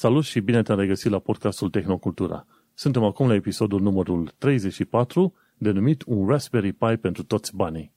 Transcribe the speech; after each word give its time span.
Salut 0.00 0.24
și 0.24 0.40
bine 0.40 0.62
te-am 0.62 0.78
regăsit 0.78 1.10
la 1.10 1.18
podcastul 1.18 1.70
Tehnocultura. 1.70 2.46
Suntem 2.74 3.04
acum 3.04 3.28
la 3.28 3.34
episodul 3.34 3.80
numărul 3.80 4.32
34, 4.38 5.34
denumit 5.56 6.02
Un 6.06 6.28
Raspberry 6.28 6.72
Pi 6.72 6.96
pentru 6.96 7.22
toți 7.22 7.56
banii. 7.56 7.92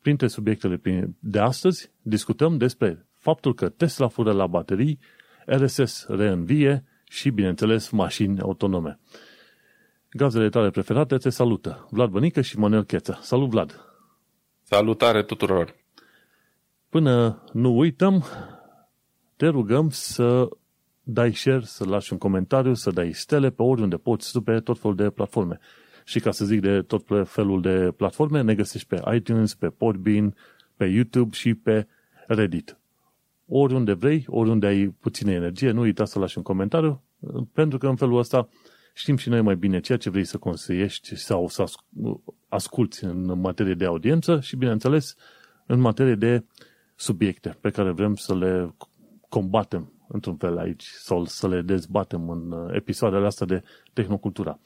Printre 0.00 0.26
subiectele 0.26 0.80
de 1.18 1.38
astăzi, 1.38 1.90
discutăm 2.02 2.56
despre 2.56 3.06
faptul 3.14 3.54
că 3.54 3.68
Tesla 3.68 4.08
fură 4.08 4.32
la 4.32 4.46
baterii, 4.46 4.98
RSS 5.46 6.06
reînvie 6.06 6.84
și, 7.04 7.30
bineînțeles, 7.30 7.90
mașini 7.90 8.40
autonome. 8.40 8.98
Gazele 10.10 10.48
tale 10.48 10.70
preferate 10.70 11.16
te 11.16 11.30
salută. 11.30 11.88
Vlad 11.90 12.10
Bănică 12.10 12.40
și 12.40 12.58
Manuel 12.58 12.84
Cheța. 12.84 13.18
Salut, 13.22 13.50
Vlad! 13.50 13.80
Salutare 14.62 15.22
tuturor! 15.22 15.74
Până 16.88 17.44
nu 17.52 17.76
uităm, 17.76 18.24
te 19.36 19.46
rugăm 19.46 19.90
să 19.90 20.48
dai 21.10 21.34
share, 21.34 21.60
să 21.64 21.84
lași 21.84 22.12
un 22.12 22.18
comentariu, 22.18 22.74
să 22.74 22.90
dai 22.90 23.12
stele 23.12 23.50
pe 23.50 23.62
oriunde 23.62 23.96
poți, 23.96 24.40
pe 24.40 24.60
tot 24.60 24.78
felul 24.78 24.96
de 24.96 25.10
platforme. 25.10 25.58
Și 26.04 26.20
ca 26.20 26.30
să 26.30 26.44
zic 26.44 26.60
de 26.60 26.82
tot 26.82 27.04
felul 27.24 27.60
de 27.60 27.92
platforme, 27.96 28.42
ne 28.42 28.54
găsești 28.54 28.86
pe 28.86 29.02
iTunes, 29.14 29.54
pe 29.54 29.68
Podbean, 29.68 30.34
pe 30.76 30.84
YouTube 30.84 31.34
și 31.34 31.54
pe 31.54 31.86
Reddit. 32.26 32.78
Oriunde 33.46 33.92
vrei, 33.92 34.24
oriunde 34.26 34.66
ai 34.66 34.86
puțină 35.00 35.30
energie, 35.30 35.70
nu 35.70 35.80
uita 35.80 36.04
să 36.04 36.18
lași 36.18 36.36
un 36.36 36.42
comentariu, 36.42 37.02
pentru 37.52 37.78
că 37.78 37.86
în 37.88 37.96
felul 37.96 38.18
ăsta 38.18 38.48
știm 38.94 39.16
și 39.16 39.28
noi 39.28 39.40
mai 39.40 39.56
bine 39.56 39.80
ceea 39.80 39.98
ce 39.98 40.10
vrei 40.10 40.24
să 40.24 40.38
consăiești 40.38 41.16
sau 41.16 41.48
să 41.48 41.64
asculți 42.48 43.04
în 43.04 43.40
materie 43.40 43.74
de 43.74 43.84
audiență 43.84 44.40
și, 44.40 44.56
bineînțeles, 44.56 45.16
în 45.66 45.80
materie 45.80 46.14
de 46.14 46.44
subiecte 46.94 47.56
pe 47.60 47.70
care 47.70 47.90
vrem 47.90 48.14
să 48.14 48.34
le 48.34 48.74
combatem 49.28 49.92
într-un 50.08 50.36
fel 50.36 50.58
aici 50.58 50.84
sau 50.84 51.24
să 51.24 51.48
le 51.48 51.60
dezbatem 51.60 52.28
în 52.28 52.52
uh, 52.52 52.74
episoadele 52.74 53.26
astea 53.26 53.46
de 53.46 53.62
tehnocultura. 53.92 54.58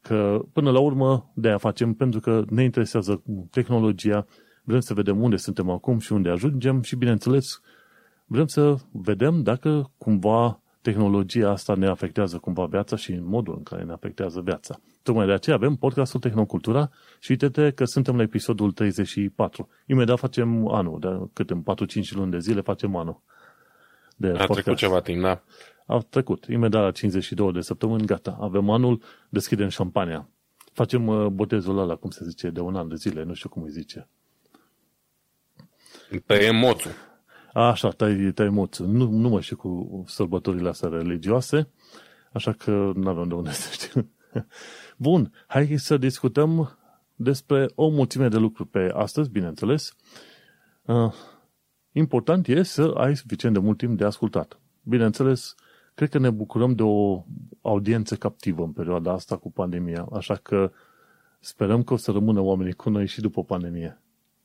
Că 0.00 0.44
până 0.52 0.70
la 0.70 0.80
urmă 0.80 1.30
de 1.34 1.48
aia 1.48 1.58
facem 1.58 1.94
pentru 1.94 2.20
că 2.20 2.44
ne 2.48 2.62
interesează 2.62 3.22
tehnologia, 3.50 4.26
vrem 4.62 4.80
să 4.80 4.94
vedem 4.94 5.22
unde 5.22 5.36
suntem 5.36 5.70
acum 5.70 5.98
și 5.98 6.12
unde 6.12 6.30
ajungem 6.30 6.82
și 6.82 6.96
bineînțeles 6.96 7.60
vrem 8.24 8.46
să 8.46 8.76
vedem 8.92 9.42
dacă 9.42 9.90
cumva 9.98 10.60
tehnologia 10.82 11.50
asta 11.50 11.74
ne 11.74 11.86
afectează 11.86 12.38
cumva 12.38 12.64
viața 12.64 12.96
și 12.96 13.12
în 13.12 13.26
modul 13.26 13.54
în 13.56 13.62
care 13.62 13.82
ne 13.82 13.92
afectează 13.92 14.40
viața. 14.40 14.80
Tocmai 15.02 15.26
de 15.26 15.32
aceea 15.32 15.56
avem 15.56 15.74
podcastul 15.74 16.20
Tehnocultura 16.20 16.90
și 17.18 17.30
uite 17.30 17.70
că 17.70 17.84
suntem 17.84 18.16
la 18.16 18.22
episodul 18.22 18.72
34. 18.72 19.68
Imediat 19.86 20.18
facem 20.18 20.68
anul, 20.68 20.98
de 21.00 21.28
cât 21.32 21.50
în 21.50 21.62
4-5 21.62 21.64
luni 22.10 22.30
de 22.30 22.38
zile 22.38 22.60
facem 22.60 22.96
anul. 22.96 23.22
De 24.20 24.28
A 24.28 24.32
podcast. 24.32 24.52
trecut 24.52 24.76
ceva 24.76 25.00
timp, 25.00 25.22
da. 25.22 25.42
A 25.86 25.98
trecut. 25.98 26.44
Imediat 26.44 26.82
la 26.82 26.90
52 26.90 27.52
de 27.52 27.60
săptămâni, 27.60 28.06
gata. 28.06 28.36
Avem 28.40 28.70
anul, 28.70 29.02
deschidem 29.28 29.68
șampania. 29.68 30.28
Facem 30.72 31.06
uh, 31.06 31.26
botezul 31.26 31.78
ăla, 31.78 31.96
cum 31.96 32.10
se 32.10 32.24
zice, 32.24 32.50
de 32.50 32.60
un 32.60 32.76
an 32.76 32.88
de 32.88 32.94
zile, 32.94 33.22
nu 33.22 33.34
știu 33.34 33.48
cum 33.48 33.62
îi 33.62 33.70
zice. 33.70 34.08
Pe 36.26 36.44
emoții. 36.44 36.90
Așa, 37.52 37.88
tai, 37.88 38.32
tai 38.34 38.48
moțul. 38.48 38.86
Nu, 38.86 39.10
nu 39.10 39.28
mă 39.28 39.40
știu 39.40 39.56
cu 39.56 40.04
sărbătorile 40.06 40.68
astea 40.68 40.88
religioase, 40.88 41.68
așa 42.32 42.52
că 42.52 42.92
nu 42.94 43.08
avem 43.08 43.28
de 43.28 43.34
unde 43.34 43.50
să 43.62 43.68
știu. 43.72 44.10
Bun, 44.96 45.32
hai 45.46 45.76
să 45.76 45.96
discutăm 45.96 46.78
despre 47.14 47.70
o 47.74 47.88
mulțime 47.88 48.28
de 48.28 48.36
lucruri 48.36 48.68
pe 48.68 48.90
astăzi, 48.94 49.30
bineînțeles. 49.30 49.96
Uh, 50.84 51.12
important 51.92 52.48
e 52.48 52.62
să 52.62 52.92
ai 52.96 53.16
suficient 53.16 53.54
de 53.54 53.60
mult 53.60 53.78
timp 53.78 53.98
de 53.98 54.04
ascultat. 54.04 54.60
Bineînțeles, 54.82 55.54
cred 55.94 56.08
că 56.08 56.18
ne 56.18 56.30
bucurăm 56.30 56.74
de 56.74 56.82
o 56.82 57.24
audiență 57.60 58.16
captivă 58.16 58.62
în 58.62 58.72
perioada 58.72 59.12
asta 59.12 59.36
cu 59.36 59.52
pandemia, 59.52 60.08
așa 60.12 60.34
că 60.34 60.72
sperăm 61.40 61.82
că 61.82 61.92
o 61.92 61.96
să 61.96 62.10
rămână 62.10 62.40
oamenii 62.40 62.72
cu 62.72 62.90
noi 62.90 63.06
și 63.06 63.20
după 63.20 63.44
pandemie 63.44 64.00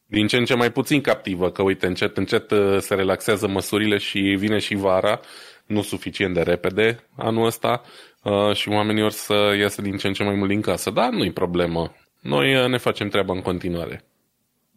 din 0.05 0.27
ce 0.27 0.37
în 0.37 0.45
ce 0.45 0.55
mai 0.55 0.71
puțin 0.71 1.01
captivă, 1.01 1.51
că 1.51 1.61
uite, 1.61 1.87
încet, 1.87 2.17
încet 2.17 2.51
uh, 2.51 2.77
se 2.79 2.95
relaxează 2.95 3.47
măsurile 3.47 3.97
și 3.97 4.19
vine 4.19 4.57
și 4.57 4.75
vara, 4.75 5.19
nu 5.65 5.81
suficient 5.81 6.33
de 6.33 6.41
repede 6.41 7.07
anul 7.15 7.45
ăsta 7.45 7.81
uh, 8.23 8.55
și 8.55 8.69
oamenii 8.69 9.03
or 9.03 9.11
să 9.11 9.55
iasă 9.59 9.81
din 9.81 9.97
ce 9.97 10.07
în 10.07 10.13
ce 10.13 10.23
mai 10.23 10.35
mult 10.35 10.49
din 10.49 10.61
casă. 10.61 10.89
Dar 10.89 11.09
nu-i 11.09 11.31
problemă. 11.31 11.95
Noi 12.21 12.55
uh, 12.55 12.69
ne 12.69 12.77
facem 12.77 13.09
treaba 13.09 13.33
în 13.33 13.41
continuare. 13.41 14.03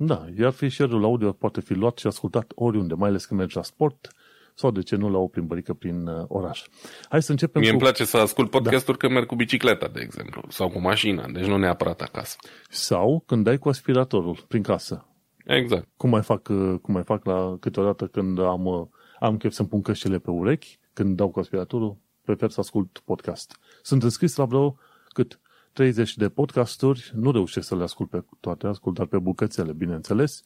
Da, 0.01 0.27
iar 0.39 0.53
fișierul 0.53 1.05
audio 1.05 1.33
poate 1.33 1.61
fi 1.61 1.75
luat 1.75 1.99
și 1.99 2.07
ascultat 2.07 2.53
oriunde, 2.55 2.95
mai 2.95 3.09
ales 3.09 3.25
când 3.25 3.41
mergi 3.41 3.57
la 3.57 3.63
sport 3.63 4.09
sau 4.55 4.71
de 4.71 4.83
ce 4.83 4.97
nu 4.97 5.11
la 5.11 5.19
o 5.19 5.27
plimbărică 5.27 5.75
prin 5.75 6.09
oraș. 6.29 6.65
Hai 7.09 7.23
să 7.23 7.31
începem 7.31 7.61
Mie 7.61 7.71
cu... 7.71 7.77
îmi 7.77 7.85
place 7.85 8.05
să 8.05 8.17
ascult 8.17 8.51
podcasturi 8.51 8.99
da. 8.99 9.03
când 9.03 9.13
merg 9.13 9.27
cu 9.27 9.35
bicicleta, 9.35 9.89
de 9.89 10.01
exemplu, 10.01 10.43
sau 10.49 10.69
cu 10.69 10.81
mașina, 10.81 11.29
deci 11.33 11.47
nu 11.47 11.57
neapărat 11.57 12.01
acasă. 12.01 12.37
Sau 12.69 13.23
când 13.27 13.45
dai 13.45 13.59
cu 13.59 13.69
aspiratorul 13.69 14.45
prin 14.49 14.63
casă. 14.63 15.07
Exact. 15.45 15.89
Cum 15.97 16.11
mai 16.11 16.23
fac, 16.23 16.49
uh, 16.49 16.79
cum 16.83 16.95
mai 16.95 17.03
fac 17.03 17.25
la 17.25 17.57
câteodată 17.61 18.07
când 18.07 18.39
am, 18.39 18.65
uh, 18.65 18.87
am 19.19 19.37
chef 19.37 19.53
să-mi 19.53 19.69
pun 19.69 19.83
căștile 19.83 20.19
pe 20.19 20.31
urechi, 20.31 20.79
când 20.93 21.17
dau 21.17 21.29
cu 21.29 21.39
aspiratorul, 21.39 21.97
prefer 22.25 22.51
să 22.51 22.61
ascult 22.61 22.99
podcast. 23.05 23.59
Sunt 23.83 24.03
înscris 24.03 24.37
la 24.37 24.45
vreo 24.45 24.77
cât 25.09 25.41
30 25.79 26.17
de 26.17 26.29
podcasturi, 26.29 27.13
nu 27.15 27.31
reușesc 27.31 27.67
să 27.67 27.77
le 27.77 27.83
ascult 27.83 28.11
pe 28.11 28.25
toate, 28.41 28.67
ascult 28.67 28.95
doar 28.95 29.07
pe 29.07 29.19
bucățele, 29.19 29.73
bineînțeles, 29.73 30.43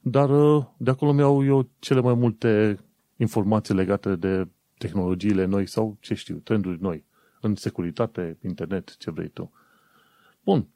dar 0.00 0.30
uh, 0.30 0.64
de 0.76 0.90
acolo 0.90 1.12
mi-au 1.12 1.44
eu 1.44 1.68
cele 1.78 2.00
mai 2.00 2.14
multe 2.14 2.78
informații 3.16 3.74
legate 3.74 4.16
de 4.16 4.48
tehnologiile 4.78 5.44
noi 5.44 5.66
sau, 5.66 5.96
ce 6.00 6.14
știu, 6.14 6.36
trenduri 6.36 6.82
noi, 6.82 7.04
în 7.40 7.54
securitate, 7.54 8.38
internet, 8.42 8.96
ce 8.96 9.10
vrei 9.10 9.28
tu. 9.28 9.52
Bun, 10.44 10.68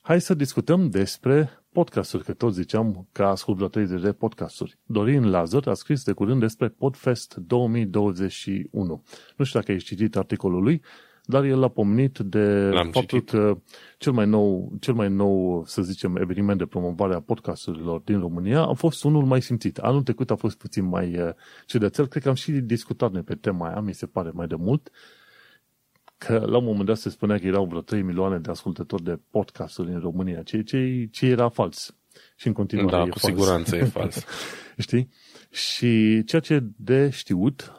hai 0.00 0.20
să 0.20 0.34
discutăm 0.34 0.90
despre 0.90 1.50
podcasturi, 1.72 2.24
că 2.24 2.32
tot 2.32 2.54
ziceam 2.54 3.08
că 3.12 3.24
ascult 3.24 3.56
vreo 3.56 3.68
30 3.68 4.00
de 4.02 4.12
podcasturi. 4.12 4.78
Dorin 4.86 5.30
Lazar 5.30 5.66
a 5.66 5.74
scris 5.74 6.04
de 6.04 6.12
curând 6.12 6.40
despre 6.40 6.68
Podfest 6.68 7.34
2021. 7.34 9.02
Nu 9.36 9.44
știu 9.44 9.60
dacă 9.60 9.72
ai 9.72 9.78
citit 9.78 10.16
articolul 10.16 10.62
lui, 10.62 10.82
dar 11.30 11.44
el 11.44 11.62
a 11.62 11.68
pomnit 11.68 12.18
de 12.18 12.68
L-am 12.72 12.90
faptul 12.90 13.18
citit. 13.18 13.30
că 13.30 13.58
cel 13.98 14.12
mai, 14.12 14.26
nou, 14.26 14.72
cel 14.80 14.94
mai 14.94 15.08
nou, 15.08 15.64
să 15.66 15.82
zicem, 15.82 16.16
eveniment 16.16 16.58
de 16.58 16.66
promovare 16.66 17.14
a 17.14 17.20
podcasturilor 17.20 18.00
din 18.00 18.20
România 18.20 18.60
a 18.60 18.72
fost 18.72 19.04
unul 19.04 19.24
mai 19.24 19.42
simțit. 19.42 19.78
Anul 19.78 20.02
trecut 20.02 20.30
a 20.30 20.34
fost 20.34 20.58
puțin 20.58 20.84
mai 20.84 21.20
uh, 21.20 21.30
ciudățel. 21.66 22.06
Cred 22.06 22.22
că 22.22 22.28
am 22.28 22.34
și 22.34 22.50
discutat 22.52 23.12
noi 23.12 23.22
pe 23.22 23.34
tema 23.34 23.68
aia, 23.68 23.80
mi 23.80 23.94
se 23.94 24.06
pare 24.06 24.30
mai 24.34 24.46
de 24.46 24.54
mult 24.54 24.90
că 26.18 26.44
la 26.46 26.56
un 26.56 26.64
moment 26.64 26.86
dat 26.86 26.96
se 26.96 27.10
spunea 27.10 27.38
că 27.38 27.46
erau 27.46 27.64
vreo 27.64 27.80
3 27.80 28.02
milioane 28.02 28.38
de 28.38 28.50
ascultători 28.50 29.02
de 29.02 29.18
podcasturi 29.30 29.92
în 29.92 30.00
România, 30.00 30.42
ce, 30.42 30.62
ce, 30.62 31.08
ce 31.10 31.26
era 31.26 31.48
fals. 31.48 31.96
Și 32.36 32.46
în 32.46 32.52
continuare 32.52 32.96
da, 32.96 33.02
e 33.02 33.08
cu 33.08 33.18
fals. 33.18 33.34
siguranță 33.34 33.76
e 33.76 33.84
fals. 33.84 34.24
Știi? 34.78 35.08
Și 35.50 36.24
ceea 36.24 36.40
ce 36.40 36.64
de 36.76 37.10
știut, 37.10 37.72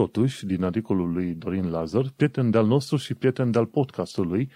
totuși, 0.00 0.46
din 0.46 0.64
articolul 0.64 1.12
lui 1.12 1.34
Dorin 1.34 1.70
Lazar, 1.70 2.12
prieten 2.16 2.50
de-al 2.50 2.66
nostru 2.66 2.96
și 2.96 3.14
prieten 3.14 3.50
de-al 3.50 3.66
podcastului, 3.66 4.50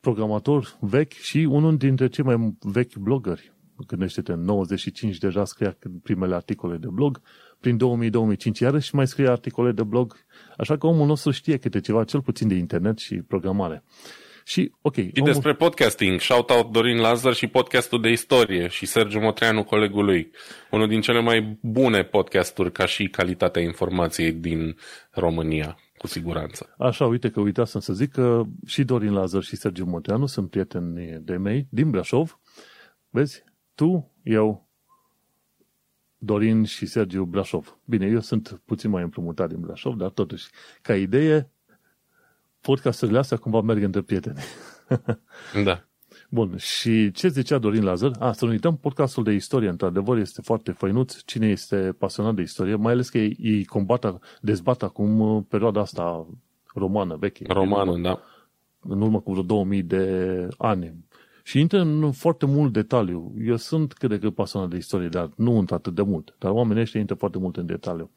programator 0.00 0.76
vechi 0.80 1.12
și 1.12 1.38
unul 1.38 1.76
dintre 1.76 2.08
cei 2.08 2.24
mai 2.24 2.56
vechi 2.60 2.96
blogări. 2.96 3.52
Gândește-te, 3.86 4.32
în 4.32 4.40
95 4.40 5.18
deja 5.18 5.44
scria 5.44 5.76
primele 6.02 6.34
articole 6.34 6.76
de 6.76 6.86
blog, 6.86 7.20
prin 7.60 7.78
2000-2005 8.56 8.58
iarăși 8.58 8.94
mai 8.94 9.06
scrie 9.06 9.28
articole 9.28 9.72
de 9.72 9.82
blog, 9.82 10.16
așa 10.56 10.78
că 10.78 10.86
omul 10.86 11.06
nostru 11.06 11.30
știe 11.30 11.56
câte 11.56 11.80
ceva, 11.80 12.04
cel 12.04 12.22
puțin 12.22 12.48
de 12.48 12.54
internet 12.54 12.98
și 12.98 13.14
programare. 13.14 13.82
Și, 14.46 14.72
ok. 14.80 14.94
Și 14.94 15.12
omul... 15.16 15.32
despre 15.32 15.54
podcasting, 15.54 16.20
shout-out 16.20 16.72
Dorin 16.72 16.96
Lazar 16.96 17.32
și 17.32 17.46
podcastul 17.46 18.00
de 18.00 18.10
istorie 18.10 18.68
și 18.68 18.86
Sergiu 18.86 19.20
Motreanu, 19.20 19.64
colegul 19.64 20.04
lui. 20.04 20.30
Unul 20.70 20.88
din 20.88 21.00
cele 21.00 21.20
mai 21.20 21.58
bune 21.62 22.02
podcasturi 22.02 22.72
ca 22.72 22.86
și 22.86 23.08
calitatea 23.08 23.62
informației 23.62 24.32
din 24.32 24.76
România, 25.10 25.78
cu 25.96 26.06
siguranță. 26.06 26.74
Așa, 26.78 27.06
uite 27.06 27.30
că 27.30 27.40
uitasem 27.40 27.80
să 27.80 27.92
zic 27.92 28.10
că 28.10 28.42
și 28.66 28.84
Dorin 28.84 29.12
Lazar 29.12 29.42
și 29.42 29.56
Sergiu 29.56 29.84
Motreanu 29.84 30.26
sunt 30.26 30.50
prieteni 30.50 31.18
de 31.20 31.36
mei 31.36 31.66
din 31.70 31.90
Brașov. 31.90 32.38
Vezi? 33.10 33.44
Tu, 33.74 34.12
eu, 34.22 34.68
Dorin 36.18 36.64
și 36.64 36.86
Sergiu 36.86 37.24
Brașov. 37.24 37.78
Bine, 37.84 38.06
eu 38.06 38.20
sunt 38.20 38.62
puțin 38.64 38.90
mai 38.90 39.02
împrumutat 39.02 39.48
din 39.48 39.60
Brașov, 39.60 39.94
dar 39.94 40.10
totuși, 40.10 40.46
ca 40.82 40.96
idee, 40.96 41.50
podcasturile 42.64 43.18
astea 43.18 43.36
cumva 43.36 43.60
merg 43.60 43.82
între 43.82 44.00
prieteni. 44.00 44.38
da. 45.64 45.84
Bun, 46.28 46.56
și 46.56 47.10
ce 47.10 47.28
zicea 47.28 47.58
Dorin 47.58 47.84
Lazar? 47.84 48.10
A, 48.18 48.32
să 48.32 48.44
nu 48.44 48.50
uităm, 48.50 48.76
podcastul 48.76 49.22
de 49.22 49.32
istorie, 49.32 49.68
într-adevăr, 49.68 50.18
este 50.18 50.40
foarte 50.42 50.70
făinuț. 50.70 51.16
Cine 51.24 51.48
este 51.48 51.76
pasionat 51.98 52.34
de 52.34 52.42
istorie, 52.42 52.74
mai 52.74 52.92
ales 52.92 53.08
că 53.08 53.18
ei, 53.18 53.36
ei 53.40 53.64
combată, 53.64 54.20
dezbat 54.40 54.82
acum 54.82 55.20
uh, 55.20 55.42
perioada 55.48 55.80
asta 55.80 56.26
romană, 56.74 57.16
veche. 57.16 57.44
Romană, 57.48 57.98
da. 57.98 58.20
În 58.80 59.00
urmă 59.00 59.20
cu 59.20 59.30
vreo 59.30 59.42
2000 59.42 59.82
de 59.82 60.48
ani. 60.58 60.94
Și 61.42 61.60
intră 61.60 61.80
în 61.80 62.12
foarte 62.12 62.46
mult 62.46 62.72
detaliu. 62.72 63.34
Eu 63.38 63.56
sunt 63.56 63.92
cât 63.92 64.08
de 64.08 64.18
cât 64.18 64.34
pasionat 64.34 64.68
de 64.68 64.76
istorie, 64.76 65.08
dar 65.08 65.30
nu 65.36 65.58
într 65.58 65.74
atât 65.74 65.94
de 65.94 66.02
mult. 66.02 66.34
Dar 66.38 66.50
oamenii 66.50 66.82
ăștia 66.82 67.00
intră 67.00 67.14
foarte 67.14 67.38
mult 67.38 67.56
în 67.56 67.66
detaliu. 67.66 68.10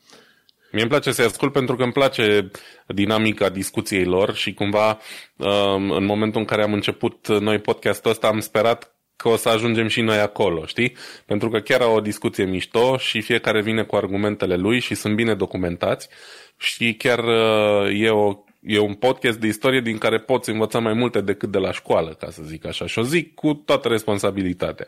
Mie 0.78 0.86
îmi 0.86 0.96
place 0.96 1.12
să-i 1.12 1.26
ascult 1.26 1.52
pentru 1.52 1.76
că 1.76 1.84
îmi 1.84 1.92
place 1.92 2.52
dinamica 2.88 3.50
discuției 3.50 4.06
lor 4.06 4.36
și 4.36 4.54
cumva 4.54 5.00
um, 5.36 5.92
în 5.92 6.06
momentul 6.06 6.40
în 6.40 6.46
care 6.46 6.64
am 6.64 6.74
început 6.74 7.28
noi 7.28 7.60
podcastul 7.60 8.12
ăsta 8.12 8.28
am 8.28 8.40
sperat 8.40 8.96
că 9.16 9.28
o 9.28 9.36
să 9.36 9.50
ajungem 9.50 9.88
și 9.88 10.02
noi 10.02 10.18
acolo, 10.18 10.66
știi? 10.66 10.96
Pentru 11.26 11.50
că 11.50 11.60
chiar 11.60 11.82
au 11.82 11.96
o 11.96 12.00
discuție 12.02 12.46
mișto 12.46 12.98
și 12.98 13.22
fiecare 13.22 13.62
vine 13.62 13.84
cu 13.84 13.96
argumentele 13.96 14.56
lui 14.56 14.80
și 14.80 14.96
sunt 14.96 15.16
bine 15.16 15.36
documentați 15.36 16.10
și 16.58 16.94
chiar 16.94 17.20
uh, 17.20 18.02
e, 18.02 18.10
o, 18.10 18.34
e 18.62 18.80
un 18.80 18.94
podcast 18.94 19.40
de 19.40 19.48
istorie 19.48 19.82
din 19.82 19.98
care 19.98 20.20
poți 20.20 20.50
învăța 20.50 20.80
mai 20.80 20.94
multe 20.94 21.22
decât 21.22 21.52
de 21.52 21.58
la 21.58 21.72
școală, 21.72 22.10
ca 22.20 22.30
să 22.30 22.42
zic 22.44 22.66
așa. 22.66 22.86
Și 22.86 23.00
o 23.00 23.02
zic 23.02 23.34
cu 23.34 23.54
toată 23.54 23.88
responsabilitatea. 23.88 24.88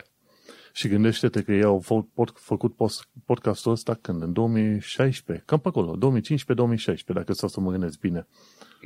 Și 0.79 0.87
gândește-te 0.87 1.41
că 1.41 1.51
ei 1.51 1.63
au 1.63 1.79
făcut, 1.79 2.29
făcut 2.35 2.75
podcastul 3.25 3.71
ăsta 3.71 3.97
când? 4.01 4.21
În 4.21 4.33
2016, 4.33 5.45
cam 5.45 5.59
pe 5.59 5.67
acolo, 5.67 5.97
2015-2016, 5.97 7.05
dacă 7.05 7.33
stau 7.33 7.49
să 7.49 7.59
mă 7.59 7.71
gândesc 7.71 7.99
bine. 7.99 8.27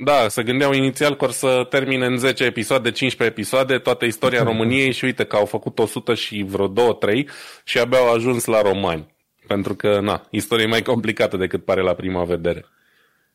Da, 0.04 0.28
se 0.28 0.42
gândeau 0.42 0.72
inițial 0.72 1.16
că 1.16 1.24
or 1.24 1.30
să 1.30 1.66
termine 1.68 2.06
în 2.06 2.16
10 2.16 2.44
episoade, 2.44 2.90
15 2.90 3.40
episoade, 3.40 3.78
toată 3.78 4.04
istoria 4.04 4.42
României 4.52 4.92
și 4.92 5.04
uite 5.04 5.24
că 5.24 5.36
au 5.36 5.44
făcut 5.44 5.78
100 5.78 6.14
și 6.14 6.42
vreo 6.42 6.72
2-3 6.72 6.72
și 7.64 7.78
abia 7.78 7.98
au 7.98 8.12
ajuns 8.12 8.44
la 8.44 8.62
romani. 8.62 9.14
Pentru 9.46 9.74
că, 9.74 10.00
na, 10.00 10.26
istoria 10.30 10.64
e 10.64 10.68
mai 10.68 10.82
complicată 10.82 11.36
decât 11.36 11.64
pare 11.64 11.82
la 11.82 11.94
prima 11.94 12.24
vedere. 12.24 12.64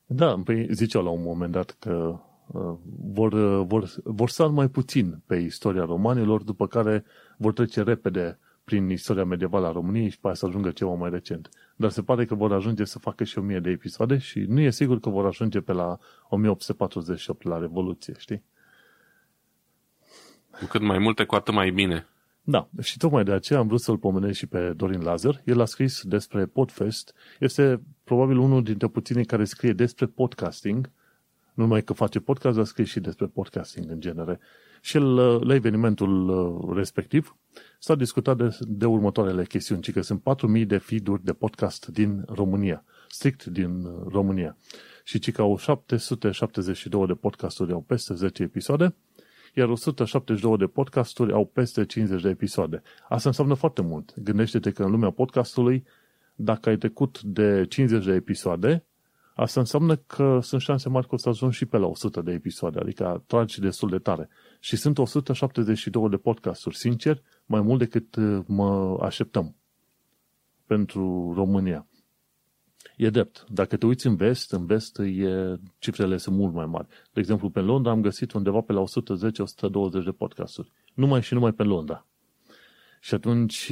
Da, 0.06 0.42
păi 0.44 0.68
ziceau 0.72 1.04
la 1.04 1.10
un 1.10 1.22
moment 1.24 1.52
dat 1.52 1.76
că 1.80 2.20
uh, 2.48 2.76
vor, 3.12 3.34
uh, 3.34 3.66
vor, 3.68 3.90
vor 4.04 4.30
să 4.30 4.48
mai 4.48 4.68
puțin 4.68 5.22
pe 5.28 5.36
istoria 5.36 5.86
romanilor, 5.86 6.42
după 6.42 6.68
care 6.68 7.06
vor 7.38 7.54
trece 7.54 7.82
repede 7.82 8.40
prin 8.70 8.90
istoria 8.90 9.24
medievală 9.24 9.68
a 9.68 9.72
României 9.72 10.10
și 10.10 10.20
pe 10.20 10.34
să 10.34 10.46
ajungă 10.46 10.72
ceva 10.72 10.94
mai 10.94 11.10
recent. 11.10 11.50
Dar 11.76 11.90
se 11.90 12.02
pare 12.02 12.26
că 12.26 12.36
vor 12.36 12.54
ajunge 12.54 12.84
să 12.84 13.00
facă 13.00 13.24
și 13.24 13.38
1000 13.38 13.60
de 13.60 13.70
episoade 13.70 14.18
și 14.18 14.40
nu 14.40 14.60
e 14.60 14.70
sigur 14.70 15.00
că 15.00 15.10
vor 15.10 15.26
ajunge 15.26 15.60
pe 15.60 15.72
la 15.72 15.98
1848 16.30 17.44
la 17.44 17.60
Revoluție, 17.60 18.14
știi? 18.18 18.44
Cu 20.60 20.66
cât 20.66 20.82
mai 20.82 20.98
multe, 20.98 21.24
cu 21.24 21.36
atât 21.36 21.54
mai 21.54 21.70
bine. 21.70 22.08
Da, 22.44 22.70
și 22.82 22.98
tocmai 22.98 23.24
de 23.24 23.32
aceea 23.32 23.60
am 23.60 23.68
vrut 23.68 23.82
să-l 23.82 23.98
pomenesc 23.98 24.38
și 24.38 24.48
pe 24.48 24.74
Dorin 24.74 25.02
Lazar. 25.02 25.42
El 25.46 25.62
a 25.62 25.66
scris 25.66 26.04
despre 26.04 26.46
Podfest. 26.46 27.14
Este 27.40 27.82
probabil 28.04 28.38
unul 28.38 28.64
dintre 28.64 28.88
puținii 28.88 29.26
care 29.26 29.44
scrie 29.44 29.74
despre 29.74 30.06
podcasting. 30.06 30.90
Nu 31.54 31.64
numai 31.64 31.84
că 31.84 31.94
face 31.94 32.20
podcast, 32.20 32.56
dar 32.56 32.66
scrie 32.66 32.86
și 32.86 33.00
despre 33.00 33.26
podcasting 33.26 33.92
în 33.92 34.00
genere. 34.00 34.40
Și 34.82 34.98
el, 34.98 35.14
la 35.48 35.54
evenimentul 35.54 36.30
uh, 36.30 36.76
respectiv, 36.76 37.36
s-a 37.80 37.96
discutat 37.96 38.38
de, 38.38 38.58
de 38.60 38.86
următoarele 38.86 39.46
chestiuni, 39.46 39.82
ci 39.82 39.92
că 39.92 40.02
sunt 40.02 40.22
4.000 40.60 40.66
de 40.66 40.78
feed 40.78 41.10
de 41.22 41.34
podcast 41.34 41.88
din 41.88 42.24
România, 42.28 42.84
strict 43.10 43.46
din 43.46 43.86
uh, 43.86 44.06
România. 44.08 44.58
Și 45.04 45.20
ci 45.20 45.32
că 45.32 45.42
au 45.42 45.58
772 45.58 47.08
de 47.08 47.14
podcasturi, 47.14 47.72
au 47.72 47.82
peste 47.82 48.14
10 48.14 48.44
episoade, 48.44 48.96
iar 49.56 49.70
172 49.70 50.58
de 50.58 50.66
podcasturi 50.66 51.34
au 51.34 51.46
peste 51.46 51.86
50 51.86 52.22
de 52.22 52.30
episoade. 52.30 52.82
Asta 53.10 53.30
înseamnă 53.30 53.54
foarte 53.54 53.82
mult. 53.82 54.14
Gândește-te 54.20 54.72
că 54.72 54.84
în 54.84 54.92
lumea 54.92 55.10
podcastului, 55.10 55.86
dacă 56.36 56.70
ai 56.70 56.78
trecut 56.78 57.22
de 57.22 57.66
50 57.70 58.06
de 58.06 58.14
episoade, 58.14 58.84
asta 59.36 59.60
înseamnă 59.60 59.96
că 59.96 60.40
sunt 60.42 60.62
șanse 60.62 60.90
mari 60.90 61.08
că 61.08 61.16
o 61.16 61.18
să 61.18 61.30
ajungi 61.30 61.58
și 61.58 61.66
pe 61.66 61.78
la 61.78 61.86
100 61.86 62.22
de 62.22 62.32
episoade, 62.32 62.80
adică 62.80 63.24
tragi 63.28 63.60
destul 63.60 63.90
de 63.90 63.98
tare. 63.98 64.30
Și 64.60 64.76
sunt 64.76 64.98
172 64.98 66.10
de 66.10 66.18
podcasturi, 66.18 66.76
sincer, 66.76 67.22
mai 67.46 67.62
mult 67.62 67.80
decât 67.80 68.16
uh, 68.16 68.40
mă 68.48 68.98
așteptăm 69.02 69.56
pentru 70.66 71.34
România. 71.36 71.88
E 72.98 73.10
drept. 73.10 73.46
Dacă 73.50 73.78
te 73.78 73.86
uiți 73.86 74.08
în 74.08 74.16
vest, 74.16 74.52
în 74.52 74.66
vest 74.66 75.00
e, 75.00 75.60
cifrele 75.78 76.18
sunt 76.18 76.36
mult 76.36 76.54
mai 76.54 76.66
mari. 76.66 76.88
De 77.14 77.20
exemplu, 77.20 77.50
pe 77.50 77.60
Londra 77.60 77.92
am 77.92 78.02
găsit 78.02 78.32
undeva 78.32 78.62
pe 78.62 78.74
la 78.74 78.84
110-120 78.84 80.04
de 80.04 80.12
podcasturi. 80.12 80.72
Numai 80.94 81.22
și 81.22 81.34
numai 81.34 81.52
pe 81.52 81.64
Londra. 81.64 82.06
Și 83.00 83.14
atunci 83.14 83.72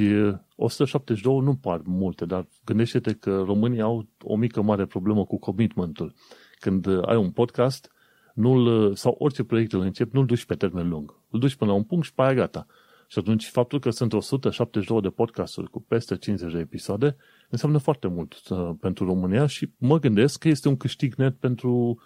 172 0.56 1.38
nu 1.38 1.56
par 1.56 1.80
multe, 1.84 2.24
dar 2.24 2.48
gândește-te 2.64 3.12
că 3.12 3.42
românii 3.46 3.80
au 3.80 4.06
o 4.22 4.36
mică 4.36 4.62
mare 4.62 4.86
problemă 4.86 5.24
cu 5.24 5.38
commitmentul. 5.38 6.14
Când 6.58 6.86
ai 6.86 7.16
un 7.16 7.30
podcast, 7.30 7.92
nu 8.38 8.94
sau 8.94 9.14
orice 9.18 9.44
proiect 9.44 9.72
îl 9.72 9.80
începi, 9.80 10.14
nu-l 10.14 10.26
duci 10.26 10.44
pe 10.44 10.54
termen 10.54 10.88
lung. 10.88 11.14
Îl 11.30 11.38
duci 11.38 11.54
până 11.54 11.70
la 11.70 11.76
un 11.76 11.82
punct 11.84 12.04
și 12.04 12.14
pe 12.14 12.22
aia 12.22 12.34
gata. 12.34 12.66
Și 13.08 13.18
atunci 13.18 13.46
faptul 13.46 13.80
că 13.80 13.90
sunt 13.90 14.12
172 14.12 15.00
de 15.00 15.08
podcasturi 15.08 15.70
cu 15.70 15.80
peste 15.80 16.16
50 16.16 16.52
de 16.52 16.58
episoade 16.58 17.16
înseamnă 17.48 17.78
foarte 17.78 18.06
mult 18.06 18.48
uh, 18.48 18.70
pentru 18.80 19.04
România 19.04 19.46
și 19.46 19.70
mă 19.78 19.98
gândesc 19.98 20.38
că 20.38 20.48
este 20.48 20.68
un 20.68 20.76
câștig 20.76 21.14
net 21.14 21.36
pentru 21.36 22.00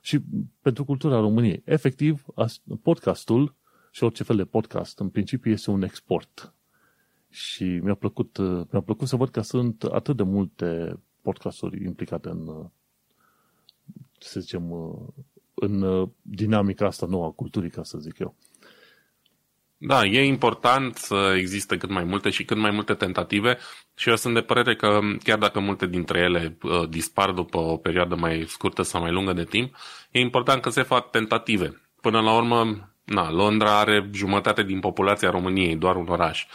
și 0.00 0.20
pentru 0.60 0.84
cultura 0.84 1.20
României. 1.20 1.62
Efectiv, 1.64 2.24
podcastul 2.82 3.54
și 3.90 4.04
orice 4.04 4.22
fel 4.22 4.36
de 4.36 4.44
podcast, 4.44 4.98
în 4.98 5.08
principiu, 5.08 5.50
este 5.50 5.70
un 5.70 5.82
export. 5.82 6.54
Și 7.28 7.64
mi-a 7.64 7.94
plăcut, 7.94 8.36
uh, 8.36 8.66
mi-a 8.70 8.80
plăcut 8.80 9.08
să 9.08 9.16
văd 9.16 9.28
că 9.28 9.40
sunt 9.40 9.82
atât 9.82 10.16
de 10.16 10.22
multe 10.22 10.98
podcasturi 11.22 11.84
implicate 11.84 12.28
în, 12.28 12.46
uh, 12.46 12.64
să 14.18 14.40
zicem, 14.40 14.70
uh, 14.70 15.08
în 15.56 16.06
dinamica 16.22 16.86
asta 16.86 17.06
nouă 17.06 17.24
a 17.24 17.30
culturii, 17.30 17.70
ca 17.70 17.82
să 17.82 17.98
zic 17.98 18.18
eu. 18.18 18.34
Da, 19.78 20.04
e 20.04 20.24
important 20.24 20.96
să 20.96 21.34
existe 21.36 21.76
cât 21.76 21.90
mai 21.90 22.04
multe 22.04 22.30
și 22.30 22.44
cât 22.44 22.56
mai 22.56 22.70
multe 22.70 22.94
tentative 22.94 23.58
și 23.94 24.08
eu 24.08 24.16
sunt 24.16 24.34
de 24.34 24.40
părere 24.40 24.76
că 24.76 25.00
chiar 25.22 25.38
dacă 25.38 25.60
multe 25.60 25.86
dintre 25.86 26.18
ele 26.18 26.56
uh, 26.62 26.88
dispar 26.88 27.30
după 27.30 27.58
o 27.58 27.76
perioadă 27.76 28.14
mai 28.14 28.44
scurtă 28.48 28.82
sau 28.82 29.00
mai 29.00 29.12
lungă 29.12 29.32
de 29.32 29.44
timp, 29.44 29.76
e 30.10 30.20
important 30.20 30.62
că 30.62 30.70
se 30.70 30.82
fac 30.82 31.10
tentative. 31.10 31.82
Până 32.00 32.20
la 32.20 32.36
urmă, 32.36 32.90
na, 33.04 33.30
Londra 33.30 33.78
are 33.78 34.10
jumătate 34.12 34.62
din 34.62 34.80
populația 34.80 35.30
României, 35.30 35.76
doar 35.76 35.96
un 35.96 36.08
oraș. 36.08 36.46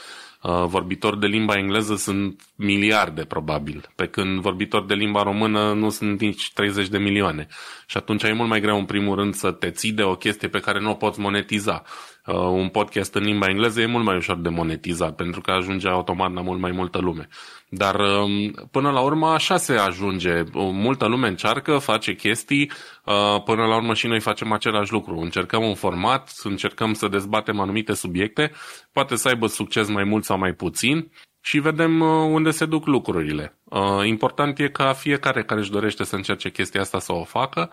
Uh, 0.43 0.65
vorbitori 0.65 1.19
de 1.19 1.27
limba 1.27 1.57
engleză 1.57 1.95
sunt 1.95 2.41
miliarde, 2.55 3.25
probabil, 3.25 3.91
pe 3.95 4.07
când 4.07 4.39
vorbitori 4.39 4.88
de 4.88 4.93
limba 4.93 5.23
română 5.23 5.73
nu 5.73 5.89
sunt 5.89 6.19
nici 6.19 6.51
30 6.53 6.88
de 6.88 6.97
milioane. 6.97 7.47
Și 7.88 7.97
atunci 7.97 8.23
e 8.23 8.33
mult 8.33 8.49
mai 8.49 8.61
greu, 8.61 8.77
în 8.77 8.85
primul 8.85 9.15
rând, 9.15 9.33
să 9.33 9.51
te 9.51 9.69
ții 9.69 9.91
de 9.91 10.03
o 10.03 10.15
chestie 10.15 10.47
pe 10.47 10.59
care 10.59 10.79
nu 10.79 10.89
o 10.89 10.93
poți 10.93 11.19
monetiza. 11.19 11.83
Uh, 12.25 12.35
un 12.35 12.69
podcast 12.69 13.15
în 13.15 13.23
limba 13.23 13.47
engleză 13.49 13.81
e 13.81 13.85
mult 13.85 14.05
mai 14.05 14.15
ușor 14.15 14.38
de 14.38 14.49
monetizat, 14.49 15.15
pentru 15.15 15.41
că 15.41 15.51
ajunge 15.51 15.88
automat 15.88 16.33
la 16.33 16.41
mult 16.41 16.59
mai 16.59 16.71
multă 16.71 16.97
lume. 16.97 17.27
Dar 17.73 17.95
um, 17.99 18.51
până 18.71 18.92
la 18.92 18.99
urmă 18.99 19.28
așa 19.28 19.57
se 19.57 19.73
ajunge. 19.73 20.44
Multă 20.54 21.06
lume 21.06 21.28
încearcă, 21.28 21.78
face 21.78 22.16
chestii, 22.16 22.71
uh, 23.06 23.44
până 23.44 23.66
la 23.66 23.75
urmă 23.75 23.94
și 23.94 24.07
noi 24.07 24.19
facem 24.19 24.51
același 24.51 24.92
lucru. 24.92 25.18
Încercăm 25.18 25.63
un 25.63 25.75
format, 25.75 26.31
încercăm 26.44 26.94
să 26.94 27.07
dezbatem 27.07 27.59
anumite 27.59 27.94
subiecte, 27.94 28.51
poate 28.92 29.16
să 29.16 29.28
aibă 29.28 29.47
succes 29.47 29.90
mai 29.90 30.04
mult 30.04 30.23
sau 30.23 30.37
mai 30.37 30.54
puțin 30.54 31.11
și 31.42 31.59
vedem 31.59 31.99
uh, 31.99 32.07
unde 32.07 32.51
se 32.51 32.66
duc 32.66 32.85
lucrurile. 32.85 33.57
Important 34.04 34.59
e 34.59 34.69
ca 34.69 34.94
fiecare 34.94 35.44
care 35.44 35.59
își 35.59 35.71
dorește 35.71 36.04
să 36.04 36.16
încerce 36.16 36.49
chestia 36.49 36.81
asta 36.81 36.99
să 36.99 37.13
o 37.13 37.23
facă 37.23 37.71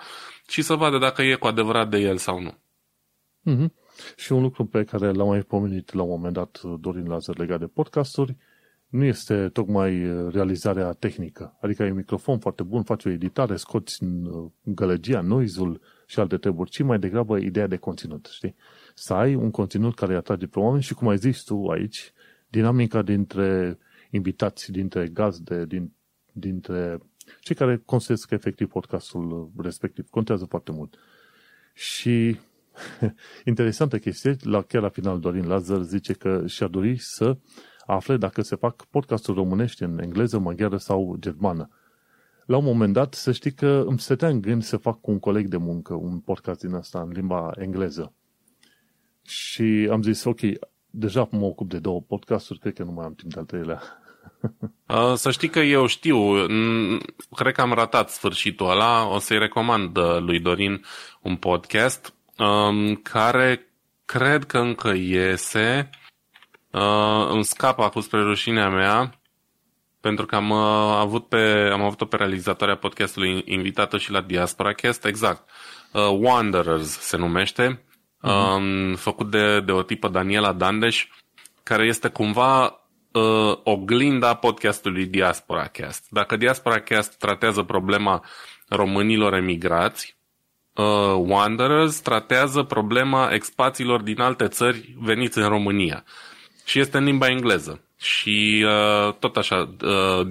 și 0.49 0.63
să 0.63 0.75
vadă 0.75 0.99
dacă 0.99 1.23
e 1.23 1.35
cu 1.35 1.47
adevărat 1.47 1.89
de 1.89 1.99
el 1.99 2.17
sau 2.17 2.41
nu. 2.41 2.59
Mm-hmm. 3.51 3.69
Și 4.17 4.33
un 4.33 4.43
lucru 4.43 4.65
pe 4.65 4.85
care 4.85 5.11
l-am 5.11 5.29
mai 5.29 5.41
pomenit 5.41 5.93
la 5.93 6.03
un 6.03 6.09
moment 6.09 6.35
dat 6.35 6.61
Dorin 6.63 7.09
Lazar 7.09 7.39
legat 7.39 7.59
de 7.59 7.67
podcasturi, 7.67 8.37
nu 8.89 9.05
este 9.05 9.49
tocmai 9.49 10.03
realizarea 10.31 10.93
tehnică. 10.93 11.57
Adică 11.61 11.83
ai 11.83 11.91
un 11.91 11.97
microfon 11.97 12.39
foarte 12.39 12.63
bun, 12.63 12.83
faci 12.83 13.05
o 13.05 13.11
editare, 13.11 13.57
scoți 13.57 13.99
gălăgia, 14.63 15.21
noizul 15.21 15.81
și 16.07 16.21
alte 16.21 16.37
treburi, 16.37 16.71
ci 16.71 16.83
mai 16.83 16.99
degrabă 16.99 17.39
ideea 17.39 17.67
de 17.67 17.77
conținut, 17.77 18.29
știi? 18.33 18.55
Să 18.95 19.15
ai 19.15 19.35
un 19.35 19.51
conținut 19.51 19.95
care 19.95 20.13
îi 20.13 20.19
atrage 20.19 20.47
pe 20.47 20.59
oameni 20.59 20.83
și, 20.83 20.95
cum 20.95 21.09
ai 21.09 21.19
zis 21.19 21.43
tu 21.43 21.67
aici, 21.67 22.13
dinamica 22.49 23.03
dintre 23.03 23.79
invitați, 24.11 24.73
dintre 24.73 25.09
gazde, 25.09 25.65
din, 25.65 25.93
dintre 26.33 26.99
cei 27.41 27.57
care 27.57 27.83
construiesc 27.85 28.31
efectiv 28.31 28.69
podcastul 28.69 29.51
respectiv. 29.57 30.09
Contează 30.11 30.45
foarte 30.45 30.73
mult. 30.73 30.99
Și 31.75 32.39
Interesantă 33.45 33.99
chestie, 33.99 34.37
la, 34.43 34.63
chiar 34.63 34.83
la 34.83 34.89
final 34.89 35.21
Dorin 35.21 35.47
Lazar 35.47 35.83
zice 35.83 36.13
că 36.13 36.47
și-a 36.47 36.67
dorit 36.67 37.01
să 37.01 37.37
afle 37.95 38.17
dacă 38.17 38.43
se 38.43 38.57
fac 38.57 38.85
podcasturi 38.85 39.37
românești 39.37 39.83
în 39.83 39.99
engleză, 40.03 40.39
maghiară 40.39 40.77
sau 40.77 41.17
germană. 41.19 41.69
La 42.47 42.57
un 42.57 42.65
moment 42.65 42.93
dat, 42.93 43.15
să 43.15 43.33
știi 43.33 43.53
că 43.53 43.85
îmi 43.87 43.99
stătea 43.99 44.29
în 44.29 44.41
gând 44.41 44.63
să 44.63 44.77
fac 44.77 45.01
cu 45.01 45.11
un 45.11 45.19
coleg 45.19 45.47
de 45.47 45.57
muncă 45.57 45.95
un 45.95 46.19
podcast 46.19 46.61
din 46.61 46.75
asta 46.75 47.01
în 47.01 47.11
limba 47.13 47.51
engleză. 47.57 48.13
Și 49.23 49.89
am 49.91 50.03
zis, 50.03 50.25
ok, 50.25 50.41
deja 50.91 51.29
mă 51.31 51.45
ocup 51.45 51.69
de 51.69 51.79
două 51.79 52.01
podcasturi, 52.01 52.59
cred 52.59 52.75
că 52.75 52.83
nu 52.83 52.93
mai 52.93 53.05
am 53.05 53.15
timp 53.15 53.33
de 53.33 53.39
al 53.39 53.45
treilea. 53.45 53.83
Să 55.23 55.31
știi 55.31 55.49
că 55.49 55.59
eu 55.59 55.87
știu, 55.87 56.35
cred 57.31 57.55
că 57.55 57.61
am 57.61 57.73
ratat 57.73 58.11
sfârșitul 58.11 58.71
ăla, 58.71 59.09
o 59.09 59.19
să-i 59.19 59.39
recomand 59.39 59.97
uh, 59.97 60.19
lui 60.19 60.41
Dorin 60.41 60.85
un 61.21 61.37
podcast 61.37 62.15
um, 62.39 62.95
care 62.95 63.69
cred 64.05 64.45
că 64.45 64.59
încă 64.59 64.89
iese. 64.89 65.91
Uh, 66.79 67.29
îmi 67.31 67.45
scapă 67.45 67.83
acum 67.83 68.01
spre 68.01 68.21
rușinea 68.21 68.69
mea. 68.69 69.13
pentru 70.01 70.27
că 70.27 70.37
am, 70.37 70.51
uh, 70.51 70.97
avut 70.99 71.29
pe, 71.29 71.71
am 71.73 71.83
avut-o 71.83 72.05
pe 72.05 72.17
realizatoarea 72.17 72.77
podcastului 72.77 73.43
invitată 73.47 73.99
și 73.99 74.11
la 74.11 74.21
Diaspora 74.21 74.73
Cast, 74.73 75.05
exact. 75.05 75.49
Uh, 75.93 76.19
Wanderers 76.21 76.99
se 76.99 77.17
numește, 77.17 77.85
uh-huh. 78.23 78.57
uh, 78.57 78.97
făcut 78.97 79.31
de, 79.31 79.61
de 79.61 79.73
o 79.73 79.83
tipă 79.83 80.09
Daniela 80.09 80.53
Dandeș, 80.53 81.07
care 81.63 81.87
este 81.87 82.09
cumva 82.09 82.81
uh, 83.13 83.59
oglinda 83.65 84.35
podcastului 84.35 85.07
Diaspora 85.07 85.67
Cast. 85.67 86.07
Dacă 86.11 86.37
Diaspora 86.37 86.81
Cast 86.81 87.19
tratează 87.19 87.63
problema 87.63 88.25
românilor 88.69 89.35
emigrați, 89.35 90.17
uh, 90.75 91.15
Wanderers 91.17 92.01
tratează 92.01 92.63
problema 92.63 93.31
expațiilor 93.33 94.03
din 94.03 94.21
alte 94.21 94.49
țări 94.49 94.95
veniți 94.99 95.39
în 95.39 95.49
România. 95.49 96.05
Și 96.69 96.81
este 96.81 96.97
în 96.97 97.05
limba 97.05 97.29
engleză. 97.29 97.81
Și 97.97 98.65
uh, 98.67 99.15
tot 99.15 99.37
așa, 99.37 99.75
uh, 100.21 100.27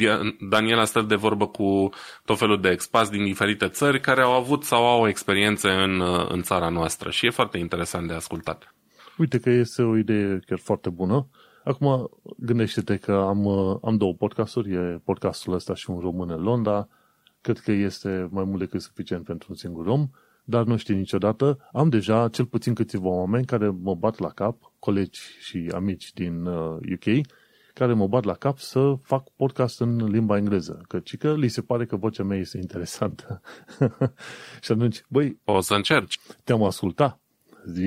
Daniela 0.49 0.85
stă 0.85 1.01
de 1.01 1.15
vorbă 1.15 1.47
cu 1.47 1.89
tot 2.25 2.37
felul 2.37 2.61
de 2.61 2.69
expați 2.69 3.11
din 3.11 3.23
diferite 3.23 3.67
țări 3.67 4.01
care 4.01 4.21
au 4.21 4.31
avut 4.31 4.63
sau 4.63 4.85
au 4.85 5.07
experiențe 5.07 5.69
în, 5.69 5.99
uh, 5.99 6.29
în 6.29 6.41
țara 6.41 6.69
noastră 6.69 7.09
și 7.09 7.25
e 7.25 7.29
foarte 7.29 7.57
interesant 7.57 8.07
de 8.07 8.13
ascultat. 8.13 8.75
Uite 9.17 9.39
că 9.39 9.49
este 9.49 9.81
o 9.81 9.97
idee 9.97 10.39
chiar 10.45 10.59
foarte 10.59 10.89
bună. 10.89 11.27
Acum, 11.63 12.09
gândește-te 12.37 12.97
că 12.97 13.11
am, 13.11 13.45
uh, 13.45 13.77
am 13.83 13.97
două 13.97 14.13
podcasturi, 14.13 14.73
e 14.73 15.01
podcastul 15.03 15.53
ăsta 15.53 15.75
și 15.75 15.89
un 15.89 15.99
român 15.99 16.29
în 16.29 16.41
Londra. 16.41 16.87
Cred 17.41 17.59
că 17.59 17.71
este 17.71 18.27
mai 18.31 18.43
mult 18.43 18.59
decât 18.59 18.81
suficient 18.81 19.23
pentru 19.23 19.47
un 19.49 19.55
singur 19.55 19.85
om, 19.85 20.09
dar 20.43 20.63
nu 20.63 20.77
știi 20.77 20.95
niciodată. 20.95 21.69
Am 21.73 21.89
deja 21.89 22.29
cel 22.29 22.45
puțin 22.45 22.73
câțiva 22.73 23.07
oameni 23.07 23.45
care 23.45 23.69
mă 23.81 23.95
bat 23.95 24.19
la 24.19 24.29
cap, 24.29 24.57
colegi 24.87 25.21
și 25.39 25.71
amici 25.73 26.13
din 26.13 26.45
UK, 26.45 27.05
uh, 27.05 27.21
care 27.73 27.93
mă 27.93 28.07
bat 28.07 28.23
la 28.23 28.33
cap 28.33 28.57
să 28.57 28.93
fac 29.03 29.29
podcast 29.35 29.79
în 29.79 30.09
limba 30.09 30.37
engleză, 30.37 30.81
căci 30.87 31.17
că 31.17 31.35
li 31.35 31.47
se 31.47 31.61
pare 31.61 31.85
că 31.85 31.95
vocea 31.95 32.23
mea 32.23 32.37
este 32.37 32.57
interesantă. 32.57 33.41
și 34.63 34.71
atunci, 34.71 35.03
băi... 35.07 35.39
O 35.43 35.61
să 35.61 35.73
încerci. 35.73 36.19
Te-am 36.43 36.63
ascultat. 36.63 37.19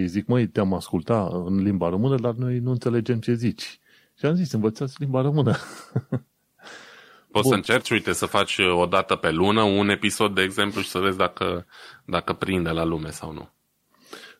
Zic, 0.04 0.26
măi, 0.26 0.46
te-am 0.46 0.74
ascultat 0.74 1.32
în 1.32 1.62
limba 1.62 1.88
română, 1.88 2.16
dar 2.16 2.34
noi 2.34 2.58
nu 2.58 2.70
înțelegem 2.70 3.20
ce 3.20 3.34
zici. 3.34 3.80
Și 4.18 4.26
am 4.26 4.34
zis, 4.34 4.52
învățați 4.52 4.94
limba 4.98 5.20
română. 5.20 5.56
Poți 7.32 7.48
Bun. 7.48 7.50
să 7.50 7.54
încerci, 7.54 7.90
uite, 7.90 8.12
să 8.12 8.26
faci 8.26 8.58
o 8.58 8.86
dată 8.86 9.16
pe 9.16 9.30
lună 9.30 9.62
un 9.62 9.88
episod, 9.88 10.34
de 10.34 10.42
exemplu, 10.42 10.80
și 10.80 10.88
să 10.88 10.98
vezi 10.98 11.16
dacă, 11.16 11.66
dacă 12.04 12.32
prinde 12.32 12.70
la 12.70 12.84
lume 12.84 13.10
sau 13.10 13.32
nu. 13.32 13.48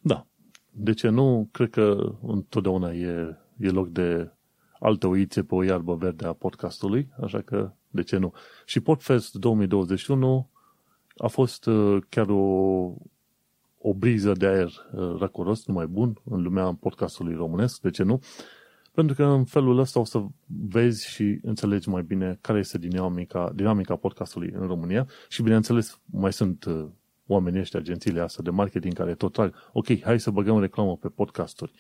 Da. 0.01 0.27
De 0.71 0.93
ce 0.93 1.09
nu? 1.09 1.49
Cred 1.53 1.71
că 1.71 2.15
întotdeauna 2.23 2.93
e, 2.93 3.37
e 3.57 3.69
loc 3.69 3.89
de 3.89 4.31
alte 4.81 5.07
oițe 5.07 5.43
pe 5.43 5.55
o 5.55 5.63
iarbă 5.63 5.95
verde 5.95 6.27
a 6.27 6.33
podcastului, 6.33 7.09
așa 7.23 7.41
că 7.41 7.73
de 7.89 8.03
ce 8.03 8.17
nu? 8.17 8.33
Și 8.65 8.81
Podfest 8.81 9.35
2021 9.35 10.49
a 11.17 11.27
fost 11.27 11.67
uh, 11.67 12.03
chiar 12.09 12.29
o, 12.29 12.39
o 13.79 13.95
briză 13.97 14.33
de 14.33 14.47
aer 14.47 14.67
uh, 14.67 15.17
răcoros, 15.19 15.67
numai 15.67 15.87
bun, 15.87 16.21
în 16.25 16.43
lumea 16.43 16.77
podcastului 16.81 17.35
românesc, 17.35 17.81
de 17.81 17.91
ce 17.91 18.03
nu? 18.03 18.21
Pentru 18.93 19.15
că 19.15 19.25
în 19.25 19.45
felul 19.45 19.79
ăsta 19.79 20.01
o 20.01 20.05
să 20.05 20.25
vezi 20.47 21.09
și 21.09 21.39
înțelegi 21.43 21.89
mai 21.89 22.03
bine 22.03 22.39
care 22.41 22.59
este 22.59 22.79
dinamica, 22.79 23.53
dinamica 23.55 23.97
podcastului 23.97 24.51
în 24.55 24.67
România 24.67 25.07
și 25.29 25.43
bineînțeles 25.43 26.01
mai 26.05 26.33
sunt 26.33 26.65
uh, 26.65 26.87
oamenii 27.33 27.61
ăștia, 27.61 27.79
agențiile 27.79 28.21
astea 28.21 28.45
de 28.45 28.51
marketing 28.51 28.95
care 28.95 29.15
tot 29.15 29.33
trag, 29.33 29.55
ok, 29.73 30.03
hai 30.03 30.21
să 30.21 30.31
băgăm 30.31 30.61
reclamă 30.61 30.97
pe 30.97 31.09
podcasturi. 31.09 31.73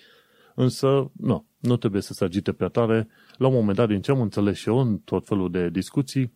Însă, 0.54 1.10
nu, 1.12 1.46
nu 1.58 1.76
trebuie 1.76 2.02
să 2.02 2.12
se 2.12 2.24
agite 2.24 2.52
prea 2.52 2.68
tare. 2.68 3.08
La 3.36 3.46
un 3.46 3.54
moment 3.54 3.76
dat, 3.76 3.88
din 3.88 4.00
ce 4.00 4.10
am 4.10 4.20
înțeles 4.20 4.56
și 4.56 4.68
eu 4.68 4.78
în 4.78 4.98
tot 4.98 5.26
felul 5.26 5.50
de 5.50 5.68
discuții, 5.68 6.32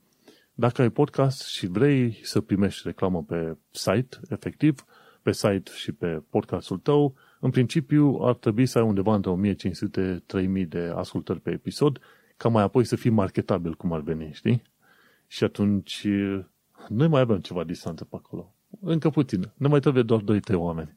dacă 0.54 0.82
ai 0.82 0.90
podcast 0.90 1.46
și 1.46 1.66
vrei 1.66 2.18
să 2.22 2.40
primești 2.40 2.82
reclamă 2.84 3.22
pe 3.22 3.56
site, 3.70 4.16
efectiv, 4.28 4.84
pe 5.22 5.32
site 5.32 5.70
și 5.74 5.92
pe 5.92 6.22
podcastul 6.30 6.78
tău, 6.78 7.14
în 7.40 7.50
principiu 7.50 8.18
ar 8.20 8.34
trebui 8.34 8.66
să 8.66 8.78
ai 8.78 8.84
undeva 8.84 9.14
între 9.14 9.54
1500-3000 10.62 10.68
de 10.68 10.92
ascultări 10.94 11.40
pe 11.40 11.50
episod, 11.50 11.98
ca 12.36 12.48
mai 12.48 12.62
apoi 12.62 12.84
să 12.84 12.96
fii 12.96 13.10
marketabil 13.10 13.74
cum 13.74 13.92
ar 13.92 14.00
veni, 14.00 14.32
știi? 14.32 14.62
Și 15.26 15.44
atunci 15.44 16.06
noi 16.88 17.08
mai 17.08 17.20
avem 17.20 17.38
ceva 17.38 17.64
distanță 17.64 18.04
pe 18.04 18.16
acolo. 18.16 18.53
Încă 18.80 19.10
puțin. 19.10 19.50
Ne 19.54 19.68
mai 19.68 19.80
trebuie 19.80 20.02
doar 20.02 20.20
2-3 20.20 20.24
oameni. 20.54 20.96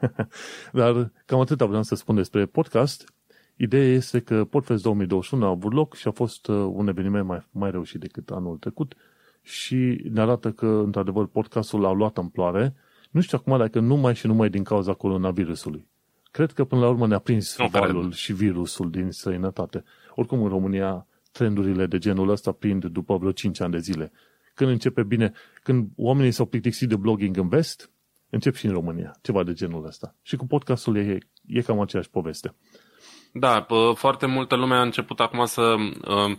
Dar 0.72 1.12
cam 1.26 1.40
atât 1.40 1.62
vreau 1.62 1.82
să 1.82 1.94
spun 1.94 2.14
despre 2.14 2.46
podcast. 2.46 3.12
Ideea 3.56 3.92
este 3.92 4.20
că 4.20 4.44
Podfest 4.44 4.82
2021 4.82 5.44
a 5.44 5.48
avut 5.48 5.72
loc 5.72 5.94
și 5.94 6.08
a 6.08 6.10
fost 6.10 6.46
uh, 6.46 6.56
un 6.56 6.88
eveniment 6.88 7.26
mai, 7.26 7.46
mai 7.50 7.70
reușit 7.70 8.00
decât 8.00 8.30
anul 8.30 8.56
trecut 8.56 8.94
și 9.42 10.04
ne 10.10 10.20
arată 10.20 10.52
că, 10.52 10.66
într-adevăr, 10.66 11.26
podcastul 11.26 11.84
a 11.84 11.92
luat 11.92 12.18
amploare. 12.18 12.74
Nu 13.10 13.20
știu 13.20 13.38
acum 13.40 13.58
dacă 13.58 13.80
numai 13.80 14.14
și 14.14 14.26
numai 14.26 14.48
din 14.48 14.64
cauza 14.64 14.92
coronavirusului. 14.92 15.86
Cred 16.30 16.52
că 16.52 16.64
până 16.64 16.80
la 16.80 16.88
urmă 16.88 17.06
ne-a 17.06 17.18
prins 17.18 17.58
no, 17.58 17.66
valul 17.66 18.00
cred. 18.00 18.12
și 18.12 18.32
virusul 18.32 18.90
din 18.90 19.10
străinătate. 19.10 19.84
Oricum, 20.14 20.42
în 20.42 20.48
România, 20.48 21.06
trendurile 21.32 21.86
de 21.86 21.98
genul 21.98 22.28
ăsta 22.28 22.52
prind 22.52 22.84
după 22.84 23.16
vreo 23.16 23.32
5 23.32 23.60
ani 23.60 23.72
de 23.72 23.78
zile. 23.78 24.12
Când 24.62 24.74
începe 24.74 25.02
bine, 25.02 25.32
când 25.62 25.88
oamenii 25.96 26.30
s-au 26.30 26.46
plictisit 26.46 26.88
de 26.88 26.96
blogging 26.96 27.36
în 27.36 27.48
vest, 27.48 27.90
încep 28.30 28.54
și 28.54 28.66
în 28.66 28.72
România, 28.72 29.16
ceva 29.22 29.42
de 29.42 29.52
genul 29.52 29.86
ăsta. 29.86 30.14
Și 30.22 30.36
cu 30.36 30.46
podcastul 30.46 30.96
e, 30.96 31.18
e 31.46 31.60
cam 31.60 31.80
aceeași 31.80 32.10
poveste. 32.10 32.54
Da, 33.32 33.66
foarte 33.94 34.26
multă 34.26 34.56
lume 34.56 34.74
a 34.74 34.82
început 34.82 35.20
acum 35.20 35.44
să 35.44 35.62
uh, 35.62 36.38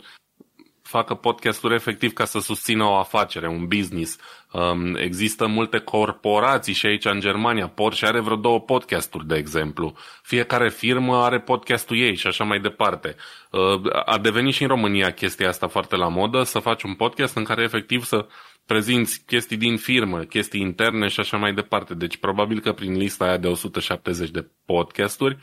facă 0.97 1.13
podcasturi 1.13 1.73
efectiv 1.73 2.13
ca 2.13 2.25
să 2.25 2.39
susțină 2.39 2.83
o 2.83 2.95
afacere, 2.95 3.47
un 3.47 3.65
business. 3.67 4.17
Um, 4.51 4.95
există 4.95 5.47
multe 5.47 5.77
corporații 5.77 6.73
și 6.73 6.85
aici 6.85 7.05
în 7.05 7.19
Germania. 7.19 7.67
Porsche 7.67 8.05
are 8.05 8.19
vreo 8.19 8.35
două 8.35 8.59
podcasturi, 8.59 9.27
de 9.27 9.35
exemplu. 9.35 9.93
Fiecare 10.21 10.69
firmă 10.69 11.15
are 11.15 11.39
podcastul 11.39 11.97
ei 11.97 12.15
și 12.15 12.27
așa 12.27 12.43
mai 12.43 12.59
departe. 12.59 13.15
Uh, 13.51 13.81
a 14.05 14.17
devenit 14.17 14.53
și 14.53 14.61
în 14.61 14.67
România 14.67 15.11
chestia 15.11 15.47
asta 15.47 15.67
foarte 15.67 15.95
la 15.95 16.07
modă, 16.07 16.43
să 16.43 16.59
faci 16.59 16.83
un 16.83 16.93
podcast 16.93 17.35
în 17.35 17.43
care 17.43 17.63
efectiv 17.63 18.03
să 18.03 18.27
prezinți 18.65 19.23
chestii 19.25 19.57
din 19.57 19.77
firmă, 19.77 20.19
chestii 20.19 20.61
interne 20.61 21.07
și 21.07 21.19
așa 21.19 21.37
mai 21.37 21.53
departe. 21.53 21.93
Deci 21.93 22.17
probabil 22.17 22.59
că 22.59 22.71
prin 22.73 22.97
lista 22.97 23.25
aia 23.25 23.37
de 23.37 23.47
170 23.47 24.29
de 24.29 24.47
podcasturi 24.65 25.37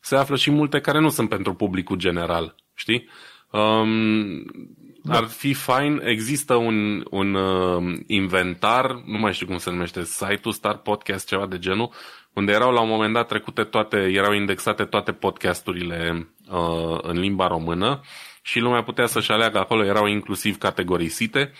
se 0.00 0.16
află 0.16 0.36
și 0.36 0.50
multe 0.50 0.80
care 0.80 1.00
nu 1.00 1.08
sunt 1.08 1.28
pentru 1.28 1.54
publicul 1.54 1.96
general, 1.96 2.54
știi? 2.74 3.08
Um, 3.52 4.42
da. 4.76 4.81
Ar 5.08 5.24
fi 5.24 5.54
fain, 5.54 6.00
există 6.04 6.54
un, 6.54 7.04
un 7.10 7.34
uh, 7.34 7.98
inventar, 8.06 9.02
nu 9.06 9.18
mai 9.18 9.32
știu 9.32 9.46
cum 9.46 9.58
se 9.58 9.70
numește, 9.70 10.04
site-ul 10.04 10.54
Star 10.54 10.76
Podcast, 10.76 11.26
ceva 11.26 11.46
de 11.46 11.58
genul, 11.58 11.92
unde 12.32 12.52
erau 12.52 12.72
la 12.72 12.80
un 12.80 12.88
moment 12.88 13.12
dat 13.12 13.28
trecute 13.28 13.64
toate, 13.64 13.96
erau 13.96 14.32
indexate 14.32 14.84
toate 14.84 15.12
podcasturile 15.12 16.28
uh, 16.50 16.98
în 17.02 17.18
limba 17.18 17.46
română 17.46 18.00
și 18.42 18.58
lumea 18.58 18.82
putea 18.82 19.06
să-și 19.06 19.30
aleagă 19.30 19.58
acolo, 19.58 19.84
erau 19.84 20.06
inclusiv 20.06 20.58
categorisite 20.58 21.52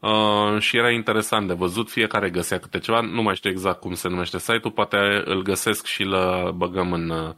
Uh, 0.00 0.58
și 0.58 0.76
era 0.76 0.90
interesant 0.90 1.46
de 1.46 1.52
văzut, 1.52 1.90
fiecare 1.90 2.30
găsea 2.30 2.58
câte 2.58 2.78
ceva, 2.78 3.00
nu 3.00 3.22
mai 3.22 3.34
știu 3.34 3.50
exact 3.50 3.80
cum 3.80 3.94
se 3.94 4.08
numește 4.08 4.38
site-ul, 4.38 4.72
poate 4.72 4.96
îl 5.24 5.42
găsesc 5.42 5.86
și 5.86 6.02
îl 6.02 6.52
băgăm 6.52 6.92
în, 6.92 7.10
uh, 7.10 7.34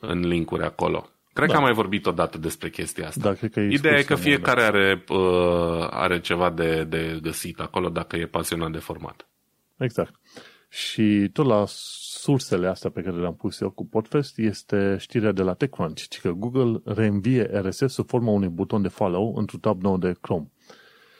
în 0.00 0.20
linkuri 0.20 0.64
acolo. 0.64 1.08
Cred 1.36 1.48
da. 1.48 1.54
că 1.54 1.58
am 1.58 1.64
mai 1.64 1.74
vorbit 1.74 2.06
odată 2.06 2.38
despre 2.38 2.70
chestia 2.70 3.06
asta. 3.06 3.20
Da, 3.20 3.34
cred 3.34 3.52
că 3.52 3.60
Ideea 3.60 3.98
e 3.98 4.02
că 4.02 4.14
fiecare 4.14 4.62
are, 4.62 5.04
uh, 5.08 5.86
are 5.90 6.20
ceva 6.20 6.50
de, 6.50 6.84
de 6.84 7.18
găsit 7.22 7.60
acolo 7.60 7.88
dacă 7.88 8.16
e 8.16 8.26
pasionat 8.26 8.70
de 8.72 8.78
format. 8.78 9.28
Exact. 9.76 10.20
Și 10.68 11.30
tot 11.32 11.46
la 11.46 11.64
sursele 11.68 12.66
astea 12.66 12.90
pe 12.90 13.02
care 13.02 13.16
le-am 13.16 13.34
pus 13.34 13.60
eu 13.60 13.70
cu 13.70 13.86
Podfest 13.86 14.38
este 14.38 14.96
știrea 15.00 15.32
de 15.32 15.42
la 15.42 15.54
TechCrunch, 15.54 16.18
că 16.22 16.30
Google 16.30 16.80
reînvie 16.84 17.42
RSS 17.42 17.92
sub 17.92 18.08
forma 18.08 18.30
unui 18.30 18.48
buton 18.48 18.82
de 18.82 18.88
follow 18.88 19.34
într-un 19.36 19.60
tab 19.60 19.82
nou 19.82 19.98
de 19.98 20.16
Chrome. 20.20 20.50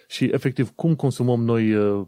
Și 0.09 0.25
efectiv, 0.25 0.71
cum 0.71 0.95
consumăm 0.95 1.45
noi 1.45 1.75
uh, 1.75 2.07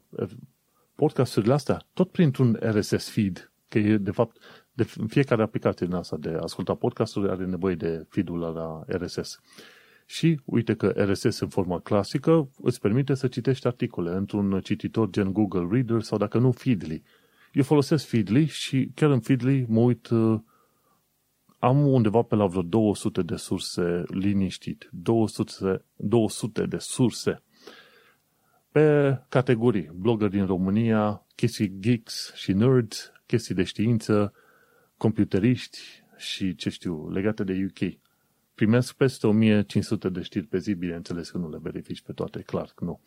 podcasturile 0.94 1.52
astea? 1.52 1.82
Tot 1.92 2.10
printr-un 2.10 2.58
RSS 2.62 3.08
feed, 3.08 3.52
că 3.68 3.78
e 3.78 3.96
de 3.96 4.10
fapt 4.10 4.36
de 4.78 4.84
fiecare 5.08 5.42
aplicație 5.42 5.86
din 5.86 5.94
asta 5.94 6.16
de 6.16 6.28
a 6.28 6.40
asculta 6.40 6.74
podcasturi 6.74 7.30
are 7.30 7.44
nevoie 7.44 7.74
de 7.74 8.06
feed-ul 8.08 8.38
la 8.38 8.84
RSS. 8.86 9.40
Și 10.06 10.40
uite 10.44 10.74
că 10.74 10.86
RSS 10.86 11.38
în 11.38 11.48
forma 11.48 11.80
clasică 11.80 12.50
îți 12.62 12.80
permite 12.80 13.14
să 13.14 13.28
citești 13.28 13.66
articole 13.66 14.10
într-un 14.10 14.60
cititor 14.60 15.10
gen 15.10 15.32
Google 15.32 15.68
Reader 15.70 16.00
sau 16.00 16.18
dacă 16.18 16.38
nu 16.38 16.50
Feedly. 16.50 17.02
Eu 17.52 17.62
folosesc 17.62 18.06
Feedly 18.06 18.46
și 18.46 18.90
chiar 18.94 19.10
în 19.10 19.20
Feedly 19.20 19.64
mă 19.68 19.80
uit 19.80 20.08
uh, 20.08 20.40
am 21.58 21.86
undeva 21.86 22.22
pe 22.22 22.34
la 22.34 22.46
vreo 22.46 22.62
200 22.62 23.22
de 23.22 23.36
surse 23.36 24.02
liniștit. 24.06 24.88
200, 24.92 25.84
200 25.96 26.66
de 26.66 26.78
surse 26.78 27.42
pe 28.72 29.18
categorii. 29.28 29.90
Blogger 29.94 30.28
din 30.28 30.46
România, 30.46 31.26
chestii 31.34 31.76
geeks 31.80 32.32
și 32.34 32.52
nerds, 32.52 33.12
chestii 33.26 33.54
de 33.54 33.62
știință, 33.62 34.32
computeriști 34.98 35.78
și, 36.16 36.54
ce 36.54 36.70
știu, 36.70 37.10
legate 37.10 37.44
de 37.44 37.68
UK. 37.68 37.92
primesc 38.54 38.94
peste 38.94 39.26
1500 39.26 40.08
de 40.08 40.22
știri 40.22 40.46
pe 40.46 40.58
zi, 40.58 40.74
bineînțeles 40.74 41.30
că 41.30 41.38
nu 41.38 41.50
le 41.50 41.58
verifici 41.62 42.02
pe 42.02 42.12
toate, 42.12 42.42
clar 42.42 42.72
că 42.74 42.84
nu. 42.84 43.00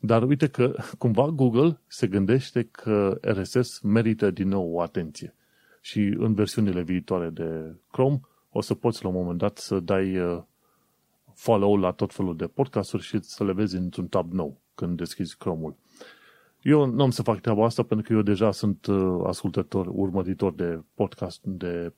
Dar 0.00 0.22
uite 0.22 0.48
că 0.48 0.76
cumva 0.98 1.28
Google 1.28 1.80
se 1.86 2.06
gândește 2.06 2.62
că 2.62 3.18
RSS 3.22 3.80
merită 3.80 4.30
din 4.30 4.48
nou 4.48 4.72
o 4.72 4.80
atenție. 4.80 5.34
Și 5.80 6.00
în 6.00 6.34
versiunile 6.34 6.82
viitoare 6.82 7.30
de 7.30 7.76
Chrome 7.90 8.20
o 8.50 8.60
să 8.60 8.74
poți 8.74 9.02
la 9.02 9.08
un 9.08 9.14
moment 9.14 9.38
dat 9.38 9.58
să 9.58 9.80
dai 9.80 10.18
uh, 10.18 10.42
follow 11.34 11.76
la 11.76 11.90
tot 11.90 12.14
felul 12.14 12.36
de 12.36 12.46
podcasturi 12.46 13.02
și 13.02 13.18
să 13.22 13.44
le 13.44 13.52
vezi 13.52 13.76
într-un 13.76 14.06
tab 14.06 14.32
nou 14.32 14.60
când 14.74 14.96
deschizi 14.96 15.36
Chrome-ul. 15.36 15.76
Eu 16.62 16.86
nu 16.86 17.02
am 17.02 17.10
să 17.10 17.22
fac 17.22 17.40
treaba 17.40 17.64
asta 17.64 17.82
pentru 17.82 18.06
că 18.06 18.12
eu 18.12 18.22
deja 18.22 18.50
sunt 18.50 18.86
uh, 18.86 19.20
ascultător, 19.26 19.86
urmăritor 19.90 20.54
de 20.54 20.82
podcast, 20.94 21.42
de 21.42 21.92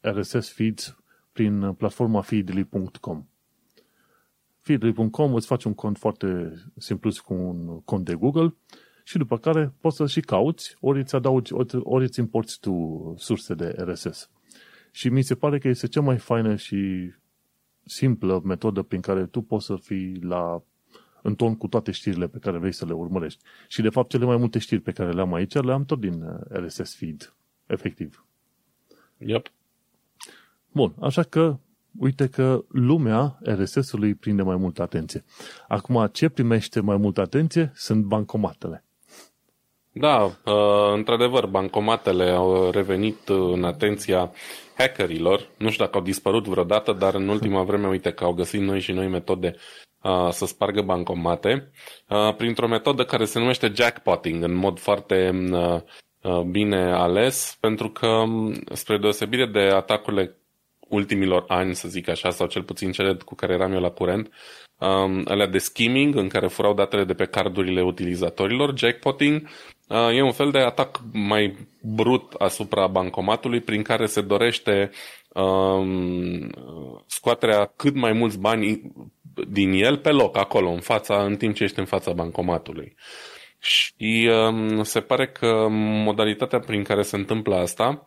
RSS 0.00 0.52
feeds 0.52 0.96
prin 1.32 1.72
platforma 1.72 2.20
feedly.com. 2.20 3.26
Feedly.com 4.60 5.34
îți 5.34 5.46
faci 5.46 5.64
un 5.64 5.74
cont 5.74 5.98
foarte 5.98 6.54
simplu 6.76 7.10
cu 7.24 7.34
un 7.34 7.80
cont 7.80 8.04
de 8.04 8.14
Google 8.14 8.54
și 9.04 9.18
după 9.18 9.38
care 9.38 9.72
poți 9.80 9.96
să 9.96 10.06
și 10.06 10.20
cauți, 10.20 10.76
ori 10.80 11.00
îți 11.00 11.14
adaugi, 11.14 11.52
ori 11.82 12.04
îți 12.04 12.18
importi 12.18 12.58
tu 12.60 13.14
surse 13.18 13.54
de 13.54 13.74
RSS. 13.78 14.30
Și 14.90 15.08
mi 15.08 15.22
se 15.22 15.34
pare 15.34 15.58
că 15.58 15.68
este 15.68 15.86
cea 15.86 16.00
mai 16.00 16.18
faină 16.18 16.56
și 16.56 17.12
simplă 17.84 18.40
metodă 18.44 18.82
prin 18.82 19.00
care 19.00 19.26
tu 19.26 19.40
poți 19.40 19.66
să 19.66 19.76
fii 19.76 20.20
la 20.22 20.62
în 21.22 21.34
ton 21.34 21.56
cu 21.56 21.66
toate 21.66 21.90
știrile 21.90 22.26
pe 22.26 22.38
care 22.38 22.58
vrei 22.58 22.72
să 22.72 22.86
le 22.86 22.92
urmărești. 22.92 23.42
Și 23.68 23.82
de 23.82 23.88
fapt 23.88 24.10
cele 24.10 24.24
mai 24.24 24.36
multe 24.36 24.58
știri 24.58 24.80
pe 24.80 24.92
care 24.92 25.12
le 25.12 25.20
am 25.20 25.34
aici 25.34 25.54
le 25.54 25.72
am 25.72 25.84
tot 25.84 26.00
din 26.00 26.22
uh, 26.22 26.40
RSS 26.48 26.94
feed, 26.94 27.34
efectiv. 27.66 28.24
Yep. 29.18 29.52
Bun, 30.72 30.94
așa 31.00 31.22
că 31.22 31.56
uite 31.98 32.26
că 32.26 32.64
lumea 32.68 33.38
RSS-ului 33.42 34.14
prinde 34.14 34.42
mai 34.42 34.56
multă 34.56 34.82
atenție. 34.82 35.24
Acum, 35.68 36.08
ce 36.12 36.28
primește 36.28 36.80
mai 36.80 36.96
multă 36.96 37.20
atenție 37.20 37.72
sunt 37.74 38.04
bancomatele. 38.04 38.84
Da, 39.92 40.24
uh, 40.24 40.92
într-adevăr, 40.94 41.46
bancomatele 41.46 42.30
au 42.30 42.70
revenit 42.70 43.28
în 43.28 43.64
atenția 43.64 44.32
hackerilor. 44.76 45.48
Nu 45.58 45.70
știu 45.70 45.84
dacă 45.84 45.96
au 45.98 46.04
dispărut 46.04 46.46
vreodată, 46.46 46.92
dar 46.92 47.14
în 47.14 47.28
ultima 47.28 47.62
vreme, 47.62 47.88
uite 47.88 48.12
că 48.12 48.24
au 48.24 48.32
găsit 48.32 48.60
noi 48.60 48.80
și 48.80 48.92
noi 48.92 49.08
metode 49.08 49.54
uh, 49.54 49.89
să 50.30 50.46
spargă 50.46 50.82
bancomate 50.82 51.70
uh, 52.08 52.34
printr-o 52.36 52.68
metodă 52.68 53.04
care 53.04 53.24
se 53.24 53.38
numește 53.38 53.72
jackpotting, 53.74 54.42
în 54.42 54.54
mod 54.54 54.78
foarte 54.78 55.30
bine 56.50 56.92
ales, 56.92 57.56
pentru 57.60 57.90
că, 57.90 58.06
um, 58.06 58.62
spre 58.72 58.98
deosebire 58.98 59.46
de 59.46 59.60
atacurile 59.60 60.36
ultimilor 60.90 61.44
ani, 61.48 61.74
să 61.74 61.88
zic 61.88 62.08
așa, 62.08 62.30
sau 62.30 62.46
cel 62.46 62.62
puțin 62.62 62.92
cele 62.92 63.16
cu 63.24 63.34
care 63.34 63.52
eram 63.52 63.72
eu 63.72 63.80
la 63.80 63.90
curent, 63.90 64.30
um, 64.78 65.22
alea 65.24 65.46
de 65.46 65.58
skimming, 65.58 66.14
în 66.14 66.28
care 66.28 66.46
furau 66.46 66.74
datele 66.74 67.04
de 67.04 67.14
pe 67.14 67.24
cardurile 67.24 67.82
utilizatorilor, 67.82 68.78
jackpotting, 68.78 69.48
uh, 69.88 70.16
e 70.16 70.22
un 70.22 70.32
fel 70.32 70.50
de 70.50 70.58
atac 70.58 71.00
mai 71.12 71.56
brut 71.82 72.32
asupra 72.32 72.86
bancomatului 72.86 73.60
prin 73.60 73.82
care 73.82 74.06
se 74.06 74.20
dorește 74.20 74.90
um, 75.34 76.50
scoaterea 77.06 77.72
cât 77.76 77.94
mai 77.94 78.12
mulți 78.12 78.38
bani 78.38 78.92
din 79.48 79.72
el 79.72 79.98
pe 79.98 80.10
loc, 80.10 80.36
acolo, 80.36 80.70
în 80.70 80.80
fața, 80.80 81.24
în 81.24 81.36
timp 81.36 81.54
ce 81.54 81.64
ești 81.64 81.78
în 81.78 81.84
fața 81.84 82.12
bancomatului. 82.12 82.94
Și 83.58 84.30
um, 84.48 84.82
se 84.82 85.00
pare 85.00 85.28
că 85.28 85.66
modalitatea 86.04 86.58
prin 86.58 86.82
care 86.82 87.02
se 87.02 87.16
întâmplă 87.16 87.56
asta 87.56 88.04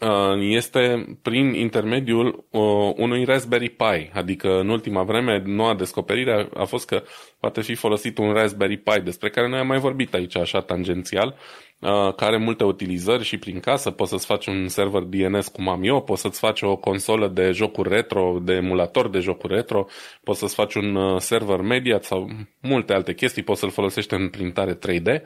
Uh, 0.00 0.36
este 0.40 1.04
prin 1.22 1.52
intermediul 1.54 2.46
uh, 2.50 2.92
unui 2.96 3.24
Raspberry 3.24 3.68
Pi, 3.68 4.10
adică 4.12 4.58
în 4.58 4.68
ultima 4.68 5.02
vreme 5.02 5.42
noua 5.44 5.74
descoperire 5.74 6.48
a 6.54 6.64
fost 6.64 6.86
că 6.86 7.02
poate 7.40 7.60
fi 7.60 7.74
folosit 7.74 8.18
un 8.18 8.32
Raspberry 8.32 8.76
Pi, 8.76 9.00
despre 9.00 9.30
care 9.30 9.48
noi 9.48 9.58
am 9.58 9.66
mai 9.66 9.78
vorbit 9.78 10.14
aici 10.14 10.36
așa 10.36 10.60
tangențial, 10.60 11.36
uh, 11.36 11.71
care 11.90 12.34
are 12.34 12.36
multe 12.36 12.64
utilizări 12.64 13.24
și 13.24 13.38
prin 13.38 13.60
casă 13.60 13.90
poți 13.90 14.10
să-ți 14.10 14.26
faci 14.26 14.46
un 14.46 14.68
server 14.68 15.02
DNS 15.02 15.48
cum 15.48 15.68
am 15.68 15.82
eu, 15.84 16.02
poți 16.02 16.20
să-ți 16.20 16.38
faci 16.38 16.62
o 16.62 16.76
consolă 16.76 17.28
de 17.28 17.50
jocuri 17.50 17.88
retro, 17.88 18.38
de 18.42 18.52
emulator 18.52 19.08
de 19.08 19.18
jocuri 19.18 19.54
retro, 19.54 19.86
poți 20.24 20.38
să-ți 20.38 20.54
faci 20.54 20.74
un 20.74 21.18
server 21.18 21.60
media 21.60 21.98
sau 22.00 22.30
multe 22.60 22.92
alte 22.92 23.14
chestii, 23.14 23.42
poți 23.42 23.60
să-l 23.60 23.70
folosești 23.70 24.14
în 24.14 24.28
printare 24.28 24.78
3D, 24.78 25.22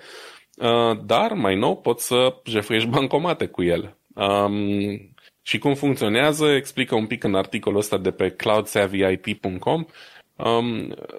dar 1.04 1.32
mai 1.32 1.54
nou 1.54 1.76
poți 1.76 2.06
să 2.06 2.34
jefuiești 2.44 2.88
bancomate 2.96 3.46
cu 3.46 3.62
ele. 3.62 3.96
Um, 4.14 5.14
și 5.42 5.58
cum 5.58 5.74
funcționează, 5.74 6.46
explică 6.46 6.94
un 6.94 7.06
pic 7.06 7.24
în 7.24 7.34
articolul 7.34 7.78
ăsta 7.78 7.98
de 7.98 8.10
pe 8.10 8.30
cloudsavvyit.com. 8.30 9.74
Um, 9.74 9.86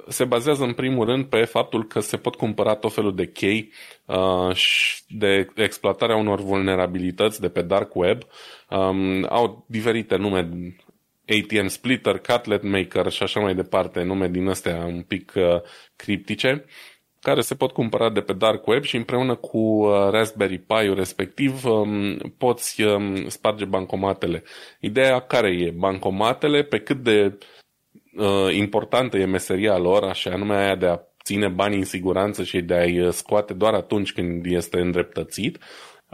se 0.08 0.26
bazează 0.26 0.64
în 0.64 0.74
primul 0.74 1.06
rând 1.06 1.26
pe 1.26 1.44
faptul 1.44 1.88
că 1.88 2.00
se 2.00 2.18
pot 2.18 2.36
cumpăra 2.36 2.76
tot 2.76 2.94
felul 2.94 3.16
de 3.16 3.28
chei 3.28 3.72
uh, 4.06 4.56
și 4.56 5.04
de 5.08 5.48
exploatarea 5.56 6.16
unor 6.16 6.40
vulnerabilități 6.40 7.42
de 7.42 7.50
pe 7.50 7.62
dark 7.62 7.96
web. 7.96 8.22
Um, 8.70 9.26
au 9.30 9.66
diferite 9.68 10.16
nume 10.16 10.50
ATM 11.28 11.68
Splitter, 11.68 12.20
Cutlet 12.20 12.64
Maker 12.64 13.12
și 13.12 13.24
așa 13.24 13.40
mai 13.40 13.56
departe, 13.56 14.04
nume 14.04 14.28
din 14.28 14.48
astea 14.48 14.86
un 14.86 15.02
pic 15.02 15.34
uh, 15.36 15.62
criptice 15.96 16.66
care 17.22 17.42
se 17.42 17.56
pot 17.56 17.72
cumpăra 17.72 18.10
de 18.10 18.22
pe 18.22 18.34
Dark 18.34 18.68
Web 18.68 18.84
și 18.84 18.96
împreună 18.96 19.36
cu 19.36 19.58
uh, 19.58 20.10
Raspberry 20.10 20.58
Pi-ul 20.58 20.96
respectiv 20.96 21.66
um, 21.66 22.18
poți 22.38 22.82
um, 22.82 23.28
sparge 23.28 23.66
bancomatele. 23.66 24.44
Ideea 24.80 25.20
care 25.20 25.50
e? 25.50 25.72
Bancomatele, 25.72 26.64
pe 26.64 26.80
cât 26.80 26.98
de 26.98 27.26
uh, 27.26 27.38
importantă 28.52 29.18
e 29.18 29.26
meseria 29.26 29.78
lor, 29.78 30.04
așa 30.04 30.32
anume 30.32 30.56
aia 30.56 30.76
de 30.76 30.86
a 30.88 31.00
ține 31.24 31.48
banii 31.48 31.78
în 31.78 31.86
siguranță 31.86 32.44
și 32.44 32.62
de 32.62 32.74
a-i 32.74 33.00
uh, 33.00 33.12
scoate 33.12 33.54
doar 33.54 33.74
atunci 33.74 34.14
când 34.14 34.46
este 34.46 34.80
îndreptățit, 34.80 35.58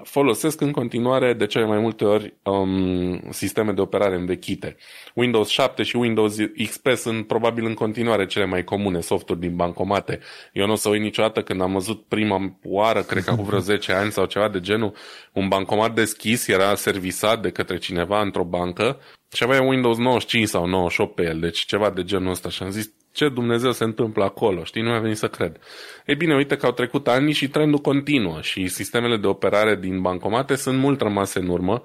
folosesc 0.04 0.62
în 0.62 0.72
continuare 0.72 1.34
de 1.34 1.46
cele 1.46 1.66
mai 1.66 1.80
multe 1.80 2.06
ori 2.06 2.34
um, 2.44 3.22
sisteme 3.30 3.72
de 3.72 3.82
operare 3.82 4.16
învechite. 4.16 4.76
Windows 5.14 5.50
7 5.50 5.84
și 5.84 5.96
Windows 5.96 6.36
XP 6.68 6.88
sunt 6.96 7.28
probabil 7.28 7.66
în 7.66 7.74
continuare 7.74 8.26
cele 8.26 8.46
mai 8.46 8.64
comune 8.64 9.00
softuri 9.00 9.40
din 9.40 9.56
bancomate. 9.56 10.20
Eu 10.54 10.66
nu 10.66 10.72
o 10.72 10.76
să 10.76 10.90
uit 10.90 11.02
niciodată 11.02 11.42
când 11.42 11.62
am 11.62 11.72
văzut 11.72 12.06
prima 12.06 12.60
oară, 12.64 13.02
cred 13.02 13.24
că 13.24 13.32
acum 13.32 13.44
vreo 13.44 13.60
10 13.60 13.92
ani 13.92 14.12
sau 14.12 14.26
ceva 14.26 14.50
de 14.50 14.60
genul, 14.60 14.94
un 15.34 15.48
bancomat 15.48 15.94
deschis 15.94 16.48
era 16.48 16.76
servisat 16.76 17.42
de 17.42 17.50
către 17.50 17.78
cineva 17.78 18.22
într-o 18.22 18.44
bancă 18.44 19.00
și 19.34 19.44
avea 19.44 19.62
Windows 19.62 19.98
95 19.98 20.48
sau 20.48 20.66
98 20.66 21.16
pe 21.16 21.24
el, 21.24 21.40
deci 21.40 21.60
ceva 21.60 21.90
de 21.90 22.04
genul 22.04 22.32
ăsta 22.32 22.50
și 22.50 22.64
am 22.64 22.70
zis 22.70 22.94
ce 23.14 23.30
Dumnezeu 23.30 23.72
se 23.72 23.84
întâmplă 23.84 24.24
acolo, 24.24 24.64
știi, 24.64 24.82
nu 24.82 24.90
mi-a 24.90 25.00
venit 25.00 25.18
să 25.18 25.28
cred. 25.28 25.58
Ei 26.06 26.16
bine, 26.16 26.36
uite 26.36 26.58
că 26.58 26.66
au 26.66 26.72
trecut 26.72 27.08
ani 27.08 27.32
și 27.32 27.48
trendul 27.48 27.80
continuă 27.80 28.42
și 28.42 28.68
sistemele 28.68 29.18
de 29.18 29.28
operare 29.28 29.76
din 29.76 30.02
bancomate 30.02 30.56
sunt 30.56 30.78
mult 30.78 31.02
rămase 31.02 31.40
în 31.40 31.48
urmă 31.48 31.84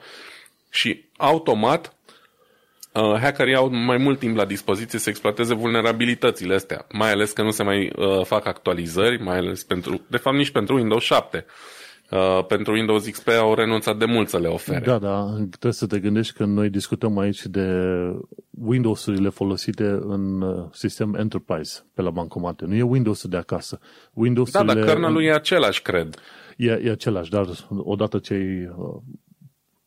și 0.70 1.04
automat 1.16 1.94
uh, 2.92 3.18
hackerii 3.20 3.54
au 3.54 3.68
mai 3.68 3.96
mult 3.96 4.18
timp 4.18 4.36
la 4.36 4.44
dispoziție 4.44 4.98
să 4.98 5.08
exploateze 5.08 5.54
vulnerabilitățile 5.54 6.54
astea, 6.54 6.86
mai 6.92 7.10
ales 7.10 7.32
că 7.32 7.42
nu 7.42 7.50
se 7.50 7.62
mai 7.62 7.92
uh, 7.96 8.24
fac 8.24 8.46
actualizări, 8.46 9.22
mai 9.22 9.36
ales 9.36 9.64
pentru, 9.64 10.04
de 10.06 10.16
fapt 10.16 10.36
nici 10.36 10.50
pentru 10.50 10.74
Windows 10.74 11.02
7. 11.02 11.44
Uh, 11.46 11.77
pentru 12.48 12.72
Windows 12.72 13.08
XP 13.08 13.28
au 13.28 13.54
renunțat 13.54 13.98
de 13.98 14.04
mult 14.04 14.28
să 14.28 14.38
le 14.38 14.48
ofere. 14.48 14.84
Da, 14.84 14.98
da, 14.98 15.24
trebuie 15.34 15.72
să 15.72 15.86
te 15.86 15.98
gândești 15.98 16.32
că 16.32 16.44
noi 16.44 16.70
discutăm 16.70 17.18
aici 17.18 17.46
de 17.46 17.66
Windows-urile 18.50 19.28
folosite 19.28 19.84
în 19.84 20.40
uh, 20.40 20.68
sistem 20.72 21.14
Enterprise 21.14 21.84
pe 21.94 22.02
la 22.02 22.10
bancomate. 22.10 22.64
Nu 22.64 22.74
e 22.74 22.82
Windows-ul 22.82 23.30
de 23.30 23.36
acasă. 23.36 23.78
windows 24.12 24.50
da, 24.50 24.64
dar 24.64 24.84
kernel 24.84 25.22
e 25.22 25.32
același, 25.32 25.82
cred. 25.82 26.14
E, 26.56 26.80
e 26.84 26.90
același, 26.90 27.30
dar 27.30 27.46
odată 27.68 28.18
ce 28.18 28.34
ai 28.34 28.64
uh, 28.64 29.02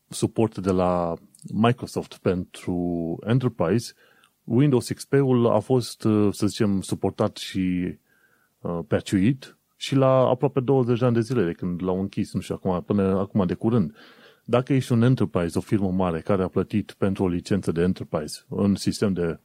suport 0.08 0.58
de 0.58 0.70
la 0.70 1.14
Microsoft 1.52 2.18
pentru 2.22 3.18
Enterprise, 3.26 3.92
Windows 4.44 4.90
XP-ul 4.90 5.46
a 5.46 5.58
fost, 5.58 6.04
uh, 6.04 6.28
să 6.32 6.46
zicem, 6.46 6.80
suportat 6.80 7.36
și 7.36 7.98
uh, 8.60 8.78
perciuit 8.88 9.56
și 9.82 9.94
la 9.94 10.28
aproape 10.28 10.60
20 10.60 10.98
de 10.98 11.04
ani 11.04 11.14
de 11.14 11.20
zile 11.20 11.44
de 11.44 11.52
când 11.52 11.82
l-au 11.82 12.00
închis, 12.00 12.32
nu 12.32 12.40
știu, 12.40 12.54
acum, 12.54 12.82
până 12.82 13.02
acum 13.02 13.46
de 13.46 13.54
curând. 13.54 13.94
Dacă 14.44 14.72
ești 14.72 14.92
un 14.92 15.02
enterprise, 15.02 15.58
o 15.58 15.60
firmă 15.60 15.90
mare 15.90 16.20
care 16.20 16.42
a 16.42 16.48
plătit 16.48 16.94
pentru 16.98 17.24
o 17.24 17.28
licență 17.28 17.72
de 17.72 17.82
enterprise 17.82 18.44
în 18.48 18.74
sistem 18.74 19.12
de, 19.12 19.38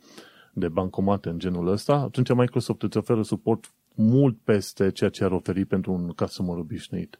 de 0.53 0.67
bancomate 0.67 1.29
în 1.29 1.39
genul 1.39 1.67
ăsta, 1.67 1.93
atunci 1.93 2.33
Microsoft 2.33 2.83
îți 2.83 2.97
oferă 2.97 3.21
suport 3.21 3.71
mult 3.95 4.37
peste 4.43 4.91
ceea 4.91 5.09
ce 5.09 5.23
ar 5.23 5.31
oferi 5.31 5.65
pentru 5.65 5.91
un 5.91 6.07
customer 6.09 6.57
obișnuit. 6.57 7.19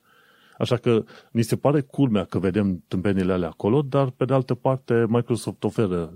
Așa 0.58 0.78
că 0.78 1.04
ni 1.32 1.42
se 1.42 1.56
pare 1.56 1.82
culmea 1.82 2.24
că 2.24 2.40
vedem 2.40 2.84
tâmpenile 2.88 3.34
alea 3.34 3.50
acolo, 3.50 3.82
dar 3.82 4.10
pe 4.10 4.26
de 4.26 4.34
altă 4.34 4.54
parte 4.54 5.06
Microsoft 5.10 5.64
oferă 5.64 6.14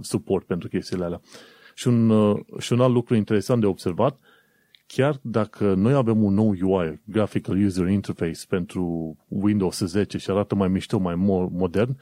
suport 0.00 0.46
pentru 0.46 0.68
chestiile 0.68 1.04
alea. 1.04 1.20
Și 1.74 1.88
un, 1.88 2.34
și 2.58 2.72
un 2.72 2.80
alt 2.80 2.92
lucru 2.92 3.14
interesant 3.14 3.60
de 3.60 3.66
observat, 3.66 4.18
chiar 4.86 5.18
dacă 5.22 5.74
noi 5.74 5.92
avem 5.92 6.22
un 6.22 6.34
nou 6.34 6.54
UI, 6.60 7.00
Graphical 7.04 7.64
User 7.64 7.86
Interface, 7.86 8.40
pentru 8.48 9.16
Windows 9.28 9.78
10 9.78 10.18
și 10.18 10.30
arată 10.30 10.54
mai 10.54 10.68
mișto, 10.68 10.98
mai 10.98 11.14
modern, 11.50 11.96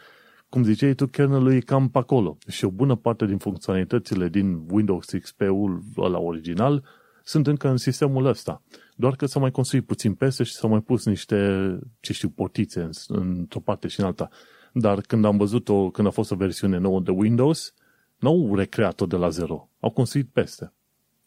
cum 0.48 0.62
ziceai 0.62 0.94
tu, 0.94 1.06
kernel 1.06 1.52
e 1.52 1.60
cam 1.60 1.88
pe 1.88 1.98
acolo. 1.98 2.36
Și 2.48 2.64
o 2.64 2.70
bună 2.70 2.94
parte 2.94 3.26
din 3.26 3.38
funcționalitățile 3.38 4.28
din 4.28 4.64
Windows 4.70 5.06
XP-ul 5.06 5.82
ăla 5.96 6.18
original 6.18 6.84
sunt 7.24 7.46
încă 7.46 7.68
în 7.68 7.76
sistemul 7.76 8.26
ăsta. 8.26 8.62
Doar 8.96 9.16
că 9.16 9.26
s-au 9.26 9.40
mai 9.40 9.50
construit 9.50 9.86
puțin 9.86 10.14
peste 10.14 10.42
și 10.42 10.52
s-au 10.52 10.70
mai 10.70 10.80
pus 10.80 11.04
niște, 11.04 11.78
ce 12.00 12.12
știu, 12.12 12.28
portițe 12.28 12.88
într-o 13.08 13.60
parte 13.60 13.88
și 13.88 14.00
în 14.00 14.06
alta. 14.06 14.28
Dar 14.72 15.00
când 15.00 15.24
am 15.24 15.36
văzut-o, 15.36 15.90
când 15.90 16.06
a 16.06 16.10
fost 16.10 16.30
o 16.30 16.36
versiune 16.36 16.78
nouă 16.78 17.00
de 17.00 17.10
Windows, 17.10 17.74
n-au 18.18 18.54
recreat-o 18.54 19.06
de 19.06 19.16
la 19.16 19.28
zero. 19.28 19.68
Au 19.80 19.90
construit 19.90 20.28
peste. 20.32 20.72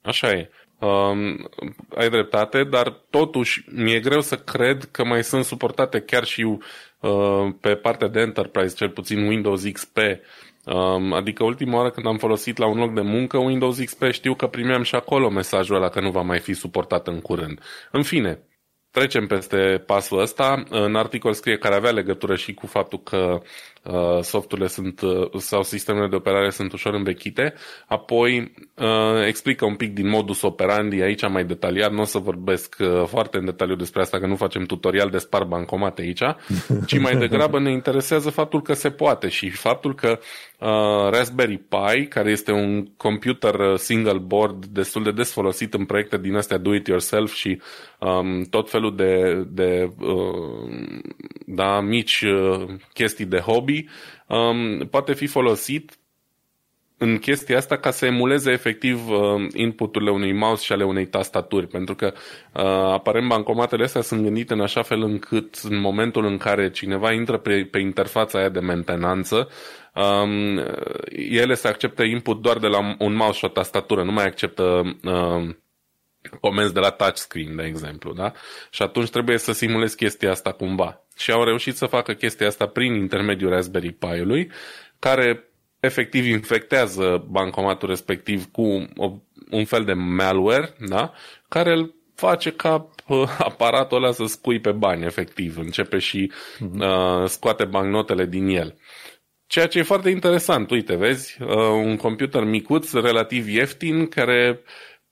Așa 0.08 0.32
e. 0.32 0.50
Um, 0.80 1.50
ai 1.96 2.10
dreptate, 2.10 2.64
dar 2.64 2.90
totuși 3.10 3.64
mi-e 3.72 4.00
greu 4.00 4.22
să 4.22 4.36
cred 4.36 4.84
că 4.92 5.06
mai 5.06 5.24
sunt 5.24 5.46
suportate 5.46 6.00
chiar 6.00 6.24
și 6.24 6.42
uh, 6.44 7.48
pe 7.62 7.76
partea 7.76 8.08
de 8.08 8.20
Enterprise, 8.20 8.76
cel 8.76 8.90
puțin 8.90 9.28
Windows 9.28 9.64
XP. 9.72 9.98
Um, 10.66 11.14
adică 11.14 11.44
ultima 11.44 11.78
oară 11.78 11.90
când 11.90 12.06
am 12.06 12.18
folosit 12.18 12.58
la 12.58 12.68
un 12.68 12.78
loc 12.78 12.94
de 12.94 13.02
muncă 13.02 13.38
Windows 13.38 13.80
XP 13.80 14.04
știu 14.12 14.34
că 14.34 14.48
primeam 14.48 14.84
și 14.84 14.96
acolo 14.96 15.30
mesajul 15.30 15.76
ăla 15.76 15.90
că 15.90 16.00
nu 16.02 16.12
va 16.12 16.22
mai 16.22 16.40
fi 16.40 16.54
suportat 16.54 17.08
în 17.08 17.22
curând. 17.22 17.60
În 17.92 18.04
fine, 18.04 18.40
trecem 18.92 19.28
peste 19.28 19.84
pasul 19.86 20.20
ăsta. 20.20 20.64
În 20.70 20.96
articol 20.96 21.34
scrie 21.34 21.58
care 21.58 21.76
avea 21.76 21.92
legătură 21.92 22.36
și 22.36 22.54
cu 22.54 22.68
faptul 22.68 23.00
că 23.00 23.18
uh, 23.18 23.42
softurile 24.22 24.68
sunt, 24.68 25.02
uh, 25.02 25.30
sau 25.38 25.64
sistemele 25.64 26.08
de 26.08 26.16
operare 26.16 26.50
sunt 26.50 26.74
ușor 26.74 26.94
învechite. 26.94 27.54
Apoi 27.88 28.54
uh, 28.76 29.26
explică 29.26 29.66
un 29.66 29.76
pic 29.76 29.94
din 29.94 30.10
modus 30.10 30.42
operandi 30.42 31.02
aici 31.02 31.30
mai 31.30 31.46
detaliat. 31.46 31.92
Nu 31.92 32.02
o 32.02 32.06
să 32.06 32.18
vorbesc 32.18 32.76
uh, 32.80 33.04
foarte 33.06 33.38
în 33.38 33.46
detaliu 33.46 33.76
despre 33.76 34.02
asta, 34.02 34.20
că 34.20 34.28
nu 34.28 34.36
facem 34.36 34.64
tutorial 34.64 35.10
de 35.10 35.18
spar 35.18 35.44
bancomate 35.44 36.02
aici, 36.02 36.24
ci 36.86 37.00
mai 37.00 37.18
degrabă 37.28 37.60
ne 37.60 37.72
interesează 37.72 38.30
faptul 38.30 38.62
că 38.62 38.74
se 38.74 38.90
poate 38.90 39.28
și 39.30 39.50
faptul 39.50 39.96
că 39.96 40.20
uh, 40.60 41.10
Raspberry 41.10 41.58
Pi, 41.58 42.06
care 42.06 42.32
este 42.32 42.52
un 42.52 42.86
computer 42.98 43.54
uh, 43.54 43.78
single 43.78 44.20
board 44.20 44.66
destul 44.66 45.04
de 45.04 45.12
des 45.12 45.32
folosit 45.32 45.74
în 45.74 45.86
proiecte 45.86 46.18
din 46.18 46.36
astea 46.36 46.58
do-it-yourself 46.58 47.34
și 47.34 47.62
um, 48.00 48.44
tot 48.44 48.70
felul 48.70 48.96
de, 48.96 49.44
de 49.50 49.90
uh, 50.00 50.48
da, 51.46 51.82
mici 51.82 52.22
uh, 52.22 52.66
chestii 52.94 53.26
de 53.26 53.38
hobby, 53.38 53.77
um, 54.28 54.88
poate 54.88 55.14
fi 55.14 55.28
folosit 55.28 55.98
în 56.98 57.18
chestia 57.18 57.58
asta 57.58 57.78
ca 57.78 57.92
să 57.92 58.06
emuleze 58.06 58.52
efectiv 58.52 59.10
uh, 59.10 59.48
inputurile 59.54 60.12
unui 60.12 60.34
mouse 60.34 60.64
și 60.64 60.72
ale 60.72 60.84
unei 60.84 61.08
tastaturi, 61.08 61.68
pentru 61.68 61.96
că 61.96 62.14
uh, 62.54 62.64
aparent 62.94 63.28
bancomatele 63.28 63.84
astea 63.84 64.02
sunt 64.02 64.24
gândite 64.24 64.54
în 64.54 64.62
așa 64.62 64.82
fel 64.82 65.02
încât 65.02 65.56
în 65.56 65.80
momentul 65.80 66.26
în 66.26 66.38
care 66.38 66.72
cineva 66.72 67.12
intră 67.12 67.38
pe, 67.38 67.68
pe 67.72 67.80
interfața 67.80 68.38
aia 68.38 68.50
de 68.50 68.60
mentenanță, 68.60 69.50
um, 69.96 70.58
ele 71.12 71.54
se 71.54 71.68
acceptă 71.68 72.04
input 72.04 72.42
doar 72.42 72.58
de 72.58 72.68
la 72.68 72.96
un 73.00 73.14
mouse 73.14 73.38
și 73.38 73.46
o 73.46 73.48
tastatură, 73.48 74.04
nu 74.04 74.12
mai 74.12 74.26
acceptă 74.26 74.98
uh, 75.04 75.56
comenzi 76.40 76.74
de 76.74 76.80
la 76.80 76.90
touchscreen, 76.90 77.56
de 77.56 77.64
exemplu, 77.64 78.14
da? 78.14 78.32
Și 78.70 78.82
atunci 78.82 79.10
trebuie 79.10 79.38
să 79.38 79.52
simulezi 79.52 79.96
chestia 79.96 80.32
asta 80.32 80.52
cumva. 80.52 81.07
Și 81.18 81.32
au 81.32 81.44
reușit 81.44 81.76
să 81.76 81.86
facă 81.86 82.14
chestia 82.14 82.48
asta 82.48 82.68
prin 82.68 82.94
intermediul 82.94 83.50
Raspberry 83.50 83.92
Pi-ului, 83.92 84.52
care 85.00 85.50
efectiv 85.80 86.26
infectează 86.26 87.26
bancomatul 87.30 87.90
respectiv 87.90 88.46
cu 88.52 88.88
o, 88.96 89.12
un 89.52 89.66
fel 89.66 89.84
de 89.84 89.94
malware, 89.94 90.74
da? 90.88 91.14
Care 91.48 91.74
îl 91.74 91.96
face 92.16 92.52
ca 92.52 92.90
uh, 93.08 93.36
aparatul 93.40 93.98
ăla 94.04 94.12
să 94.12 94.26
scui 94.26 94.60
pe 94.60 94.72
bani, 94.72 95.06
efectiv. 95.06 95.58
Începe 95.58 95.98
și 95.98 96.32
mhm. 96.60 96.80
uh, 96.80 97.28
scoate 97.28 97.66
bancnotele 97.66 98.26
din 98.26 98.48
el. 98.48 98.76
Ceea 99.48 99.68
ce 99.68 99.80
e 99.80 99.84
foarte 99.84 100.10
interesant, 100.10 100.72
uite, 100.72 100.96
vezi, 100.96 101.38
uh, 101.42 101.48
un 101.84 101.96
computer 101.96 102.44
micuț, 102.44 102.92
relativ 102.94 103.48
ieftin, 103.48 104.08
care 104.08 104.62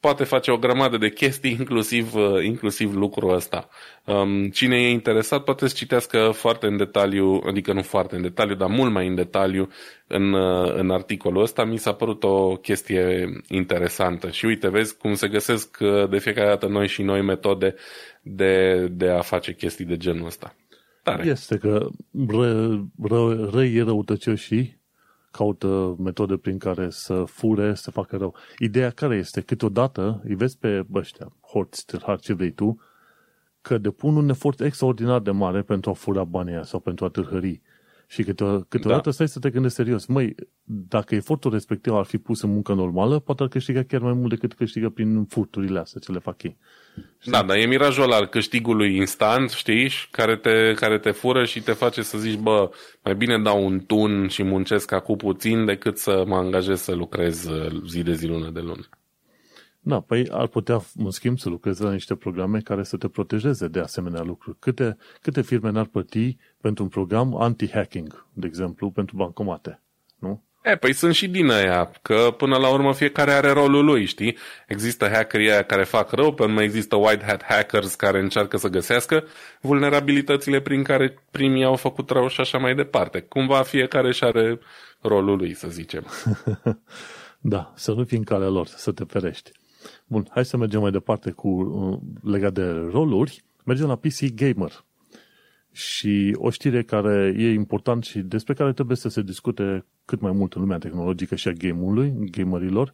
poate 0.06 0.24
face 0.24 0.52
o 0.52 0.58
grămadă 0.58 0.98
de 0.98 1.10
chestii, 1.10 1.52
inclusiv, 1.60 2.16
uh, 2.16 2.44
inclusiv 2.44 2.96
lucrul 2.96 3.34
ăsta. 3.34 3.68
Um, 4.06 4.50
cine 4.50 4.76
e 4.76 4.90
interesat 4.90 5.44
poate 5.44 5.68
să 5.68 5.74
citească 5.78 6.32
foarte 6.34 6.66
în 6.66 6.78
detaliu, 6.78 7.42
adică 7.48 7.74
nu 7.74 7.82
foarte 7.82 8.16
în 8.16 8.22
detaliu, 8.22 8.56
dar 8.56 8.70
mult 8.70 8.92
mai 8.92 9.08
în 9.08 9.16
detaliu 9.16 9.70
în, 10.08 10.34
uh, 10.34 10.74
în 10.76 10.90
articolul 10.90 11.42
ăsta. 11.42 11.64
Mi 11.64 11.78
s-a 11.78 11.94
părut 11.94 12.24
o 12.24 12.56
chestie 12.56 13.30
interesantă. 13.48 14.30
Și 14.30 14.46
uite, 14.46 14.70
vezi 14.70 14.98
cum 14.98 15.14
se 15.14 15.28
găsesc 15.28 15.78
uh, 15.82 16.10
de 16.10 16.18
fiecare 16.18 16.48
dată 16.48 16.68
noi 16.68 16.88
și 16.88 17.02
noi 17.02 17.22
metode 17.22 17.76
de, 18.22 18.88
de 18.92 19.10
a 19.10 19.22
face 19.22 19.54
chestii 19.54 19.86
de 19.86 19.98
genul 19.98 20.26
ăsta. 20.26 20.56
Tare. 21.04 21.28
Este 21.28 21.58
că 21.58 21.88
ră, 22.28 22.80
ră, 23.02 23.50
răi 23.54 23.80
răutăcioșii 23.80 24.84
caută 25.36 25.96
metode 26.00 26.38
prin 26.38 26.58
care 26.58 26.90
să 26.90 27.24
fure, 27.24 27.74
să 27.74 27.92
facă 27.92 28.18
rău. 28.18 28.36
Ideea 28.60 28.90
care 28.90 29.16
este? 29.16 29.42
Câteodată 29.42 30.22
îi 30.24 30.36
vezi 30.36 30.58
pe 30.58 30.86
ăștia, 30.94 31.32
horți, 31.48 31.86
tâlhari, 31.86 32.22
ce 32.22 32.34
vrei 32.34 32.52
tu, 32.52 32.80
că 33.62 33.78
depun 33.78 34.16
un 34.16 34.30
efort 34.30 34.60
extraordinar 34.60 35.20
de 35.20 35.32
mare 35.32 35.62
pentru 35.62 35.90
a 35.90 35.94
fura 35.94 36.24
banii 36.24 36.66
sau 36.66 36.80
pentru 36.80 37.06
a 37.06 37.10
tâlhări. 37.10 37.62
Și 38.08 38.24
câte, 38.24 38.66
câteodată 38.68 39.04
da. 39.04 39.12
stai 39.12 39.28
să 39.28 39.40
te 39.40 39.50
gândești 39.50 39.78
serios. 39.78 40.06
Măi, 40.06 40.36
dacă 40.64 41.16
efortul 41.16 41.52
respectiv 41.52 41.94
ar 41.94 42.06
fi 42.06 42.18
pus 42.18 42.42
în 42.42 42.50
muncă 42.50 42.74
normală, 42.74 43.20
poate 43.20 43.44
ar 43.44 43.50
câștiga 43.50 43.84
chiar 43.84 44.02
mai 44.02 44.14
mult 44.14 44.30
decât 44.30 44.54
câștigă 44.54 44.90
prin 44.90 45.26
furturile 45.26 45.80
astea 45.80 46.02
ce 46.04 46.12
le 46.12 46.20
fac 46.20 46.44
ei. 46.44 46.58
Știi? 47.20 47.32
Da, 47.32 47.44
dar 47.44 47.58
e 47.58 47.66
mirajul 47.66 48.12
al 48.12 48.28
câștigului 48.28 48.96
instant, 48.96 49.50
știi, 49.50 49.92
care 50.12 50.36
te, 50.36 50.74
care 50.74 51.00
te 51.00 51.12
fură 51.12 51.46
și 51.46 51.62
te 51.62 51.72
face 51.72 52.02
să 52.02 52.18
zici, 52.18 52.40
bă, 52.40 52.70
mai 53.04 53.16
bine 53.16 53.40
dau 53.40 53.66
un 53.66 53.80
tun 53.80 54.28
și 54.28 54.44
muncesc 54.44 54.92
acum 54.92 55.16
puțin 55.16 55.66
decât 55.66 55.98
să 55.98 56.24
mă 56.28 56.36
angajez 56.36 56.82
să 56.82 56.96
lucrez 56.96 57.46
uh, 57.46 57.82
zi 57.88 58.04
de 58.04 58.14
zi, 58.14 58.28
lună 58.28 58.50
de 58.50 58.60
lună. 58.60 58.90
Da, 59.88 60.00
păi 60.00 60.28
ar 60.32 60.48
putea, 60.48 60.82
în 60.96 61.12
schimb, 61.12 61.40
să 61.40 61.50
lucreze 61.50 61.84
la 61.84 61.92
niște 61.92 62.16
programe 62.16 62.60
care 62.60 62.84
să 62.84 62.98
te 62.98 63.08
protejeze 63.08 63.68
de 63.68 63.80
asemenea 63.80 64.22
lucruri. 64.22 64.58
Câte, 64.60 64.98
câte 65.22 65.42
firme 65.42 65.70
n-ar 65.70 65.86
plăti 65.86 66.38
pentru 66.62 66.84
un 66.84 66.90
program 66.90 67.38
anti-hacking, 67.42 68.26
de 68.34 68.48
exemplu, 68.48 68.90
pentru 68.90 69.16
bancomate, 69.16 69.82
nu? 70.20 70.44
E, 70.64 70.76
păi 70.76 70.94
sunt 70.94 71.14
și 71.14 71.28
din 71.28 71.50
aia, 71.50 71.92
că 72.02 72.34
până 72.38 72.58
la 72.58 72.70
urmă 72.70 72.94
fiecare 72.94 73.32
are 73.32 73.52
rolul 73.52 73.86
lui, 73.86 74.06
știi? 74.06 74.38
Există 74.68 75.08
hackerii 75.08 75.52
aia 75.52 75.64
care 75.64 75.84
fac 75.84 76.12
rău, 76.12 76.34
pe 76.34 76.44
urmă 76.44 76.62
există 76.62 76.96
white 76.96 77.26
hat 77.26 77.44
hackers 77.44 77.96
care 77.96 78.20
încearcă 78.20 78.58
să 78.58 78.68
găsească 78.68 79.24
vulnerabilitățile 79.62 80.62
prin 80.62 80.84
care 80.84 81.18
primii 81.32 81.64
au 81.64 81.76
făcut 81.76 82.10
rău 82.10 82.28
și 82.28 82.42
așa 82.42 82.58
mai 82.58 82.76
departe. 82.76 83.20
Cumva 83.20 83.62
fiecare 83.62 84.12
și 84.12 84.24
are 84.24 84.60
rolul 85.02 85.38
lui, 85.38 85.54
să 85.54 85.68
zicem. 85.68 86.06
da, 87.54 87.74
să 87.76 87.92
nu 87.92 88.04
fii 88.04 88.18
în 88.18 88.24
calea 88.24 88.50
lor, 88.50 88.68
să 88.68 88.92
te 88.92 89.04
ferești. 89.04 89.52
Bun, 90.08 90.28
hai 90.30 90.46
să 90.46 90.58
mergem 90.58 90.82
mai 90.82 90.92
departe 90.92 91.32
cu 91.32 91.48
uh, 91.50 92.00
legat 92.32 92.54
de 92.54 92.72
roluri. 92.72 93.44
Mergem 93.66 93.88
la 93.88 93.96
PC 93.96 94.34
Gamer. 94.36 94.86
Și 95.72 96.36
o 96.38 96.50
știre 96.50 96.84
care 96.84 97.34
e 97.38 97.52
important 97.52 98.04
și 98.04 98.20
despre 98.20 98.54
care 98.54 98.74
trebuie 98.74 98.98
să 98.98 99.10
se 99.10 99.22
discute 99.22 99.86
cât 100.06 100.22
mai 100.22 100.32
mult 100.32 100.54
în 100.54 100.62
lumea 100.62 100.78
tehnologică 100.78 101.36
și 101.36 101.48
a 101.48 101.52
game-ului, 101.52 102.14
gamerilor, 102.32 102.94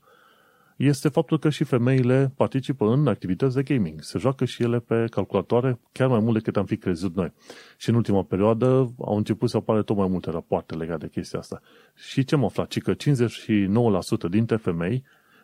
este 0.83 1.09
faptul 1.09 1.39
că 1.39 1.49
și 1.49 1.63
femeile 1.63 2.33
participă 2.35 2.85
în 2.85 3.07
activități 3.07 3.55
de 3.55 3.63
gaming. 3.63 4.01
Se 4.01 4.19
joacă 4.19 4.45
și 4.45 4.63
ele 4.63 4.79
pe 4.79 5.05
calculatoare 5.09 5.79
chiar 5.91 6.07
mai 6.07 6.19
mult 6.19 6.33
decât 6.33 6.57
am 6.57 6.65
fi 6.65 6.77
crezut 6.77 7.15
noi. 7.15 7.33
Și 7.77 7.89
în 7.89 7.95
ultima 7.95 8.23
perioadă 8.23 8.93
au 8.99 9.17
început 9.17 9.49
să 9.49 9.57
apare 9.57 9.83
tot 9.83 9.95
mai 9.95 10.07
multe 10.07 10.29
rapoarte 10.29 10.75
legate 10.75 11.05
de 11.05 11.11
chestia 11.11 11.39
asta. 11.39 11.61
Și 11.95 12.23
ce 12.23 12.35
am 12.35 12.43
aflat? 12.43 12.67
Ci 12.67 12.81
că 12.81 12.93
59% 12.93 14.29
dintre 14.29 14.55
femei 14.55 15.03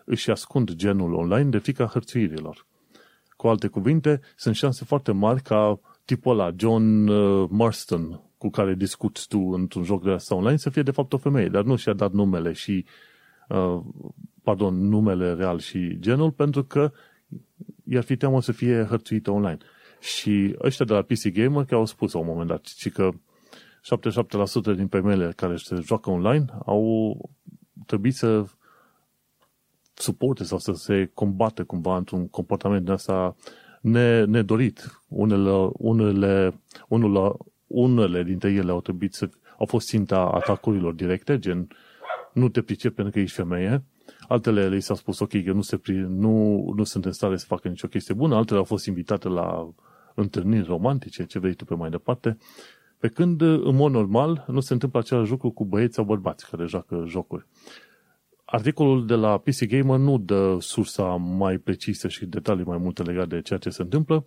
își 0.09 0.31
ascund 0.31 0.71
genul 0.71 1.13
online 1.13 1.49
de 1.49 1.57
frica 1.57 1.85
hărțuirilor. 1.85 2.65
Cu 3.35 3.47
alte 3.47 3.67
cuvinte, 3.67 4.21
sunt 4.35 4.55
șanse 4.55 4.85
foarte 4.85 5.11
mari 5.11 5.41
ca 5.41 5.79
tipul 6.05 6.39
ăla, 6.39 6.53
John 6.55 7.07
uh, 7.07 7.47
Marston, 7.49 8.21
cu 8.37 8.49
care 8.49 8.73
discuți 8.73 9.27
tu 9.27 9.39
într-un 9.39 9.83
joc 9.83 10.03
de 10.03 10.11
asta 10.11 10.35
online, 10.35 10.57
să 10.57 10.69
fie 10.69 10.81
de 10.81 10.91
fapt 10.91 11.13
o 11.13 11.17
femeie, 11.17 11.47
dar 11.47 11.63
nu 11.63 11.75
și-a 11.75 11.93
dat 11.93 12.11
numele 12.11 12.51
și, 12.51 12.85
uh, 13.49 13.79
pardon, 14.43 14.87
numele 14.87 15.33
real 15.33 15.59
și 15.59 15.99
genul, 15.99 16.31
pentru 16.31 16.63
că 16.63 16.91
i-ar 17.83 18.03
fi 18.03 18.17
teamă 18.17 18.41
să 18.41 18.51
fie 18.51 18.85
hărțuită 18.89 19.31
online. 19.31 19.57
Și 19.99 20.55
ăștia 20.61 20.85
de 20.85 20.93
la 20.93 21.01
PC 21.01 21.27
Gamer 21.33 21.65
că 21.65 21.75
au 21.75 21.85
spus 21.85 22.11
la 22.11 22.19
un 22.19 22.25
moment 22.25 22.47
dat, 22.47 22.61
ci 22.61 22.91
că 22.91 23.09
77% 24.73 24.75
din 24.75 24.87
femeile 24.87 25.33
care 25.35 25.55
se 25.55 25.81
joacă 25.83 26.09
online 26.09 26.45
au 26.65 27.17
trebuit 27.85 28.15
să 28.15 28.45
suporte 29.97 30.43
sau 30.43 30.57
să 30.57 30.71
se 30.71 31.11
combate 31.13 31.63
cumva 31.63 31.97
într-un 31.97 32.27
comportament 32.27 32.83
din 32.83 32.93
asta 32.93 33.35
nedorit. 34.25 35.01
Unele, 35.07 35.69
unele, 35.73 36.61
unele, 36.87 37.31
unele 37.67 38.23
dintre 38.23 38.51
ele 38.51 38.71
au 38.71 38.81
trebuit 38.81 39.13
să 39.13 39.29
au 39.57 39.65
fost 39.65 39.87
ținta 39.87 40.19
atacurilor 40.19 40.93
directe, 40.93 41.39
gen 41.39 41.67
nu 42.33 42.49
te 42.49 42.61
pricep 42.61 42.95
pentru 42.95 43.13
că 43.13 43.19
ești 43.19 43.35
femeie, 43.35 43.83
altele 44.27 44.67
le 44.67 44.79
s-a 44.79 44.95
spus 44.95 45.19
ok, 45.19 45.43
că 45.43 45.51
nu, 45.51 45.61
se, 45.61 45.79
nu, 46.07 46.65
nu 46.75 46.83
sunt 46.83 47.05
în 47.05 47.11
stare 47.11 47.37
să 47.37 47.45
facă 47.47 47.67
nicio 47.67 47.87
chestie 47.87 48.13
bună, 48.13 48.35
altele 48.35 48.57
au 48.57 48.63
fost 48.63 48.85
invitate 48.85 49.27
la 49.27 49.73
întâlniri 50.15 50.65
romantice, 50.65 51.25
ce 51.25 51.39
vrei 51.39 51.53
tu 51.53 51.65
pe 51.65 51.75
mai 51.75 51.89
departe, 51.89 52.37
Pe 52.99 53.07
când, 53.07 53.41
în 53.41 53.75
mod 53.75 53.91
normal, 53.91 54.45
nu 54.47 54.59
se 54.59 54.73
întâmplă 54.73 54.99
același 54.99 55.31
lucru 55.31 55.51
cu 55.51 55.65
băieți 55.65 55.95
sau 55.95 56.03
bărbați 56.03 56.49
care 56.49 56.65
joacă 56.65 57.03
jocuri. 57.07 57.45
Articolul 58.49 59.05
de 59.05 59.15
la 59.15 59.37
PC 59.37 59.65
Gamer 59.65 59.99
nu 59.99 60.17
dă 60.17 60.57
sursa 60.59 61.03
mai 61.15 61.57
precisă 61.57 62.07
și 62.07 62.25
detalii 62.25 62.63
mai 62.63 62.77
multe 62.77 63.03
legate 63.03 63.35
de 63.35 63.41
ceea 63.41 63.59
ce 63.59 63.69
se 63.69 63.81
întâmplă, 63.81 64.25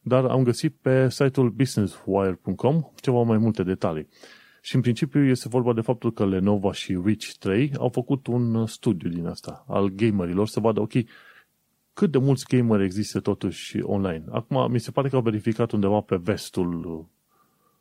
dar 0.00 0.24
am 0.24 0.42
găsit 0.42 0.76
pe 0.80 1.10
site-ul 1.10 1.50
businesswire.com 1.50 2.82
ceva 3.00 3.22
mai 3.22 3.38
multe 3.38 3.62
detalii. 3.62 4.08
Și 4.60 4.74
în 4.74 4.80
principiu 4.80 5.24
este 5.24 5.48
vorba 5.48 5.72
de 5.72 5.80
faptul 5.80 6.12
că 6.12 6.26
Lenovo 6.26 6.72
și 6.72 7.00
Reach 7.04 7.24
3 7.38 7.72
au 7.78 7.88
făcut 7.88 8.26
un 8.26 8.66
studiu 8.66 9.10
din 9.10 9.26
asta 9.26 9.64
al 9.68 9.88
gamerilor 9.88 10.48
să 10.48 10.60
vadă, 10.60 10.80
ok, 10.80 10.92
cât 11.92 12.10
de 12.10 12.18
mulți 12.18 12.46
gameri 12.48 12.84
există 12.84 13.20
totuși 13.20 13.80
online. 13.82 14.24
Acum, 14.30 14.70
mi 14.70 14.80
se 14.80 14.90
pare 14.90 15.08
că 15.08 15.16
au 15.16 15.22
verificat 15.22 15.70
undeva 15.70 16.00
pe 16.00 16.16
vestul 16.16 17.06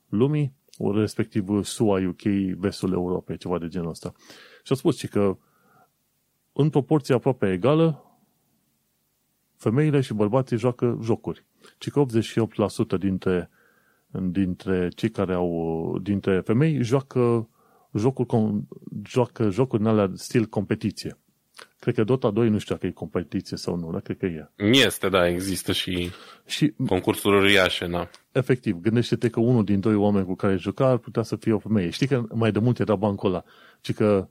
lumii, 0.09 0.53
respectiv 0.93 1.63
SUA, 1.63 1.99
UK, 2.07 2.21
vestul 2.57 2.91
Europei, 2.91 3.37
ceva 3.37 3.59
de 3.59 3.67
genul 3.67 3.89
ăsta. 3.89 4.13
Și 4.63 4.71
au 4.71 4.75
spus 4.75 4.97
și 4.97 5.07
că 5.07 5.37
în 6.53 6.69
proporție 6.69 7.13
aproape 7.13 7.51
egală, 7.51 8.03
femeile 9.55 10.01
și 10.01 10.13
bărbații 10.13 10.57
joacă 10.57 10.99
jocuri. 11.01 11.45
Ci 11.77 11.89
că 11.89 12.05
88% 12.95 12.97
dintre, 12.99 13.49
dintre 14.21 14.87
cei 14.95 15.09
care 15.09 15.33
au, 15.33 15.97
dintre 16.01 16.39
femei 16.39 16.83
joacă 16.83 17.49
jocuri, 17.93 18.63
joacă 19.05 19.49
jocuri 19.49 19.81
în 19.81 19.87
alea 19.87 20.11
stil 20.13 20.45
competiție. 20.45 21.17
Cred 21.79 21.95
că 21.95 22.03
Dota 22.03 22.31
2 22.31 22.49
nu 22.49 22.57
știu 22.57 22.75
dacă 22.75 22.87
e 22.87 22.91
competiție 22.91 23.57
sau 23.57 23.75
nu, 23.75 23.91
dar 23.91 24.01
cred 24.01 24.17
că 24.17 24.25
e. 24.25 24.49
Este, 24.55 25.09
da, 25.09 25.27
există 25.27 25.71
și, 25.71 26.09
și 26.45 26.73
concursuri 26.87 27.37
uriașe, 27.37 27.87
da. 27.87 28.09
Efectiv, 28.31 28.75
gândește-te 28.81 29.29
că 29.29 29.39
unul 29.39 29.63
din 29.63 29.79
doi 29.79 29.95
oameni 29.95 30.25
cu 30.25 30.35
care 30.35 30.55
juca 30.55 30.87
ar 30.87 30.97
putea 30.97 31.23
să 31.23 31.35
fie 31.35 31.53
o 31.53 31.59
femeie. 31.59 31.89
Știi 31.89 32.07
că 32.07 32.23
mai 32.33 32.51
de 32.51 32.59
mult 32.59 32.79
era 32.79 32.95
bancul 32.95 33.29
ăla, 33.29 33.43
ci 33.81 33.93
că 33.93 34.27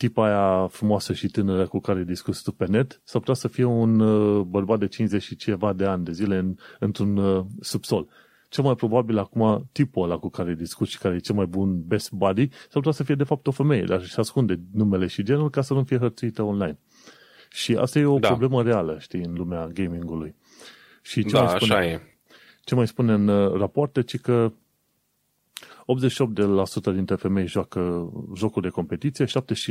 tipa 0.00 0.24
aia 0.24 0.66
frumoasă 0.66 1.12
și 1.12 1.28
tânără 1.28 1.66
cu 1.66 1.80
care 1.80 2.04
discuți 2.04 2.42
tu 2.42 2.52
pe 2.52 2.66
net, 2.66 3.00
s-ar 3.04 3.20
putea 3.20 3.34
să 3.34 3.48
fie 3.48 3.64
un 3.64 4.00
uh, 4.00 4.40
bărbat 4.40 4.78
de 4.78 4.86
50 4.86 5.22
și 5.22 5.36
ceva 5.36 5.72
de 5.72 5.84
ani 5.84 6.04
de 6.04 6.12
zile 6.12 6.36
în, 6.36 6.56
într-un 6.78 7.16
uh, 7.16 7.44
subsol. 7.60 8.08
Cel 8.48 8.64
mai 8.64 8.74
probabil 8.74 9.18
acum 9.18 9.68
tipul 9.72 10.04
ăla 10.04 10.16
cu 10.16 10.28
care 10.28 10.54
discuți 10.54 10.90
și 10.90 10.98
care 10.98 11.14
e 11.14 11.18
cel 11.18 11.34
mai 11.34 11.46
bun 11.46 11.82
best 11.86 12.12
buddy, 12.12 12.48
s-ar 12.48 12.68
putea 12.72 12.92
să 12.92 13.04
fie 13.04 13.14
de 13.14 13.24
fapt 13.24 13.46
o 13.46 13.50
femeie, 13.50 13.82
dar 13.82 14.04
și 14.04 14.14
ascunde 14.16 14.60
numele 14.72 15.06
și 15.06 15.22
genul 15.22 15.50
ca 15.50 15.60
să 15.60 15.74
nu 15.74 15.84
fie 15.84 15.98
hărțuită 15.98 16.42
online. 16.42 16.78
Și 17.50 17.76
asta 17.76 17.98
e 17.98 18.04
o 18.04 18.18
da. 18.18 18.28
problemă 18.28 18.62
reală, 18.62 18.96
știi, 19.00 19.22
în 19.24 19.32
lumea 19.32 19.66
gamingului. 19.66 20.34
Și 21.02 21.24
ce 21.24 21.32
da, 21.32 21.42
mai 21.42 21.54
spune, 21.56 21.74
așa 21.74 21.86
e. 21.86 22.00
Ce 22.64 22.74
mai 22.74 22.86
spune 22.86 23.12
în 23.12 23.28
uh, 23.28 23.52
rapoarte, 23.52 24.02
ci 24.02 24.20
că 24.20 24.52
88% 26.90 26.94
dintre 26.94 27.14
femei 27.14 27.46
joacă 27.46 28.10
jocuri 28.36 28.64
de 28.64 28.70
competiție, 28.70 29.24
75% 29.24 29.28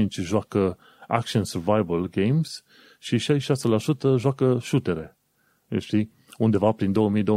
joacă 0.10 0.78
action 1.08 1.44
survival 1.44 2.10
games 2.10 2.64
și 3.00 3.18
66% 3.18 4.18
joacă 4.18 4.58
shootere. 4.62 5.18
Știi? 5.78 6.12
Undeva 6.38 6.72
prin 6.72 6.94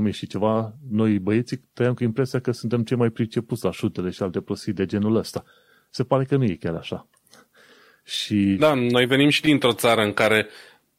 2000-2000 0.09 0.13
și 0.13 0.27
ceva, 0.27 0.75
noi 0.91 1.19
băieții 1.19 1.69
trăiam 1.73 1.95
cu 1.95 2.05
impresia 2.05 2.41
că 2.41 2.53
suntem 2.53 2.83
cei 2.83 2.97
mai 2.97 3.11
pricepuți 3.11 3.65
la 3.65 3.73
shootere 3.73 4.11
și 4.11 4.23
alte 4.23 4.41
prostii 4.41 4.73
de 4.73 4.87
genul 4.87 5.17
ăsta. 5.17 5.45
Se 5.91 6.05
pare 6.05 6.25
că 6.25 6.37
nu 6.37 6.45
e 6.45 6.55
chiar 6.55 6.75
așa. 6.75 7.09
Și... 8.05 8.57
Da, 8.59 8.75
noi 8.75 9.07
venim 9.07 9.29
și 9.29 9.43
dintr-o 9.43 9.73
țară 9.73 10.03
în 10.03 10.13
care, 10.13 10.47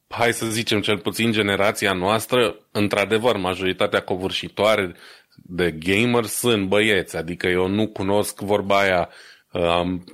hai 0.08 0.32
să 0.32 0.46
zicem, 0.46 0.80
cel 0.80 0.98
puțin 0.98 1.32
generația 1.32 1.92
noastră, 1.92 2.56
într-adevăr, 2.70 3.36
majoritatea 3.36 4.00
covârșitoare 4.00 4.94
de 5.42 5.70
gamer 5.70 6.24
sunt 6.24 6.68
băieți, 6.68 7.16
adică 7.16 7.46
eu 7.46 7.68
nu 7.68 7.88
cunosc 7.88 8.40
vorba 8.40 8.78
aia, 8.78 9.08
um, 9.52 10.04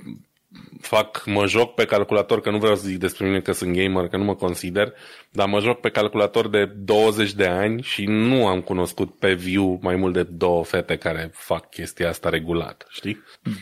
fac, 0.81 1.23
mă 1.25 1.47
joc 1.47 1.73
pe 1.73 1.85
calculator, 1.85 2.41
că 2.41 2.49
nu 2.49 2.57
vreau 2.57 2.75
să 2.75 2.87
zic 2.87 2.99
despre 2.99 3.25
mine 3.25 3.39
că 3.39 3.51
sunt 3.51 3.75
gamer, 3.75 4.07
că 4.07 4.17
nu 4.17 4.23
mă 4.23 4.35
consider, 4.35 4.93
dar 5.31 5.47
mă 5.47 5.59
joc 5.59 5.79
pe 5.79 5.89
calculator 5.89 6.49
de 6.49 6.65
20 6.65 7.33
de 7.33 7.45
ani 7.45 7.81
și 7.81 8.05
nu 8.05 8.47
am 8.47 8.61
cunoscut 8.61 9.17
pe 9.19 9.33
viu 9.33 9.79
mai 9.81 9.95
mult 9.95 10.13
de 10.13 10.23
două 10.23 10.63
fete 10.63 10.97
care 10.97 11.29
fac 11.33 11.69
chestia 11.69 12.09
asta 12.09 12.29
regulat, 12.29 12.85
știi? 12.89 13.17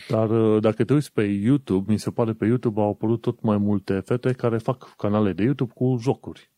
Dar 0.08 0.30
uh, 0.30 0.62
dacă 0.62 0.84
te 0.84 0.92
uiți 0.92 1.12
pe 1.12 1.22
YouTube, 1.22 1.92
mi 1.92 1.98
se 1.98 2.10
pare 2.10 2.32
pe 2.32 2.46
YouTube 2.46 2.80
au 2.80 2.88
apărut 2.88 3.20
tot 3.20 3.42
mai 3.42 3.56
multe 3.56 4.02
fete 4.04 4.32
care 4.32 4.58
fac 4.58 4.94
canale 4.96 5.32
de 5.32 5.42
YouTube 5.42 5.72
cu 5.74 5.98
jocuri 6.00 6.50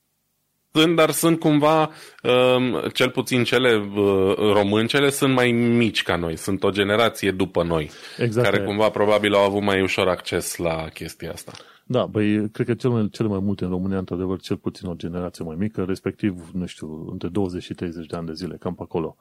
sunt, 0.73 0.97
dar 0.97 1.11
sunt 1.11 1.39
cumva, 1.39 1.91
um, 2.23 2.81
cel 2.93 3.11
puțin 3.11 3.45
cele 3.45 3.77
uh, 3.77 4.35
româncele 4.37 5.11
sunt 5.11 5.35
mai 5.35 5.53
mici 5.53 6.03
ca 6.03 6.17
noi, 6.17 6.37
sunt 6.37 6.65
o 6.65 6.71
generație 6.71 7.31
după 7.31 7.63
noi, 7.63 7.91
exact 8.19 8.49
care 8.49 8.65
cumva 8.65 8.89
probabil 8.89 9.35
au 9.35 9.45
avut 9.45 9.63
mai 9.63 9.83
ușor 9.83 10.09
acces 10.09 10.57
la 10.57 10.89
chestia 10.95 11.33
asta. 11.33 11.53
Da, 11.85 12.07
băi, 12.07 12.51
cred 12.51 12.67
că 12.67 12.75
cel 12.75 12.91
mai, 12.91 13.09
cele 13.09 13.29
mai 13.29 13.39
multe 13.39 13.65
în 13.65 13.71
România, 13.71 13.99
într-adevăr, 13.99 14.41
cel 14.41 14.57
puțin 14.57 14.89
o 14.89 14.95
generație 14.95 15.45
mai 15.45 15.57
mică, 15.59 15.85
respectiv, 15.85 16.51
nu 16.53 16.67
știu, 16.67 17.09
între 17.11 17.29
20 17.29 17.63
și 17.63 17.75
30 17.75 18.07
de 18.07 18.17
ani 18.17 18.27
de 18.27 18.33
zile, 18.33 18.57
cam 18.57 18.75
pe 18.75 18.83
acolo. 18.83 19.17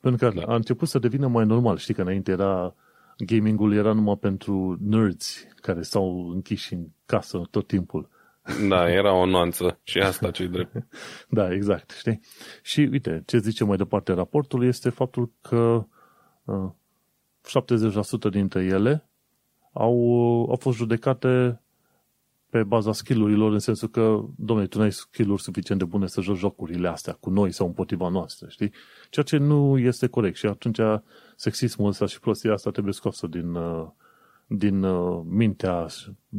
Pentru 0.00 0.28
că 0.28 0.40
da. 0.40 0.52
a 0.52 0.54
început 0.54 0.88
să 0.88 0.98
devină 0.98 1.26
mai 1.26 1.44
normal. 1.44 1.76
Știi 1.76 1.94
că 1.94 2.00
înainte 2.00 2.30
era 2.30 2.74
gamingul 3.16 3.74
era 3.74 3.92
numai 3.92 4.16
pentru 4.20 4.78
nerds 4.80 5.46
care 5.60 5.82
stau 5.82 6.30
închiși 6.30 6.74
în 6.74 6.86
casă 7.06 7.42
tot 7.50 7.66
timpul. 7.66 8.08
Da, 8.68 8.90
era 8.90 9.12
o 9.12 9.26
nuanță 9.26 9.80
și 9.82 9.98
asta 9.98 10.30
ce 10.30 10.46
drept. 10.46 10.86
da, 11.28 11.52
exact, 11.52 11.90
știi? 11.90 12.20
Și 12.62 12.88
uite, 12.90 13.22
ce 13.26 13.38
zice 13.38 13.64
mai 13.64 13.76
departe 13.76 14.12
raportul 14.12 14.64
este 14.64 14.90
faptul 14.90 15.32
că 15.40 15.86
uh, 16.44 16.70
70% 18.28 18.30
dintre 18.30 18.64
ele 18.64 19.08
au, 19.72 19.94
au 20.48 20.56
fost 20.56 20.76
judecate 20.76 21.60
pe 22.50 22.62
baza 22.62 22.92
skillurilor, 22.92 23.52
în 23.52 23.58
sensul 23.58 23.88
că, 23.88 24.24
domnule, 24.36 24.68
tu 24.68 24.78
nu 24.78 24.84
ai 24.84 24.92
skill 24.92 25.38
suficient 25.38 25.80
de 25.80 25.86
bune 25.86 26.06
să 26.06 26.20
joci 26.20 26.36
jocurile 26.36 26.88
astea 26.88 27.12
cu 27.12 27.30
noi 27.30 27.52
sau 27.52 27.66
împotriva 27.66 28.08
noastră, 28.08 28.46
știi? 28.48 28.72
Ceea 29.10 29.24
ce 29.24 29.36
nu 29.36 29.78
este 29.78 30.06
corect 30.06 30.36
și 30.36 30.46
atunci 30.46 30.78
sexismul 31.36 31.88
ăsta 31.88 32.06
și 32.06 32.20
prostia 32.20 32.52
asta 32.52 32.70
trebuie 32.70 32.92
scoasă 32.92 33.26
din, 33.26 33.54
uh, 33.54 33.86
din 34.46 34.82
uh, 34.82 35.22
mintea 35.28 35.86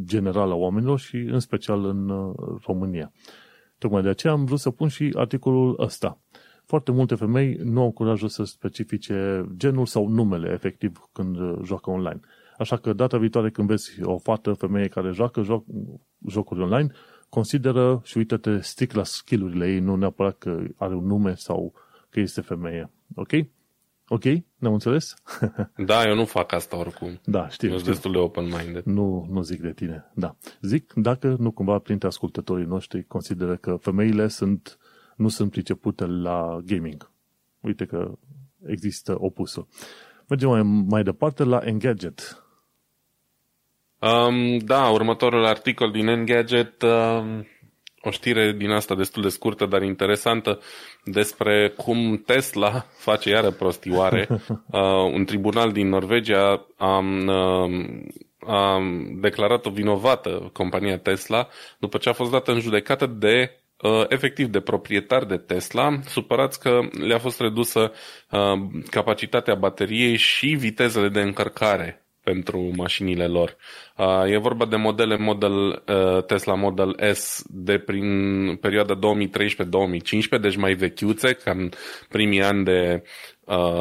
generală 0.04 0.54
a 0.54 0.56
oamenilor 0.56 1.00
și 1.00 1.16
în 1.16 1.40
special 1.40 1.86
în 1.86 2.10
uh, 2.10 2.36
România. 2.66 3.12
Tocmai 3.78 4.02
de 4.02 4.10
aceea 4.10 4.34
am 4.34 4.46
vrut 4.46 4.60
să 4.60 4.70
pun 4.70 4.88
și 4.88 5.12
articolul 5.16 5.76
ăsta. 5.80 6.20
Foarte 6.66 6.92
multe 6.92 7.16
femei 7.16 7.60
nu 7.64 7.82
au 7.82 7.92
curajul 7.92 8.28
să 8.28 8.44
specifice 8.44 9.46
genul 9.56 9.86
sau 9.86 10.08
numele 10.08 10.52
efectiv 10.52 11.10
când 11.12 11.40
uh, 11.40 11.60
joacă 11.64 11.90
online. 11.90 12.20
Așa 12.58 12.78
că 12.78 12.94
data 12.94 13.18
viitoare 13.18 13.50
când 13.50 13.68
vezi 13.68 14.04
o 14.04 14.18
fată, 14.18 14.54
femeie 14.54 14.88
care 14.88 15.12
joacă 15.12 15.42
joc, 15.42 15.66
jocuri 16.28 16.62
online, 16.62 16.92
consideră 17.30 18.02
și 18.04 18.18
uită-te 18.18 18.60
strict 18.60 18.94
la 18.94 19.04
skillurile 19.04 19.72
ei, 19.74 19.80
nu 19.80 19.96
neapărat 19.96 20.38
că 20.38 20.64
are 20.76 20.96
un 20.96 21.06
nume 21.06 21.34
sau 21.36 21.74
că 22.10 22.20
este 22.20 22.42
femeie. 22.42 22.92
Ok? 23.16 23.32
Ok? 24.08 24.24
Ne-am 24.58 24.74
înțeles? 24.74 25.14
da, 25.86 26.08
eu 26.08 26.16
nu 26.16 26.26
fac 26.26 26.52
asta 26.52 26.78
oricum. 26.78 27.20
Da, 27.24 27.50
știu. 27.50 27.70
Eu 27.70 27.76
sunt 27.76 27.88
destul 27.88 28.12
de 28.12 28.18
open-minded. 28.18 28.84
Nu, 28.84 29.28
nu 29.30 29.42
zic 29.42 29.62
de 29.62 29.74
tine, 29.74 30.12
da. 30.14 30.36
Zic 30.62 30.94
dacă 30.94 31.36
nu 31.40 31.52
cumva 31.52 31.80
printre 31.80 32.08
ascultătorii 32.08 32.66
noștri 32.66 33.04
consideră 33.04 33.56
că 33.56 33.76
femeile 33.76 34.28
sunt, 34.28 34.78
nu 35.16 35.28
sunt 35.28 35.52
pricepute 35.52 36.06
la 36.06 36.60
gaming. 36.66 37.12
Uite 37.60 37.86
că 37.86 38.18
există 38.66 39.16
opusul. 39.20 39.68
Mergem 40.28 40.50
mai, 40.50 40.62
mai 40.88 41.04
departe 41.04 41.44
la 41.44 41.60
Engadget. 41.64 42.42
Um, 44.00 44.58
da, 44.58 44.90
următorul 44.90 45.46
articol 45.46 45.92
din 45.92 46.08
Engadget 46.08 46.82
um, 46.82 47.48
o 48.08 48.12
știre 48.12 48.52
din 48.52 48.70
asta 48.70 48.96
destul 48.96 49.22
de 49.22 49.30
scurtă, 49.30 49.66
dar 49.66 49.82
interesantă, 49.82 50.60
despre 51.04 51.74
cum 51.78 52.24
Tesla 52.26 52.86
face 53.08 53.30
iară 53.30 53.52
prostioare. 53.52 54.28
Uh, 54.72 55.12
un 55.14 55.26
tribunal 55.26 55.72
din 55.72 55.90
Norvegia 55.90 56.68
a, 56.78 56.98
uh, 56.98 57.86
a 58.40 58.82
declarat-o 59.20 59.70
vinovată 59.70 60.50
compania 60.54 60.98
Tesla 60.98 61.48
după 61.78 61.98
ce 61.98 62.10
a 62.10 62.14
fost 62.14 62.32
dată 62.32 62.52
în 62.52 62.60
judecată 62.60 63.06
de 63.06 63.62
uh, 63.82 64.06
efectiv 64.08 64.48
de 64.48 64.60
proprietari 64.60 65.28
de 65.28 65.38
Tesla, 65.38 66.00
supărați 66.06 66.60
că 66.60 66.80
le-a 67.08 67.20
fost 67.20 67.40
redusă 67.40 67.92
uh, 68.32 68.40
capacitatea 68.90 69.56
bateriei 69.56 70.16
și 70.16 70.48
vitezele 70.48 71.10
de 71.10 71.22
încărcare 71.22 72.07
pentru 72.32 72.72
mașinile 72.76 73.28
lor. 73.28 73.58
E 74.26 74.38
vorba 74.38 74.66
de 74.66 74.76
modele 74.76 75.18
Model, 75.18 75.84
Tesla 76.28 76.54
Model 76.54 77.14
S 77.14 77.44
de 77.48 77.78
prin 77.78 78.06
perioada 78.56 79.00
2013-2015, 80.38 80.42
deci 80.42 80.56
mai 80.56 80.74
vechiuțe, 80.74 81.34
ca 81.34 81.52
în 81.52 81.70
primii 82.10 82.44
ani 82.44 82.64
de, 82.64 83.04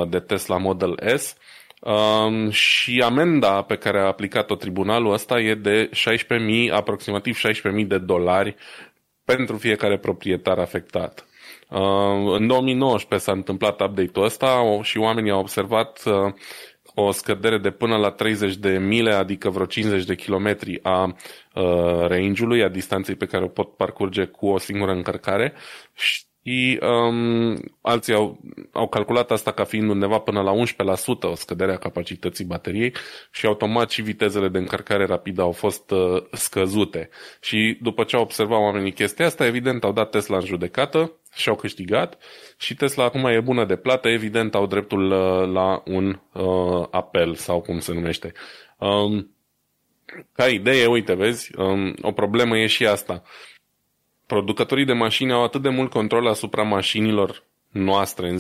de 0.09 0.19
Tesla 0.19 0.57
Model 0.57 0.95
S. 1.17 1.37
Um, 1.81 2.51
și 2.51 3.03
amenda 3.05 3.63
pe 3.63 3.77
care 3.77 3.99
a 3.99 4.07
aplicat-o 4.07 4.55
tribunalul 4.55 5.13
ăsta 5.13 5.41
e 5.41 5.55
de 5.55 5.91
16.000, 6.69 6.73
aproximativ 6.73 7.39
16.000 7.39 7.87
de 7.87 7.99
dolari 7.99 8.55
pentru 9.25 9.57
fiecare 9.57 9.99
proprietar 9.99 10.59
afectat. 10.59 11.27
Uh, 11.69 12.37
în 12.39 12.47
2019 12.47 13.29
s-a 13.29 13.33
întâmplat 13.37 13.81
update-ul 13.81 14.25
ăsta 14.25 14.81
și 14.83 14.99
oamenii 14.99 15.31
au 15.31 15.39
observat 15.39 16.03
uh, 16.05 16.33
o 16.99 17.11
scădere 17.11 17.59
de 17.59 17.71
până 17.71 17.97
la 17.97 18.11
30 18.11 18.57
de 18.57 18.79
mile, 18.79 19.13
adică 19.13 19.51
vreo 19.51 19.67
50 19.67 20.05
de 20.05 20.15
kilometri 20.15 20.79
a 20.83 21.05
uh, 21.05 22.07
range-ului, 22.07 22.63
a 22.63 22.69
distanței 22.69 23.15
pe 23.15 23.27
care 23.27 23.45
o 23.45 23.49
pot 23.49 23.77
parcurge 23.77 24.25
cu 24.25 24.47
o 24.47 24.59
singură 24.59 24.93
încărcare. 24.93 25.53
Și 25.95 26.81
um, 26.83 27.59
alții 27.81 28.15
au, 28.15 28.41
au 28.77 28.89
calculat 28.89 29.31
asta 29.31 29.53
ca 29.53 29.65
fiind 29.65 29.91
undeva 29.91 30.19
până 30.19 30.43
la 30.43 30.53
11% 30.53 30.57
o 31.21 31.35
scădere 31.35 31.73
a 31.73 31.79
capacității 31.79 32.45
bateriei 32.45 32.95
și 33.31 33.47
automat 33.47 33.91
și 33.91 34.03
vitezele 34.03 34.49
de 34.49 34.59
încărcare 34.59 35.07
rapidă 35.07 35.43
au 35.43 35.53
fost 35.53 35.91
uh, 35.91 36.23
scăzute. 36.33 37.09
Și 37.41 37.79
după 37.83 38.05
ce 38.05 38.17
au 38.17 38.23
observat 38.23 38.59
oamenii 38.59 38.93
chestia 38.93 39.27
asta, 39.27 39.47
evident 39.47 39.85
au 39.85 39.93
dat 39.93 40.11
Tesla 40.11 40.37
în 40.37 40.45
judecată 40.45 41.13
și 41.35 41.49
au 41.49 41.55
câștigat 41.55 42.19
și 42.59 42.75
Tesla 42.75 43.05
acum 43.05 43.25
e 43.25 43.41
bună 43.41 43.65
de 43.65 43.77
plată, 43.77 44.09
evident 44.09 44.55
au 44.55 44.67
dreptul 44.67 45.11
uh, 45.11 45.53
la 45.53 45.83
un 45.85 46.21
uh, 46.33 46.87
apel 46.91 47.35
sau 47.35 47.61
cum 47.61 47.79
se 47.79 47.93
numește. 47.93 48.33
Um, 48.79 49.31
ca 50.33 50.49
idee, 50.49 50.87
uite, 50.87 51.15
vezi, 51.15 51.51
um, 51.59 51.95
o 52.03 52.13
problemă 52.13 52.59
e 52.59 52.67
și 52.67 52.87
asta. 52.87 53.23
Producătorii 54.27 54.85
de 54.85 54.93
mașini 54.93 55.33
au 55.33 55.45
atât 55.45 55.63
de 55.63 55.69
mult 55.69 55.91
control 55.91 56.27
asupra 56.27 56.63
mașinilor 56.63 57.45
noastre 57.77 58.29
în 58.29 58.39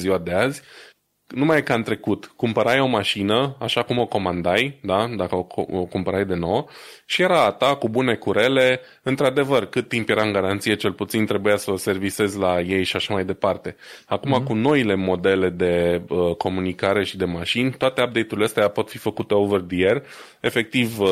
nu 1.26 1.44
mai 1.44 1.58
e 1.58 1.60
ca 1.60 1.74
în 1.74 1.82
trecut. 1.82 2.32
Cumpărai 2.36 2.80
o 2.80 2.86
mașină, 2.86 3.56
așa 3.60 3.82
cum 3.82 3.98
o 3.98 4.06
comandai, 4.06 4.78
da? 4.82 5.08
dacă 5.16 5.34
o, 5.34 5.46
o 5.54 5.84
cumpărai 5.84 6.24
de 6.24 6.34
nou, 6.34 6.70
și 7.04 7.22
era 7.22 7.44
a 7.44 7.50
ta 7.50 7.76
cu 7.76 7.88
bune 7.88 8.14
curele, 8.14 8.80
într-adevăr, 9.02 9.64
cât 9.64 9.88
timp 9.88 10.08
era 10.08 10.22
în 10.22 10.32
garanție, 10.32 10.74
cel 10.74 10.92
puțin 10.92 11.26
trebuia 11.26 11.56
să 11.56 11.70
o 11.70 11.76
servisezi 11.76 12.38
la 12.38 12.60
ei 12.60 12.84
și 12.84 12.96
așa 12.96 13.14
mai 13.14 13.24
departe. 13.24 13.76
Acum, 14.06 14.40
mm-hmm. 14.40 14.46
cu 14.46 14.54
noile 14.54 14.94
modele 14.94 15.48
de 15.48 16.02
uh, 16.08 16.36
comunicare 16.36 17.04
și 17.04 17.16
de 17.16 17.24
mașini, 17.24 17.70
toate 17.70 18.02
update-urile 18.02 18.44
astea 18.44 18.68
pot 18.68 18.90
fi 18.90 18.98
făcute 18.98 19.34
over 19.34 19.60
the 19.60 19.86
air, 19.86 20.02
efectiv, 20.40 20.98
uh, 20.98 21.08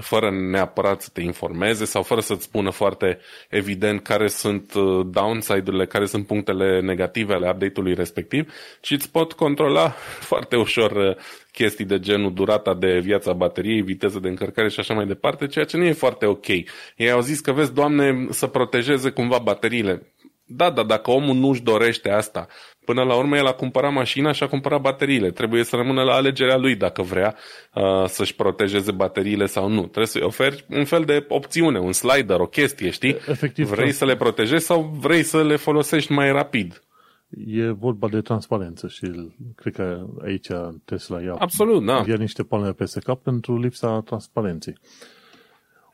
fără 0.00 0.30
neapărat 0.30 1.02
să 1.02 1.08
te 1.12 1.20
informeze 1.20 1.84
sau 1.84 2.02
fără 2.02 2.20
să-ți 2.20 2.44
spună 2.44 2.70
foarte 2.70 3.18
evident 3.48 4.02
care 4.02 4.28
sunt 4.28 4.74
uh, 4.74 5.06
downside-urile, 5.10 5.86
care 5.86 6.06
sunt 6.06 6.26
punctele 6.26 6.80
negative 6.80 7.34
ale 7.34 7.48
update-ului 7.48 7.94
respectiv, 7.94 8.52
și 8.80 8.92
îți 8.92 9.10
pot 9.10 9.32
controla 9.54 9.94
foarte 10.30 10.56
ușor 10.56 10.90
uh, 10.90 11.16
chestii 11.52 11.84
de 11.84 11.98
genul 11.98 12.34
durata 12.34 12.74
de 12.74 12.98
viața 12.98 13.32
bateriei, 13.32 13.82
viteză 13.82 14.18
de 14.18 14.28
încărcare 14.28 14.68
și 14.68 14.80
așa 14.80 14.94
mai 14.94 15.06
departe, 15.06 15.46
ceea 15.46 15.64
ce 15.64 15.76
nu 15.76 15.84
e 15.84 15.92
foarte 15.92 16.26
ok. 16.26 16.46
Ei 16.96 17.10
au 17.10 17.20
zis 17.20 17.40
că, 17.40 17.52
vezi, 17.52 17.74
Doamne, 17.74 18.26
să 18.30 18.46
protejeze 18.46 19.10
cumva 19.10 19.38
bateriile. 19.38 20.12
Da, 20.46 20.70
dar 20.70 20.84
dacă 20.84 21.10
omul 21.10 21.34
nu-și 21.34 21.62
dorește 21.62 22.10
asta, 22.10 22.46
până 22.84 23.02
la 23.02 23.14
urmă 23.14 23.36
el 23.36 23.46
a 23.46 23.52
cumpărat 23.52 23.92
mașina 23.92 24.32
și 24.32 24.42
a 24.42 24.48
cumpărat 24.48 24.80
bateriile. 24.80 25.30
Trebuie 25.30 25.64
să 25.64 25.76
rămână 25.76 26.02
la 26.02 26.14
alegerea 26.14 26.56
lui 26.56 26.74
dacă 26.74 27.02
vrea 27.02 27.36
uh, 27.74 28.04
să-și 28.06 28.34
protejeze 28.34 28.90
bateriile 28.90 29.46
sau 29.46 29.68
nu. 29.68 29.80
Trebuie 29.80 30.06
să-i 30.06 30.22
oferi 30.22 30.64
un 30.68 30.84
fel 30.84 31.04
de 31.04 31.24
opțiune, 31.28 31.78
un 31.78 31.92
slider, 31.92 32.40
o 32.40 32.46
chestie, 32.46 32.90
știi? 32.90 33.16
Efectiv, 33.28 33.68
vrei 33.68 33.92
să 33.92 34.04
le 34.04 34.16
protejezi 34.16 34.64
sau 34.64 34.96
vrei 35.00 35.22
să 35.22 35.42
le 35.42 35.56
folosești 35.56 36.12
mai 36.12 36.32
rapid? 36.32 36.83
E 37.46 37.70
vorba 37.70 38.08
de 38.08 38.20
transparență 38.20 38.88
și 38.88 39.30
cred 39.54 39.74
că 39.74 40.06
aici 40.24 40.48
Tesla 40.84 41.22
ia, 41.22 41.34
Absolut, 41.38 41.84
da. 41.84 42.04
ia 42.06 42.16
niște 42.16 42.42
palme 42.42 42.72
peste 42.72 43.00
cap 43.00 43.22
pentru 43.22 43.58
lipsa 43.58 44.00
transparenței. 44.00 44.74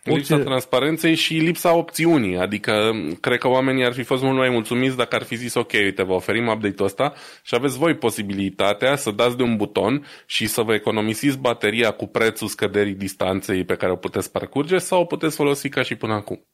Lipsa 0.05 0.35
Orice... 0.35 0.49
transparenței 0.49 1.15
și 1.15 1.35
lipsa 1.35 1.75
opțiunii. 1.75 2.39
Adică, 2.39 2.93
cred 3.21 3.39
că 3.39 3.49
oamenii 3.49 3.85
ar 3.85 3.93
fi 3.93 4.03
fost 4.03 4.23
mult 4.23 4.37
mai 4.37 4.49
mulțumiți 4.49 4.97
dacă 4.97 5.17
ar 5.17 5.23
fi 5.23 5.37
zis, 5.37 5.55
ok, 5.55 5.73
uite, 5.73 6.03
vă 6.03 6.13
oferim 6.13 6.47
update-ul 6.47 6.89
ăsta 6.89 7.13
și 7.43 7.55
aveți 7.55 7.79
voi 7.79 7.95
posibilitatea 7.95 8.97
să 8.97 9.11
dați 9.11 9.37
de 9.37 9.43
un 9.43 9.57
buton 9.57 10.05
și 10.27 10.47
să 10.47 10.63
vă 10.63 10.75
economisiți 10.75 11.39
bateria 11.39 11.91
cu 11.91 12.07
prețul 12.07 12.49
scăderii 12.49 12.95
distanței 12.95 13.65
pe 13.65 13.75
care 13.77 13.93
o 13.93 13.97
puteți 13.97 14.33
parcurge 14.33 14.79
sau 14.79 15.01
o 15.01 15.05
puteți 15.05 15.37
folosi 15.37 15.69
ca 15.69 15.83
și 15.83 15.95
până 15.95 16.13
acum. 16.13 16.45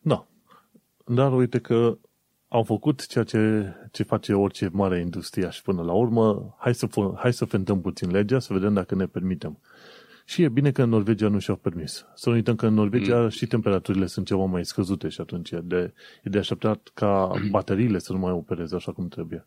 Da. 0.00 0.26
Dar 1.06 1.32
uite 1.32 1.58
că 1.58 1.98
au 2.48 2.62
făcut 2.62 3.06
ceea 3.06 3.24
ce, 3.24 3.72
ce 3.92 4.02
face 4.02 4.32
orice 4.32 4.68
mare 4.72 5.00
industrie 5.00 5.48
și 5.50 5.62
până 5.62 5.82
la 5.82 5.92
urmă, 5.92 6.54
hai 6.58 6.74
să, 6.74 6.88
hai 7.16 7.32
să 7.32 7.44
fentăm 7.44 7.80
puțin 7.80 8.10
legea, 8.10 8.38
să 8.38 8.52
vedem 8.52 8.74
dacă 8.74 8.94
ne 8.94 9.06
permitem. 9.06 9.58
Și 10.24 10.42
e 10.42 10.48
bine 10.48 10.70
că 10.70 10.82
în 10.82 10.88
Norvegia 10.88 11.28
nu 11.28 11.38
și-au 11.38 11.56
permis. 11.56 12.06
Să 12.14 12.28
nu 12.28 12.34
uităm 12.34 12.56
că 12.56 12.66
în 12.66 12.74
Norvegia 12.74 13.20
mm. 13.20 13.28
și 13.28 13.46
temperaturile 13.46 14.06
sunt 14.06 14.26
ceva 14.26 14.44
mai 14.44 14.64
scăzute 14.64 15.08
și 15.08 15.20
atunci 15.20 15.50
e 15.50 15.60
de, 15.62 15.92
e 16.22 16.30
de 16.30 16.38
așteptat 16.38 16.90
ca 16.94 17.30
bateriile 17.50 17.98
să 17.98 18.12
nu 18.12 18.18
mai 18.18 18.32
opereze 18.32 18.76
așa 18.76 18.92
cum 18.92 19.08
trebuie. 19.08 19.46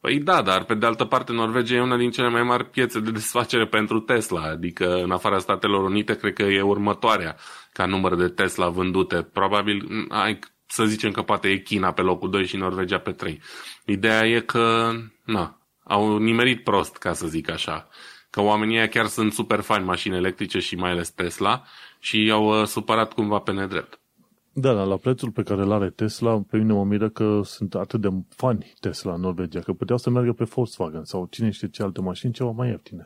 Păi 0.00 0.18
da, 0.18 0.42
dar 0.42 0.64
pe 0.64 0.74
de 0.74 0.86
altă 0.86 1.04
parte 1.04 1.32
Norvegia 1.32 1.74
e 1.74 1.80
una 1.80 1.96
din 1.96 2.10
cele 2.10 2.28
mai 2.28 2.42
mari 2.42 2.70
piețe 2.70 3.00
de 3.00 3.10
desfacere 3.10 3.66
pentru 3.66 4.00
Tesla, 4.00 4.42
adică 4.42 4.94
în 4.94 5.10
afara 5.10 5.38
Statelor 5.38 5.84
Unite 5.84 6.16
cred 6.16 6.32
că 6.32 6.42
e 6.42 6.62
următoarea 6.62 7.36
ca 7.72 7.86
număr 7.86 8.16
de 8.16 8.28
Tesla 8.28 8.68
vândute. 8.68 9.28
Probabil 9.32 10.06
ai 10.08 10.38
să 10.72 10.84
zicem 10.84 11.10
că 11.10 11.22
poate 11.22 11.48
e 11.48 11.56
China 11.56 11.92
pe 11.92 12.02
locul 12.02 12.30
2 12.30 12.46
și 12.46 12.56
Norvegia 12.56 12.98
pe 12.98 13.12
3. 13.12 13.40
Ideea 13.86 14.26
e 14.26 14.40
că, 14.40 14.90
na, 15.24 15.60
au 15.84 16.16
nimerit 16.16 16.64
prost, 16.64 16.96
ca 16.96 17.12
să 17.12 17.26
zic 17.26 17.50
așa. 17.50 17.88
Că 18.30 18.40
oamenii 18.40 18.76
ăia 18.76 18.88
chiar 18.88 19.06
sunt 19.06 19.32
super 19.32 19.60
fani 19.60 19.84
mașini 19.84 20.16
electrice 20.16 20.58
și 20.58 20.76
mai 20.76 20.90
ales 20.90 21.10
Tesla 21.10 21.62
și 21.98 22.24
i-au 22.24 22.60
uh, 22.60 22.66
supărat 22.66 23.12
cumva 23.12 23.38
pe 23.38 23.52
nedrept. 23.52 24.00
Da, 24.52 24.74
da, 24.74 24.82
la 24.82 24.96
prețul 24.96 25.30
pe 25.30 25.42
care 25.42 25.62
îl 25.62 25.72
are 25.72 25.90
Tesla, 25.90 26.42
pe 26.50 26.56
mine 26.56 26.72
mă 26.72 26.84
miră 26.84 27.08
că 27.08 27.40
sunt 27.44 27.74
atât 27.74 28.00
de 28.00 28.08
fani 28.28 28.72
Tesla 28.80 29.14
în 29.14 29.20
Norvegia, 29.20 29.60
că 29.60 29.72
puteau 29.72 29.98
să 29.98 30.10
meargă 30.10 30.32
pe 30.32 30.44
Volkswagen 30.44 31.04
sau 31.04 31.26
cine 31.30 31.50
știe 31.50 31.68
ce 31.68 31.82
alte 31.82 32.00
mașini 32.00 32.32
ceva 32.32 32.50
mai 32.50 32.68
ieftine. 32.68 33.02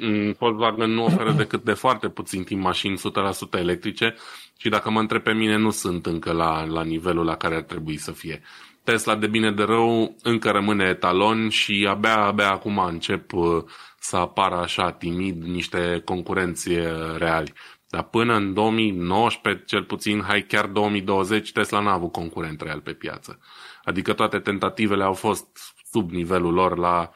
Mm, 0.00 0.34
Volkswagen 0.38 0.90
nu 0.90 1.04
oferă 1.04 1.32
decât 1.32 1.64
de 1.64 1.72
foarte 1.72 2.08
puțin 2.08 2.44
timp 2.44 2.62
mașini 2.62 2.98
100% 2.98 3.58
electrice 3.58 4.14
și 4.56 4.68
dacă 4.68 4.90
mă 4.90 5.00
întreb 5.00 5.22
pe 5.22 5.32
mine, 5.32 5.56
nu 5.56 5.70
sunt 5.70 6.06
încă 6.06 6.32
la, 6.32 6.64
la 6.64 6.82
nivelul 6.82 7.24
la 7.24 7.36
care 7.36 7.54
ar 7.54 7.62
trebui 7.62 7.96
să 7.96 8.12
fie. 8.12 8.42
Tesla, 8.84 9.16
de 9.16 9.26
bine 9.26 9.52
de 9.52 9.62
rău, 9.62 10.16
încă 10.22 10.50
rămâne 10.50 10.84
etalon 10.84 11.48
și 11.48 11.86
abia, 11.88 12.16
abia 12.16 12.50
acum 12.50 12.78
încep 12.78 13.32
uh, 13.32 13.64
să 13.98 14.16
apară 14.16 14.54
așa 14.54 14.90
timid 14.92 15.42
niște 15.42 16.02
concurenți 16.04 16.70
uh, 16.70 17.16
reali. 17.16 17.52
Dar 17.88 18.02
până 18.02 18.34
în 18.34 18.54
2019, 18.54 19.64
cel 19.64 19.84
puțin, 19.84 20.22
hai 20.22 20.42
chiar 20.42 20.66
2020, 20.66 21.52
Tesla 21.52 21.80
n-a 21.80 21.92
avut 21.92 22.12
concurent 22.12 22.60
real 22.60 22.80
pe 22.80 22.92
piață. 22.92 23.38
Adică 23.84 24.12
toate 24.12 24.38
tentativele 24.38 25.04
au 25.04 25.12
fost 25.14 25.46
sub 25.90 26.10
nivelul 26.10 26.52
lor 26.52 26.78
la 26.78 27.10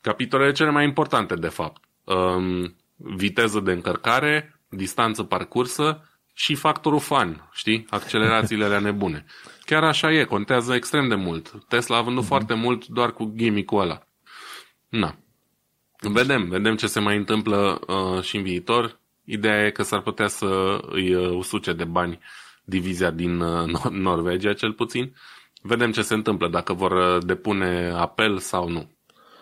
capitolele 0.00 0.52
cele 0.52 0.70
mai 0.70 0.84
importante, 0.84 1.34
de 1.34 1.48
fapt 1.48 1.83
um, 2.04 2.76
viteză 2.96 3.60
de 3.60 3.72
încărcare, 3.72 4.60
distanță 4.68 5.22
parcursă 5.22 6.08
și 6.32 6.54
factorul 6.54 7.00
fan, 7.00 7.48
știi? 7.52 7.86
Accelerațiile 7.90 8.64
alea 8.64 8.78
nebune. 8.78 9.24
Chiar 9.64 9.84
așa 9.84 10.12
e, 10.12 10.24
contează 10.24 10.74
extrem 10.74 11.08
de 11.08 11.14
mult. 11.14 11.52
Tesla 11.68 11.96
a 11.96 12.02
vândut 12.02 12.24
uh-huh. 12.24 12.28
foarte 12.28 12.54
mult 12.54 12.86
doar 12.86 13.12
cu 13.12 13.32
gimmick-ul 13.36 13.80
ăla. 13.80 14.06
Na. 14.88 15.16
Vedem, 16.00 16.48
vedem 16.48 16.76
ce 16.76 16.86
se 16.86 17.00
mai 17.00 17.16
întâmplă 17.16 17.80
uh, 17.86 18.22
și 18.22 18.36
în 18.36 18.42
viitor. 18.42 19.00
Ideea 19.24 19.66
e 19.66 19.70
că 19.70 19.82
s-ar 19.82 20.00
putea 20.00 20.26
să 20.26 20.80
îi 20.90 21.14
uh, 21.14 21.30
usuce 21.36 21.72
de 21.72 21.84
bani 21.84 22.18
divizia 22.64 23.10
din 23.10 23.40
uh, 23.40 23.84
Norvegia, 23.90 24.52
cel 24.52 24.72
puțin. 24.72 25.14
Vedem 25.62 25.92
ce 25.92 26.02
se 26.02 26.14
întâmplă, 26.14 26.48
dacă 26.48 26.72
vor 26.72 26.90
uh, 26.90 27.24
depune 27.24 27.92
apel 27.96 28.38
sau 28.38 28.68
nu. 28.68 28.90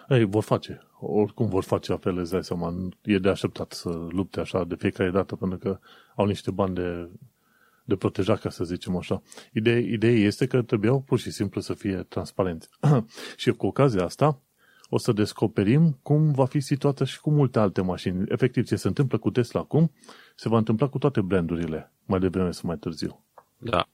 Ei, 0.09 0.25
vor 0.25 0.43
face 0.43 0.87
oricum 1.03 1.49
vor 1.49 1.63
face 1.65 1.93
apel, 1.93 2.19
îți 2.19 2.31
dai 2.31 2.45
seama, 2.45 2.75
e 3.03 3.19
de 3.19 3.29
așteptat 3.29 3.73
să 3.73 3.89
lupte 3.89 4.41
așa 4.41 4.65
de 4.65 4.75
fiecare 4.75 5.11
dată, 5.11 5.37
pentru 5.37 5.59
că 5.59 5.79
au 6.15 6.27
niște 6.27 6.51
bani 6.51 6.75
de, 6.75 7.09
de 7.85 7.97
protejat, 7.97 8.41
ca 8.41 8.51
să 8.51 8.65
zicem 8.65 8.97
așa. 8.97 9.23
Ideea, 9.53 9.79
ideea 9.79 10.13
este 10.13 10.47
că 10.47 10.63
trebuiau 10.63 11.01
pur 11.01 11.19
și 11.19 11.31
simplu 11.31 11.61
să 11.61 11.75
fie 11.75 12.07
transparenți. 12.09 12.69
și 13.37 13.51
cu 13.51 13.67
ocazia 13.67 14.05
asta 14.05 14.41
o 14.95 14.99
să 14.99 15.13
descoperim 15.13 15.99
cum 16.03 16.33
va 16.33 16.45
fi 16.45 16.61
situația 16.61 17.07
și 17.07 17.21
cu 17.21 17.31
multe 17.31 17.59
alte 17.59 17.81
mașini. 17.81 18.25
Efectiv, 18.29 18.67
ce 18.67 18.77
se 18.77 18.89
întâmplă 18.89 19.19
cu 19.19 19.31
Tesla 19.31 19.61
acum, 19.61 19.93
se 20.37 20.49
va 20.49 20.59
întâmpla 20.59 20.89
cu 20.89 20.99
toate 20.99 21.21
brandurile, 21.21 21.93
mai 22.05 22.21
devreme 22.21 22.51
sau 22.51 22.63
mai 22.67 22.77
târziu. 22.77 23.25
Da. 23.59 23.89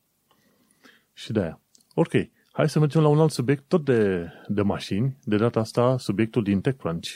Și 1.12 1.32
de 1.32 1.40
aia. 1.40 1.60
Ok. 1.94 2.12
Hai 2.58 2.68
să 2.68 2.78
mergem 2.78 3.02
la 3.02 3.08
un 3.08 3.18
alt 3.18 3.30
subiect, 3.30 3.64
tot 3.68 3.84
de, 3.84 4.30
de 4.48 4.62
mașini, 4.62 5.16
de 5.24 5.36
data 5.36 5.60
asta 5.60 5.98
subiectul 5.98 6.42
din 6.42 6.60
TechCrunch, 6.60 7.08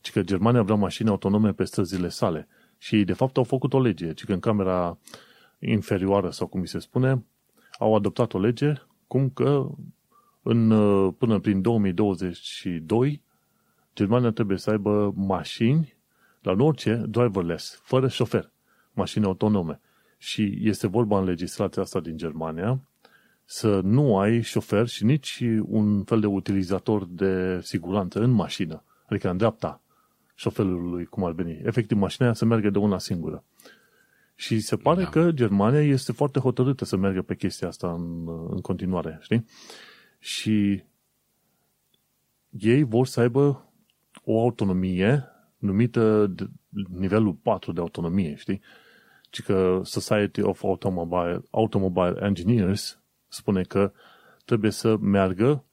ci 0.00 0.10
că 0.10 0.22
Germania 0.22 0.62
vrea 0.62 0.74
mașini 0.74 1.08
autonome 1.08 1.52
pe 1.52 1.64
străzile 1.64 2.08
sale. 2.08 2.48
Și 2.78 3.04
de 3.04 3.12
fapt 3.12 3.36
au 3.36 3.44
făcut 3.44 3.72
o 3.72 3.80
lege, 3.80 4.12
ci 4.12 4.24
că 4.24 4.32
în 4.32 4.40
camera 4.40 4.98
inferioară, 5.58 6.30
sau 6.30 6.46
cum 6.46 6.60
mi 6.60 6.68
se 6.68 6.78
spune, 6.78 7.24
au 7.78 7.94
adoptat 7.94 8.34
o 8.34 8.38
lege 8.38 8.72
cum 9.06 9.30
că 9.30 9.68
în, 10.42 10.68
până 11.10 11.38
prin 11.38 11.60
2022 11.60 13.22
Germania 13.94 14.30
trebuie 14.30 14.58
să 14.58 14.70
aibă 14.70 15.12
mașini 15.16 15.96
la 16.40 16.52
orice 16.58 17.04
driverless, 17.08 17.80
fără 17.82 18.08
șofer, 18.08 18.52
mașini 18.92 19.24
autonome. 19.24 19.80
Și 20.18 20.58
este 20.62 20.86
vorba 20.86 21.18
în 21.18 21.24
legislația 21.24 21.82
asta 21.82 22.00
din 22.00 22.16
Germania 22.16 22.80
să 23.52 23.80
nu 23.84 24.18
ai 24.18 24.40
șofer 24.40 24.86
și 24.86 25.04
nici 25.04 25.44
un 25.62 26.04
fel 26.04 26.20
de 26.20 26.26
utilizator 26.26 27.04
de 27.04 27.60
siguranță 27.62 28.20
în 28.20 28.30
mașină, 28.30 28.84
adică 29.06 29.30
în 29.30 29.36
dreapta 29.36 29.82
șoferului 30.34 31.04
cum 31.04 31.24
ar 31.24 31.32
veni. 31.32 31.60
Efectiv, 31.62 31.96
mașina 31.96 32.26
aia 32.26 32.34
să 32.34 32.44
meargă 32.44 32.70
de 32.70 32.78
una 32.78 32.98
singură. 32.98 33.44
Și 34.34 34.60
se 34.60 34.76
pare 34.76 35.02
da. 35.02 35.08
că 35.08 35.30
Germania 35.30 35.80
este 35.80 36.12
foarte 36.12 36.38
hotărâtă 36.38 36.84
să 36.84 36.96
meargă 36.96 37.22
pe 37.22 37.34
chestia 37.34 37.68
asta 37.68 37.92
în, 37.92 38.28
în 38.50 38.60
continuare, 38.60 39.18
știi? 39.22 39.44
Și 40.18 40.84
ei 42.50 42.82
vor 42.82 43.06
să 43.06 43.20
aibă 43.20 43.72
o 44.24 44.40
autonomie 44.40 45.24
numită 45.58 46.26
de 46.26 46.46
nivelul 46.88 47.32
4 47.32 47.72
de 47.72 47.80
autonomie, 47.80 48.34
știi? 48.34 48.60
Ci 49.30 49.42
că 49.42 49.80
Society 49.84 50.40
of 50.40 50.64
Automobile, 50.64 51.42
Automobile 51.50 52.16
Engineers 52.20 52.99
spune 53.30 53.62
că 53.62 53.92
trebuie 54.44 54.70
să 54.70 54.96
meargă 54.96 55.64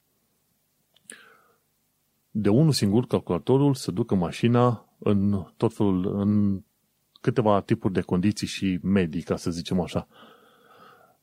de 2.32 2.50
unul 2.50 2.72
singur 2.72 3.06
calculatorul 3.06 3.74
să 3.74 3.92
ducă 3.92 4.16
mașina 4.16 4.86
în 5.00 5.46
tot 5.58 5.74
felul, 5.74 6.20
în 6.20 6.62
câteva 7.22 7.62
tipuri 7.62 7.94
de 7.94 8.02
condiții 8.02 8.48
și 8.48 8.80
medii, 8.82 9.22
ca 9.22 9.36
să 9.36 9.52
zicem 9.52 9.80
așa. 9.80 10.08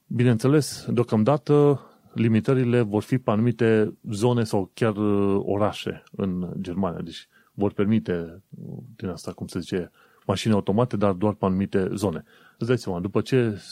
Bineînțeles, 0.06 0.86
deocamdată 0.88 1.80
limitările 2.14 2.80
vor 2.80 3.02
fi 3.02 3.18
pe 3.18 3.30
anumite 3.30 3.94
zone 4.10 4.44
sau 4.44 4.70
chiar 4.74 4.96
uh, 4.96 5.42
orașe 5.44 6.02
în 6.10 6.52
Germania. 6.60 7.00
Deci 7.00 7.28
vor 7.52 7.72
permite, 7.72 8.42
uh, 8.66 8.76
din 8.96 9.08
asta 9.08 9.32
cum 9.32 9.46
se 9.46 9.58
zice, 9.58 9.90
mașini 10.26 10.54
automate, 10.54 10.96
dar 10.96 11.12
doar 11.12 11.32
pe 11.32 11.44
anumite 11.44 11.88
zone. 11.94 12.24
Îți 12.58 12.68
dai 12.68 12.78
seama, 12.78 13.00
după 13.00 13.20
ce 13.20 13.62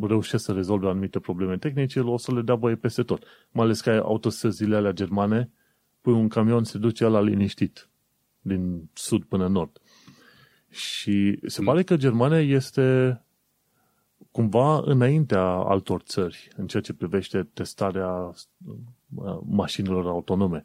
reușesc 0.00 0.44
să 0.44 0.52
rezolve 0.52 0.88
anumite 0.88 1.20
probleme 1.20 1.58
tehnice, 1.58 2.00
o 2.00 2.16
să 2.16 2.32
le 2.34 2.42
dea 2.42 2.54
voie 2.54 2.76
peste 2.76 3.02
tot. 3.02 3.24
Mai 3.50 3.64
ales 3.64 3.80
că 3.80 3.90
ai 3.90 3.98
autostrăzile 3.98 4.76
alea 4.76 4.92
germane, 4.92 5.50
pui 6.00 6.12
un 6.12 6.28
camion, 6.28 6.64
se 6.64 6.78
duce 6.78 7.06
la 7.06 7.20
liniștit, 7.20 7.88
din 8.40 8.90
sud 8.92 9.24
până 9.24 9.46
nord. 9.46 9.80
Și 10.68 11.38
se 11.46 11.62
pare 11.62 11.82
că 11.82 11.96
Germania 11.96 12.40
este 12.40 13.20
cumva 14.30 14.82
înaintea 14.84 15.44
altor 15.44 16.00
țări 16.00 16.48
în 16.56 16.66
ceea 16.66 16.82
ce 16.82 16.92
privește 16.92 17.42
testarea 17.42 18.32
uh, 19.14 19.38
mașinilor 19.46 20.06
autonome. 20.06 20.64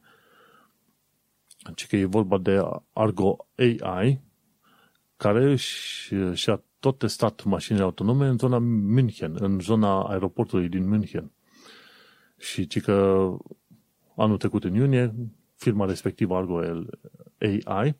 Deci 1.65 1.87
că 1.87 1.95
e 1.95 2.05
vorba 2.05 2.37
de 2.37 2.61
Argo 2.93 3.47
AI, 3.55 4.21
care 5.17 5.55
și-a 6.33 6.63
tot 6.87 6.97
testat 6.97 7.43
mașinile 7.43 7.83
autonome 7.83 8.27
în 8.27 8.37
zona 8.37 8.57
München, 8.57 9.35
în 9.39 9.59
zona 9.59 10.01
aeroportului 10.01 10.69
din 10.69 10.87
München. 10.87 11.31
Și 12.37 12.67
ci 12.67 12.81
că 12.81 13.27
anul 14.15 14.37
trecut 14.37 14.63
în 14.63 14.73
iunie, 14.73 15.15
firma 15.55 15.85
respectivă 15.85 16.35
Argo 16.35 16.59
AI 17.39 17.95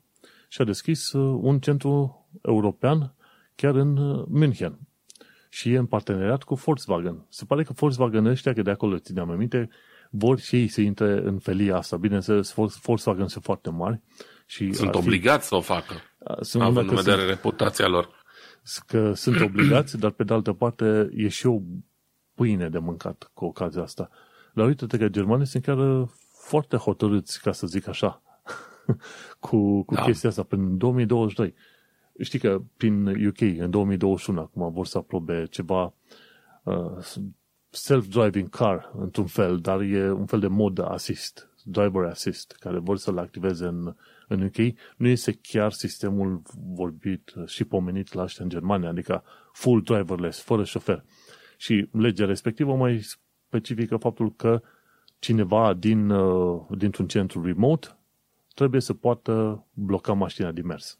și-a 0.48 0.64
deschis 0.64 1.12
uh, 1.12 1.38
un 1.42 1.58
centru 1.58 2.26
european 2.42 3.14
chiar 3.54 3.74
în 3.74 3.96
uh, 3.96 4.24
München. 4.28 4.78
Și 5.48 5.72
e 5.72 5.78
în 5.78 5.86
parteneriat 5.86 6.42
cu 6.42 6.54
Volkswagen. 6.54 7.26
Se 7.28 7.44
pare 7.44 7.62
că 7.62 7.72
Volkswagen 7.72 8.26
ăștia, 8.26 8.52
că 8.52 8.62
de 8.62 8.70
acolo 8.70 8.98
țineam 8.98 9.30
aminte, 9.30 9.68
vor 10.10 10.38
și 10.38 10.56
ei 10.56 10.68
să 10.68 10.80
intre 10.80 11.20
în 11.24 11.38
felia 11.38 11.76
asta. 11.76 11.96
Bineînțeles, 11.96 12.54
Volkswagen 12.82 13.28
sunt 13.28 13.44
foarte 13.44 13.70
mari. 13.70 14.00
Și 14.46 14.72
sunt 14.72 14.94
obligați 14.94 15.42
fi... 15.42 15.48
să 15.48 15.54
o 15.54 15.60
facă, 15.60 15.94
sunt 16.40 16.62
având 16.62 16.88
în 16.88 16.94
vedere 16.94 17.16
sunt, 17.16 17.28
reputația 17.28 17.88
lor. 17.88 18.17
Că 18.86 19.12
sunt 19.12 19.40
obligați, 19.40 19.98
dar 19.98 20.10
pe 20.10 20.24
de 20.24 20.32
altă 20.32 20.52
parte 20.52 21.08
e 21.14 21.28
și 21.28 21.46
o 21.46 21.60
pâine 22.34 22.68
de 22.68 22.78
mâncat 22.78 23.30
cu 23.34 23.44
ocazia 23.44 23.82
asta. 23.82 24.10
Dar 24.54 24.66
uite-te 24.66 24.98
că 24.98 25.08
germanii 25.08 25.46
sunt 25.46 25.62
chiar 25.62 26.00
uh, 26.00 26.08
foarte 26.32 26.76
hotărâți, 26.76 27.40
ca 27.40 27.52
să 27.52 27.66
zic 27.66 27.88
așa, 27.88 28.22
cu, 29.40 29.82
cu 29.82 29.94
da. 29.94 30.02
chestia 30.02 30.28
asta 30.28 30.42
până 30.42 30.62
în 30.62 30.78
2022. 30.78 31.54
Știi 32.20 32.38
că 32.38 32.62
prin 32.76 33.26
UK, 33.26 33.40
în 33.40 33.70
2021, 33.70 34.40
acum 34.40 34.72
vor 34.72 34.86
să 34.86 34.98
aprobe 34.98 35.46
ceva 35.50 35.94
uh, 36.62 36.98
self-driving 37.70 38.48
car, 38.50 38.92
într-un 38.98 39.26
fel, 39.26 39.58
dar 39.58 39.80
e 39.80 40.10
un 40.10 40.26
fel 40.26 40.40
de 40.40 40.46
mod 40.46 40.78
assist, 40.78 41.50
driver 41.64 42.04
assist, 42.04 42.56
care 42.60 42.78
vor 42.78 42.96
să-l 42.96 43.18
activeze 43.18 43.66
în, 43.66 43.96
în 44.28 44.42
UK. 44.42 44.74
Nu 44.96 45.08
este 45.08 45.38
chiar 45.42 45.72
sistemul 45.72 46.42
vorbit 46.74 47.34
și 47.46 47.64
pomenit 47.64 48.12
la 48.12 48.24
în 48.38 48.48
Germania, 48.48 48.88
adică 48.88 49.24
full 49.52 49.82
driverless, 49.82 50.40
fără 50.40 50.64
șofer. 50.64 51.04
Și 51.56 51.88
legea 51.92 52.24
respectivă 52.24 52.74
mai 52.74 53.00
specifică 53.48 53.96
faptul 53.96 54.34
că 54.34 54.62
cineva 55.18 55.74
din, 55.74 56.10
uh, 56.10 56.60
dintr-un 56.76 57.06
centru 57.06 57.44
remote 57.44 57.88
trebuie 58.54 58.80
să 58.80 58.94
poată 58.94 59.64
bloca 59.72 60.12
mașina 60.12 60.52
din 60.52 60.66
mers. 60.66 60.98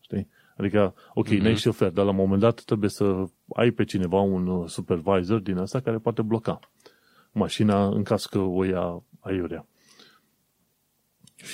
Știi? 0.00 0.28
Adică, 0.56 0.94
ok, 1.14 1.28
mm-hmm. 1.28 1.38
n-ai 1.38 1.56
șofer, 1.56 1.90
dar 1.90 2.04
la 2.04 2.10
un 2.10 2.16
moment 2.16 2.40
dat 2.40 2.60
trebuie 2.60 2.90
să 2.90 3.24
ai 3.54 3.70
pe 3.70 3.84
cineva 3.84 4.20
un 4.20 4.46
uh, 4.46 4.68
supervisor 4.68 5.38
din 5.38 5.56
asta 5.56 5.80
care 5.80 5.98
poate 5.98 6.22
bloca 6.22 6.58
mașina 7.32 7.86
în 7.86 8.02
caz 8.02 8.24
că 8.24 8.38
o 8.38 8.64
ia 8.64 9.02
aiurea. 9.20 9.66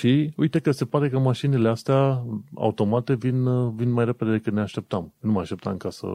Și 0.01 0.33
uite 0.35 0.59
că 0.59 0.71
se 0.71 0.85
pare 0.85 1.09
că 1.09 1.19
mașinile 1.19 1.69
astea 1.69 2.23
automate 2.55 3.15
vin, 3.15 3.45
uh, 3.45 3.73
vin 3.75 3.91
mai 3.91 4.05
repede 4.05 4.31
decât 4.31 4.53
ne 4.53 4.61
așteptam. 4.61 5.13
Nu 5.19 5.31
mă 5.31 5.39
așteptam 5.39 5.77
ca 5.77 5.89
să... 5.89 6.07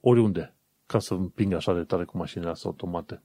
oriunde, 0.00 0.54
ca 0.86 0.98
să 0.98 1.14
împing 1.14 1.52
așa 1.52 1.74
de 1.74 1.82
tare 1.82 2.04
cu 2.04 2.16
mașinile 2.16 2.50
astea 2.50 2.70
automate. 2.70 3.22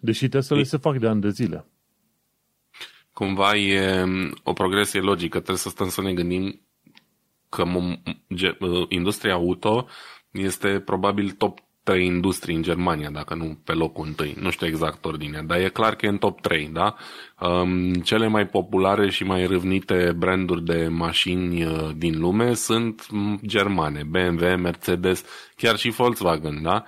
Deși 0.00 0.28
testele 0.28 0.60
e... 0.60 0.64
se 0.64 0.76
fac 0.76 0.98
de 0.98 1.06
ani 1.08 1.20
de 1.20 1.28
zile 1.30 1.66
cumva 3.12 3.56
e 3.56 4.04
mm, 4.04 4.34
o 4.42 4.52
progresie 4.52 5.00
logică. 5.00 5.36
Trebuie 5.36 5.56
să 5.56 5.68
stăm 5.68 5.88
să 5.88 6.00
ne 6.00 6.14
gândim 6.14 6.60
că 7.48 7.62
uh, 7.62 8.86
industria 8.88 9.32
auto 9.32 9.86
este 10.30 10.80
probabil 10.80 11.30
top 11.30 11.58
3 11.82 12.06
industrii 12.06 12.56
în 12.56 12.62
Germania, 12.62 13.10
dacă 13.10 13.34
nu 13.34 13.58
pe 13.64 13.72
locul 13.72 14.06
întâi. 14.06 14.34
Nu 14.40 14.50
știu 14.50 14.66
exact 14.66 15.04
ordinea, 15.04 15.42
dar 15.42 15.58
e 15.58 15.68
clar 15.68 15.94
că 15.94 16.06
e 16.06 16.08
în 16.08 16.18
top 16.18 16.40
3, 16.40 16.70
da? 16.72 16.94
Um, 17.40 17.92
cele 17.92 18.26
mai 18.26 18.46
populare 18.46 19.10
și 19.10 19.24
mai 19.24 19.46
râvnite 19.46 20.14
branduri 20.16 20.64
de 20.64 20.88
mașini 20.88 21.64
uh, 21.64 21.90
din 21.96 22.20
lume 22.20 22.54
sunt 22.54 23.06
mm, 23.10 23.40
germane, 23.46 24.02
BMW, 24.08 24.56
Mercedes, 24.56 25.24
chiar 25.56 25.76
și 25.76 25.90
Volkswagen, 25.90 26.62
da? 26.62 26.84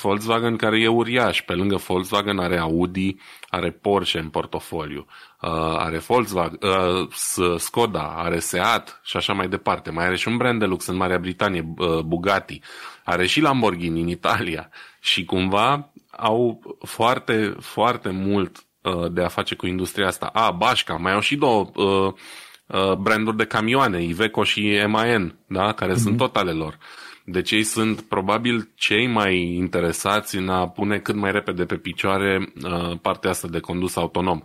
Volkswagen 0.00 0.56
care 0.56 0.80
e 0.80 0.88
uriaș, 0.88 1.42
pe 1.42 1.54
lângă 1.54 1.76
Volkswagen 1.76 2.38
are 2.38 2.58
Audi, 2.58 3.16
are 3.48 3.70
Porsche 3.70 4.18
în 4.18 4.28
portofoliu, 4.28 5.06
uh, 5.40 5.50
are 5.76 5.98
Volkswagen, 5.98 6.58
uh, 6.62 7.58
Skoda, 7.58 8.14
are 8.16 8.38
Seat 8.38 9.00
și 9.04 9.16
așa 9.16 9.32
mai 9.32 9.48
departe. 9.48 9.90
Mai 9.90 10.04
are 10.04 10.16
și 10.16 10.28
un 10.28 10.36
brand 10.36 10.58
de 10.58 10.64
lux 10.64 10.86
în 10.86 10.96
Marea 10.96 11.18
Britanie, 11.18 11.74
uh, 11.76 11.98
Bugatti, 11.98 12.60
are 13.08 13.26
și 13.26 13.40
Lamborghini 13.40 14.00
în 14.00 14.08
Italia 14.08 14.70
și 15.00 15.24
cumva 15.24 15.92
au 16.10 16.60
foarte, 16.80 17.56
foarte 17.60 18.08
mult 18.10 18.64
uh, 18.82 19.12
de 19.12 19.22
a 19.22 19.28
face 19.28 19.54
cu 19.54 19.66
industria 19.66 20.06
asta. 20.06 20.26
A, 20.26 20.50
Bașca, 20.50 20.94
mai 20.94 21.12
au 21.12 21.20
și 21.20 21.36
două 21.36 21.70
uh, 21.74 22.12
uh, 22.66 22.92
branduri 22.92 23.36
de 23.36 23.44
camioane, 23.44 24.02
Iveco 24.02 24.44
și 24.44 24.84
MAN, 24.86 25.38
da? 25.46 25.72
care 25.72 25.92
mm-hmm. 25.92 25.96
sunt 26.02 26.16
tot 26.16 26.36
ale 26.36 26.52
lor. 26.52 26.72
Uh, 26.72 27.08
deci 27.30 27.50
ei 27.50 27.62
sunt 27.62 28.00
probabil 28.00 28.70
cei 28.74 29.06
mai 29.06 29.54
interesați 29.54 30.36
în 30.36 30.48
a 30.48 30.68
pune 30.68 30.98
cât 30.98 31.14
mai 31.14 31.32
repede 31.32 31.64
pe 31.64 31.76
picioare 31.76 32.52
uh, 32.62 32.98
partea 33.02 33.30
asta 33.30 33.48
de 33.48 33.58
condus 33.60 33.96
autonom. 33.96 34.42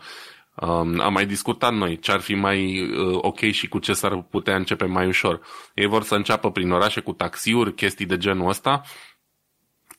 Um, 0.56 1.00
am 1.00 1.14
mai 1.14 1.26
discutat 1.26 1.74
noi 1.74 2.00
ce 2.00 2.12
ar 2.12 2.20
fi 2.20 2.34
mai 2.36 2.82
uh, 2.82 3.18
ok 3.22 3.40
și 3.40 3.68
cu 3.68 3.80
ce 3.80 3.94
s-ar 3.94 4.22
putea 4.22 4.56
începe 4.56 4.86
mai 4.86 5.08
ușor. 5.08 5.42
Ei 5.74 5.86
vor 5.86 6.04
să 6.04 6.16
înceapă 6.16 6.52
prin 6.52 6.72
orașe 6.72 7.00
cu 7.00 7.14
taxiuri, 7.14 7.74
chestii 7.74 8.06
de 8.06 8.18
genul 8.18 8.50
ăsta. 8.50 8.82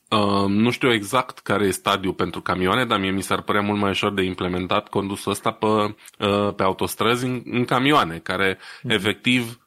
Uh, 0.09 0.45
nu 0.47 0.71
știu 0.71 0.93
exact 0.93 1.39
care 1.39 1.65
e 1.65 1.71
stadiul 1.71 2.13
pentru 2.13 2.41
camioane, 2.41 2.85
dar 2.85 2.99
mie 2.99 3.11
mi 3.11 3.21
s-ar 3.21 3.41
părea 3.41 3.61
mult 3.61 3.79
mai 3.79 3.89
ușor 3.89 4.13
de 4.13 4.21
implementat 4.21 4.89
condusul 4.89 5.31
ăsta 5.31 5.51
pe, 5.51 5.65
uh, 5.65 6.53
pe 6.55 6.63
autostrăzi 6.63 7.25
în, 7.25 7.41
în 7.45 7.65
camioane, 7.65 8.17
care 8.17 8.55
mm-hmm. 8.55 8.89
efectiv 8.89 9.59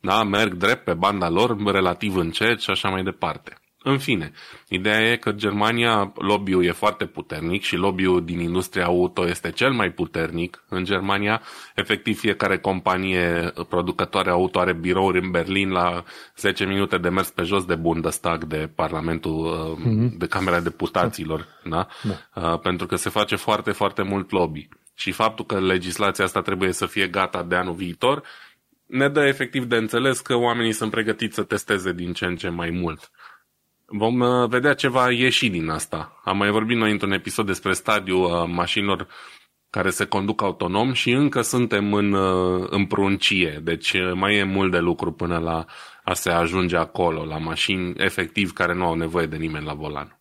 da? 0.00 0.22
merg 0.22 0.54
drept 0.54 0.84
pe 0.84 0.94
banda 0.94 1.28
lor, 1.28 1.62
relativ 1.64 2.16
încet 2.16 2.60
și 2.60 2.70
așa 2.70 2.88
mai 2.88 3.02
departe. 3.02 3.58
În 3.82 3.98
fine, 3.98 4.32
ideea 4.68 5.10
e 5.12 5.16
că 5.16 5.32
Germania, 5.32 6.12
lobby-ul 6.14 6.64
e 6.64 6.72
foarte 6.72 7.06
puternic 7.06 7.62
și 7.62 7.76
lobby-ul 7.76 8.24
din 8.24 8.40
industria 8.40 8.84
auto 8.84 9.28
este 9.28 9.50
cel 9.50 9.72
mai 9.72 9.90
puternic 9.90 10.64
în 10.68 10.84
Germania. 10.84 11.42
Efectiv, 11.74 12.18
fiecare 12.18 12.58
companie 12.58 13.52
producătoare 13.68 14.30
auto 14.30 14.58
are 14.60 14.72
birouri 14.72 15.24
în 15.24 15.30
Berlin 15.30 15.70
la 15.70 16.04
10 16.36 16.64
minute 16.64 16.98
de 16.98 17.08
mers 17.08 17.30
pe 17.30 17.42
jos 17.42 17.64
de 17.64 17.74
Bundestag, 17.74 18.44
de 18.44 18.70
Parlamentul, 18.74 19.76
mm-hmm. 19.78 20.16
de 20.16 20.26
Camera 20.26 20.60
Deputaților, 20.60 21.46
da? 21.64 21.86
da. 22.02 22.52
Uh, 22.52 22.60
pentru 22.60 22.86
că 22.86 22.96
se 22.96 23.10
face 23.10 23.36
foarte, 23.36 23.70
foarte 23.70 24.02
mult 24.02 24.30
lobby. 24.30 24.68
Și 24.94 25.10
faptul 25.12 25.44
că 25.44 25.60
legislația 25.60 26.24
asta 26.24 26.40
trebuie 26.40 26.72
să 26.72 26.86
fie 26.86 27.06
gata 27.06 27.42
de 27.42 27.54
anul 27.54 27.74
viitor, 27.74 28.22
ne 28.86 29.08
dă 29.08 29.26
efectiv 29.26 29.64
de 29.64 29.76
înțeles 29.76 30.20
că 30.20 30.34
oamenii 30.34 30.72
sunt 30.72 30.90
pregătiți 30.90 31.34
să 31.34 31.42
testeze 31.42 31.92
din 31.92 32.12
ce 32.12 32.24
în 32.24 32.36
ce 32.36 32.48
mai 32.48 32.70
mult. 32.70 33.10
Vom 33.90 34.20
uh, 34.20 34.48
vedea 34.48 34.74
ce 34.74 34.88
va 34.88 35.10
ieși 35.10 35.48
din 35.48 35.68
asta. 35.68 36.20
Am 36.24 36.36
mai 36.36 36.50
vorbit 36.50 36.76
noi 36.76 36.90
într-un 36.90 37.12
episod 37.12 37.46
despre 37.46 37.72
stadiul 37.72 38.24
uh, 38.24 38.44
mașinilor 38.46 39.08
care 39.70 39.90
se 39.90 40.04
conduc 40.04 40.42
autonom 40.42 40.92
și 40.92 41.10
încă 41.10 41.40
suntem 41.40 41.92
în, 41.92 42.12
uh, 42.12 42.66
în 42.70 42.86
pruncie. 42.86 43.60
Deci 43.62 43.92
uh, 43.92 44.12
mai 44.14 44.36
e 44.36 44.42
mult 44.42 44.70
de 44.70 44.78
lucru 44.78 45.12
până 45.12 45.38
la 45.38 45.64
a 46.04 46.14
se 46.14 46.30
ajunge 46.30 46.76
acolo, 46.76 47.24
la 47.24 47.38
mașini 47.38 47.92
efectiv 47.96 48.52
care 48.52 48.74
nu 48.74 48.84
au 48.84 48.94
nevoie 48.94 49.26
de 49.26 49.36
nimeni 49.36 49.64
la 49.64 49.74
volan. 49.74 50.20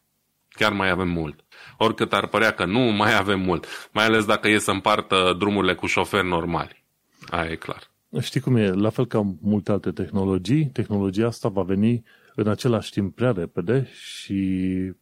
Chiar 0.49 0.73
mai 0.73 0.89
avem 0.89 1.09
mult. 1.09 1.45
Oricât 1.77 2.13
ar 2.13 2.27
părea 2.27 2.51
că 2.51 2.65
nu, 2.65 2.79
mai 2.79 3.17
avem 3.17 3.39
mult. 3.39 3.89
Mai 3.91 4.05
ales 4.05 4.25
dacă 4.25 4.47
e 4.47 4.57
să 4.57 4.71
împartă 4.71 5.35
drumurile 5.37 5.73
cu 5.73 5.85
șoferi 5.85 6.27
normali. 6.27 6.85
Aia 7.29 7.51
e 7.51 7.55
clar. 7.55 7.91
Știi 8.21 8.39
cum 8.39 8.55
e? 8.55 8.71
La 8.71 8.89
fel 8.89 9.05
ca 9.05 9.35
multe 9.41 9.71
alte 9.71 9.91
tehnologii, 9.91 10.65
tehnologia 10.65 11.27
asta 11.27 11.49
va 11.49 11.61
veni 11.61 12.03
în 12.39 12.47
același 12.47 12.91
timp 12.91 13.15
prea 13.15 13.31
repede 13.31 13.87
și, 13.91 14.35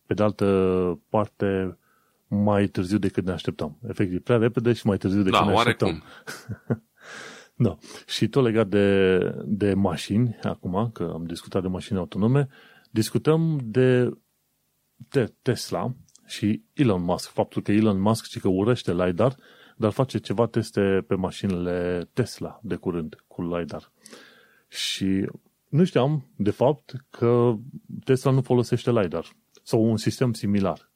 pe 0.06 0.14
de 0.14 0.24
altă 0.24 1.00
parte, 1.10 1.78
mai 2.28 2.68
târziu 2.68 2.98
decât 2.98 3.26
ne 3.26 3.32
așteptam. 3.32 3.80
Efectiv, 3.88 4.22
prea 4.22 4.38
repede 4.38 4.74
și 4.74 4.88
mai 4.88 4.98
târziu 4.98 5.22
decât 5.22 5.40
da, 5.40 5.46
ne 5.46 5.54
oarecum. 5.54 5.88
așteptam. 5.88 6.84
da. 7.66 7.78
Și 8.08 8.28
tot 8.28 8.44
legat 8.44 8.68
de, 8.68 9.18
de 9.46 9.74
mașini, 9.74 10.38
acum, 10.44 10.90
că 10.94 11.12
am 11.14 11.26
discutat 11.26 11.62
de 11.62 11.68
mașini 11.68 11.98
autonome, 11.98 12.48
discutăm 12.92 13.60
de, 13.64 14.12
de 14.96 15.34
Tesla 15.42 15.96
și 16.26 16.64
Elon 16.74 17.04
Musk. 17.04 17.30
Faptul 17.30 17.62
că 17.62 17.72
Elon 17.72 18.00
Musk 18.00 18.26
și 18.26 18.40
că 18.40 18.48
urăște 18.48 18.94
LiDAR, 18.94 19.36
dar 19.78 19.92
face 19.92 20.18
ceva 20.18 20.46
teste 20.46 21.04
pe 21.08 21.16
mașinile 21.16 22.10
Tesla 22.14 22.60
de 22.64 22.76
curând 22.76 23.24
cu 23.28 23.42
LiDAR. 23.42 23.92
Și 24.68 25.28
nu 25.70 25.84
știam, 25.84 26.26
de 26.36 26.52
fapt, 26.52 26.94
că 27.10 27.54
Tesla 28.04 28.32
nu 28.32 28.42
folosește 28.42 28.92
LiDAR 28.92 29.26
sau 29.64 29.90
un 29.90 29.98
sistem 29.98 30.34
similar. 30.34 30.90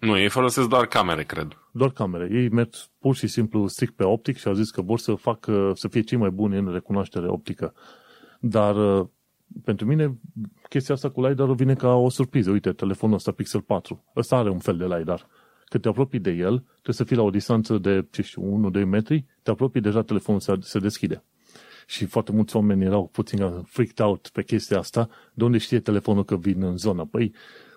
Nu, 0.00 0.18
ei 0.18 0.28
folosesc 0.28 0.68
doar 0.68 0.86
camere, 0.86 1.24
cred. 1.24 1.58
Doar 1.72 1.90
camere. 1.90 2.28
Ei 2.32 2.48
merg 2.48 2.68
pur 2.98 3.16
și 3.16 3.26
simplu 3.26 3.66
strict 3.66 3.94
pe 3.94 4.04
optic 4.04 4.36
și 4.36 4.48
au 4.48 4.54
zis 4.54 4.70
că 4.70 4.82
vor 4.82 4.98
să 4.98 5.14
facă, 5.14 5.72
să 5.74 5.88
fie 5.88 6.00
cei 6.00 6.18
mai 6.18 6.30
buni 6.30 6.58
în 6.58 6.72
recunoaștere 6.72 7.28
optică. 7.28 7.74
Dar 8.40 8.98
uh, 8.98 9.06
pentru 9.64 9.86
mine 9.86 10.18
chestia 10.68 10.94
asta 10.94 11.10
cu 11.10 11.26
LiDAR 11.26 11.52
vine 11.52 11.74
ca 11.74 11.94
o 11.94 12.08
surpriză. 12.08 12.50
Uite, 12.50 12.72
telefonul 12.72 13.14
ăsta 13.14 13.32
Pixel 13.32 13.60
4. 13.60 14.04
Ăsta 14.16 14.36
are 14.36 14.50
un 14.50 14.58
fel 14.58 14.76
de 14.76 14.84
LiDAR. 14.84 15.26
Când 15.64 15.82
te 15.82 15.88
apropii 15.88 16.20
de 16.20 16.30
el, 16.30 16.58
trebuie 16.58 16.94
să 16.94 17.04
fii 17.04 17.16
la 17.16 17.22
o 17.22 17.30
distanță 17.30 17.78
de, 17.78 18.06
ce 18.10 18.22
știu, 18.22 18.70
1-2 18.74 18.84
metri, 18.84 19.24
te 19.42 19.50
apropii, 19.50 19.80
deja 19.80 20.02
telefonul 20.02 20.40
se, 20.40 20.54
se 20.60 20.78
deschide. 20.78 21.24
Și 21.86 22.04
foarte 22.04 22.32
mulți 22.32 22.56
oameni 22.56 22.84
erau 22.84 23.06
puțin 23.06 23.62
freaked 23.62 24.00
out 24.00 24.28
pe 24.28 24.42
chestia 24.42 24.78
asta. 24.78 25.08
De 25.34 25.44
unde 25.44 25.58
știe 25.58 25.80
telefonul 25.80 26.24
că 26.24 26.36
vin 26.36 26.62
în 26.62 26.76
zonă? 26.76 27.04
Păi, 27.04 27.34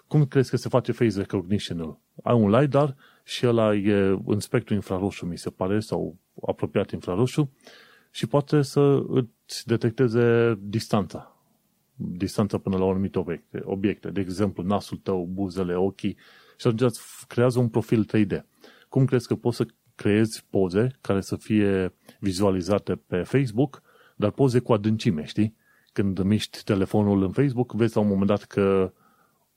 cum 0.08 0.26
crezi 0.26 0.50
că 0.50 0.58
se 0.58 0.70
face 0.70 0.92
face 0.92 1.18
recognition-ul? 1.18 2.00
Ai 2.24 2.36
un 2.36 2.50
LiDAR 2.50 2.96
și 3.24 3.48
ăla 3.48 3.76
e 3.76 4.20
în 4.26 4.40
spectru 4.40 4.74
infraroșu, 4.74 5.26
mi 5.26 5.38
se 5.38 5.50
pare, 5.50 5.80
sau 5.80 6.18
apropiat 6.42 6.92
infraroșu, 6.92 7.52
și 8.12 8.28
poate 8.28 8.62
să 8.62 9.04
îți 9.08 9.68
detecteze 9.68 10.58
distanța. 10.62 11.36
Distanța 11.96 12.58
până 12.58 12.78
la 12.78 12.86
anumite 12.86 13.20
obiecte. 13.20 13.62
obiecte. 13.64 14.10
De 14.10 14.20
exemplu, 14.20 14.64
nasul 14.64 14.98
tău, 14.98 15.30
buzele, 15.32 15.76
ochii. 15.76 16.18
Și 16.58 16.68
atunci 16.68 16.82
îți 16.82 17.02
creează 17.28 17.60
un 17.60 17.70
profil 17.70 18.06
3D. 18.06 18.42
Cum 18.90 19.06
crezi 19.06 19.28
că 19.28 19.36
poți 19.36 19.58
să 19.58 19.66
creezi 19.96 20.46
poze 20.50 20.98
care 21.02 21.22
să 21.22 21.36
fie 21.36 21.94
vizualizate 22.20 22.96
pe 22.96 23.22
Facebook, 23.22 23.82
dar 24.20 24.32
poze 24.32 24.60
cu 24.60 24.74
adâncime, 24.74 25.26
știi? 25.26 25.56
Când 25.94 26.20
miști 26.20 26.64
telefonul 26.64 27.24
în 27.24 27.32
Facebook, 27.32 27.72
vezi 27.72 27.96
la 27.96 28.02
un 28.02 28.08
moment 28.08 28.28
dat 28.28 28.44
că 28.44 28.94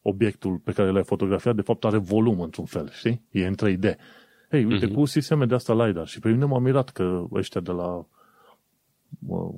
obiectul 0.02 0.56
pe 0.56 0.72
care 0.72 0.90
l-ai 0.90 1.04
fotografiat, 1.04 1.54
de 1.54 1.62
fapt 1.62 1.84
are 1.84 1.98
volum 1.98 2.40
într-un 2.40 2.64
fel, 2.64 2.90
știi? 2.90 3.22
E 3.30 3.46
în 3.46 3.54
3D. 3.54 3.94
Hei, 4.50 4.64
uite, 4.64 4.88
uh-huh. 4.88 4.94
cu 4.94 5.04
sisteme 5.04 5.46
de 5.46 5.54
asta 5.54 5.86
LiDAR 5.86 6.06
și 6.06 6.20
pe 6.20 6.30
mine 6.30 6.44
m-am 6.44 6.62
mirat 6.62 6.90
că 6.90 7.24
ăștia 7.32 7.60
de 7.60 7.70
la, 7.70 8.06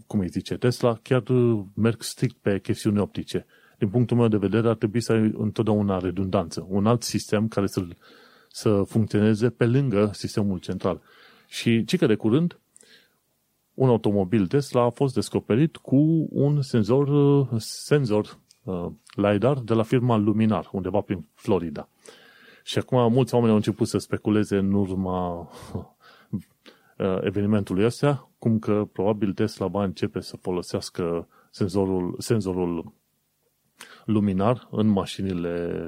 cum 0.07 0.21
îi 0.21 0.29
zice, 0.29 0.57
Tesla, 0.57 0.99
chiar 1.03 1.23
merg 1.75 2.03
strict 2.03 2.37
pe 2.37 2.61
chestiuni 2.61 2.99
optice. 2.99 3.47
Din 3.79 3.89
punctul 3.89 4.17
meu 4.17 4.29
de 4.29 4.37
vedere, 4.37 4.69
ar 4.69 4.75
trebui 4.75 5.01
să 5.01 5.13
ai 5.13 5.33
întotdeauna 5.37 5.99
redundanță. 5.99 6.67
Un 6.69 6.87
alt 6.87 7.03
sistem 7.03 7.49
care 7.49 7.67
să, 7.67 7.87
să 8.51 8.83
funcționeze 8.87 9.51
pe 9.51 9.67
lângă 9.67 10.11
sistemul 10.13 10.59
central. 10.59 11.01
Și 11.49 11.85
ci 11.85 11.97
că 11.97 12.07
de 12.07 12.15
curând, 12.15 12.59
un 13.75 13.89
automobil 13.89 14.47
Tesla 14.47 14.83
a 14.83 14.91
fost 14.91 15.15
descoperit 15.15 15.77
cu 15.77 16.29
un 16.31 16.63
senzor, 16.63 17.09
senzor 17.59 18.39
uh, 18.63 18.87
LiDAR 19.15 19.59
de 19.59 19.75
la 19.75 19.83
firma 19.83 20.17
Luminar, 20.17 20.69
undeva 20.73 21.01
prin 21.01 21.27
Florida. 21.35 21.89
Și 22.65 22.79
acum 22.79 23.13
mulți 23.13 23.35
oameni 23.35 23.51
au 23.51 23.57
început 23.57 23.89
să 23.89 23.99
speculeze 23.99 24.57
în 24.57 24.73
urma 24.73 25.39
uh, 26.99 27.19
evenimentului 27.21 27.85
ăsta, 27.85 28.31
cum 28.39 28.59
că 28.59 28.89
probabil 28.93 29.33
Tesla 29.33 29.67
va 29.67 29.85
începe 29.85 30.21
să 30.21 30.37
folosească 30.37 31.29
senzorul, 31.51 32.15
senzorul 32.19 32.93
luminar 34.05 34.69
în 34.71 34.87
mașinile 34.87 35.81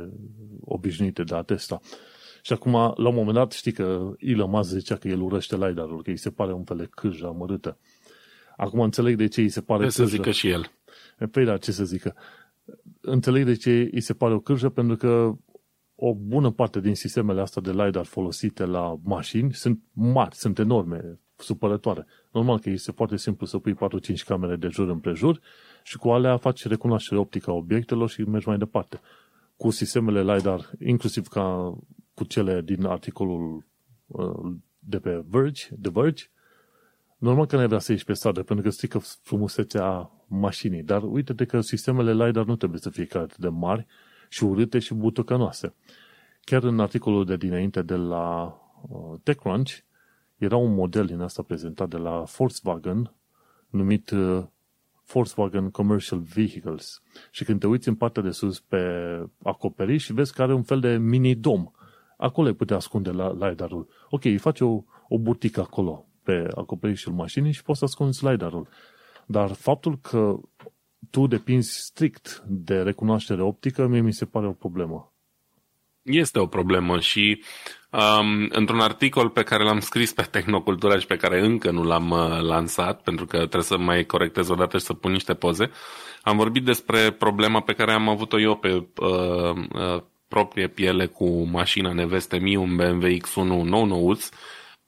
obișnuite 0.61 1.23
de 1.23 1.35
la 1.35 1.43
Tesla. 1.43 1.81
Și 2.47 2.53
acum, 2.53 2.73
la 2.73 3.09
un 3.09 3.15
moment 3.15 3.35
dat, 3.35 3.53
știi 3.53 3.73
că 3.73 4.13
Elon 4.19 4.51
Musk 4.51 4.71
zicea 4.71 4.97
că 4.97 5.09
el 5.09 5.21
urăște 5.21 5.57
LiDAR-ul, 5.57 6.03
că 6.03 6.11
îi 6.11 6.17
se 6.17 6.31
pare 6.31 6.53
un 6.53 6.65
fel 6.65 6.77
de 6.77 6.89
cârjă 6.91 7.27
amărâtă. 7.27 7.79
Acum 8.57 8.81
înțeleg 8.81 9.17
de 9.17 9.27
ce 9.27 9.41
îi 9.41 9.49
se 9.49 9.61
pare 9.61 9.85
Ce 9.85 9.91
să 9.91 10.05
zică 10.05 10.31
și 10.31 10.49
el. 10.49 10.71
Păi 11.31 11.45
da, 11.45 11.57
ce 11.57 11.73
să 11.73 11.85
zică 11.85 12.15
înțeleg 13.01 13.45
de 13.45 13.55
ce 13.55 13.91
îi 13.93 14.01
se 14.01 14.15
pare 14.15 14.35
o 14.35 14.41
cârjă, 14.41 14.69
pentru 14.69 14.97
că 14.97 15.37
o 15.95 16.15
bună 16.15 16.51
parte 16.51 16.81
din 16.81 16.95
sistemele 16.95 17.41
astea 17.41 17.63
de 17.63 17.71
LiDAR 17.71 18.05
folosite 18.05 18.65
la 18.65 18.99
mașini 19.03 19.53
sunt 19.53 19.81
mari, 19.93 20.35
sunt 20.35 20.59
enorme, 20.59 21.19
supărătoare. 21.37 22.07
Normal 22.33 22.59
că 22.59 22.71
este 22.71 22.93
foarte 22.93 23.17
simplu 23.17 23.47
să 23.47 23.59
pui 23.59 23.75
4-5 23.75 23.77
camere 24.27 24.57
de 24.57 24.69
jur 24.69 24.89
împrejur 24.89 25.41
și 25.83 25.97
cu 25.97 26.09
alea 26.09 26.37
faci 26.37 26.67
recunoaștere 26.67 27.21
optică 27.21 27.51
a 27.51 27.55
obiectelor 27.55 28.09
și 28.09 28.23
mergi 28.23 28.49
mai 28.49 28.59
departe. 28.59 29.01
Cu 29.57 29.71
sistemele 29.71 30.35
LiDAR, 30.35 30.71
inclusiv 30.79 31.27
ca 31.27 31.79
cu 32.15 32.25
cele 32.25 32.61
din 32.61 32.85
articolul 32.85 33.67
uh, 34.07 34.55
de 34.79 34.99
pe 34.99 35.25
Verge, 35.29 35.69
The 35.83 35.91
Verge, 35.91 36.25
normal 37.19 37.47
că 37.47 37.57
ne 37.57 37.67
vrea 37.67 37.79
să 37.79 37.93
ieși 37.93 38.05
pe 38.05 38.13
stradă, 38.13 38.43
pentru 38.43 38.65
că 38.65 38.71
strică 38.71 38.99
frumusețea 38.99 40.11
mașinii. 40.27 40.83
Dar 40.83 41.03
uite-te 41.03 41.45
că 41.45 41.61
sistemele 41.61 42.25
LiDAR 42.25 42.45
nu 42.45 42.57
trebuie 42.57 42.81
să 42.81 42.91
fie 42.91 43.07
atât 43.13 43.37
de 43.37 43.49
mari 43.49 43.87
și 44.29 44.45
urâte 44.45 44.79
și 44.79 44.95
butucănoase. 44.95 45.75
Chiar 46.41 46.63
în 46.63 46.81
articolul 46.81 47.25
de 47.25 47.37
dinainte 47.37 47.83
de 47.83 47.95
la 47.95 48.57
uh, 48.89 49.19
TechCrunch 49.23 49.73
era 50.37 50.57
un 50.57 50.75
model 50.75 51.07
din 51.07 51.21
asta 51.21 51.43
prezentat 51.43 51.89
de 51.89 51.97
la 51.97 52.25
Volkswagen 52.37 53.15
numit 53.71 54.11
uh, 54.11 54.45
Volkswagen 55.13 55.71
Commercial 55.71 56.21
Vehicles. 56.21 57.03
Și 57.31 57.45
când 57.45 57.61
te 57.61 57.67
uiți 57.67 57.89
în 57.89 57.95
partea 57.95 58.23
de 58.23 58.31
sus 58.31 58.61
pe 58.61 58.79
acoperiș, 59.43 60.09
vezi 60.09 60.33
că 60.33 60.43
are 60.43 60.55
un 60.55 60.63
fel 60.63 60.81
de 60.81 60.97
mini-dom. 60.97 61.71
Acolo 62.17 62.47
ai 62.47 62.53
putea 62.53 62.77
ascunde 62.77 63.11
la 63.11 63.49
LiDAR-ul. 63.49 63.89
Ok, 64.11 64.25
îi 64.25 64.39
faci 64.39 64.61
o, 64.61 64.85
o 65.09 65.19
butică 65.19 65.61
acolo 65.61 66.07
pe 66.23 66.49
acoperișul 66.55 67.13
mașinii 67.13 67.53
și 67.53 67.63
poți 67.63 67.79
să 67.79 67.85
ascunzi 67.85 68.27
LiDAR-ul. 68.27 68.69
Dar 69.27 69.53
faptul 69.53 69.99
că 69.99 70.41
tu 71.11 71.27
depinzi 71.27 71.79
strict 71.79 72.45
de 72.49 72.83
recunoaștere 72.83 73.43
optică, 73.43 73.87
mie 73.87 74.01
mi 74.01 74.13
se 74.13 74.25
pare 74.25 74.47
o 74.47 74.53
problemă. 74.53 75.16
Este 76.07 76.39
o 76.39 76.47
problemă 76.47 77.01
și 77.01 77.43
um, 77.91 78.49
într-un 78.49 78.81
articol 78.81 79.29
pe 79.29 79.43
care 79.43 79.65
l-am 79.65 79.81
scris 79.81 80.13
pe 80.13 80.23
Tehnocultura 80.23 80.99
și 80.99 81.07
pe 81.07 81.17
care 81.17 81.41
încă 81.41 81.71
nu 81.71 81.83
l-am 81.83 82.11
uh, 82.11 82.41
lansat, 82.41 83.03
pentru 83.03 83.27
că 83.27 83.37
trebuie 83.37 83.63
să 83.63 83.77
mai 83.77 84.05
corectez 84.05 84.49
odată 84.49 84.79
și 84.79 84.85
să 84.85 84.93
pun 84.93 85.13
niște 85.13 85.35
poze, 85.35 85.71
am 86.23 86.37
vorbit 86.37 86.65
despre 86.65 87.11
problema 87.11 87.61
pe 87.61 87.73
care 87.73 87.93
am 87.93 88.09
avut-o 88.09 88.41
eu 88.41 88.57
pe 88.57 88.87
uh, 88.97 89.53
uh, 89.73 90.03
proprie 90.29 90.69
piele 90.69 91.07
cu 91.07 91.43
mașina 91.43 91.93
neveste 91.93 92.39
mie, 92.39 92.57
un 92.57 92.77
BMW 92.77 93.07
X1 93.07 93.35
nou 93.45 93.85
nouț, 93.85 94.29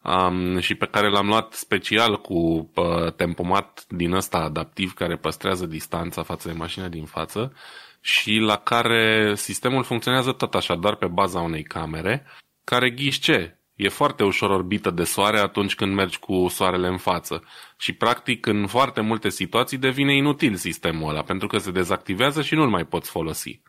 um, 0.03 0.59
și 0.59 0.75
pe 0.75 0.87
care 0.87 1.11
l-am 1.11 1.27
luat 1.27 1.53
special 1.53 2.21
cu 2.21 2.71
uh, 2.75 3.12
tempomat 3.16 3.85
din 3.89 4.12
ăsta 4.12 4.39
adaptiv 4.39 4.93
care 4.93 5.16
păstrează 5.16 5.66
distanța 5.66 6.23
față 6.23 6.49
de 6.49 6.55
mașina 6.55 6.89
din 6.89 7.05
față 7.05 7.53
și 8.01 8.37
la 8.37 8.57
care 8.57 9.35
sistemul 9.35 9.85
funcționează 9.85 10.33
tot 10.33 10.55
așa, 10.55 10.75
doar 10.75 10.95
pe 10.95 11.07
baza 11.07 11.41
unei 11.41 11.63
camere, 11.63 12.27
care 12.65 12.91
ghiși 12.91 13.21
ce? 13.21 13.59
E 13.75 13.89
foarte 13.89 14.25
ușor 14.25 14.51
orbită 14.51 14.91
de 14.91 15.05
soare 15.05 15.39
atunci 15.39 15.75
când 15.75 15.95
mergi 15.95 16.19
cu 16.19 16.49
soarele 16.49 16.89
în 16.89 16.97
față. 16.97 17.45
Și 17.77 17.93
practic 17.93 18.47
în 18.47 18.67
foarte 18.67 19.01
multe 19.01 19.29
situații 19.29 19.79
devine 19.79 20.17
inutil 20.17 20.55
sistemul 20.55 21.09
ăla, 21.09 21.23
pentru 21.23 21.47
că 21.47 21.59
se 21.59 21.71
dezactivează 21.71 22.43
și 22.43 22.55
nu-l 22.55 22.69
mai 22.69 22.85
poți 22.85 23.11
folosi. 23.11 23.61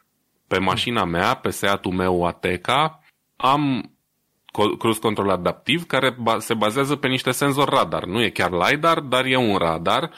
Pe 0.47 0.57
mașina 0.57 1.05
mea, 1.05 1.33
pe 1.33 1.49
Seatul 1.49 1.91
meu 1.91 2.25
Ateca, 2.25 3.03
am 3.35 3.93
cruise 4.77 4.99
control 4.99 5.29
adaptiv 5.29 5.85
care 5.85 6.17
se 6.37 6.53
bazează 6.53 6.95
pe 6.95 7.07
niște 7.07 7.31
senzori 7.31 7.75
radar. 7.75 8.05
Nu 8.05 8.23
e 8.23 8.29
chiar 8.29 8.51
LiDAR, 8.51 8.99
dar 8.99 9.25
e 9.25 9.35
un 9.35 9.57
radar 9.57 10.11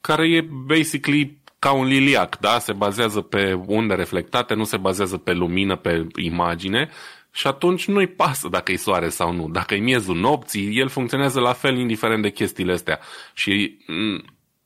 care 0.00 0.28
e 0.28 0.40
basically 0.50 1.38
ca 1.66 1.72
un 1.72 1.86
liliac, 1.86 2.38
da? 2.38 2.58
Se 2.58 2.72
bazează 2.72 3.20
pe 3.20 3.52
unde 3.66 3.94
reflectate, 3.94 4.54
nu 4.54 4.64
se 4.64 4.76
bazează 4.76 5.16
pe 5.16 5.32
lumină, 5.32 5.76
pe 5.76 6.06
imagine 6.16 6.90
și 7.30 7.46
atunci 7.46 7.86
nu-i 7.86 8.06
pasă 8.06 8.48
dacă 8.48 8.72
e 8.72 8.76
soare 8.76 9.08
sau 9.08 9.32
nu. 9.32 9.48
Dacă 9.48 9.74
e 9.74 9.78
miezul 9.78 10.16
nopții, 10.16 10.78
el 10.78 10.88
funcționează 10.88 11.40
la 11.40 11.52
fel 11.52 11.78
indiferent 11.78 12.22
de 12.22 12.30
chestiile 12.30 12.72
astea. 12.72 13.00
Și 13.34 13.78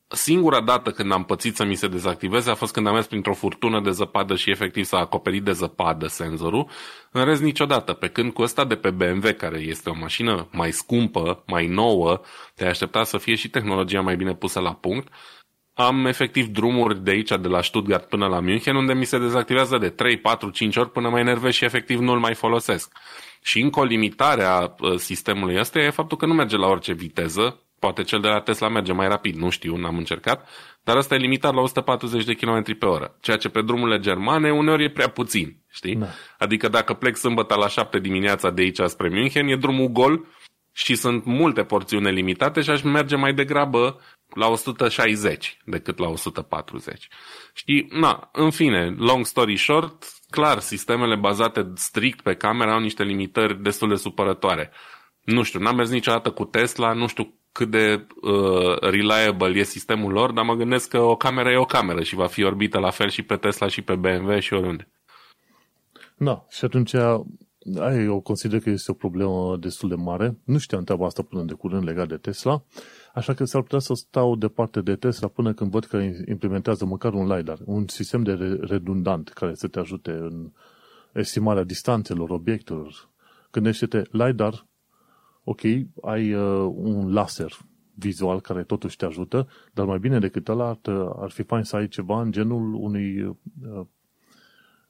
singura 0.09 0.61
dată 0.61 0.90
când 0.90 1.12
am 1.12 1.24
pățit 1.24 1.57
să 1.57 1.64
mi 1.64 1.74
se 1.74 1.88
dezactiveze 1.88 2.51
a 2.51 2.55
fost 2.55 2.72
când 2.72 2.86
am 2.86 2.94
mers 2.94 3.07
printr-o 3.07 3.34
furtună 3.34 3.80
de 3.80 3.90
zăpadă 3.90 4.36
și 4.36 4.51
efectiv 4.51 4.84
s-a 4.84 4.98
acoperit 4.98 5.42
de 5.42 5.53
zăpadă 5.53 6.07
senzorul. 6.07 6.68
În 7.12 7.24
rest 7.24 7.42
niciodată. 7.42 7.92
Pe 7.92 8.09
când 8.09 8.32
cu 8.32 8.42
ăsta 8.42 8.64
de 8.64 8.76
pe 8.76 8.90
BMW, 8.90 9.32
care 9.36 9.59
este 9.59 9.90
o 9.90 9.94
mașină 10.01 10.48
mai 10.53 10.70
scumpă, 10.70 11.42
mai 11.46 11.66
nouă, 11.66 12.20
te 12.55 12.66
aștepta 12.66 13.05
să 13.05 13.18
fie 13.18 13.34
și 13.34 13.48
tehnologia 13.48 14.01
mai 14.01 14.16
bine 14.16 14.34
pusă 14.34 14.61
la 14.61 14.74
punct, 14.74 15.09
am 15.87 16.07
efectiv 16.07 16.47
drumuri 16.47 17.05
de 17.05 17.11
aici, 17.11 17.28
de 17.28 17.49
la 17.49 17.62
Stuttgart 17.62 18.09
până 18.09 18.26
la 18.26 18.41
München, 18.41 18.76
unde 18.76 18.95
mi 18.95 19.05
se 19.05 19.18
dezactivează 19.18 19.78
de 19.78 19.89
3, 19.89 20.16
4, 20.16 20.51
5 20.51 20.76
ori 20.76 20.91
până 20.91 21.09
mă 21.09 21.18
enervez 21.18 21.53
și 21.53 21.64
efectiv 21.64 21.99
nu-l 21.99 22.18
mai 22.18 22.35
folosesc. 22.35 22.93
Și 23.43 23.61
încă 23.61 23.81
o 23.81 23.85
limitare 23.85 24.43
a 24.43 24.74
ă, 24.83 24.97
sistemului 24.97 25.59
ăsta 25.59 25.78
e 25.78 25.91
faptul 25.91 26.16
că 26.16 26.26
nu 26.26 26.35
merge 26.35 26.57
la 26.57 26.66
orice 26.66 26.93
viteză, 26.93 27.61
poate 27.78 28.03
cel 28.03 28.20
de 28.20 28.28
la 28.28 28.41
Tesla 28.41 28.68
merge 28.68 28.93
mai 28.93 29.09
rapid, 29.09 29.35
nu 29.35 29.51
știu, 29.51 29.76
n-am 29.76 29.97
încercat, 29.97 30.49
dar 30.85 30.97
asta 30.97 31.14
e 31.14 31.18
limitat 31.18 31.55
la 31.55 31.61
140 31.61 32.24
de 32.24 32.35
km 32.35 32.78
pe 32.78 32.87
oră, 32.87 33.16
ceea 33.20 33.37
ce 33.37 33.49
pe 33.49 33.62
drumurile 33.62 33.99
germane 33.99 34.53
uneori 34.53 34.85
e 34.85 34.91
prea 34.91 35.09
puțin, 35.09 35.57
știi? 35.70 35.95
Da. 35.95 36.07
Adică 36.39 36.68
dacă 36.68 36.95
plec 36.95 37.16
sâmbătă 37.16 37.55
la 37.55 37.68
7 37.68 37.99
dimineața 37.99 38.51
de 38.51 38.62
aici 38.62 38.81
spre 38.85 39.09
München, 39.09 39.49
e 39.49 39.57
drumul 39.57 39.89
gol 39.89 40.26
și 40.83 40.95
sunt 40.95 41.24
multe 41.24 41.64
porțiuni 41.64 42.12
limitate 42.12 42.61
și 42.61 42.70
aș 42.70 42.83
merge 42.83 43.16
mai 43.16 43.35
degrabă 43.35 44.01
la 44.35 44.47
160 44.47 45.57
decât 45.64 45.99
la 45.99 46.09
140. 46.09 47.09
Știi, 47.55 47.87
na, 47.91 48.28
în 48.33 48.51
fine, 48.51 48.95
long 48.99 49.26
story 49.26 49.57
short, 49.57 50.05
clar, 50.31 50.59
sistemele 50.59 51.16
bazate 51.16 51.72
strict 51.74 52.20
pe 52.20 52.35
camera 52.35 52.72
au 52.72 52.81
niște 52.81 53.03
limitări 53.03 53.62
destul 53.62 53.89
de 53.89 53.95
supărătoare. 53.95 54.70
Nu 55.24 55.43
știu, 55.43 55.61
n-am 55.61 55.76
mers 55.76 55.91
niciodată 55.91 56.31
cu 56.31 56.45
Tesla, 56.45 56.93
nu 56.93 57.07
știu 57.07 57.35
cât 57.53 57.70
de 57.70 58.07
uh, 58.20 58.78
reliable 58.81 59.59
e 59.59 59.62
sistemul 59.62 60.12
lor, 60.12 60.33
dar 60.33 60.45
mă 60.45 60.55
gândesc 60.55 60.89
că 60.89 60.99
o 60.99 61.16
cameră 61.16 61.51
e 61.51 61.57
o 61.57 61.64
cameră 61.64 62.03
și 62.03 62.14
va 62.14 62.26
fi 62.26 62.45
orbită 62.45 62.78
la 62.78 62.91
fel 62.91 63.09
și 63.09 63.22
pe 63.22 63.37
Tesla 63.37 63.68
și 63.68 63.83
pe 63.83 63.95
BMW 63.95 64.39
și 64.39 64.53
oriunde. 64.53 64.89
Da, 66.16 66.47
și 66.51 66.64
atunci 66.64 66.95
ai, 66.95 67.24
eu 68.06 68.20
consider 68.20 68.61
că 68.61 68.70
este 68.70 68.90
o 68.90 68.94
problemă 68.94 69.56
destul 69.56 69.88
de 69.88 69.94
mare. 69.94 70.38
Nu 70.44 70.58
știam 70.58 70.84
treaba 70.84 71.06
asta 71.06 71.22
până 71.22 71.42
de 71.42 71.52
curând 71.52 71.84
legat 71.84 72.08
de 72.08 72.16
Tesla, 72.16 72.62
așa 73.14 73.34
că 73.34 73.44
s-ar 73.44 73.62
putea 73.62 73.78
să 73.78 73.94
stau 73.94 74.36
departe 74.36 74.80
de 74.80 74.96
Tesla 74.96 75.28
până 75.28 75.52
când 75.52 75.70
văd 75.70 75.84
că 75.84 75.96
implementează 76.28 76.84
măcar 76.84 77.12
un 77.12 77.26
LiDAR, 77.34 77.58
un 77.64 77.88
sistem 77.88 78.22
de 78.22 78.32
redundant 78.61 79.28
care 79.28 79.54
să 79.54 79.68
te 79.68 79.78
ajute 79.78 80.11
în 80.11 80.50
estimarea 81.12 81.62
distanțelor, 81.62 82.30
obiectelor. 82.30 83.08
Gândește-te, 83.50 84.02
LiDAR, 84.11 84.66
ok, 85.44 85.61
ai 86.02 86.34
uh, 86.34 86.72
un 86.74 87.12
laser 87.12 87.52
vizual 87.94 88.40
care 88.40 88.62
totuși 88.62 88.96
te 88.96 89.04
ajută, 89.04 89.48
dar 89.72 89.86
mai 89.86 89.98
bine 89.98 90.18
decât 90.18 90.48
ăla 90.48 90.68
ar, 90.68 90.78
ar 91.16 91.30
fi 91.30 91.42
fain 91.42 91.62
să 91.62 91.76
ai 91.76 91.88
ceva 91.88 92.20
în 92.20 92.32
genul 92.32 92.74
unui 92.74 93.22
uh, 93.22 93.36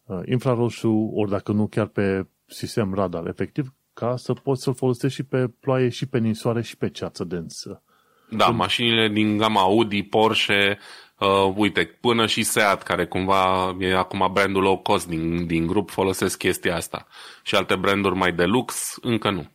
uh, 0.05 0.21
infraroșu, 0.25 1.11
ori 1.15 1.31
dacă 1.31 1.53
nu 1.53 1.67
chiar 1.67 1.87
pe 1.87 2.27
sistem 2.51 2.95
radar, 2.95 3.27
efectiv, 3.27 3.73
ca 3.95 4.17
să 4.17 4.33
poți 4.33 4.63
să-l 4.63 4.75
folosești 4.75 5.17
și 5.17 5.23
pe 5.23 5.49
ploaie, 5.61 5.89
și 5.89 6.07
pe 6.07 6.19
ninsoare, 6.19 6.63
și 6.63 6.77
pe 6.77 6.91
ceață 6.91 7.25
densă. 7.25 7.83
Da, 8.31 8.45
Când... 8.45 8.57
mașinile 8.57 9.09
din 9.09 9.37
gama 9.37 9.61
Audi, 9.61 10.03
Porsche, 10.03 10.79
uh, 11.19 11.55
uite, 11.57 11.85
până 12.01 12.27
și 12.27 12.43
Seat, 12.43 12.83
care 12.83 13.07
cumva 13.07 13.77
e 13.79 13.97
acum 13.97 14.31
brandul 14.33 14.63
low 14.63 14.79
cost 14.79 15.09
din, 15.09 15.47
din 15.47 15.67
grup, 15.67 15.91
folosesc 15.91 16.39
chestia 16.39 16.77
asta. 16.77 17.07
Și 17.43 17.55
alte 17.55 17.77
branduri 17.77 18.15
mai 18.15 18.33
de 18.33 18.45
lux, 18.45 18.97
încă 19.01 19.31
nu. 19.31 19.51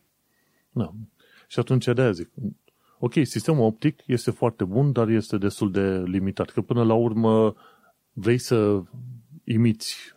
Da. 0.70 0.90
Și 1.48 1.58
atunci 1.58 1.84
de 1.84 2.12
zic, 2.12 2.30
ok, 2.98 3.12
sistemul 3.22 3.64
optic 3.64 4.02
este 4.06 4.30
foarte 4.30 4.64
bun, 4.64 4.92
dar 4.92 5.08
este 5.08 5.36
destul 5.36 5.70
de 5.70 6.02
limitat, 6.04 6.50
că 6.50 6.60
până 6.60 6.84
la 6.84 6.94
urmă 6.94 7.54
vrei 8.12 8.38
să 8.38 8.82
imiți 9.44 10.15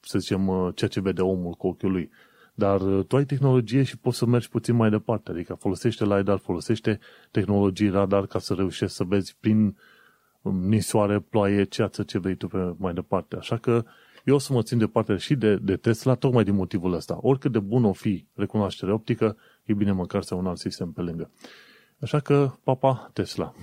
să 0.00 0.18
zicem, 0.18 0.48
uh, 0.48 0.74
ceea 0.74 0.90
ce 0.90 1.00
vede 1.00 1.22
omul 1.22 1.52
cu 1.52 1.66
ochiul 1.66 1.90
lui. 1.90 2.10
Dar 2.54 2.80
uh, 2.80 3.04
tu 3.04 3.16
ai 3.16 3.24
tehnologie 3.24 3.82
și 3.82 3.98
poți 3.98 4.18
să 4.18 4.26
mergi 4.26 4.48
puțin 4.48 4.74
mai 4.74 4.90
departe, 4.90 5.30
adică 5.30 5.54
folosește 5.54 6.04
LiDAR, 6.04 6.38
folosește 6.38 6.98
tehnologii 7.30 7.88
radar 7.88 8.26
ca 8.26 8.38
să 8.38 8.54
reușești 8.54 8.94
să 8.96 9.04
vezi 9.04 9.36
prin 9.40 9.76
um, 10.42 10.68
nisoare, 10.68 11.20
ploaie, 11.20 11.64
ceață 11.64 12.02
ce 12.02 12.18
vrei 12.18 12.36
tu 12.36 12.48
pe 12.48 12.74
mai 12.76 12.94
departe. 12.94 13.36
Așa 13.36 13.56
că 13.56 13.84
eu 14.24 14.34
o 14.34 14.38
să 14.38 14.52
mă 14.52 14.62
țin 14.62 14.78
departe 14.78 15.16
și 15.16 15.34
de, 15.34 15.56
de 15.56 15.76
Tesla, 15.76 16.14
tocmai 16.14 16.44
din 16.44 16.54
motivul 16.54 16.92
ăsta. 16.92 17.18
Oricât 17.20 17.52
de 17.52 17.58
bun 17.58 17.84
o 17.84 17.92
fi 17.92 18.26
recunoaștere 18.34 18.92
optică, 18.92 19.36
e 19.64 19.74
bine 19.74 19.92
măcar 19.92 20.22
să 20.22 20.34
un 20.34 20.46
alt 20.46 20.58
sistem 20.58 20.92
pe 20.92 21.00
lângă. 21.00 21.30
Așa 22.00 22.20
că, 22.20 22.52
papa, 22.64 23.10
Tesla. 23.12 23.54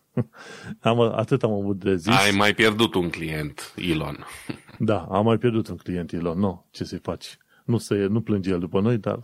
am, 0.80 1.00
atât 1.00 1.42
am 1.42 1.52
avut 1.52 1.78
de 1.78 1.96
zis. 1.96 2.16
Ai 2.16 2.30
mai 2.36 2.54
pierdut 2.54 2.94
un 2.94 3.10
client, 3.10 3.74
Elon. 3.76 4.16
da, 4.78 5.06
am 5.10 5.24
mai 5.24 5.36
pierdut 5.38 5.68
un 5.68 5.76
client, 5.76 6.12
Elon. 6.12 6.38
Nu, 6.38 6.66
ce 6.70 6.84
să-i 6.84 6.98
faci? 6.98 7.38
Nu, 7.64 7.78
se, 7.78 7.94
nu 7.94 8.20
plânge 8.20 8.50
el 8.50 8.58
după 8.58 8.80
noi, 8.80 8.96
dar 8.96 9.18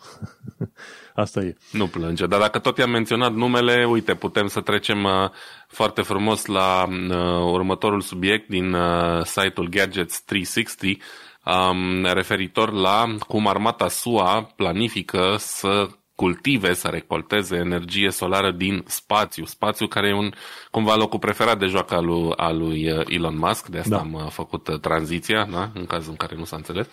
asta 1.14 1.40
e. 1.40 1.57
Nu 1.72 1.86
plânge, 1.86 2.26
dar 2.26 2.40
dacă 2.40 2.59
tot 2.59 2.78
i-am 2.78 2.90
menționat 2.90 3.34
numele, 3.34 3.86
uite, 3.86 4.14
putem 4.14 4.46
să 4.46 4.61
trecem 4.61 5.05
uh, 5.05 5.30
foarte 5.66 6.03
frumos 6.03 6.46
la 6.46 6.86
uh, 6.88 7.53
următorul 7.53 8.00
subiect 8.00 8.48
din 8.48 8.72
uh, 8.72 9.24
site-ul 9.24 9.68
Gadgets 9.68 10.22
360, 10.22 10.98
um, 11.44 12.05
referitor 12.05 12.72
la 12.72 13.16
cum 13.28 13.46
armata 13.46 13.88
SUA 13.88 14.53
planifică 14.57 15.34
să 15.38 15.88
cultive, 16.22 16.74
să 16.74 16.88
recolteze 16.88 17.56
energie 17.56 18.10
solară 18.10 18.50
din 18.50 18.82
spațiu. 18.86 19.44
Spațiu 19.44 19.86
care 19.86 20.08
e 20.08 20.14
un, 20.14 20.32
cumva 20.70 20.94
locul 20.94 21.18
preferat 21.18 21.58
de 21.58 21.66
joacă 21.66 21.94
al 21.94 22.04
lui, 22.04 22.32
al 22.36 22.58
lui 22.58 22.90
uh, 22.90 23.04
Elon 23.08 23.38
Musk, 23.38 23.66
de 23.66 23.78
asta 23.78 23.96
da. 23.96 24.00
am 24.00 24.12
uh, 24.12 24.26
făcut 24.28 24.68
uh, 24.68 24.80
tranziția, 24.80 25.48
da? 25.52 25.70
în 25.74 25.86
cazul 25.86 26.10
în 26.10 26.16
care 26.16 26.34
nu 26.36 26.44
s-a 26.44 26.56
înțeles. 26.56 26.86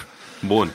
Bun. 0.52 0.70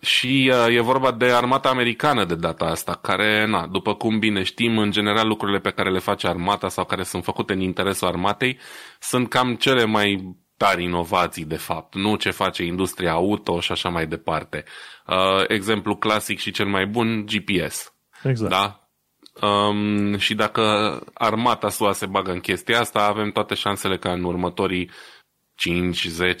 Și 0.00 0.52
uh, 0.52 0.74
e 0.74 0.80
vorba 0.80 1.12
de 1.12 1.24
armata 1.24 1.68
americană 1.68 2.24
de 2.24 2.34
data 2.34 2.64
asta, 2.64 2.98
care, 3.02 3.46
na, 3.46 3.66
după 3.66 3.94
cum 3.94 4.18
bine 4.18 4.42
știm, 4.42 4.78
în 4.78 4.90
general 4.90 5.26
lucrurile 5.28 5.58
pe 5.58 5.70
care 5.70 5.90
le 5.90 5.98
face 5.98 6.26
armata 6.26 6.68
sau 6.68 6.84
care 6.84 7.02
sunt 7.02 7.24
făcute 7.24 7.52
în 7.52 7.60
interesul 7.60 8.08
armatei 8.08 8.58
sunt 9.00 9.28
cam 9.28 9.54
cele 9.54 9.84
mai 9.84 10.36
tari 10.62 10.84
inovații, 10.84 11.44
de 11.44 11.56
fapt, 11.56 11.94
nu 11.94 12.16
ce 12.16 12.30
face 12.30 12.62
industria 12.62 13.12
auto 13.12 13.60
și 13.60 13.72
așa 13.72 13.88
mai 13.88 14.06
departe. 14.06 14.64
Uh, 15.06 15.44
exemplu 15.48 15.96
clasic 15.96 16.38
și 16.38 16.50
cel 16.50 16.66
mai 16.66 16.86
bun, 16.86 17.26
GPS. 17.26 17.94
Exact. 18.22 18.50
Da? 18.50 18.88
Um, 19.46 20.18
și 20.18 20.34
dacă 20.34 20.62
armata 21.14 21.68
SUA 21.68 21.92
se 21.92 22.06
bagă 22.06 22.30
în 22.32 22.40
chestia 22.40 22.80
asta, 22.80 23.06
avem 23.06 23.30
toate 23.30 23.54
șansele 23.54 23.98
ca 23.98 24.12
în 24.12 24.24
următorii 24.24 24.90
5-10 24.90 24.92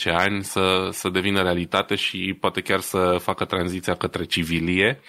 ani 0.04 0.44
să, 0.44 0.88
să 0.92 1.08
devină 1.08 1.42
realitate 1.42 1.94
și 1.94 2.36
poate 2.40 2.60
chiar 2.60 2.80
să 2.80 3.16
facă 3.20 3.44
tranziția 3.44 3.94
către 3.94 4.24
civilie. 4.24 5.00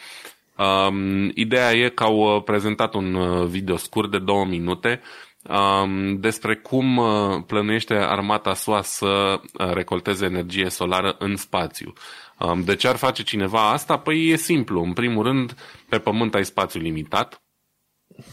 Um, 0.58 1.32
ideea 1.34 1.72
e 1.72 1.90
că 1.90 2.04
au 2.04 2.36
uh, 2.36 2.44
prezentat 2.44 2.94
un 2.94 3.14
uh, 3.14 3.48
video 3.48 3.78
scurt 3.78 4.12
de 4.12 4.20
două 4.20 4.46
minute 4.46 5.02
um, 5.50 6.20
despre 6.20 6.56
cum 6.56 6.98
uh, 6.98 7.44
plănuiește 7.48 7.94
armata 7.94 8.54
SUA 8.54 8.82
să 8.82 9.42
uh, 9.42 9.72
recolteze 9.74 10.26
energie 10.26 10.70
solară 10.70 11.16
în 11.20 11.36
spațiu. 11.36 11.94
Um, 12.40 12.64
de 12.64 12.76
ce 12.76 12.88
ar 12.88 12.96
face 12.96 13.24
cineva 13.24 13.70
asta? 13.70 13.98
Păi 13.98 14.30
e 14.30 14.36
simplu. 14.36 14.84
În 14.84 14.94
primul 14.94 15.24
rând, 15.24 15.56
pe 15.90 16.00
Pământ 16.00 16.36
ai 16.36 16.46
spațiu 16.46 16.80
limitat, 16.80 17.42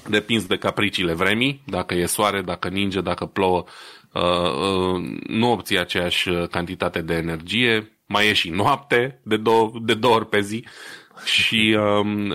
depinzi 0.09 0.49
de 0.49 0.57
capriciile 0.57 1.13
vremii, 1.13 1.63
dacă 1.67 1.95
e 1.95 2.07
soare, 2.07 2.43
dacă 2.43 2.69
ninge, 2.69 3.01
dacă 3.01 3.27
plouă, 3.27 3.65
uh, 4.13 4.23
uh, 4.23 5.19
nu 5.27 5.51
obții 5.51 5.79
aceeași 5.79 6.31
cantitate 6.51 7.01
de 7.01 7.15
energie, 7.15 7.99
mai 8.07 8.29
e 8.29 8.33
și 8.33 8.51
noapte 8.51 9.21
de 9.25 9.37
două, 9.37 9.73
de 9.83 9.95
două 9.95 10.15
ori 10.15 10.29
pe 10.29 10.41
zi 10.41 10.65
și 11.25 11.79
um, 11.81 12.33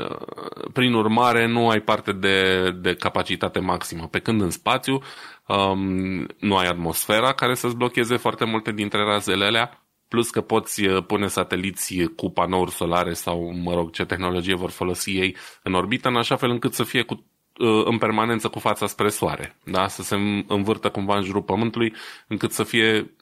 prin 0.74 0.94
urmare 0.94 1.48
nu 1.48 1.70
ai 1.70 1.80
parte 1.80 2.12
de, 2.12 2.70
de 2.72 2.94
capacitate 2.94 3.60
maximă. 3.60 4.08
Pe 4.08 4.20
când 4.20 4.42
în 4.42 4.50
spațiu 4.50 5.02
um, 5.48 6.28
nu 6.40 6.58
ai 6.58 6.68
atmosfera 6.68 7.34
care 7.34 7.54
să-ți 7.54 7.76
blocheze 7.76 8.18
foarte 8.18 8.46
multe 8.46 8.72
dintre 8.72 9.04
razele 9.04 9.46
alea, 9.46 9.84
plus 10.08 10.30
că 10.30 10.42
poți 10.42 10.86
uh, 10.86 11.04
pune 11.06 11.28
sateliți 11.28 11.96
cu 12.16 12.30
panouri 12.30 12.72
solare 12.72 13.14
sau, 13.14 13.54
mă 13.64 13.74
rog, 13.74 13.92
ce 13.92 14.06
tehnologie 14.06 14.56
vor 14.56 14.70
folosi 14.70 15.12
ei 15.12 15.36
în 15.64 15.74
orbită, 15.74 16.08
în 16.08 16.16
așa 16.16 16.36
fel 16.36 16.50
încât 16.50 16.74
să 16.74 16.84
fie 16.84 17.02
cu 17.02 17.14
uh, 17.14 17.86
în 17.86 17.98
permanență 17.98 18.48
cu 18.48 18.60
fața 18.60 18.88
spre 18.88 19.10
soare, 19.10 19.56
da? 19.64 19.88
să 19.88 20.02
se 20.02 20.16
învârtă 20.48 20.90
cumva 20.90 21.16
în 21.16 21.24
jurul 21.24 21.42
Pământului, 21.42 21.94
încât 22.28 22.52
să 22.52 22.64
fie 22.64 23.14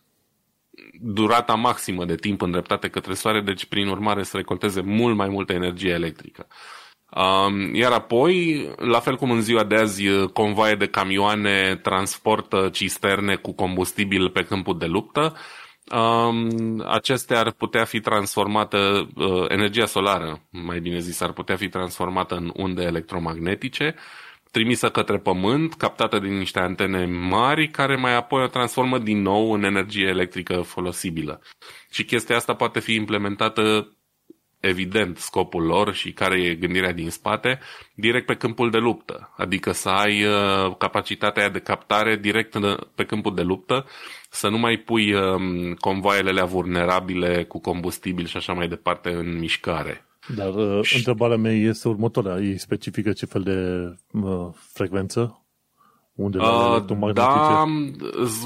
durata 1.02 1.54
maximă 1.54 2.06
de 2.06 2.16
timp 2.16 2.42
îndreptate 2.42 2.88
către 2.88 3.14
soare, 3.14 3.42
deci 3.42 3.66
prin 3.66 3.88
urmare 3.88 4.24
să 4.24 4.38
recolteze 4.38 4.82
mult 4.82 5.16
mai 5.16 5.28
multă 5.30 5.54
energie 5.54 5.92
electrică. 5.92 6.48
Um, 7.16 7.76
iar 7.76 7.92
apoi, 7.92 8.68
la 8.78 9.00
fel 9.00 9.16
cum 9.16 9.32
în 9.32 9.42
ziua 9.42 9.64
de 9.64 9.76
azi, 9.76 10.04
convoaie 10.34 10.76
de 10.76 10.88
camioane 10.88 11.76
transportă 11.76 12.70
cisterne 12.74 13.36
cu 13.36 13.52
combustibil 13.52 14.30
pe 14.30 14.44
câmpul 14.44 14.78
de 14.78 14.86
luptă, 14.86 15.36
um, 15.96 16.84
acestea 16.88 17.40
ar 17.40 17.52
putea 17.52 17.86
fi 17.86 18.00
transformate, 18.00 18.78
uh, 19.16 19.46
energia 19.48 19.86
solară, 19.86 20.42
mai 20.50 20.80
bine 20.80 21.00
zis, 21.00 21.22
ar 21.22 21.32
putea 21.32 21.56
fi 21.56 21.70
transformată 21.70 22.36
în 22.36 22.52
unde 22.56 22.84
electromagnetice, 22.84 23.96
trimisă 24.52 24.90
către 24.90 25.18
pământ, 25.18 25.74
captată 25.74 26.20
din 26.20 26.38
niște 26.38 26.60
antene 26.60 27.06
mari, 27.06 27.70
care 27.70 27.96
mai 27.96 28.16
apoi 28.16 28.44
o 28.44 28.48
transformă 28.48 28.98
din 28.98 29.22
nou 29.22 29.52
în 29.52 29.64
energie 29.64 30.08
electrică 30.08 30.62
folosibilă. 30.62 31.42
Și 31.90 32.06
chestia 32.06 32.36
asta 32.36 32.54
poate 32.54 32.80
fi 32.80 32.94
implementată 32.94 33.96
evident 34.62 35.18
scopul 35.18 35.64
lor 35.64 35.94
și 35.94 36.12
care 36.14 36.42
e 36.42 36.56
gândirea 36.56 36.92
din 36.92 37.10
spate, 37.10 37.60
direct 37.96 38.26
pe 38.26 38.36
câmpul 38.36 38.70
de 38.70 38.78
luptă. 38.78 39.34
Adică 39.38 39.72
să 39.72 39.90
ai 39.90 40.26
uh, 40.26 40.76
capacitatea 40.78 41.50
de 41.50 41.60
captare 41.60 42.16
direct 42.16 42.58
pe 42.96 43.04
câmpul 43.04 43.36
de 43.36 43.42
luptă, 43.42 43.86
să 44.30 44.50
nu 44.50 44.58
mai 44.58 44.78
pui 44.78 45.14
um, 45.14 45.74
convoaiele 45.74 46.30
alea 46.30 46.46
vulnerabile 46.46 47.44
cu 47.44 47.60
combustibil 47.60 48.26
și 48.26 48.38
așa 48.38 48.54
mai 48.54 48.68
departe 48.68 49.10
în 49.10 49.40
mișcare. 49.40 50.06
Dar 50.36 50.56
uh, 50.56 50.84
și... 50.84 50.96
întrebarea 50.96 51.38
mea 51.38 51.52
este 51.52 51.88
următoarea. 51.88 52.38
Ei 52.38 52.58
specifică 52.58 53.12
ce 53.12 53.26
fel 53.26 53.42
de 53.42 53.96
uh, 54.20 54.48
frecvență? 54.54 55.36
Unde 56.14 56.38
uh, 56.38 57.14
da, 57.14 57.66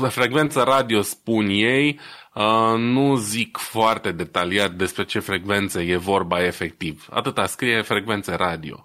frecvență 0.08 0.62
radio 0.64 1.02
spun 1.02 1.46
ei, 1.50 2.00
uh, 2.36 2.78
nu 2.78 3.16
zic 3.16 3.58
foarte 3.58 4.12
detaliat 4.12 4.74
despre 4.74 5.04
ce 5.06 5.20
frecvențe 5.20 5.82
e 5.82 5.98
vorba 5.98 6.44
efectiv. 6.46 7.08
Atâta 7.12 7.46
scrie 7.46 7.82
frecvențe 7.82 8.34
radio. 8.34 8.82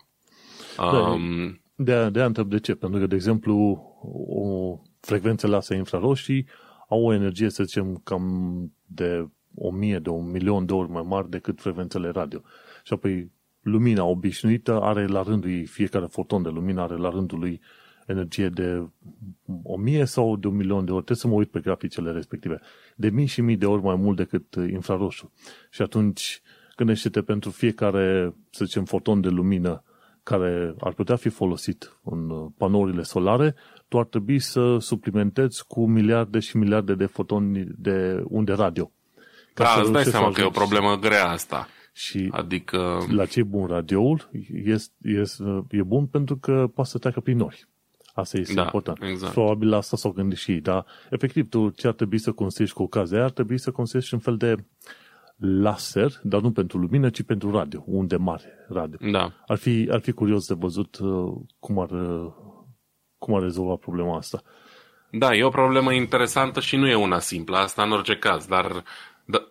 Um, 0.78 1.61
de, 1.74 2.11
de 2.11 2.20
a 2.20 2.24
întreb 2.24 2.49
de 2.49 2.61
ce. 2.61 2.74
Pentru 2.74 3.01
că, 3.01 3.07
de 3.07 3.14
exemplu, 3.14 3.82
o 4.28 4.76
frecvență 5.01 5.47
lasă 5.47 5.74
infraroșii 5.74 6.47
au 6.88 7.05
o 7.05 7.12
energie, 7.12 7.51
să 7.51 7.64
zicem, 7.64 8.01
cam 8.05 8.24
de 8.86 9.28
o 9.55 9.70
mie, 9.70 9.99
de 9.99 10.09
un 10.09 10.30
milion 10.30 10.66
de 10.66 10.72
ori 10.72 10.91
mai 10.91 11.05
mari 11.07 11.30
decât 11.30 11.61
frecvențele 11.61 12.11
radio. 12.11 12.41
Și 12.82 12.92
apoi 12.92 13.30
lumina 13.60 14.04
obișnuită 14.04 14.80
are 14.80 15.06
la 15.06 15.22
rândul 15.22 15.50
ei, 15.50 15.66
fiecare 15.66 16.06
foton 16.06 16.42
de 16.42 16.48
lumină 16.48 16.80
are 16.80 16.96
la 16.96 17.10
rândul 17.10 17.38
lui 17.38 17.60
energie 18.06 18.48
de 18.48 18.88
o 19.62 19.76
mie 19.76 20.04
sau 20.04 20.36
de 20.36 20.46
un 20.46 20.56
milion 20.56 20.84
de 20.84 20.90
ori. 20.90 21.04
Trebuie 21.04 21.16
să 21.16 21.26
mă 21.26 21.34
uit 21.34 21.50
pe 21.50 21.60
graficele 21.60 22.10
respective. 22.10 22.60
De 22.96 23.10
mii 23.10 23.26
și 23.26 23.40
mii 23.40 23.56
de 23.56 23.66
ori 23.66 23.82
mai 23.82 23.96
mult 23.96 24.16
decât 24.16 24.54
infraroșu. 24.54 25.32
Și 25.70 25.82
atunci 25.82 26.42
gândește-te 26.76 27.22
pentru 27.22 27.50
fiecare, 27.50 28.34
să 28.50 28.64
zicem, 28.64 28.84
foton 28.84 29.20
de 29.20 29.28
lumină 29.28 29.82
care 30.22 30.74
ar 30.80 30.92
putea 30.92 31.16
fi 31.16 31.28
folosit 31.28 31.98
în 32.04 32.48
panourile 32.56 33.02
solare, 33.02 33.54
tu 33.88 33.98
ar 33.98 34.04
trebui 34.04 34.38
să 34.38 34.76
suplimentezi 34.78 35.64
cu 35.66 35.86
miliarde 35.86 36.38
și 36.38 36.56
miliarde 36.56 36.94
de 36.94 37.06
fotoni 37.06 37.66
de 37.76 38.22
unde 38.28 38.52
radio. 38.52 38.90
Ca 39.54 39.64
da, 39.64 39.80
îți 39.80 39.92
dai 39.92 40.04
seama 40.04 40.30
că 40.30 40.40
e 40.40 40.44
o 40.44 40.50
problemă 40.50 40.96
grea 40.96 41.28
asta. 41.28 41.68
Și 42.01 42.28
adică... 42.30 43.07
la 43.09 43.26
ce 43.26 43.42
bun 43.42 43.66
radioul 43.66 44.30
este, 44.64 44.94
este, 45.03 45.64
e 45.70 45.82
bun 45.82 46.07
pentru 46.07 46.36
că 46.36 46.70
poate 46.74 46.90
să 46.90 46.98
treacă 46.98 47.20
prin 47.20 47.36
nori. 47.36 47.68
Asta 48.14 48.38
este 48.38 48.55
da, 48.55 48.62
important. 48.62 49.03
Exact. 49.03 49.32
Probabil 49.32 49.68
la 49.68 49.76
asta 49.76 49.96
s-au 49.96 50.11
gândit 50.11 50.38
și 50.38 50.51
ei, 50.51 50.61
dar 50.61 50.86
efectiv 51.11 51.48
tu 51.48 51.68
ce 51.68 51.86
ar 51.86 51.92
trebui 51.92 52.18
să 52.18 52.32
construiești 52.32 52.76
cu 52.76 52.82
ocazia 52.82 53.16
aia, 53.16 53.24
ar 53.24 53.30
trebui 53.30 53.59
să 53.59 53.70
construiești 53.70 54.14
un 54.14 54.20
fel 54.20 54.36
de 54.36 54.55
laser, 55.36 56.20
dar 56.22 56.40
nu 56.40 56.53
pentru 56.53 56.78
lumină, 56.78 57.11
ci 57.11 57.22
pentru 57.22 57.51
radio, 57.51 57.82
unde 57.86 58.16
mare 58.16 58.66
radio. 58.68 58.98
Da. 59.11 59.32
Ar 59.46 59.57
fi, 59.57 59.88
ar 59.90 60.01
fi 60.01 60.12
curios 60.12 60.46
de 60.46 60.55
văzut 60.59 60.98
uh, 60.98 61.32
cum 61.59 61.78
ar, 61.78 61.90
uh, 61.90 62.32
cum 63.18 63.34
ar 63.34 63.42
rezolva 63.42 63.74
problema 63.74 64.16
asta. 64.16 64.42
Da, 65.11 65.34
e 65.34 65.44
o 65.44 65.48
problemă 65.48 65.92
interesantă 65.92 66.61
și 66.61 66.76
nu 66.76 66.88
e 66.88 66.94
una 66.94 67.18
simplă, 67.18 67.57
asta 67.57 67.82
în 67.82 67.92
orice 67.92 68.16
caz, 68.16 68.46
dar 68.46 68.84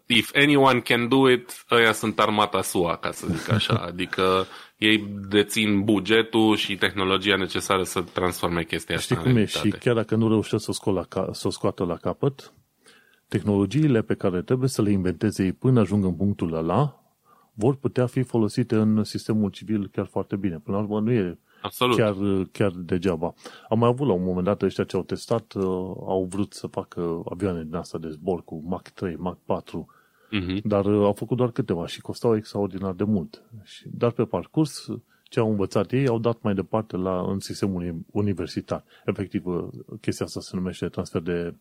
if 0.05 0.32
anyone 0.36 0.80
can 0.80 1.07
do 1.07 1.30
it, 1.30 1.65
ăia 1.71 1.91
sunt 1.91 2.19
armata 2.19 2.61
SUA, 2.61 2.95
ca 2.95 3.11
să 3.11 3.27
zic 3.27 3.51
așa. 3.51 3.73
Adică 3.89 4.45
ei 4.77 5.07
dețin 5.30 5.84
bugetul 5.84 6.55
și 6.55 6.75
tehnologia 6.75 7.36
necesară 7.36 7.84
să 7.84 8.01
transforme 8.01 8.63
chestia 8.63 8.97
Știi 8.97 9.15
asta 9.15 9.30
cum 9.30 9.38
e? 9.38 9.45
Și 9.45 9.69
chiar 9.69 9.95
dacă 9.95 10.15
nu 10.15 10.27
reușesc 10.27 10.63
să 10.63 10.71
o, 10.84 10.91
la, 10.91 11.07
să 11.32 11.47
o 11.47 11.49
scoată 11.49 11.84
la 11.84 11.95
capăt, 11.95 12.53
tehnologiile 13.27 14.01
pe 14.01 14.13
care 14.13 14.41
trebuie 14.41 14.69
să 14.69 14.82
le 14.82 14.91
inventeze 14.91 15.43
ei 15.43 15.53
până 15.53 15.80
ajung 15.80 16.03
în 16.03 16.15
punctul 16.15 16.53
ăla, 16.53 17.03
vor 17.53 17.75
putea 17.75 18.05
fi 18.05 18.21
folosite 18.21 18.75
în 18.75 19.03
sistemul 19.03 19.49
civil 19.49 19.89
chiar 19.91 20.05
foarte 20.05 20.36
bine. 20.36 20.59
Până 20.59 20.77
la 20.77 20.84
urmă 20.84 20.99
nu 20.99 21.11
e 21.11 21.39
Absolut. 21.62 21.97
Chiar, 21.97 22.16
chiar 22.51 22.72
degeaba. 22.72 23.34
Am 23.70 23.80
mai 23.80 23.88
avut 23.88 24.07
la 24.07 24.14
un 24.14 24.24
moment 24.24 24.45
dat 24.45 24.62
ăștia 24.62 24.84
ce 24.84 24.95
au 24.95 25.03
testat, 25.03 25.53
uh, 25.53 25.64
au 26.05 26.28
vrut 26.30 26.53
să 26.53 26.68
facă 26.68 27.22
avioane 27.30 27.64
din 27.64 27.76
asta 27.76 27.97
de 27.97 28.10
zbor 28.10 28.43
cu 28.43 28.64
Mach 28.66 28.89
3, 28.89 29.16
Mach 29.16 29.38
4, 29.45 29.88
uh-huh. 30.32 30.62
dar 30.64 30.86
uh, 30.86 31.05
au 31.05 31.14
făcut 31.14 31.38
doar 31.38 31.51
câteva 31.51 31.88
și 31.88 32.01
costau 32.01 32.36
extraordinar 32.36 32.93
de 32.93 33.03
mult. 33.03 33.43
Și, 33.64 33.84
dar 33.91 34.12
pe 34.12 34.24
parcurs, 34.24 34.88
ce 35.24 35.39
au 35.39 35.49
învățat 35.49 35.91
ei, 35.91 36.07
au 36.07 36.20
dat 36.20 36.41
mai 36.41 36.53
departe 36.53 36.97
la, 36.97 37.22
în 37.22 37.39
sistemul 37.39 37.95
universitar. 38.12 38.84
Efectiv, 39.05 39.45
uh, 39.45 39.68
chestia 40.01 40.26
asta 40.26 40.39
se 40.39 40.55
numește 40.55 40.88
transfer 40.88 41.22
de 41.22 41.55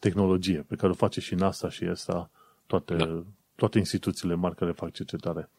tehnologie, 0.00 0.64
pe 0.68 0.74
care 0.74 0.92
o 0.92 0.94
face 0.94 1.20
și 1.20 1.34
NASA 1.34 1.68
și 1.70 1.84
asta, 1.84 2.30
toate, 2.66 2.94
da. 2.94 3.24
toate 3.54 3.78
instituțiile 3.78 4.34
mari 4.34 4.54
care 4.54 4.72
fac 4.72 4.92
cercetare. 4.92 5.50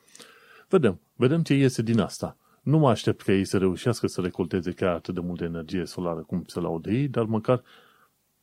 Vedem, 0.70 1.00
vedem 1.16 1.42
ce 1.42 1.54
iese 1.54 1.82
din 1.82 2.00
asta. 2.00 2.38
Nu 2.64 2.78
mă 2.78 2.90
aștept 2.90 3.22
că 3.22 3.32
ei 3.32 3.46
să 3.46 3.58
reușească 3.58 4.08
să 4.08 4.22
recolteze 4.22 4.72
chiar 4.72 4.94
atât 4.94 5.14
de 5.14 5.20
multă 5.20 5.44
energie 5.44 5.86
solară 5.86 6.20
cum 6.20 6.44
se 6.48 6.60
laudă 6.60 6.90
ei, 6.90 7.08
dar 7.08 7.24
măcar 7.24 7.64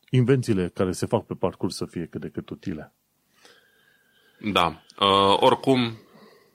invențiile 0.09 0.71
care 0.73 0.91
se 0.91 1.05
fac 1.05 1.25
pe 1.25 1.33
parcurs 1.33 1.75
să 1.75 1.85
fie 1.85 2.05
cât 2.05 2.21
de 2.21 2.29
cât 2.29 2.49
utile. 2.49 2.93
Da. 4.39 4.81
Uh, 4.99 5.37
oricum, 5.39 5.97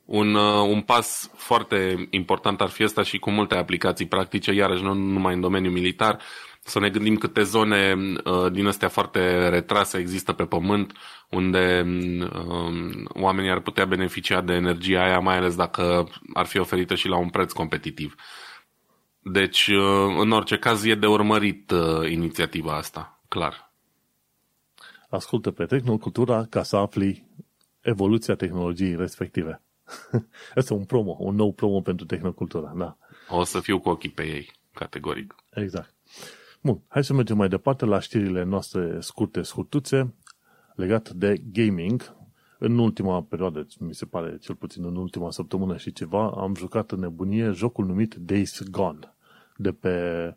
un, 0.05 0.35
uh, 0.35 0.69
un 0.69 0.81
pas 0.81 1.31
foarte 1.35 2.09
important 2.11 2.61
ar 2.61 2.69
fi 2.69 2.85
ăsta 2.85 3.03
și 3.03 3.19
cu 3.19 3.31
multe 3.31 3.55
aplicații 3.55 4.07
practice, 4.07 4.53
iarăși 4.53 4.83
nu 4.83 4.93
numai 4.93 5.35
în 5.35 5.41
domeniul 5.41 5.73
militar, 5.73 6.23
să 6.67 6.79
ne 6.79 6.91
gândim 6.91 7.17
câte 7.17 7.43
zone 7.43 7.95
uh, 8.25 8.53
din 8.53 8.67
astea 8.67 8.89
foarte 8.89 9.49
retrase 9.49 9.99
există 9.99 10.33
pe 10.33 10.45
pământ, 10.45 10.93
unde 11.31 11.87
uh, 12.21 13.05
oamenii 13.09 13.51
ar 13.51 13.61
putea 13.61 13.85
beneficia 13.85 14.41
de 14.41 14.53
energia 14.53 15.03
aia, 15.03 15.19
mai 15.19 15.37
ales 15.37 15.57
dacă 15.57 16.09
ar 16.35 16.47
fi 16.47 16.59
oferită 16.59 16.95
și 16.95 17.09
la 17.09 17.17
un 17.17 17.29
preț 17.29 17.53
competitiv. 17.53 18.15
Deci, 19.19 19.67
uh, 19.67 20.17
în 20.19 20.31
orice 20.31 20.59
caz, 20.59 20.85
e 20.85 20.95
de 20.95 21.07
urmărit 21.07 21.71
uh, 21.71 22.11
inițiativa 22.11 22.77
asta, 22.77 23.21
clar. 23.29 23.73
Ascultă 25.09 25.51
pe 25.51 25.65
Tehnocultura 25.65 26.47
ca 26.51 26.63
să 26.63 26.77
afli 26.77 27.27
evoluția 27.81 28.35
tehnologiei 28.35 28.97
respective. 28.97 29.63
Asta 30.55 30.75
e 30.75 30.77
un 30.77 30.85
promo, 30.85 31.17
un 31.19 31.35
nou 31.35 31.53
promo 31.53 31.81
pentru 31.81 32.07
Tehnocultura, 32.07 32.73
da. 32.77 32.97
O 33.29 33.45
să 33.45 33.61
fiu 33.61 33.81
cu 33.81 33.89
ochii 33.89 34.11
pe 34.11 34.23
ei, 34.23 34.53
categoric. 34.73 35.35
Exact. 35.51 35.96
Bun, 36.67 36.83
hai 36.89 37.05
să 37.05 37.13
mergem 37.13 37.37
mai 37.37 37.49
departe 37.49 37.85
la 37.85 38.01
știrile 38.01 38.43
noastre 38.43 39.01
scurte, 39.01 39.43
scurtuțe, 39.43 40.15
legate 40.75 41.11
de 41.15 41.43
gaming. 41.53 42.17
În 42.59 42.79
ultima 42.79 43.23
perioadă, 43.23 43.67
mi 43.79 43.95
se 43.95 44.05
pare, 44.05 44.39
cel 44.41 44.55
puțin 44.55 44.85
în 44.85 44.97
ultima 44.97 45.31
săptămână 45.31 45.77
și 45.77 45.93
ceva, 45.93 46.31
am 46.31 46.55
jucat 46.55 46.91
în 46.91 47.01
nebunie 47.01 47.51
jocul 47.51 47.87
numit 47.87 48.15
Days 48.15 48.63
Gone. 48.71 48.99
De 49.57 49.73
pe... 49.73 50.37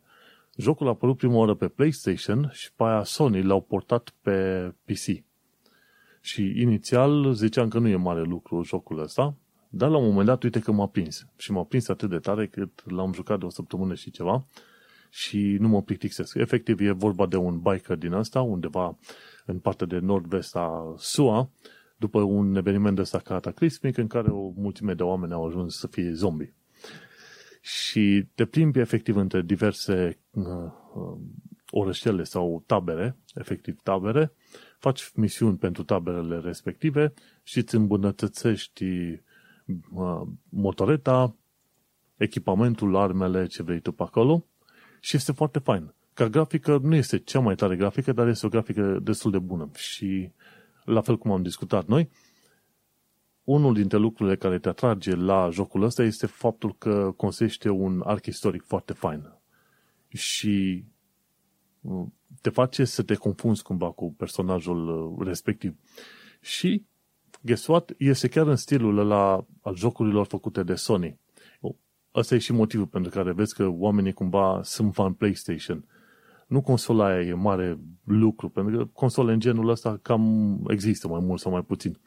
Jocul 0.56 0.88
a 0.88 0.90
apărut 0.90 1.18
prima 1.18 1.36
oară 1.36 1.54
pe 1.54 1.68
PlayStation 1.68 2.50
și 2.54 2.74
pe 2.74 2.84
aia 2.84 3.04
Sony 3.04 3.44
l-au 3.44 3.62
portat 3.62 4.14
pe 4.22 4.70
PC. 4.86 5.24
Și 6.22 6.62
inițial 6.62 7.34
ziceam 7.34 7.68
că 7.68 7.80
nu 7.80 7.88
e 7.88 7.96
mare 7.96 8.22
lucru 8.22 8.64
jocul 8.64 9.00
ăsta, 9.00 9.36
dar 9.70 9.90
la 9.90 9.98
un 9.98 10.08
moment 10.08 10.26
dat, 10.26 10.44
uite 10.44 10.60
că 10.60 10.72
m-a 10.72 10.88
prins. 10.88 11.26
Și 11.38 11.52
m-a 11.52 11.64
prins 11.64 11.88
atât 11.88 12.10
de 12.10 12.20
tare 12.20 12.48
cât 12.48 12.92
l-am 12.92 13.14
jucat 13.14 13.40
de 13.40 13.46
o 13.46 13.50
săptămână 13.50 13.94
și 13.94 14.12
ceva 14.12 14.46
și 15.10 15.58
nu 15.60 15.68
mă 15.68 15.82
plictisesc. 15.82 16.36
Efectiv, 16.36 16.80
e 16.80 16.92
vorba 16.92 17.26
de 17.26 17.36
un 17.36 17.60
biker 17.60 17.98
din 17.98 18.14
asta, 18.14 18.42
undeva 18.42 18.98
în 19.46 19.60
partea 19.60 19.88
de 19.88 20.00
nord-vest 20.00 20.56
a 20.56 20.94
SUA, 20.98 21.50
după 21.98 22.22
un 22.22 22.56
eveniment 22.56 22.96
de 22.96 23.02
ăsta 23.02 23.20
cataclismic 23.20 23.98
în 23.98 24.08
care 24.08 24.30
o 24.30 24.52
mulțime 24.56 24.94
de 24.94 25.04
oameni 25.04 25.34
au 25.34 25.46
ajuns 25.48 25.78
să 25.78 25.88
fie 25.88 26.12
zombi. 26.14 26.54
Și 27.62 28.28
te 28.36 28.46
plimbi 28.46 28.80
efectiv 28.80 29.16
între 29.16 29.42
diverse 29.42 30.20
uh, 30.32 30.46
uh, 30.96 31.18
orășele 31.70 32.24
sau 32.24 32.64
tabere, 32.66 33.18
efectiv 33.34 33.80
tabere, 33.84 34.32
faci 34.78 35.12
misiuni 35.16 35.58
pentru 35.58 35.84
taberele 35.84 36.40
respective 36.40 37.14
și 37.44 37.58
îți 37.58 37.76
îmbunătățești 37.76 38.86
uh, 38.86 40.22
motoreta, 40.50 41.36
echipamentul, 42.18 42.96
armele, 42.96 43.46
ce 43.46 43.64
vrei 43.64 43.80
tu 43.80 43.92
pe 43.92 44.04
acolo 44.04 44.46
și 45.00 45.16
este 45.16 45.32
foarte 45.32 45.60
fain. 45.60 45.94
Ca 46.14 46.28
grafică 46.28 46.80
nu 46.84 46.96
este 46.96 47.18
cea 47.18 47.40
mai 47.40 47.56
tare 47.56 47.76
grafică, 47.76 48.12
dar 48.12 48.28
este 48.28 48.46
o 48.46 48.50
grafică 48.50 49.00
destul 49.02 49.32
de 49.32 49.40
bună. 49.40 49.70
Și 49.76 50.32
la 50.84 51.02
fel 51.02 51.18
cum 51.18 51.32
am 51.32 51.42
discutat 51.42 51.88
noi, 51.88 52.10
unul 53.44 53.74
dintre 53.74 53.98
lucrurile 53.98 54.36
care 54.36 54.60
te 54.60 54.70
atrage 54.70 55.16
la 55.16 55.50
jocul 55.50 55.84
ăsta 55.84 56.04
este 56.04 56.26
faptul 56.26 56.76
că 56.78 57.14
consește 57.16 57.70
un 57.70 58.02
arc 58.06 58.26
istoric 58.26 58.64
foarte 58.66 58.94
fain. 58.94 59.34
Și 60.08 60.84
te 62.42 62.50
face 62.50 62.86
să 62.86 63.04
te 63.04 63.16
confunzi 63.16 63.64
cumva 63.64 63.92
cu 63.92 64.14
personajul 64.14 65.16
respectiv. 65.20 65.76
Și, 66.42 66.86
guess 67.42 67.68
what, 67.68 67.94
este 67.98 68.28
chiar 68.28 68.48
în 68.48 68.56
stilul 68.56 68.98
ăla 68.98 69.46
al 69.62 69.76
jocurilor 69.76 70.26
făcute 70.26 70.64
de 70.64 70.76
Sony. 70.76 71.20
Asta 72.12 72.36
e 72.36 72.38
și 72.38 72.52
motivul 72.52 72.88
pentru 72.88 73.12
care 73.12 73.32
vezi 73.32 73.56
că 73.56 73.68
oamenii 73.68 74.14
cumva 74.14 74.60
sunt 74.64 74.94
fan 74.94 75.14
PlayStation. 75.14 75.86
Nu 76.48 76.62
consola 76.62 77.06
aia 77.06 77.22
e 77.22 77.34
mare 77.34 77.80
lucru, 78.04 78.50
pentru 78.50 78.78
că 78.78 78.86
console 78.86 79.34
în 79.34 79.40
genul 79.40 79.70
ăsta 79.70 80.00
cam 80.02 80.60
există 80.68 81.08
mai 81.08 81.20
mult 81.24 81.40
sau 81.40 81.52
mai 81.52 81.62
puțin. 81.62 81.98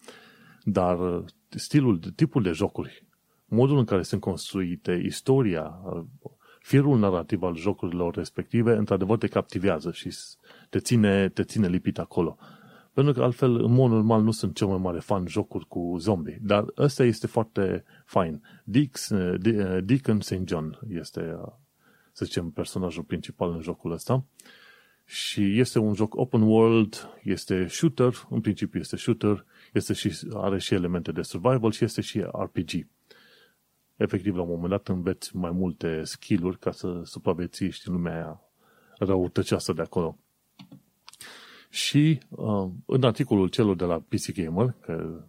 Dar 0.62 1.24
stilul, 1.48 1.98
tipul 1.98 2.42
de 2.42 2.50
jocuri, 2.50 3.06
modul 3.44 3.78
în 3.78 3.84
care 3.84 4.02
sunt 4.02 4.20
construite, 4.20 5.02
istoria, 5.04 5.80
firul 6.60 6.98
narrativ 6.98 7.42
al 7.42 7.56
jocurilor 7.56 8.14
respective, 8.14 8.76
într-adevăr 8.76 9.18
te 9.18 9.26
captivează 9.26 9.90
și 9.92 10.16
te 10.70 10.78
ține, 10.78 11.28
te 11.28 11.42
ține 11.42 11.68
lipit 11.68 11.98
acolo. 11.98 12.36
Pentru 12.94 13.12
că 13.12 13.22
altfel, 13.22 13.64
în 13.64 13.72
mod 13.72 13.90
normal, 13.90 14.22
nu 14.22 14.30
sunt 14.30 14.54
cel 14.54 14.66
mai 14.66 14.78
mare 14.78 14.98
fan 14.98 15.26
jocuri 15.26 15.66
cu 15.68 15.96
zombie. 15.98 16.38
Dar 16.42 16.64
ăsta 16.76 17.04
este 17.04 17.26
foarte 17.26 17.84
fain. 18.04 18.42
Dix, 18.64 19.10
Deacon 19.84 20.20
St. 20.20 20.40
John 20.44 20.78
este, 20.88 21.36
să 22.12 22.24
zicem, 22.24 22.50
personajul 22.50 23.02
principal 23.02 23.50
în 23.50 23.60
jocul 23.60 23.92
ăsta. 23.92 24.24
Și 25.04 25.58
este 25.58 25.78
un 25.78 25.94
joc 25.94 26.14
open 26.16 26.42
world, 26.42 27.08
este 27.22 27.66
shooter, 27.66 28.26
în 28.30 28.40
principiu 28.40 28.80
este 28.80 28.96
shooter, 28.96 29.44
este 29.72 29.92
și, 29.92 30.12
are 30.34 30.58
și 30.58 30.74
elemente 30.74 31.12
de 31.12 31.22
survival 31.22 31.70
și 31.70 31.84
este 31.84 32.00
și 32.00 32.20
RPG. 32.20 32.86
Efectiv, 33.96 34.36
la 34.36 34.42
un 34.42 34.48
moment 34.48 34.70
dat 34.70 34.88
înveți 34.88 35.36
mai 35.36 35.50
multe 35.50 36.02
skill-uri 36.04 36.58
ca 36.58 36.70
să 36.70 37.00
supraviețuiești 37.04 37.88
în 37.88 37.94
lumea 37.94 38.14
aia 38.14 38.40
răutăceasă 38.98 39.72
de 39.72 39.82
acolo. 39.82 40.18
Și 41.72 42.20
uh, 42.28 42.68
în 42.86 43.02
articolul 43.02 43.48
celor 43.48 43.76
de 43.76 43.84
la 43.84 44.02
PC 44.08 44.32
Gamer, 44.32 44.74
că 44.80 45.24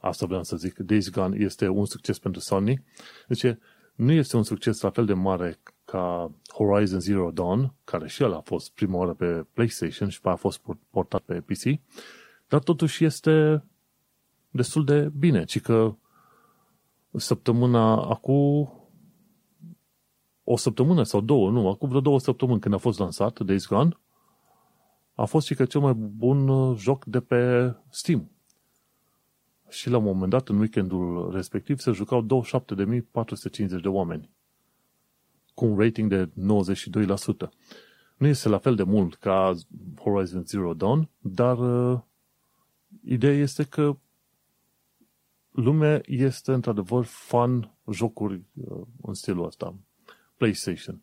asta 0.00 0.26
vreau 0.26 0.42
să 0.42 0.56
zic, 0.56 0.78
Days 0.78 1.10
Gone 1.10 1.36
este 1.38 1.68
un 1.68 1.84
succes 1.84 2.18
pentru 2.18 2.40
Sony, 2.40 2.84
deci 3.28 3.56
nu 3.94 4.12
este 4.12 4.36
un 4.36 4.42
succes 4.42 4.80
la 4.80 4.90
fel 4.90 5.04
de 5.04 5.12
mare 5.12 5.58
ca 5.84 6.32
Horizon 6.52 7.00
Zero 7.00 7.30
Dawn, 7.30 7.74
care 7.84 8.08
și 8.08 8.22
el 8.22 8.34
a 8.34 8.40
fost 8.40 8.70
prima 8.70 8.96
oară 8.96 9.12
pe 9.12 9.46
PlayStation 9.52 10.08
și 10.08 10.20
a 10.22 10.34
fost 10.34 10.60
portat 10.90 11.20
pe 11.20 11.40
PC, 11.40 11.80
dar 12.48 12.62
totuși 12.62 13.04
este 13.04 13.64
destul 14.50 14.84
de 14.84 15.10
bine, 15.18 15.44
ci 15.44 15.60
că 15.60 15.94
săptămâna 17.16 17.92
acum 17.92 18.72
o 20.44 20.56
săptămână 20.56 21.02
sau 21.02 21.20
două, 21.20 21.50
nu, 21.50 21.68
acum 21.68 21.88
vreo 21.88 22.00
două 22.00 22.20
săptămâni 22.20 22.60
când 22.60 22.74
a 22.74 22.78
fost 22.78 22.98
lansat 22.98 23.40
Days 23.40 23.66
Gone, 23.66 23.96
a 25.14 25.24
fost 25.24 25.46
și 25.46 25.54
că 25.54 25.64
cel 25.64 25.80
mai 25.80 25.92
bun 25.92 26.48
uh, 26.48 26.78
joc 26.78 27.04
de 27.04 27.20
pe 27.20 27.74
Steam. 27.88 28.30
Și 29.68 29.90
la 29.90 29.96
un 29.96 30.04
moment 30.04 30.30
dat, 30.30 30.48
în 30.48 30.58
weekendul 30.58 31.30
respectiv, 31.34 31.78
se 31.78 31.92
jucau 31.92 32.26
27.450 32.26 33.66
de 33.82 33.88
oameni. 33.88 34.30
Cu 35.54 35.64
un 35.64 35.78
rating 35.78 36.10
de 36.10 36.26
92%. 36.26 36.30
Nu 38.16 38.26
este 38.26 38.48
la 38.48 38.58
fel 38.58 38.74
de 38.74 38.82
mult 38.82 39.14
ca 39.14 39.54
Horizon 39.98 40.44
Zero 40.44 40.74
Dawn, 40.74 41.08
dar 41.18 41.58
uh, 41.58 42.00
ideea 43.04 43.34
este 43.34 43.64
că 43.64 43.96
lumea 45.50 46.00
este 46.06 46.52
într-adevăr 46.52 47.04
fan 47.04 47.74
jocuri 47.90 48.42
uh, 48.54 48.80
în 49.02 49.14
stilul 49.14 49.46
ăsta. 49.46 49.74
PlayStation. 50.36 51.00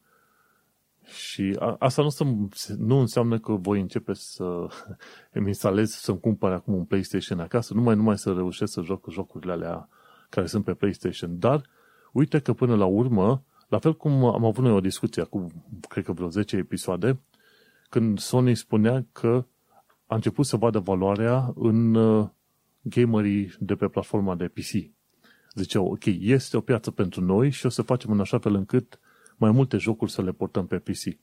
Și 1.14 1.56
a, 1.60 1.76
asta 1.80 2.02
nu, 2.02 2.50
nu 2.78 3.00
înseamnă 3.00 3.40
că 3.40 3.52
voi 3.52 3.80
începe 3.80 4.14
să 4.14 4.44
îmi 5.32 5.48
instalez, 5.48 5.92
să-mi 5.92 6.20
cumpăr 6.20 6.52
acum 6.52 6.74
un 6.74 6.86
PlayStation 6.86 7.40
acasă, 7.40 7.74
numai 7.74 7.96
numai 7.96 8.18
să 8.18 8.34
reușesc 8.34 8.74
să 8.74 8.82
joc 8.82 9.12
jocurile 9.12 9.52
alea 9.52 9.90
care 10.30 10.46
sunt 10.46 10.64
pe 10.64 10.74
PlayStation. 10.74 11.40
Dar 11.40 11.62
uite 12.12 12.40
că 12.40 12.54
până 12.54 12.76
la 12.76 12.86
urmă, 12.86 13.44
la 13.68 13.80
fel 13.80 13.96
cum 13.96 14.26
am 14.26 14.46
avut 14.46 14.64
noi 14.64 14.74
o 14.74 14.80
discuție 14.80 15.22
acum, 15.22 15.52
cred 15.90 16.04
că 16.04 16.12
vreo 16.12 16.30
10 16.30 16.58
episoade, 16.58 17.20
când 17.90 18.20
Sony 18.20 18.56
spunea 18.56 19.06
că 19.12 19.46
a 20.06 20.16
început 20.16 20.46
să 20.46 20.58
vadă 20.58 20.80
valoarea 20.80 21.54
în 21.56 21.96
uh, 21.96 22.28
gamerii 22.82 23.54
de 23.60 23.76
pe 23.76 23.88
platforma 23.88 24.36
de 24.36 24.48
PC. 24.48 24.92
Ziceau, 25.54 25.86
ok, 25.86 26.06
este 26.06 26.58
o 26.58 26.62
piață 26.62 26.92
pentru 26.92 27.22
noi 27.22 27.50
și 27.50 27.66
o 27.66 27.70
să 27.70 27.82
facem 27.82 28.12
în 28.12 28.20
așa 28.20 28.40
fel 28.40 28.56
încât 28.56 29.00
mai 29.40 29.52
multe 29.52 29.78
jocuri 29.78 30.12
să 30.12 30.22
le 30.22 30.32
portăm 30.32 30.68
pe 30.68 30.78
PC. 30.78 31.18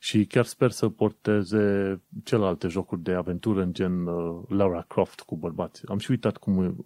Și 0.00 0.26
chiar 0.26 0.44
sper 0.44 0.70
să 0.70 0.88
porteze 0.88 2.00
celelalte 2.24 2.68
jocuri 2.68 3.02
de 3.02 3.12
aventură 3.12 3.62
în 3.62 3.72
gen 3.72 4.06
uh, 4.06 4.42
Lara 4.48 4.84
Croft 4.88 5.20
cu 5.20 5.36
bărbați. 5.36 5.82
Am 5.86 5.98
și 5.98 6.10
uitat 6.10 6.36
cum, 6.36 6.76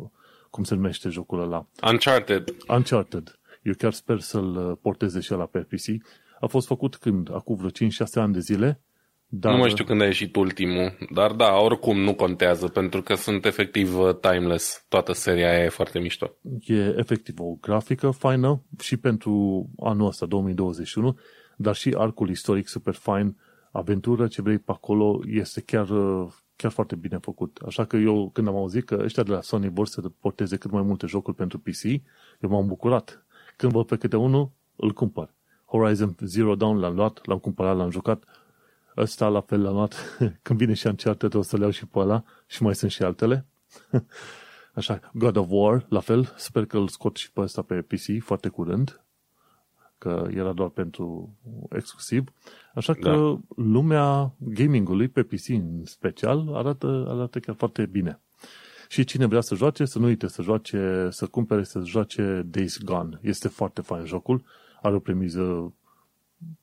cum 0.50 0.64
se 0.64 0.74
numește 0.74 1.08
jocul 1.08 1.40
ăla. 1.40 1.66
Uncharted. 1.90 2.56
Uncharted. 2.68 3.38
Eu 3.62 3.72
chiar 3.78 3.92
sper 3.92 4.20
să-l 4.20 4.56
uh, 4.56 4.76
porteze 4.82 5.20
și 5.20 5.34
ăla 5.34 5.46
pe 5.46 5.58
PC. 5.58 6.04
A 6.40 6.46
fost 6.46 6.66
făcut 6.66 6.96
când? 6.96 7.34
Acum 7.34 7.56
vreo 7.56 7.70
5-6 7.70 7.72
ani 8.14 8.32
de 8.32 8.40
zile 8.40 8.80
dar... 9.28 9.52
Nu 9.52 9.58
mai 9.58 9.70
știu 9.70 9.84
când 9.84 10.00
a 10.00 10.04
ieșit 10.04 10.36
ultimul, 10.36 10.96
dar 11.10 11.32
da, 11.32 11.54
oricum 11.54 12.00
nu 12.00 12.14
contează, 12.14 12.68
pentru 12.68 13.02
că 13.02 13.14
sunt 13.14 13.44
efectiv 13.44 13.98
uh, 13.98 14.16
timeless. 14.20 14.84
Toată 14.88 15.12
seria 15.12 15.50
aia 15.50 15.64
e 15.64 15.68
foarte 15.68 15.98
mișto. 15.98 16.36
E 16.60 16.94
efectiv 16.96 17.40
o 17.40 17.54
grafică 17.60 18.10
faină 18.10 18.62
și 18.80 18.96
pentru 18.96 19.64
anul 19.78 20.06
ăsta, 20.06 20.26
2021, 20.26 21.18
dar 21.56 21.74
și 21.74 21.94
arcul 21.96 22.30
istoric 22.30 22.68
super 22.68 22.94
fain, 22.94 23.36
aventură 23.72 24.26
ce 24.26 24.42
vrei 24.42 24.58
pe 24.58 24.72
acolo 24.72 25.20
este 25.26 25.60
chiar, 25.60 25.88
uh, 25.88 26.28
chiar 26.56 26.70
foarte 26.70 26.96
bine 26.96 27.18
făcut. 27.20 27.58
Așa 27.66 27.84
că 27.84 27.96
eu, 27.96 28.30
când 28.32 28.48
am 28.48 28.56
auzit 28.56 28.84
că 28.84 29.00
ăștia 29.02 29.22
de 29.22 29.30
la 29.30 29.40
Sony 29.40 29.68
vor 29.68 29.86
să 29.86 30.00
porteze 30.20 30.56
cât 30.56 30.70
mai 30.70 30.82
multe 30.82 31.06
jocuri 31.06 31.36
pentru 31.36 31.58
PC, 31.58 31.82
eu 32.40 32.50
m-am 32.50 32.66
bucurat. 32.66 33.26
Când 33.56 33.72
văd 33.72 33.86
pe 33.86 33.96
câte 33.96 34.16
unul, 34.16 34.50
îl 34.76 34.92
cumpăr. 34.92 35.34
Horizon 35.64 36.16
Zero 36.20 36.54
Dawn 36.54 36.78
l-am 36.78 36.94
luat, 36.94 37.20
l-am 37.26 37.38
cumpărat, 37.38 37.76
l-am 37.76 37.90
jucat, 37.90 38.24
Ăsta 38.96 39.28
la 39.28 39.40
fel 39.40 39.62
l-am 39.62 39.74
luat. 39.74 40.18
Când 40.42 40.58
vine 40.58 40.74
și 40.74 40.86
Uncharted 40.86 41.34
o 41.34 41.42
să 41.42 41.56
le 41.56 41.62
iau 41.62 41.70
și 41.70 41.86
pe 41.86 41.98
ăla 41.98 42.24
și 42.46 42.62
mai 42.62 42.74
sunt 42.74 42.90
și 42.90 43.02
altele. 43.02 43.46
Așa, 44.74 45.10
God 45.12 45.36
of 45.36 45.46
War, 45.50 45.86
la 45.88 46.00
fel, 46.00 46.34
sper 46.36 46.66
că 46.66 46.76
îl 46.76 46.88
scot 46.88 47.16
și 47.16 47.32
pe 47.32 47.40
ăsta 47.40 47.62
pe 47.62 47.82
PC 47.82 48.22
foarte 48.22 48.48
curând, 48.48 49.04
că 49.98 50.28
era 50.30 50.52
doar 50.52 50.68
pentru 50.68 51.36
exclusiv. 51.70 52.32
Așa 52.74 52.94
că 52.94 53.10
da. 53.10 53.40
lumea 53.62 54.34
gamingului 54.38 55.08
pe 55.08 55.22
PC 55.22 55.48
în 55.48 55.84
special 55.84 56.54
arată, 56.54 57.06
arată 57.08 57.38
chiar 57.38 57.54
foarte 57.54 57.86
bine. 57.86 58.20
Și 58.88 59.04
cine 59.04 59.26
vrea 59.26 59.40
să 59.40 59.54
joace, 59.54 59.84
să 59.84 59.98
nu 59.98 60.06
uite 60.06 60.26
să 60.26 60.42
joace, 60.42 61.08
să 61.10 61.26
cumpere, 61.26 61.62
să 61.62 61.80
joace 61.84 62.42
Days 62.46 62.78
Gone. 62.78 63.18
Este 63.22 63.48
foarte 63.48 63.80
fain 63.80 64.04
jocul, 64.04 64.44
are 64.82 64.94
o 64.94 64.98
premiză 64.98 65.74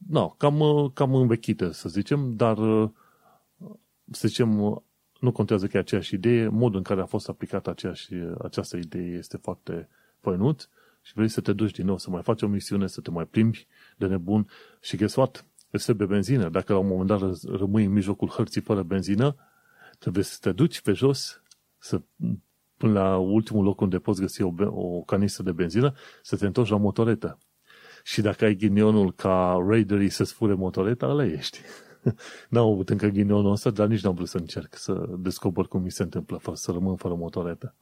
no, 0.08 0.30
cam, 0.30 0.90
cam 0.94 1.16
învechită, 1.16 1.72
să 1.72 1.90
zicem, 1.90 2.36
dar 2.36 2.58
să 4.12 4.28
zicem, 4.28 4.84
nu 5.20 5.32
contează 5.32 5.68
că 5.68 5.78
e 5.78 5.80
aceeași 5.80 6.14
idee, 6.14 6.48
modul 6.48 6.78
în 6.78 6.84
care 6.84 7.02
a 7.02 7.06
fost 7.06 7.30
aplicată 7.30 7.70
aceeași, 7.70 8.14
această 8.44 8.78
idee 8.78 9.18
este 9.18 9.38
foarte 9.38 9.90
făinut 10.20 10.70
și 11.02 11.14
vrei 11.14 11.28
să 11.28 11.42
te 11.42 11.54
duci 11.54 11.72
din 11.72 11.86
nou, 11.86 11.98
să 11.98 12.10
mai 12.10 12.22
faci 12.22 12.42
o 12.42 12.48
misiune, 12.48 12.88
să 12.88 13.02
te 13.02 13.12
mai 13.12 13.26
plimbi 13.26 13.68
de 13.98 14.08
nebun 14.08 14.48
și 14.82 14.98
guess 14.98 15.16
what? 15.16 15.46
Este 15.70 15.96
pe 15.96 16.06
benzină. 16.06 16.50
Dacă 16.50 16.74
la 16.74 16.80
un 16.80 16.88
moment 16.88 17.08
dat 17.08 17.42
rămâi 17.44 17.86
în 17.86 17.92
mijlocul 17.92 18.28
hărții 18.30 18.62
fără 18.62 18.84
benzină, 18.84 19.36
trebuie 20.00 20.24
să 20.24 20.38
te 20.42 20.52
duci 20.52 20.82
pe 20.82 20.94
jos, 20.94 21.42
să 21.78 22.02
până 22.78 23.00
la 23.00 23.18
ultimul 23.18 23.64
loc 23.64 23.82
unde 23.82 24.00
poți 24.00 24.22
găsi 24.22 24.42
o, 24.42 24.54
o 24.66 25.02
canistră 25.02 25.44
de 25.44 25.52
benzină, 25.52 25.94
să 26.22 26.38
te 26.38 26.46
întorci 26.46 26.70
la 26.70 26.78
motoretă. 26.78 27.38
Și 28.04 28.22
dacă 28.22 28.46
ai 28.46 28.56
ghinionul 28.56 29.14
ca 29.14 29.64
raiderii 29.68 30.10
să-ți 30.10 30.34
fure 30.34 30.54
motoreta, 30.54 31.08
ăla 31.08 31.26
ești. 31.26 31.60
N-am 32.50 32.72
avut 32.72 32.90
încă 32.90 33.08
ghinionul 33.08 33.52
ăsta, 33.52 33.70
dar 33.70 33.88
nici 33.88 34.04
n-am 34.04 34.14
vrut 34.14 34.28
să 34.28 34.38
încerc 34.38 34.76
să 34.76 35.06
descoper 35.18 35.66
cum 35.66 35.82
mi 35.82 35.92
se 35.92 36.04
întâmplă 36.04 36.38
fără 36.38 36.56
să 36.56 36.72
rămân 36.72 36.96
fără 36.96 37.14
motoretă. 37.14 37.76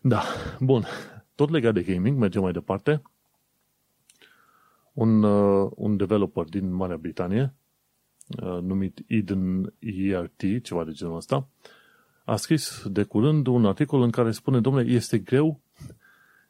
Da, 0.00 0.22
bun. 0.60 0.86
Tot 1.34 1.50
legat 1.50 1.74
de 1.74 1.82
gaming, 1.82 2.18
mergem 2.18 2.42
mai 2.42 2.52
departe. 2.52 3.02
Un, 4.92 5.22
uh, 5.22 5.70
un 5.74 5.96
developer 5.96 6.44
din 6.44 6.72
Marea 6.72 6.96
Britanie, 6.96 7.54
uh, 8.42 8.58
numit 8.62 9.02
Eden 9.06 9.74
ERT, 9.78 10.62
ceva 10.62 10.84
de 10.84 10.92
genul 10.92 11.16
ăsta, 11.16 11.48
a 12.24 12.36
scris 12.36 12.82
de 12.86 13.02
curând 13.02 13.46
un 13.46 13.66
articol 13.66 14.02
în 14.02 14.10
care 14.10 14.30
spune, 14.30 14.60
domnule, 14.60 14.90
este 14.90 15.18
greu 15.18 15.60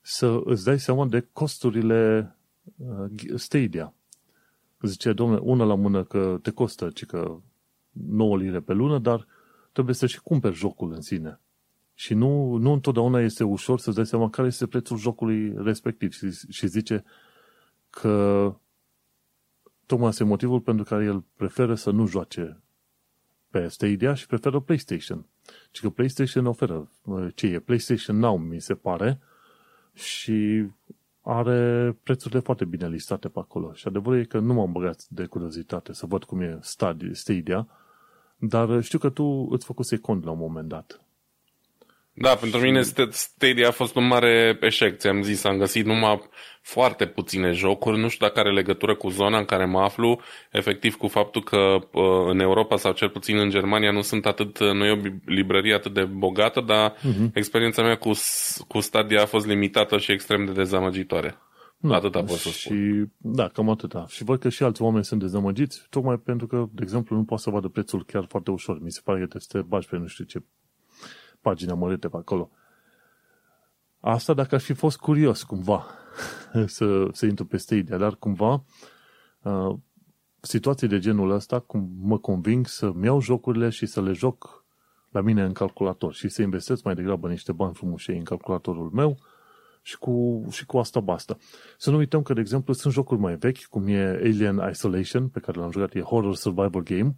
să 0.03 0.40
îți 0.44 0.64
dai 0.64 0.80
seama 0.80 1.07
de 1.07 1.28
costurile 1.32 2.34
uh, 2.76 3.11
Stadia. 3.34 3.94
Zice, 4.80 5.12
domnule, 5.12 5.40
una 5.40 5.64
la 5.64 5.74
mână 5.74 6.05
că 6.05 6.38
te 6.42 6.50
costă, 6.50 6.90
ci 6.90 7.07
că 7.07 7.40
9 7.90 8.36
lire 8.36 8.61
pe 8.61 8.72
lună, 8.72 8.98
dar 8.98 9.26
trebuie 9.72 9.94
să 9.94 10.07
și 10.07 10.20
cumperi 10.20 10.55
jocul 10.55 10.92
în 10.92 11.00
sine. 11.00 11.40
Și 11.94 12.14
nu, 12.14 12.57
nu 12.57 12.72
întotdeauna 12.72 13.20
este 13.20 13.44
ușor 13.44 13.78
să-ți 13.78 13.96
dai 13.96 14.07
seama 14.07 14.30
care 14.30 14.46
este 14.46 14.66
prețul 14.66 14.96
jocului 14.96 15.55
respectiv. 15.57 16.12
Și, 16.12 16.30
și 16.50 16.66
zice 16.66 17.05
că 17.90 18.55
Tocmai 19.92 20.09
asta 20.09 20.22
e 20.22 20.26
motivul 20.26 20.61
pentru 20.61 20.84
care 20.84 21.05
el 21.05 21.24
preferă 21.36 21.74
să 21.74 21.90
nu 21.90 22.07
joace 22.07 22.61
pe 23.50 23.68
Stadia 23.68 24.14
și 24.14 24.26
preferă 24.26 24.61
PlayStation. 24.61 25.26
Și 25.70 25.80
că 25.80 25.90
PlayStation 25.90 26.46
oferă 26.46 26.90
ce 27.34 27.46
e 27.46 27.59
PlayStation 27.59 28.18
Now, 28.18 28.36
mi 28.36 28.61
se 28.61 28.74
pare, 28.74 29.20
și 29.95 30.66
are 31.20 31.93
prețurile 32.03 32.40
foarte 32.40 32.64
bine 32.64 32.88
listate 32.88 33.28
pe 33.28 33.38
acolo. 33.38 33.72
Și 33.72 33.88
adevărul 33.88 34.18
e 34.18 34.24
că 34.24 34.38
nu 34.38 34.55
m-am 34.55 34.72
băgat 34.72 35.05
de 35.09 35.26
curiozitate 35.26 35.93
să 35.93 36.07
văd 36.07 36.24
cum 36.24 36.40
e 36.40 36.59
Stadia, 37.12 37.68
dar 38.36 38.82
știu 38.82 38.99
că 38.99 39.11
tu 39.11 39.49
îți 39.51 39.64
făcuse 39.64 39.97
cont 39.97 40.24
la 40.24 40.30
un 40.30 40.38
moment 40.38 40.68
dat. 40.68 41.05
Da, 42.14 42.34
pentru 42.34 42.60
mine 42.60 42.82
Stadia 43.10 43.68
a 43.68 43.70
fost 43.70 43.94
un 43.94 44.06
mare 44.06 44.58
eșec. 44.60 44.98
Ți-am 44.98 45.22
zis, 45.22 45.44
am 45.44 45.56
găsit 45.56 45.84
numai 45.84 46.20
foarte 46.62 47.06
puține 47.06 47.50
jocuri. 47.50 47.98
Nu 47.98 48.08
știu 48.08 48.26
dacă 48.26 48.40
are 48.40 48.52
legătură 48.52 48.94
cu 48.94 49.08
zona 49.08 49.38
în 49.38 49.44
care 49.44 49.64
mă 49.64 49.80
aflu, 49.80 50.20
efectiv 50.50 50.96
cu 50.96 51.08
faptul 51.08 51.42
că 51.42 51.56
uh, 51.56 52.26
în 52.26 52.40
Europa 52.40 52.76
sau 52.76 52.92
cel 52.92 53.08
puțin 53.08 53.38
în 53.38 53.50
Germania 53.50 53.90
nu 53.90 54.00
sunt 54.00 54.26
atât, 54.26 54.58
uh, 54.58 54.72
nu 54.72 54.84
e 54.84 54.90
o 54.90 55.00
librărie 55.24 55.74
atât 55.74 55.94
de 55.94 56.04
bogată, 56.04 56.60
dar 56.60 56.92
uh-huh. 56.92 57.32
experiența 57.34 57.82
mea 57.82 57.96
cu, 57.96 58.10
cu 58.68 58.80
Stadia 58.80 59.22
a 59.22 59.26
fost 59.26 59.46
limitată 59.46 59.98
și 59.98 60.12
extrem 60.12 60.44
de 60.44 60.52
dezamăgitoare. 60.52 61.36
Da, 61.76 61.94
Atâta 61.94 62.18
pot 62.18 62.36
să 62.36 62.48
spun. 62.48 62.76
Și, 62.76 63.04
da, 63.16 63.48
cam 63.48 63.70
atâta. 63.70 64.06
Și 64.08 64.24
văd 64.24 64.40
că 64.40 64.48
și 64.48 64.62
alți 64.62 64.82
oameni 64.82 65.04
sunt 65.04 65.20
dezamăgiți, 65.20 65.86
tocmai 65.90 66.16
pentru 66.16 66.46
că, 66.46 66.66
de 66.72 66.82
exemplu, 66.82 67.16
nu 67.16 67.24
poate 67.24 67.42
să 67.42 67.50
vadă 67.50 67.68
prețul 67.68 68.04
chiar 68.04 68.24
foarte 68.28 68.50
ușor. 68.50 68.80
Mi 68.80 68.90
se 68.90 69.00
pare 69.04 69.18
că 69.18 69.26
trebuie 69.26 69.48
să 69.50 69.58
te 69.58 69.64
bagi 69.68 69.88
pe 69.88 69.96
nu 69.96 70.06
știu 70.06 70.24
ce 70.24 70.42
pagina 71.43 71.74
mărite 71.74 72.09
pe 72.09 72.16
acolo. 72.16 72.51
Asta 74.01 74.34
dacă 74.34 74.55
aș 74.55 74.64
fi 74.64 74.72
fost 74.72 74.99
curios 74.99 75.43
cumva 75.43 75.86
să, 76.66 77.09
să 77.12 77.26
intru 77.26 77.45
pe 77.45 77.57
Stadia, 77.57 77.97
dar 77.97 78.16
cumva 78.16 78.64
uh, 79.43 79.76
situații 80.40 80.88
de 80.88 80.99
genul 80.99 81.30
ăsta 81.30 81.61
cum 81.61 81.90
mă 82.01 82.18
conving 82.18 82.66
să-mi 82.66 83.05
iau 83.05 83.20
jocurile 83.20 83.68
și 83.68 83.86
să 83.86 84.03
le 84.03 84.12
joc 84.12 84.64
la 85.11 85.20
mine 85.20 85.43
în 85.43 85.53
calculator 85.53 86.14
și 86.14 86.28
să 86.28 86.43
investesc 86.43 86.84
mai 86.84 86.95
degrabă 86.95 87.28
niște 87.28 87.53
bani 87.53 87.74
frumoși 87.74 88.11
în 88.11 88.24
calculatorul 88.24 88.90
meu 88.90 89.18
și 89.82 89.99
cu, 89.99 90.47
și 90.51 90.66
cu 90.66 90.78
asta 90.78 91.01
basta. 91.01 91.36
Să 91.78 91.90
nu 91.90 91.97
uităm 91.97 92.22
că, 92.22 92.32
de 92.32 92.40
exemplu, 92.40 92.72
sunt 92.72 92.93
jocuri 92.93 93.20
mai 93.20 93.36
vechi, 93.36 93.64
cum 93.64 93.86
e 93.86 94.05
Alien 94.05 94.68
Isolation, 94.70 95.28
pe 95.28 95.40
care 95.40 95.59
l-am 95.59 95.70
jucat, 95.70 95.95
e 95.95 96.01
Horror 96.01 96.34
Survival 96.34 96.82
Game, 96.82 97.16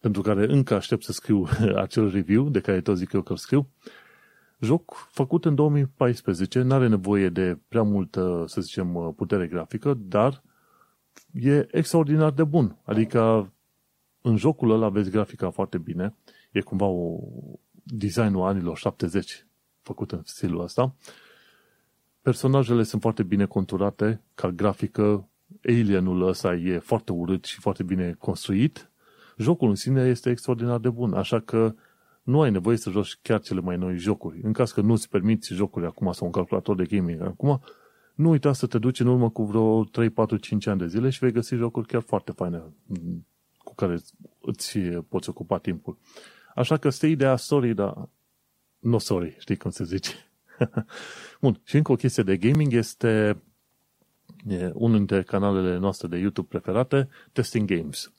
pentru 0.00 0.22
care 0.22 0.52
încă 0.52 0.74
aștept 0.74 1.02
să 1.02 1.12
scriu 1.12 1.46
acel 1.76 2.10
review, 2.10 2.48
de 2.48 2.60
care 2.60 2.80
tot 2.80 2.96
zic 2.96 3.12
eu 3.12 3.22
că 3.22 3.32
îl 3.32 3.38
scriu. 3.38 3.68
Joc 4.60 5.08
făcut 5.10 5.44
în 5.44 5.54
2014, 5.54 6.62
nu 6.62 6.74
are 6.74 6.88
nevoie 6.88 7.28
de 7.28 7.58
prea 7.68 7.82
multă, 7.82 8.44
să 8.46 8.60
zicem, 8.60 9.14
putere 9.16 9.46
grafică, 9.46 9.94
dar 9.94 10.42
e 11.32 11.66
extraordinar 11.70 12.30
de 12.30 12.44
bun. 12.44 12.76
Adică 12.84 13.52
în 14.22 14.36
jocul 14.36 14.70
ăla 14.70 14.86
aveți 14.86 15.10
grafica 15.10 15.50
foarte 15.50 15.78
bine, 15.78 16.14
e 16.52 16.60
cumva 16.60 16.86
o 16.86 17.18
designul 17.82 18.46
anilor 18.46 18.76
70 18.76 19.46
făcut 19.80 20.12
în 20.12 20.20
stilul 20.24 20.60
ăsta. 20.60 20.94
Personajele 22.22 22.82
sunt 22.82 23.00
foarte 23.00 23.22
bine 23.22 23.46
conturate, 23.46 24.22
ca 24.34 24.50
grafică, 24.50 25.28
alienul 25.64 26.28
ăsta 26.28 26.54
e 26.54 26.78
foarte 26.78 27.12
urât 27.12 27.44
și 27.44 27.60
foarte 27.60 27.82
bine 27.82 28.12
construit, 28.18 28.89
jocul 29.42 29.68
în 29.68 29.74
sine 29.74 30.02
este 30.02 30.30
extraordinar 30.30 30.78
de 30.78 30.88
bun, 30.88 31.14
așa 31.14 31.40
că 31.40 31.74
nu 32.22 32.40
ai 32.40 32.50
nevoie 32.50 32.76
să 32.76 32.90
joci 32.90 33.18
chiar 33.22 33.40
cele 33.40 33.60
mai 33.60 33.76
noi 33.76 33.96
jocuri. 33.96 34.40
În 34.42 34.52
caz 34.52 34.72
că 34.72 34.80
nu-ți 34.80 35.08
permiți 35.08 35.54
jocuri 35.54 35.86
acum 35.86 36.12
sau 36.12 36.26
un 36.26 36.32
calculator 36.32 36.76
de 36.76 36.84
gaming 36.84 37.20
acum, 37.20 37.60
nu 38.14 38.30
uita 38.30 38.52
să 38.52 38.66
te 38.66 38.78
duci 38.78 39.00
în 39.00 39.06
urmă 39.06 39.30
cu 39.30 39.44
vreo 39.44 39.84
3, 39.84 40.10
4, 40.10 40.36
5 40.36 40.66
ani 40.66 40.78
de 40.78 40.86
zile 40.86 41.10
și 41.10 41.18
vei 41.18 41.32
găsi 41.32 41.54
jocuri 41.54 41.86
chiar 41.86 42.02
foarte 42.02 42.32
faine 42.32 42.62
cu 43.58 43.74
care 43.74 43.98
îți 44.40 44.78
poți 45.08 45.28
ocupa 45.28 45.58
timpul. 45.58 45.98
Așa 46.54 46.76
că 46.76 46.90
stai 46.90 47.10
ideea 47.10 47.36
sorry, 47.36 47.74
dar 47.74 48.08
no 48.78 48.98
sorry, 48.98 49.36
știi 49.38 49.56
cum 49.56 49.70
se 49.70 49.84
zice. 49.84 50.12
Bun, 51.40 51.60
și 51.64 51.76
încă 51.76 51.92
o 51.92 51.96
chestie 51.96 52.22
de 52.22 52.36
gaming 52.36 52.72
este 52.72 53.42
e 54.48 54.70
unul 54.74 54.96
dintre 54.96 55.22
canalele 55.22 55.76
noastre 55.76 56.08
de 56.08 56.16
YouTube 56.16 56.48
preferate, 56.50 57.08
Testing 57.32 57.68
Games. 57.68 58.12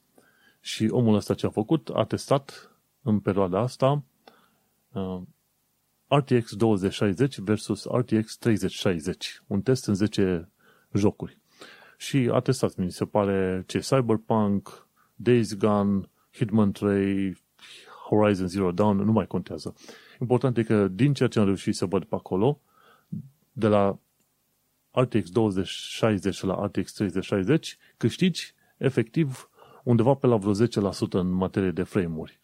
Și 0.62 0.88
omul 0.92 1.16
ăsta 1.16 1.34
ce 1.34 1.46
a 1.46 1.50
făcut, 1.50 1.90
a 1.94 2.04
testat 2.04 2.76
în 3.02 3.20
perioada 3.20 3.60
asta 3.60 4.04
uh, 4.92 5.22
RTX 6.08 6.56
2060 6.56 7.40
versus 7.40 7.86
RTX 7.86 8.38
3060. 8.38 9.42
Un 9.48 9.62
test 9.62 9.86
în 9.86 9.96
10 9.96 10.50
jocuri. 10.94 11.38
Și 11.98 12.30
a 12.32 12.40
testat, 12.40 12.76
mi 12.76 12.92
se 12.92 13.06
pare, 13.06 13.64
ce 13.68 13.80
Cyberpunk, 13.80 14.88
Days 15.16 15.54
Gone, 15.54 16.10
Hitman 16.32 16.72
3, 16.72 17.38
Horizon 18.10 18.48
Zero 18.48 18.72
Dawn, 18.72 18.98
nu 18.98 19.12
mai 19.12 19.28
contează. 19.28 19.76
Important 20.20 20.58
e 20.58 20.64
că 20.64 20.88
din 20.88 21.14
ceea 21.14 21.30
ce 21.30 21.40
am 21.40 21.46
reușit 21.46 21.76
să 21.76 21.86
văd 21.86 22.04
pe 22.04 22.16
acolo, 22.16 22.62
de 23.52 23.68
la 23.68 24.00
RTX 24.92 25.30
2060 25.30 26.42
la 26.42 26.66
RTX 26.66 26.94
3060, 26.94 27.78
câștigi 27.98 28.54
efectiv 28.78 29.50
undeva 29.84 30.14
pe 30.14 30.28
la 30.28 30.36
vreo 30.36 30.54
10% 30.54 30.68
în 31.10 31.32
materie 31.32 31.72
de 31.72 31.84
frame-uri. 31.84 32.40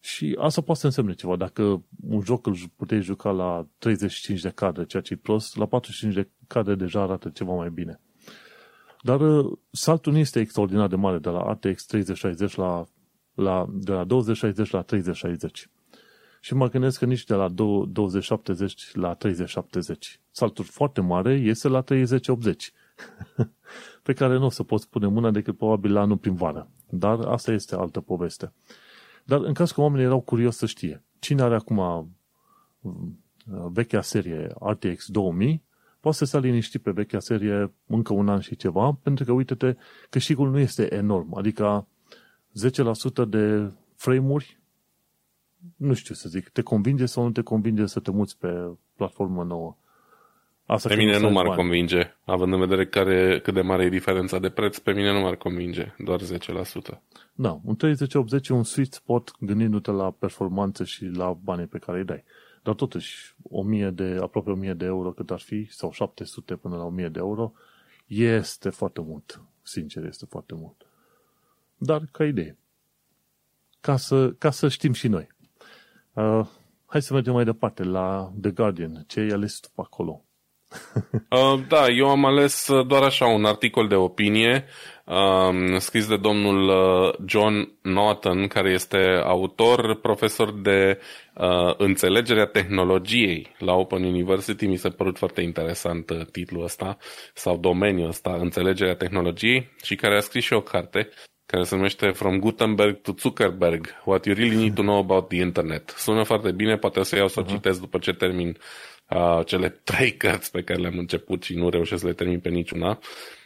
Și 0.00 0.36
asta 0.40 0.60
poate 0.60 0.80
să 0.80 0.86
însemne 0.86 1.12
ceva. 1.12 1.36
Dacă 1.36 1.82
un 2.08 2.20
joc 2.20 2.46
îl 2.46 2.56
puteai 2.76 3.00
juca 3.00 3.30
la 3.30 3.66
35 3.78 4.40
de 4.40 4.48
cadre, 4.48 4.84
ceea 4.84 5.02
ce 5.02 5.12
e 5.12 5.16
prost, 5.16 5.56
la 5.56 5.66
45 5.66 6.14
de 6.14 6.28
cadre 6.46 6.74
deja 6.74 7.02
arată 7.02 7.28
ceva 7.28 7.52
mai 7.54 7.70
bine. 7.70 8.00
Dar 9.02 9.20
uh, 9.20 9.52
saltul 9.70 10.12
nu 10.12 10.18
este 10.18 10.40
extraordinar 10.40 10.88
de 10.88 10.96
mare 10.96 11.18
de 11.18 11.28
la 11.28 11.52
RTX 11.52 11.84
3060 11.84 12.54
la, 12.54 12.84
la, 13.34 13.66
de 13.70 13.92
la 13.92 14.04
2060 14.04 14.70
la 14.70 14.82
3060. 14.82 15.68
Și 16.40 16.54
mă 16.54 16.68
gândesc 16.68 16.98
că 16.98 17.04
nici 17.04 17.24
de 17.24 17.34
la 17.34 17.48
2070 17.48 18.94
la 18.94 19.14
3070. 19.14 20.20
Saltul 20.30 20.64
foarte 20.64 21.00
mare 21.00 21.32
este 21.32 21.68
la 21.68 21.80
3080. 21.80 22.72
pe 24.02 24.12
care 24.12 24.38
nu 24.38 24.44
o 24.44 24.50
să 24.50 24.62
poți 24.62 24.88
pune 24.88 25.06
mâna 25.06 25.30
decât 25.30 25.56
probabil 25.56 25.92
la 25.92 26.00
anul 26.00 26.16
prin 26.16 26.34
vară. 26.34 26.68
Dar 26.90 27.20
asta 27.20 27.52
este 27.52 27.74
altă 27.74 28.00
poveste. 28.00 28.52
Dar 29.24 29.40
în 29.40 29.54
caz 29.54 29.70
că 29.70 29.80
oamenii 29.80 30.04
erau 30.04 30.20
curios 30.20 30.56
să 30.56 30.66
știe, 30.66 31.02
cine 31.18 31.42
are 31.42 31.54
acum 31.54 31.78
uh, 31.78 32.94
vechea 33.72 34.02
serie 34.02 34.54
RTX 34.60 35.06
2000, 35.06 35.62
poate 36.00 36.16
să 36.16 36.24
se 36.24 36.38
liniști 36.38 36.78
pe 36.78 36.90
vechea 36.90 37.20
serie 37.20 37.72
încă 37.86 38.12
un 38.12 38.28
an 38.28 38.40
și 38.40 38.56
ceva, 38.56 38.98
pentru 39.02 39.24
că, 39.24 39.32
uite-te, 39.32 39.76
câștigul 40.10 40.50
nu 40.50 40.58
este 40.58 40.94
enorm. 40.94 41.36
Adică 41.36 41.86
10% 43.24 43.28
de 43.28 43.70
frame-uri, 43.96 44.60
nu 45.76 45.94
știu 45.94 46.14
să 46.14 46.28
zic, 46.28 46.48
te 46.48 46.62
convinge 46.62 47.06
sau 47.06 47.24
nu 47.24 47.30
te 47.30 47.42
convinge 47.42 47.86
să 47.86 48.00
te 48.00 48.10
muți 48.10 48.38
pe 48.38 48.70
platformă 48.96 49.44
nouă. 49.44 49.76
Asta 50.66 50.88
pe 50.88 50.94
mine 50.94 51.18
nu 51.18 51.30
m-ar 51.30 51.44
bani. 51.46 51.56
convinge, 51.56 52.14
având 52.24 52.52
în 52.52 52.58
vedere 52.58 52.86
care, 52.86 53.40
cât 53.40 53.54
de 53.54 53.60
mare 53.60 53.84
e 53.84 53.88
diferența 53.88 54.38
de 54.38 54.50
preț, 54.50 54.78
pe 54.78 54.92
mine 54.92 55.12
nu 55.12 55.20
m-ar 55.20 55.36
convinge, 55.36 55.94
doar 55.98 56.20
10%. 56.20 57.00
Da, 57.34 57.60
un 57.64 57.76
3080 57.76 58.48
e 58.48 58.52
un 58.52 58.62
sweet 58.62 58.92
spot 58.92 59.32
gândindu-te 59.40 59.90
la 59.90 60.10
performanță 60.10 60.84
și 60.84 61.04
la 61.04 61.32
banii 61.32 61.66
pe 61.66 61.78
care 61.78 61.98
îi 61.98 62.04
dai. 62.04 62.24
Dar 62.62 62.74
totuși, 62.74 63.34
1000 63.42 63.90
de, 63.90 64.18
aproape 64.20 64.50
1000 64.50 64.72
de 64.72 64.84
euro 64.84 65.10
cât 65.10 65.30
ar 65.30 65.40
fi, 65.40 65.66
sau 65.70 65.92
700 65.92 66.56
până 66.56 66.76
la 66.76 66.84
1000 66.84 67.08
de 67.08 67.18
euro, 67.18 67.52
este 68.06 68.70
foarte 68.70 69.00
mult. 69.00 69.42
Sincer, 69.62 70.04
este 70.04 70.26
foarte 70.28 70.54
mult. 70.54 70.86
Dar 71.76 72.08
ca 72.12 72.24
idee. 72.24 72.58
Ca 73.80 73.96
să, 73.96 74.32
ca 74.32 74.50
să 74.50 74.68
știm 74.68 74.92
și 74.92 75.08
noi. 75.08 75.28
Uh, 76.12 76.46
hai 76.86 77.02
să 77.02 77.12
mergem 77.12 77.32
mai 77.32 77.44
departe 77.44 77.82
la 77.82 78.32
The 78.40 78.50
Guardian. 78.50 79.04
Ce 79.06 79.20
ai 79.20 79.28
ales 79.28 79.58
tu 79.58 79.68
pe 79.74 79.80
acolo? 79.84 80.24
Uh, 81.30 81.60
da, 81.68 81.86
eu 81.88 82.08
am 82.08 82.24
ales 82.24 82.68
uh, 82.68 82.86
doar 82.86 83.02
așa 83.02 83.26
un 83.26 83.44
articol 83.44 83.88
de 83.88 83.94
opinie 83.94 84.64
um, 85.04 85.78
scris 85.78 86.08
de 86.08 86.16
domnul 86.16 86.68
uh, 86.68 87.14
John 87.26 87.72
Norton, 87.82 88.46
care 88.46 88.70
este 88.70 89.22
autor, 89.24 90.00
profesor 90.00 90.60
de 90.60 90.98
uh, 91.34 91.74
înțelegerea 91.76 92.46
tehnologiei 92.46 93.54
la 93.58 93.72
Open 93.72 94.04
University. 94.04 94.66
Mi 94.66 94.76
s-a 94.76 94.90
părut 94.90 95.18
foarte 95.18 95.40
interesant 95.40 96.10
uh, 96.10 96.24
titlul 96.32 96.64
ăsta 96.64 96.96
sau 97.34 97.56
domeniul 97.56 98.08
ăsta, 98.08 98.36
înțelegerea 98.40 98.94
tehnologiei 98.94 99.70
și 99.82 99.94
care 99.94 100.16
a 100.16 100.20
scris 100.20 100.44
și 100.44 100.52
o 100.52 100.60
carte 100.60 101.08
care 101.46 101.64
se 101.64 101.74
numește 101.74 102.10
From 102.10 102.38
Gutenberg 102.38 103.00
to 103.00 103.12
Zuckerberg, 103.18 103.86
What 104.04 104.26
You 104.26 104.36
Really 104.36 104.56
Need 104.56 104.74
to 104.74 104.82
Know 104.82 104.98
About 104.98 105.28
the 105.28 105.40
Internet. 105.40 105.94
Sună 105.96 106.22
foarte 106.22 106.52
bine, 106.52 106.76
poate 106.76 106.98
o 106.98 107.02
să 107.02 107.16
iau 107.16 107.28
să 107.28 107.40
o 107.40 107.42
uh-huh. 107.42 107.48
citesc 107.48 107.80
după 107.80 107.98
ce 107.98 108.12
termin 108.12 108.48
uh, 108.48 108.91
cele 109.46 109.68
trei 109.68 110.16
cărți 110.16 110.50
pe 110.50 110.62
care 110.62 110.80
le-am 110.80 110.98
început 110.98 111.42
și 111.42 111.54
nu 111.54 111.68
reușesc 111.68 112.00
să 112.00 112.06
le 112.06 112.12
termin 112.12 112.40
pe 112.40 112.48
niciuna. 112.48 112.98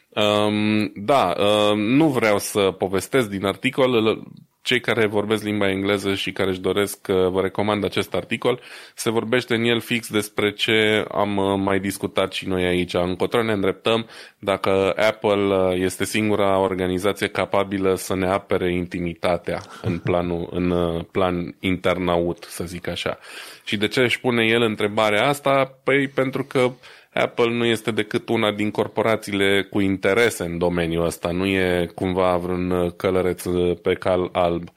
Um, 0.08 0.92
da, 0.94 1.34
uh, 1.38 1.76
nu 1.76 2.08
vreau 2.08 2.38
să 2.38 2.70
povestesc 2.78 3.28
din 3.28 3.44
articol, 3.44 4.22
cei 4.66 4.80
care 4.80 5.06
vorbesc 5.06 5.42
limba 5.42 5.70
engleză 5.70 6.14
și 6.14 6.32
care 6.32 6.50
își 6.50 6.60
doresc, 6.60 7.06
uh, 7.08 7.28
vă 7.28 7.40
recomand 7.40 7.84
acest 7.84 8.14
articol. 8.14 8.60
Se 8.94 9.10
vorbește 9.10 9.54
în 9.54 9.64
el 9.64 9.80
fix 9.80 10.10
despre 10.10 10.52
ce 10.52 11.04
am 11.10 11.36
uh, 11.36 11.58
mai 11.58 11.80
discutat 11.80 12.32
și 12.32 12.48
noi 12.48 12.64
aici. 12.64 12.94
Încotro 12.94 13.42
ne 13.42 13.52
îndreptăm 13.52 14.06
dacă 14.38 14.92
Apple 14.96 15.74
este 15.74 16.04
singura 16.04 16.58
organizație 16.58 17.28
capabilă 17.28 17.94
să 17.94 18.14
ne 18.14 18.26
apere 18.26 18.72
intimitatea 18.72 19.60
în, 19.82 19.98
planul, 20.08 20.48
în 20.50 21.02
plan 21.10 21.54
internaut, 21.60 22.44
să 22.48 22.64
zic 22.64 22.88
așa. 22.88 23.18
Și 23.64 23.76
de 23.76 23.88
ce 23.88 24.00
își 24.00 24.20
pune 24.20 24.44
el 24.44 24.62
întrebarea 24.62 25.28
asta? 25.28 25.78
Păi 25.84 26.08
pentru 26.08 26.44
că 26.44 26.70
Apple 27.16 27.50
nu 27.50 27.64
este 27.64 27.90
decât 27.90 28.28
una 28.28 28.52
din 28.52 28.70
corporațiile 28.70 29.66
cu 29.70 29.80
interese 29.80 30.44
în 30.44 30.58
domeniul 30.58 31.04
ăsta, 31.04 31.30
nu 31.30 31.46
e 31.46 31.90
cumva 31.94 32.36
vreun 32.36 32.90
călăreț 32.96 33.42
pe 33.82 33.94
cal 33.94 34.28
alb. 34.32 34.68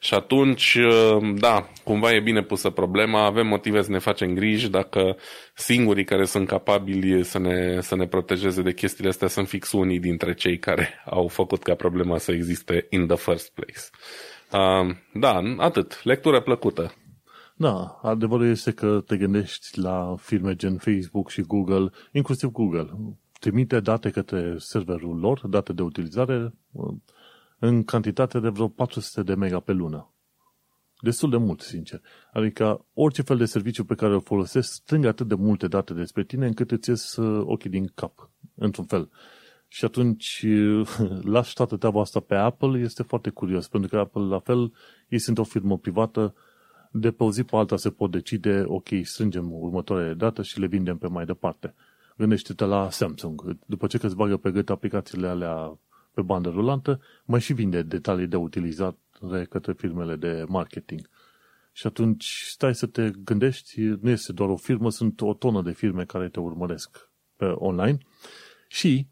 Și 0.00 0.14
atunci, 0.14 0.78
da, 1.34 1.68
cumva 1.84 2.14
e 2.14 2.20
bine 2.20 2.42
pusă 2.42 2.70
problema, 2.70 3.24
avem 3.24 3.46
motive 3.46 3.82
să 3.82 3.90
ne 3.90 3.98
facem 3.98 4.34
griji 4.34 4.70
dacă 4.70 5.16
singurii 5.54 6.04
care 6.04 6.24
sunt 6.24 6.48
capabili 6.48 7.24
să 7.24 7.38
ne, 7.38 7.80
să 7.80 7.96
ne 7.96 8.06
protejeze 8.06 8.62
de 8.62 8.72
chestiile 8.72 9.08
astea 9.08 9.28
sunt 9.28 9.48
fix 9.48 9.72
unii 9.72 9.98
dintre 9.98 10.34
cei 10.34 10.58
care 10.58 11.02
au 11.04 11.28
făcut 11.28 11.62
ca 11.62 11.74
problema 11.74 12.18
să 12.18 12.32
existe 12.32 12.86
in 12.90 13.06
the 13.06 13.16
first 13.16 13.52
place. 13.54 13.80
Uh, 14.52 14.94
da, 15.12 15.42
atât. 15.56 16.00
Lectură 16.04 16.40
plăcută. 16.40 16.94
Da, 17.60 17.98
adevărul 18.02 18.46
este 18.46 18.72
că 18.72 19.02
te 19.06 19.16
gândești 19.16 19.78
la 19.78 20.14
firme 20.18 20.54
gen 20.54 20.76
Facebook 20.76 21.30
și 21.30 21.42
Google, 21.42 21.90
inclusiv 22.12 22.50
Google. 22.50 22.90
Trimite 23.40 23.80
date 23.80 24.10
către 24.10 24.54
serverul 24.58 25.18
lor, 25.18 25.46
date 25.46 25.72
de 25.72 25.82
utilizare, 25.82 26.54
în 27.58 27.84
cantitate 27.84 28.40
de 28.40 28.48
vreo 28.48 28.68
400 28.68 29.22
de 29.22 29.34
mega 29.34 29.60
pe 29.60 29.72
lună. 29.72 30.12
Destul 31.00 31.30
de 31.30 31.36
mult, 31.36 31.60
sincer. 31.60 32.00
Adică 32.32 32.86
orice 32.94 33.22
fel 33.22 33.36
de 33.36 33.44
serviciu 33.44 33.84
pe 33.84 33.94
care 33.94 34.12
îl 34.12 34.20
folosesc 34.20 34.72
strâng 34.72 35.04
atât 35.04 35.28
de 35.28 35.34
multe 35.34 35.68
date 35.68 35.94
despre 35.94 36.24
tine 36.24 36.46
încât 36.46 36.70
îți 36.70 36.88
ies 36.88 37.16
uh, 37.16 37.42
ochii 37.46 37.70
din 37.70 37.90
cap, 37.94 38.30
într-un 38.54 38.84
fel. 38.84 39.10
Și 39.68 39.84
atunci 39.84 40.46
lași 41.34 41.54
toată 41.54 41.76
treaba 41.76 42.00
asta 42.00 42.20
pe 42.20 42.34
Apple, 42.34 42.80
este 42.80 43.02
foarte 43.02 43.30
curios, 43.30 43.68
pentru 43.68 43.90
că 43.90 43.98
Apple, 43.98 44.22
la 44.22 44.38
fel, 44.38 44.72
ei 45.08 45.18
sunt 45.18 45.38
o 45.38 45.44
firmă 45.44 45.78
privată, 45.78 46.34
de 46.90 47.10
pe 47.10 47.22
o 47.22 47.30
zi 47.30 47.42
pe 47.42 47.56
alta 47.56 47.76
se 47.76 47.90
pot 47.90 48.10
decide, 48.10 48.64
ok, 48.66 48.88
strângem 49.02 49.52
următoarele 49.52 50.14
date 50.14 50.42
și 50.42 50.60
le 50.60 50.66
vindem 50.66 50.96
pe 50.96 51.08
mai 51.08 51.24
departe. 51.24 51.74
Gândește-te 52.16 52.64
la 52.64 52.90
Samsung. 52.90 53.56
După 53.66 53.86
ce 53.86 53.98
că 53.98 54.06
îți 54.06 54.16
bagă 54.16 54.36
pe 54.36 54.50
gât 54.50 54.70
aplicațiile 54.70 55.28
alea 55.28 55.78
pe 56.12 56.22
bandă 56.22 56.48
rulantă, 56.48 57.00
mai 57.24 57.40
și 57.40 57.52
vinde 57.52 57.82
detalii 57.82 58.26
de 58.26 58.36
utilizare 58.36 58.96
către 59.48 59.72
firmele 59.72 60.16
de 60.16 60.44
marketing. 60.48 61.08
Și 61.72 61.86
atunci 61.86 62.44
stai 62.48 62.74
să 62.74 62.86
te 62.86 63.10
gândești, 63.10 63.80
nu 63.80 64.10
este 64.10 64.32
doar 64.32 64.48
o 64.48 64.56
firmă, 64.56 64.90
sunt 64.90 65.20
o 65.20 65.34
tonă 65.34 65.62
de 65.62 65.72
firme 65.72 66.04
care 66.04 66.28
te 66.28 66.40
urmăresc 66.40 67.10
pe 67.36 67.44
online 67.44 67.98
și 68.68 69.06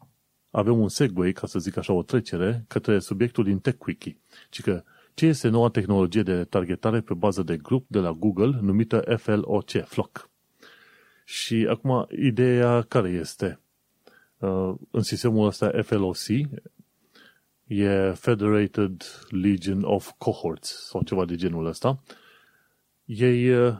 avem 0.51 0.79
un 0.79 0.89
segue, 0.89 1.31
ca 1.31 1.47
să 1.47 1.59
zic 1.59 1.77
așa, 1.77 1.93
o 1.93 2.03
trecere 2.03 2.65
către 2.67 2.99
subiectul 2.99 3.43
din 3.43 3.59
TechWiki. 3.59 4.17
Ci 4.49 4.61
că 4.61 4.83
ce 5.17 5.25
este 5.25 5.47
noua 5.47 5.69
tehnologie 5.69 6.21
de 6.21 6.43
targetare 6.43 7.01
pe 7.01 7.13
bază 7.13 7.43
de 7.43 7.57
grup 7.57 7.85
de 7.87 7.99
la 7.99 8.11
Google 8.11 8.59
numită 8.61 9.15
FLOC, 9.17 9.69
FLOC. 9.85 10.29
Și 11.25 11.67
acum, 11.69 12.07
ideea 12.09 12.81
care 12.81 13.09
este? 13.09 13.59
Uh, 14.37 14.73
în 14.91 15.01
sistemul 15.01 15.45
ăsta 15.45 15.71
FLOC 15.81 16.17
e 17.63 18.11
Federated 18.11 19.03
Legion 19.29 19.83
of 19.83 20.11
Cohorts 20.17 20.87
sau 20.87 21.03
ceva 21.03 21.25
de 21.25 21.35
genul 21.35 21.65
ăsta. 21.65 22.03
Ei, 23.05 23.49
uh, 23.49 23.75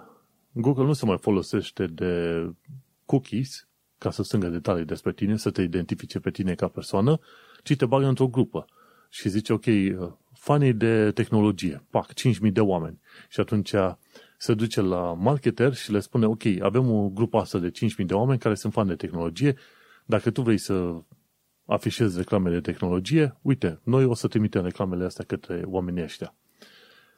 Google 0.51 0.83
nu 0.83 0.93
se 0.93 1.05
mai 1.05 1.17
folosește 1.17 1.87
de 1.87 2.43
cookies 3.05 3.67
ca 3.97 4.11
să 4.11 4.23
strângă 4.23 4.47
detalii 4.47 4.85
despre 4.85 5.13
tine, 5.13 5.37
să 5.37 5.51
te 5.51 5.61
identifice 5.61 6.19
pe 6.19 6.31
tine 6.31 6.55
ca 6.55 6.67
persoană, 6.67 7.19
ci 7.63 7.75
te 7.75 7.85
bagă 7.85 8.05
într-o 8.05 8.27
grupă 8.27 8.65
și 9.09 9.29
zice, 9.29 9.53
ok, 9.53 9.65
uh, 9.65 10.11
fanii 10.47 10.73
de 10.73 11.11
tehnologie, 11.11 11.85
pac, 11.89 12.13
5.000 12.13 12.51
de 12.51 12.61
oameni. 12.61 12.99
Și 13.29 13.39
atunci 13.39 13.73
se 14.37 14.53
duce 14.53 14.81
la 14.81 15.13
marketer 15.13 15.73
și 15.73 15.91
le 15.91 15.99
spune, 15.99 16.25
ok, 16.25 16.43
avem 16.59 16.91
o 16.91 17.09
grupă 17.09 17.37
asta 17.37 17.59
de 17.59 17.71
5.000 17.71 18.05
de 18.05 18.13
oameni 18.13 18.39
care 18.39 18.55
sunt 18.55 18.73
fani 18.73 18.87
de 18.87 18.95
tehnologie, 18.95 19.55
dacă 20.05 20.31
tu 20.31 20.41
vrei 20.41 20.57
să 20.57 21.01
afișezi 21.65 22.17
reclame 22.17 22.49
de 22.49 22.59
tehnologie, 22.59 23.37
uite, 23.41 23.79
noi 23.83 24.05
o 24.05 24.13
să 24.13 24.27
trimitem 24.27 24.63
reclamele 24.63 25.05
astea 25.05 25.25
către 25.25 25.61
oamenii 25.65 26.03
ăștia. 26.03 26.35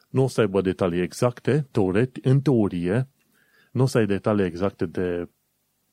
Nu 0.08 0.22
o 0.22 0.28
să 0.28 0.40
aibă 0.40 0.60
detalii 0.60 1.02
exacte, 1.02 1.66
teoret, 1.70 2.16
în 2.22 2.40
teorie, 2.40 3.08
nu 3.72 3.82
o 3.82 3.86
să 3.86 3.98
ai 3.98 4.06
detalii 4.06 4.44
exacte 4.44 4.86
de 4.86 5.28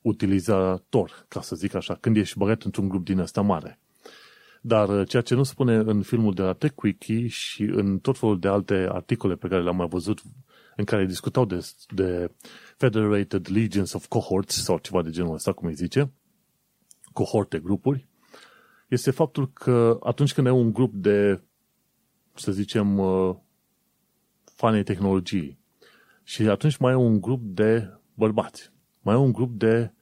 utilizator, 0.00 1.24
ca 1.28 1.40
să 1.40 1.56
zic 1.56 1.74
așa, 1.74 1.94
când 1.94 2.16
ești 2.16 2.38
băgat 2.38 2.62
într-un 2.62 2.88
grup 2.88 3.04
din 3.04 3.18
ăsta 3.18 3.40
mare. 3.40 3.78
Dar 4.60 4.88
uh, 4.88 5.08
ceea 5.08 5.22
ce 5.22 5.34
nu 5.34 5.42
spune 5.42 5.74
în 5.74 6.02
filmul 6.02 6.34
de 6.34 6.42
la 6.42 6.52
TechWiki 6.52 7.26
și 7.26 7.62
în 7.62 7.98
tot 7.98 8.18
felul 8.18 8.38
de 8.38 8.48
alte 8.48 8.88
articole 8.90 9.34
pe 9.34 9.48
care 9.48 9.62
le-am 9.62 9.76
mai 9.76 9.88
văzut 9.88 10.22
în 10.76 10.84
care 10.84 11.06
discutau 11.06 11.44
de, 11.44 11.70
de 11.88 12.30
Federated 12.76 13.48
Legions 13.50 13.92
of 13.92 14.06
Cohorts 14.06 14.62
sau 14.62 14.78
ceva 14.78 15.02
de 15.02 15.10
genul 15.10 15.34
ăsta, 15.34 15.52
cum 15.52 15.68
îi 15.68 15.74
zice, 15.74 16.12
cohorte, 17.12 17.58
grupuri, 17.58 18.08
este 18.88 19.10
faptul 19.10 19.52
că 19.52 19.98
atunci 20.02 20.34
când 20.34 20.46
ai 20.46 20.52
un 20.52 20.72
grup 20.72 20.94
de, 20.94 21.42
să 22.34 22.52
zicem, 22.52 22.98
uh, 22.98 23.36
fanii 24.44 24.82
tehnologiei 24.82 25.58
și 26.22 26.42
atunci 26.42 26.76
mai 26.76 26.92
ai 26.92 26.98
un 26.98 27.20
grup 27.20 27.40
de 27.42 27.98
bărbați, 28.14 28.72
mai 29.00 29.14
ai 29.14 29.20
un 29.20 29.32
grup 29.32 29.58
de 29.58 29.92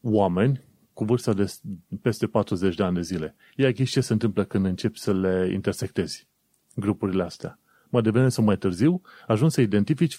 oameni 0.00 0.65
cu 0.96 1.04
vârsta 1.04 1.32
de 1.32 1.52
peste 2.00 2.26
40 2.26 2.74
de 2.74 2.82
ani 2.82 2.94
de 2.94 3.00
zile. 3.00 3.34
Ia 3.56 3.70
ghiși 3.70 3.92
ce 3.92 4.00
se 4.00 4.12
întâmplă 4.12 4.44
când 4.44 4.64
începi 4.64 4.98
să 4.98 5.12
le 5.12 5.50
intersectezi 5.52 6.26
grupurile 6.74 7.22
astea. 7.22 7.58
Mai 7.88 8.02
devreme 8.02 8.28
sau 8.28 8.44
mai 8.44 8.56
târziu, 8.56 9.02
ajungi 9.26 9.54
să 9.54 9.60
identifici 9.60 10.18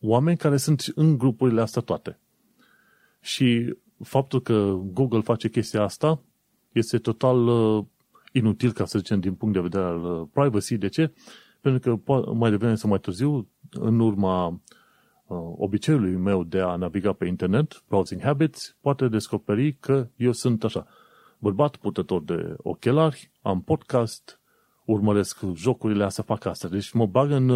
oameni 0.00 0.36
care 0.36 0.56
sunt 0.56 0.92
în 0.94 1.18
grupurile 1.18 1.60
astea 1.60 1.82
toate. 1.82 2.18
Și 3.20 3.76
faptul 4.02 4.42
că 4.42 4.78
Google 4.82 5.20
face 5.20 5.48
chestia 5.48 5.82
asta 5.82 6.22
este 6.72 6.98
total 6.98 7.46
uh, 7.46 7.84
inutil, 8.32 8.72
ca 8.72 8.84
să 8.84 8.98
zicem, 8.98 9.20
din 9.20 9.34
punct 9.34 9.54
de 9.54 9.60
vedere 9.60 9.84
al 9.84 10.04
uh, 10.04 10.28
privacy. 10.32 10.76
De 10.76 10.88
ce? 10.88 11.12
Pentru 11.60 11.98
că 11.98 12.32
mai 12.32 12.50
devreme 12.50 12.74
sau 12.74 12.90
mai 12.90 12.98
târziu, 12.98 13.48
în 13.70 14.00
urma 14.00 14.46
Uh, 14.46 14.77
obiceiului 15.56 16.16
meu 16.16 16.44
de 16.44 16.60
a 16.60 16.76
naviga 16.76 17.12
pe 17.12 17.26
internet, 17.26 17.82
browsing 17.88 18.22
habits, 18.22 18.76
poate 18.80 19.08
descoperi 19.08 19.72
că 19.72 20.08
eu 20.16 20.32
sunt 20.32 20.64
așa, 20.64 20.86
bărbat 21.38 21.76
putător 21.76 22.22
de 22.22 22.54
ochelari, 22.56 23.30
am 23.42 23.62
podcast, 23.62 24.40
urmăresc 24.84 25.38
jocurile 25.54 26.04
astea, 26.04 26.24
fac 26.24 26.44
asta. 26.44 26.68
Deci 26.68 26.92
mă 26.92 27.06
bag 27.06 27.30
în, 27.30 27.46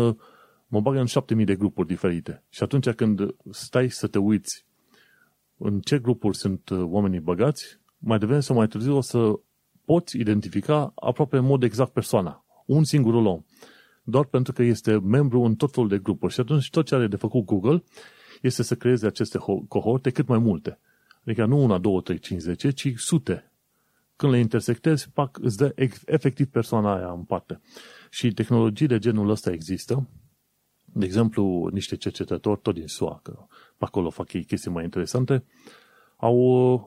mă 0.67 0.81
bag 0.81 0.97
în 0.97 1.07
7000 1.07 1.45
de 1.45 1.55
grupuri 1.55 1.89
diferite. 1.89 2.43
Și 2.49 2.63
atunci 2.63 2.91
când 2.91 3.35
stai 3.51 3.89
să 3.89 4.07
te 4.07 4.19
uiți 4.19 4.67
în 5.57 5.81
ce 5.81 5.99
grupuri 5.99 6.37
sunt 6.37 6.69
uh, 6.69 6.83
oamenii 6.83 7.21
băgați, 7.21 7.81
mai 7.99 8.19
devreme 8.19 8.41
sau 8.41 8.57
mai 8.57 8.67
târziu 8.67 8.97
o 8.97 9.01
să 9.01 9.33
poți 9.85 10.19
identifica 10.19 10.93
aproape 10.95 11.37
în 11.37 11.45
mod 11.45 11.63
exact 11.63 11.93
persoana. 11.93 12.45
Un 12.67 12.85
singur 12.85 13.15
om 13.15 13.43
doar 14.03 14.25
pentru 14.25 14.53
că 14.53 14.63
este 14.63 14.99
membru 14.99 15.41
în 15.41 15.55
tot 15.55 15.73
felul 15.73 15.89
de 15.89 15.99
grupuri. 15.99 16.33
Și 16.33 16.41
atunci 16.41 16.71
tot 16.71 16.87
ce 16.87 16.95
are 16.95 17.07
de 17.07 17.17
făcut 17.17 17.45
Google 17.45 17.83
este 18.43 18.63
să 18.63 18.75
creeze 18.75 19.07
aceste 19.07 19.39
cohorte 19.69 20.11
cât 20.11 20.29
mai 20.29 20.39
multe. 20.39 20.79
Adică 21.25 21.45
nu 21.45 21.63
una, 21.63 21.79
două, 21.79 22.01
trei, 22.01 22.19
cinci, 22.19 22.41
zece, 22.41 22.71
ci 22.71 22.93
sute. 22.97 23.53
Când 24.17 24.33
le 24.33 24.39
intersectezi, 24.39 25.11
pac, 25.11 25.39
îți 25.39 25.57
dă 25.57 25.75
efectiv 26.07 26.47
persoana 26.47 26.97
aia 26.97 27.13
în 27.13 27.23
parte. 27.23 27.61
Și 28.11 28.33
tehnologii 28.33 28.87
de 28.87 28.99
genul 28.99 29.31
ăsta 29.31 29.53
există. 29.53 30.09
De 30.85 31.05
exemplu, 31.05 31.69
niște 31.73 31.97
cercetători, 31.97 32.61
tot 32.61 32.75
din 32.75 32.87
SUA, 32.87 33.21
că 33.23 33.47
pe 33.77 33.85
acolo 33.85 34.11
fac 34.11 34.33
ei 34.33 34.45
chestii 34.45 34.71
mai 34.71 34.85
interesante, 34.85 35.45
au 36.17 36.37
uh, 36.37 36.81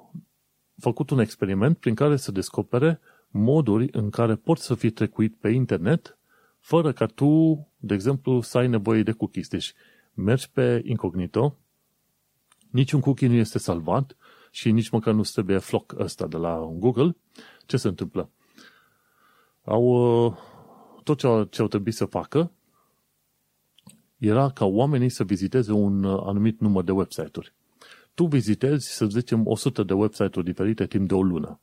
făcut 0.77 1.09
un 1.09 1.19
experiment 1.19 1.77
prin 1.77 1.95
care 1.95 2.15
să 2.15 2.31
descopere 2.31 2.99
moduri 3.29 3.89
în 3.91 4.09
care 4.09 4.35
poți 4.35 4.65
să 4.65 4.75
fii 4.75 4.89
trecuit 4.89 5.35
pe 5.35 5.49
internet 5.49 6.14
fără 6.65 6.91
ca 6.91 7.05
tu, 7.05 7.67
de 7.77 7.93
exemplu, 7.93 8.41
să 8.41 8.57
ai 8.57 8.67
nevoie 8.67 9.03
de 9.03 9.11
cookies. 9.11 9.47
Deci 9.47 9.73
mergi 10.13 10.49
pe 10.51 10.81
incognito, 10.85 11.57
niciun 12.69 12.99
cookie 12.99 13.27
nu 13.27 13.33
este 13.33 13.57
salvat 13.57 14.17
și 14.51 14.71
nici 14.71 14.89
măcar 14.89 15.13
nu 15.13 15.21
trebuie 15.21 15.57
floc 15.57 15.93
ăsta 15.99 16.27
de 16.27 16.37
la 16.37 16.59
Google. 16.73 17.15
Ce 17.65 17.77
se 17.77 17.87
întâmplă? 17.87 18.29
Au, 19.63 19.83
uh, 20.25 20.33
tot 21.03 21.17
ce, 21.17 21.47
ce 21.49 21.61
au 21.61 21.67
trebuit 21.67 21.93
să 21.93 22.05
facă 22.05 22.51
era 24.17 24.49
ca 24.49 24.65
oamenii 24.65 25.09
să 25.09 25.23
viziteze 25.23 25.71
un 25.71 26.03
uh, 26.03 26.23
anumit 26.25 26.59
număr 26.59 26.83
de 26.83 26.91
website-uri. 26.91 27.53
Tu 28.13 28.25
vizitezi, 28.25 28.87
să 28.87 29.05
zicem, 29.05 29.47
100 29.47 29.83
de 29.83 29.93
website-uri 29.93 30.45
diferite 30.45 30.85
timp 30.85 31.07
de 31.07 31.13
o 31.13 31.21
lună. 31.21 31.59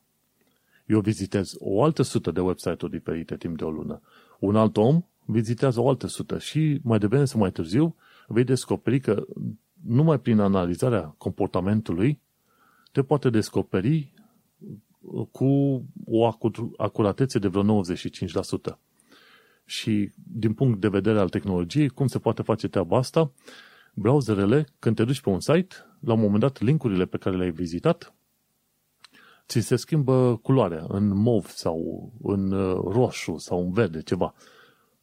Eu 0.87 1.01
vizitez 1.01 1.55
o 1.59 1.83
altă 1.83 2.03
sută 2.03 2.31
de 2.31 2.41
website-uri 2.41 2.91
diferite 2.91 3.37
timp 3.37 3.57
de 3.57 3.65
o 3.65 3.71
lună 3.71 4.03
Un 4.43 4.57
alt 4.57 4.77
om 4.77 5.03
vizitează 5.25 5.81
o 5.81 5.89
altă 5.89 6.07
sută 6.07 6.39
și 6.39 6.81
mai 6.83 6.99
devreme 6.99 7.25
sau 7.25 7.41
mai 7.41 7.51
târziu 7.51 7.97
vei 8.27 8.45
descoperi 8.45 9.01
că 9.01 9.25
numai 9.87 10.21
prin 10.21 10.39
analizarea 10.39 11.15
comportamentului 11.19 12.21
te 12.93 13.03
poate 13.03 13.31
descoperi 13.31 14.13
cu 15.31 15.47
o 16.05 16.27
acuratețe 16.77 17.39
de 17.39 17.49
vreo 17.49 17.83
95%. 17.85 18.79
Și 19.65 20.13
din 20.15 20.53
punct 20.53 20.81
de 20.81 20.89
vedere 20.89 21.19
al 21.19 21.29
tehnologiei, 21.29 21.89
cum 21.89 22.07
se 22.07 22.19
poate 22.19 22.43
face 22.43 22.69
treaba 22.69 22.97
asta? 22.97 23.33
Browserele, 23.95 24.67
când 24.79 24.97
te 24.97 25.05
duci 25.05 25.21
pe 25.21 25.29
un 25.29 25.41
site, 25.41 25.75
la 26.01 26.13
un 26.13 26.21
moment 26.21 26.41
dat, 26.41 26.61
linkurile 26.61 27.05
pe 27.05 27.17
care 27.17 27.37
le-ai 27.37 27.51
vizitat, 27.51 28.15
ți 29.53 29.67
se 29.67 29.77
schimbă 29.77 30.37
culoarea 30.43 30.85
în 30.89 31.09
mov 31.09 31.47
sau 31.47 32.13
în 32.23 32.53
uh, 32.53 32.81
roșu 32.85 33.37
sau 33.39 33.61
în 33.61 33.73
verde, 33.73 34.03
ceva, 34.03 34.35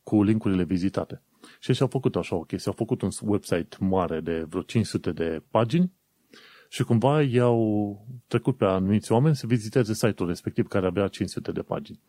cu 0.03 0.23
linkurile 0.23 0.63
vizitate. 0.63 1.21
Și 1.59 1.73
și-au 1.73 1.87
făcut 1.87 2.15
așa 2.15 2.35
o 2.35 2.41
chestie. 2.41 2.71
Au 2.71 2.77
făcut 2.77 3.01
un 3.01 3.09
website 3.21 3.77
mare 3.79 4.19
de 4.19 4.45
vreo 4.49 4.61
500 4.61 5.11
de 5.11 5.43
pagini 5.51 5.91
și 6.69 6.83
cumva 6.83 7.21
i-au 7.21 8.05
trecut 8.27 8.57
pe 8.57 8.65
anumiți 8.65 9.11
oameni 9.11 9.35
să 9.35 9.47
viziteze 9.47 9.93
site-ul 9.93 10.27
respectiv 10.27 10.67
care 10.67 10.85
avea 10.85 11.07
500 11.07 11.51
de 11.51 11.61
pagini. 11.61 11.99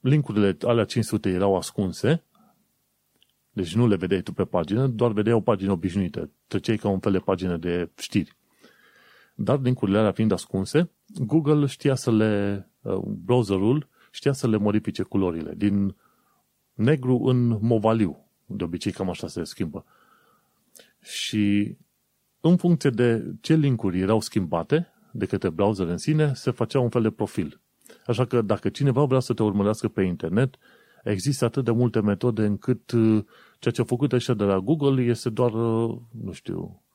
Linkurile 0.00 0.56
alea 0.60 0.84
500 0.84 1.28
erau 1.28 1.56
ascunse, 1.56 2.24
deci 3.50 3.74
nu 3.74 3.86
le 3.86 3.96
vedeai 3.96 4.20
tu 4.20 4.32
pe 4.32 4.44
pagină, 4.44 4.86
doar 4.86 5.12
vedeai 5.12 5.36
o 5.36 5.40
pagină 5.40 5.72
obișnuită. 5.72 6.30
Treceai 6.46 6.76
ca 6.76 6.88
un 6.88 6.98
fel 6.98 7.12
de 7.12 7.18
pagină 7.18 7.56
de 7.56 7.90
știri. 7.96 8.36
Dar 9.38 9.60
linkurile 9.60 9.98
alea 9.98 10.12
fiind 10.12 10.32
ascunse, 10.32 10.90
Google 11.06 11.66
știa 11.66 11.94
să 11.94 12.10
le, 12.10 12.66
uh, 12.82 12.98
browserul 13.04 13.88
știa 14.10 14.32
să 14.32 14.48
le 14.48 14.56
modifice 14.56 15.02
culorile 15.02 15.54
din 15.56 15.96
negru 16.74 17.18
în 17.24 17.58
movaliu. 17.60 18.30
De 18.46 18.64
obicei 18.64 18.92
cam 18.92 19.10
așa 19.10 19.26
se 19.26 19.44
schimbă. 19.44 19.84
Și 21.00 21.76
în 22.40 22.56
funcție 22.56 22.90
de 22.90 23.34
ce 23.40 23.54
linkuri 23.54 24.00
erau 24.00 24.20
schimbate 24.20 24.92
de 25.12 25.26
către 25.26 25.50
browser 25.50 25.86
în 25.86 25.96
sine, 25.96 26.34
se 26.34 26.50
făcea 26.50 26.80
un 26.80 26.88
fel 26.88 27.02
de 27.02 27.10
profil. 27.10 27.60
Așa 28.06 28.24
că 28.24 28.42
dacă 28.42 28.68
cineva 28.68 29.04
vrea 29.04 29.20
să 29.20 29.34
te 29.34 29.42
urmărească 29.42 29.88
pe 29.88 30.02
internet, 30.02 30.54
există 31.04 31.44
atât 31.44 31.64
de 31.64 31.70
multe 31.70 32.00
metode 32.00 32.44
încât 32.44 32.90
uh, 32.90 33.24
ceea 33.58 33.74
ce 33.74 33.80
a 33.80 33.84
făcut 33.84 34.12
ăștia 34.12 34.34
de 34.34 34.44
la 34.44 34.58
Google 34.58 35.02
este 35.02 35.30
doar, 35.30 35.52
uh, 35.52 35.98
nu 36.22 36.32
știu, 36.32 36.85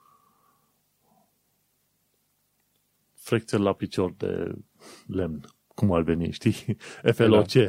frecție 3.22 3.58
la 3.58 3.74
picior 3.74 4.14
de 4.18 4.52
lemn, 5.08 5.46
cum 5.76 5.92
ar 5.92 6.02
veni, 6.02 6.32
știi? 6.32 6.78
FLOC. 7.14 7.48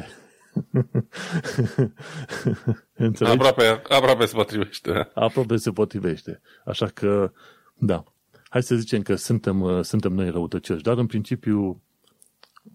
Da. 3.19 3.29
aproape, 3.31 3.81
aproape 3.89 4.25
se 4.25 4.35
potrivește. 4.35 5.09
Aproape 5.13 5.55
se 5.55 5.71
potrivește. 5.71 6.41
Așa 6.65 6.85
că, 6.85 7.31
da. 7.73 8.03
Hai 8.49 8.63
să 8.63 8.75
zicem 8.75 9.01
că 9.01 9.15
suntem, 9.15 9.61
uh, 9.61 9.83
suntem 9.83 10.13
noi 10.13 10.29
răutăcioși, 10.29 10.83
dar 10.83 10.97
în 10.97 11.05
principiu 11.05 11.81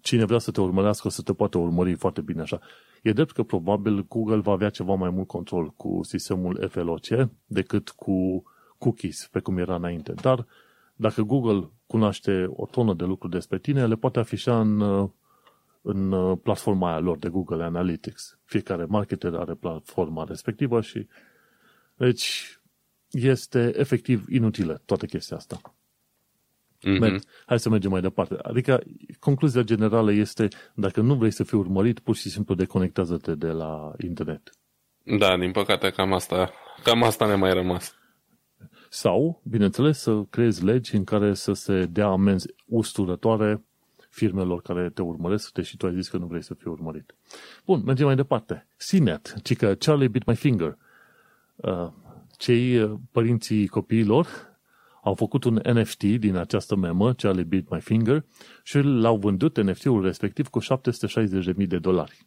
cine 0.01 0.25
vrea 0.25 0.39
să 0.39 0.51
te 0.51 0.61
urmărească 0.61 1.07
o 1.07 1.11
să 1.11 1.23
te 1.23 1.33
poată 1.33 1.59
urmări 1.59 1.95
foarte 1.95 2.21
bine 2.21 2.41
așa. 2.41 2.61
E 3.03 3.13
drept 3.13 3.33
că 3.33 3.43
probabil 3.43 4.07
Google 4.09 4.41
va 4.41 4.53
avea 4.53 4.71
ceva 4.71 4.95
mai 4.95 5.11
mult 5.11 5.27
control 5.27 5.71
cu 5.77 6.01
sistemul 6.03 6.69
FLOC 6.71 7.07
decât 7.47 7.89
cu 7.89 8.43
cookies, 8.79 9.29
pe 9.33 9.41
cum 9.41 9.59
era 9.59 9.75
înainte. 9.75 10.13
Dar 10.13 10.47
dacă 10.99 11.23
Google 11.23 11.71
cunoaște 11.87 12.47
o 12.49 12.67
tonă 12.67 12.95
de 12.95 13.05
lucruri 13.05 13.33
despre 13.33 13.59
tine, 13.59 13.87
le 13.87 13.95
poate 13.95 14.19
afișa 14.19 14.61
în 14.61 14.81
uh, 14.81 15.09
în 15.83 16.13
uh, 16.13 16.39
platforma 16.43 16.89
aia 16.89 16.99
lor 16.99 17.19
de 17.19 17.29
Google 17.29 17.65
Analytics. 17.65 18.39
Fiecare 18.45 18.85
marketer 18.85 19.35
are 19.35 19.55
platforma 19.55 20.25
respectivă 20.25 20.81
și 20.81 21.07
deci 21.95 22.59
este 23.11 23.73
efectiv 23.77 24.25
inutilă 24.29 24.83
toată 24.85 25.07
chestia 25.07 25.37
asta. 25.37 25.61
Mm-hmm. 26.79 27.19
Hai 27.47 27.59
să 27.59 27.69
mergem 27.69 27.91
mai 27.91 28.01
departe. 28.01 28.37
Adică 28.43 28.83
concluzia 29.19 29.63
generală 29.63 30.13
este 30.13 30.49
dacă 30.75 31.01
nu 31.01 31.15
vrei 31.15 31.31
să 31.31 31.45
fii 31.45 31.59
urmărit, 31.59 31.99
pur 31.99 32.17
și 32.17 32.31
simplu 32.31 32.55
deconectează-te 32.55 33.35
de 33.35 33.49
la 33.49 33.93
internet. 34.05 34.51
Da, 35.19 35.37
din 35.37 35.53
păcate 35.53 35.91
cam 35.91 36.13
asta, 36.13 36.51
cam 36.85 37.03
asta 37.03 37.27
ne 37.27 37.35
mai 37.35 37.53
rămas. 37.53 37.98
Sau, 38.91 39.41
bineînțeles, 39.45 39.99
să 39.99 40.23
creezi 40.31 40.65
legi 40.65 40.97
în 40.97 41.05
care 41.05 41.35
să 41.35 41.53
se 41.53 41.87
dea 41.87 42.07
amenzi 42.07 42.47
usturătoare 42.67 43.63
firmelor 44.09 44.63
care 44.63 44.91
te 44.91 45.03
urmăresc, 45.03 45.53
deși 45.53 45.77
tu 45.77 45.87
ai 45.87 45.95
zis 45.95 46.09
că 46.09 46.17
nu 46.17 46.27
vrei 46.27 46.43
să 46.43 46.55
fii 46.55 46.71
urmărit. 46.71 47.15
Bun, 47.65 47.83
mergem 47.85 48.07
mai 48.07 48.17
departe. 48.17 48.67
CNET, 48.89 49.35
ci 49.43 49.57
că 49.57 49.75
Charlie 49.75 50.09
Bit 50.09 50.27
My 50.27 50.37
Finger. 50.37 50.79
Uh, 51.57 51.89
cei 52.37 52.79
uh, 52.79 52.99
părinții 53.11 53.67
copiilor 53.67 54.27
au 55.03 55.15
făcut 55.15 55.45
un 55.45 55.61
NFT 55.73 56.03
din 56.03 56.37
această 56.37 56.77
memă, 56.77 57.15
Charlie 57.15 57.43
Bit 57.43 57.71
My 57.71 57.81
Finger, 57.81 58.25
și 58.63 58.79
l-au 58.79 59.17
vândut 59.17 59.63
NFT-ul 59.63 60.03
respectiv 60.03 60.49
cu 60.49 60.61
760.000 60.63 61.67
de 61.67 61.79
dolari. 61.79 62.27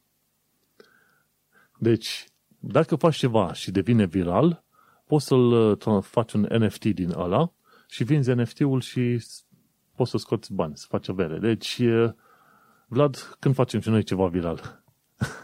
Deci, 1.78 2.26
dacă 2.60 2.96
faci 2.96 3.16
ceva 3.16 3.54
și 3.54 3.72
devine 3.72 4.06
viral, 4.06 4.64
poți 5.12 5.26
să-l 5.26 5.52
uh, 5.52 6.04
faci 6.04 6.34
un 6.34 6.48
NFT 6.50 6.86
din 6.86 7.14
ăla 7.18 7.52
și 7.90 8.04
vinzi 8.04 8.32
NFT-ul 8.32 8.82
și 8.82 9.24
poți 9.96 10.12
să 10.12 10.18
scoți 10.18 10.54
bani, 10.54 10.78
să 10.78 10.86
faci 10.90 11.10
avere. 11.10 11.38
Deci, 11.38 11.82
Vlad, 12.88 13.36
când 13.40 13.56
facem 13.56 13.80
și 13.80 13.90
noi 13.90 14.04
ceva 14.04 14.28
viral? 14.28 14.60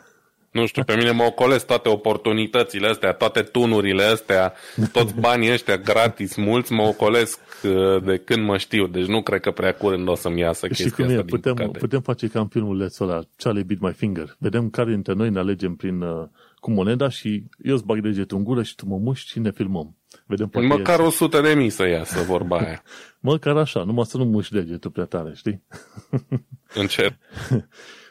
Nu 0.51 0.65
știu, 0.65 0.83
pe 0.83 0.95
mine 0.95 1.11
mă 1.11 1.23
ocolesc 1.23 1.65
toate 1.65 1.89
oportunitățile 1.89 2.87
astea, 2.87 3.13
toate 3.13 3.41
tunurile 3.41 4.03
astea, 4.03 4.53
toți 4.91 5.13
banii 5.19 5.51
ăștia 5.51 5.77
gratis, 5.77 6.35
mulți 6.35 6.73
mă 6.73 6.83
ocolesc 6.83 7.39
uh, 7.63 8.03
de 8.03 8.17
când 8.17 8.43
mă 8.45 8.57
știu, 8.57 8.87
deci 8.87 9.05
nu 9.05 9.21
cred 9.21 9.39
că 9.39 9.51
prea 9.51 9.73
curând 9.73 10.07
o 10.07 10.15
să-mi 10.15 10.39
iasă 10.39 10.67
chestia 10.67 10.85
Și 10.87 10.93
cum 10.93 11.09
e, 11.09 11.23
putem, 11.23 11.71
putem 11.71 12.01
face 12.01 12.27
ca 12.27 12.39
în 12.39 12.47
filmul 12.47 12.91
ăla, 12.99 13.21
Charlie 13.35 13.63
Beat 13.63 13.79
My 13.79 13.93
Finger. 13.93 14.35
Vedem 14.39 14.69
care 14.69 14.89
dintre 14.89 15.13
noi 15.13 15.29
ne 15.29 15.39
alegem 15.39 15.75
prin, 15.75 16.01
uh, 16.01 16.27
cu 16.67 16.73
moneda 16.73 17.09
și 17.09 17.43
eu 17.63 17.73
îți 17.73 17.85
bag 17.85 18.01
degetul 18.01 18.37
în 18.37 18.43
gură 18.43 18.63
și 18.63 18.75
tu 18.75 18.85
mă 18.87 18.97
muști 18.97 19.29
și 19.29 19.39
ne 19.39 19.51
filmăm. 19.51 19.97
Vedem 20.25 20.49
Măcar 20.67 20.99
o 20.99 21.09
sută 21.09 21.41
de 21.41 21.53
mii 21.53 21.69
să 21.69 21.87
iasă 21.87 22.23
vorba 22.23 22.57
aia. 22.57 22.83
Măcar 23.19 23.57
așa, 23.57 23.83
numai 23.83 24.05
să 24.05 24.17
nu 24.17 24.25
muști 24.25 24.53
degetul 24.53 24.91
prea 24.91 25.05
tare, 25.05 25.31
știi? 25.35 25.63
Încerc. 26.81 27.17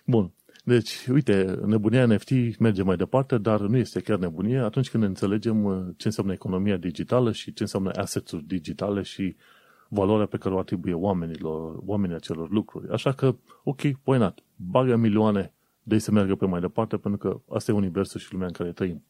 Bun. 0.05 0.33
Deci, 0.65 1.07
uite, 1.07 1.59
nebunia 1.65 2.07
NFT 2.07 2.59
merge 2.59 2.83
mai 2.83 2.97
departe, 2.97 3.39
dar 3.39 3.61
nu 3.61 3.77
este 3.77 4.01
chiar 4.01 4.19
nebunie 4.19 4.59
atunci 4.59 4.91
când 4.91 5.03
înțelegem 5.03 5.65
uh, 5.65 5.77
ce 5.97 6.07
înseamnă 6.07 6.33
economia 6.33 6.77
digitală 6.77 7.33
și 7.33 7.53
ce 7.53 7.63
înseamnă 7.63 7.91
assets 7.95 8.35
digitale 8.45 9.03
și 9.03 9.37
valoarea 9.89 10.27
pe 10.27 10.37
care 10.37 10.55
o 10.55 10.59
atribuie 10.59 10.95
oamenilor, 10.95 11.79
oamenii 11.87 12.17
acelor 12.17 12.51
lucruri. 12.51 12.93
Așa 12.93 13.13
că, 13.13 13.37
ok, 13.65 13.81
why 14.05 14.19
not? 14.19 14.43
Bagă 14.57 14.97
milioane 14.97 15.56
de 15.89 15.99
să 15.99 16.11
meargă 16.11 16.35
pe 16.35 16.47
mai 16.47 16.61
departe, 16.61 16.97
pentru 16.97 17.19
că 17.29 17.55
asta 17.55 17.71
e 17.71 17.75
universul 17.75 18.21
și 18.21 18.33
lumea 18.33 18.47
în 18.47 18.53
care 18.53 18.73
trăim. 18.73 19.05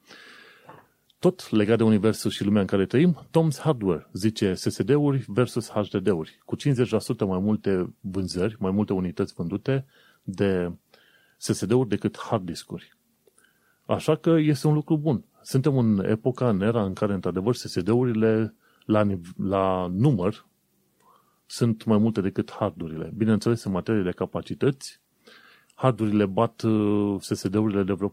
Tot 1.18 1.50
legat 1.50 1.76
de 1.76 1.82
universul 1.84 2.30
și 2.30 2.44
lumea 2.44 2.60
în 2.60 2.66
care 2.66 2.86
trăim, 2.86 3.26
Tom's 3.28 3.60
Hardware 3.60 4.08
zice 4.12 4.54
SSD-uri 4.54 5.24
versus 5.26 5.70
HDD-uri. 5.70 6.38
Cu 6.44 6.56
50% 6.56 6.60
mai 7.26 7.38
multe 7.38 7.94
vânzări, 8.00 8.56
mai 8.58 8.70
multe 8.70 8.92
unități 8.92 9.34
vândute 9.34 9.86
de 10.22 10.72
SSD-uri 11.36 11.88
decât 11.88 12.18
hard 12.18 12.46
discuri. 12.46 12.96
Așa 13.86 14.16
că 14.16 14.30
este 14.30 14.66
un 14.66 14.74
lucru 14.74 14.96
bun. 14.96 15.24
Suntem 15.42 15.78
în 15.78 16.04
epoca, 16.04 16.48
în 16.48 16.60
era 16.60 16.84
în 16.84 16.92
care, 16.92 17.12
într-adevăr, 17.12 17.54
SSD-urile 17.54 18.54
la, 18.84 19.06
la 19.36 19.86
număr 19.92 20.46
sunt 21.46 21.84
mai 21.84 21.98
multe 21.98 22.20
decât 22.20 22.50
hardurile. 22.50 23.12
Bineînțeles, 23.16 23.64
în 23.64 23.72
materie 23.72 24.02
de 24.02 24.10
capacități, 24.10 25.00
hardurile 25.78 26.26
bat 26.26 26.62
uh, 26.62 27.20
SSD-urile 27.20 27.82
de 27.82 27.92
vreo 27.92 28.08
4-5 28.08 28.12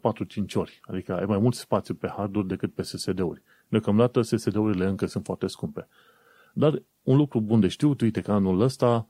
ori. 0.54 0.80
Adică 0.84 1.18
ai 1.18 1.26
mai 1.26 1.38
mult 1.38 1.56
spațiu 1.56 1.94
pe 1.94 2.08
harduri 2.08 2.48
decât 2.48 2.74
pe 2.74 2.82
SSD-uri. 2.82 3.42
Deocamdată 3.68 4.22
SSD-urile 4.22 4.86
încă 4.86 5.06
sunt 5.06 5.26
foarte 5.26 5.48
scumpe. 5.48 5.88
Dar 6.54 6.84
un 7.04 7.18
lucru 7.18 7.42
bun 7.42 7.60
de 7.60 7.68
știut, 7.68 8.02
uite 8.02 8.22
că 8.22 8.32
anul 8.32 8.62
ăsta 8.62 9.08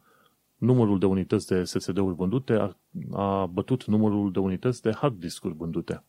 numărul 0.57 0.99
de 0.99 1.05
unități 1.05 1.47
de 1.47 1.63
SSD-uri 1.63 2.15
vândute 2.15 2.53
a, 2.53 2.77
a 3.11 3.45
bătut 3.45 3.85
numărul 3.85 4.31
de 4.31 4.39
unități 4.39 4.81
de 4.81 4.91
hard 4.91 5.19
discuri 5.19 5.53
vândute. 5.53 6.03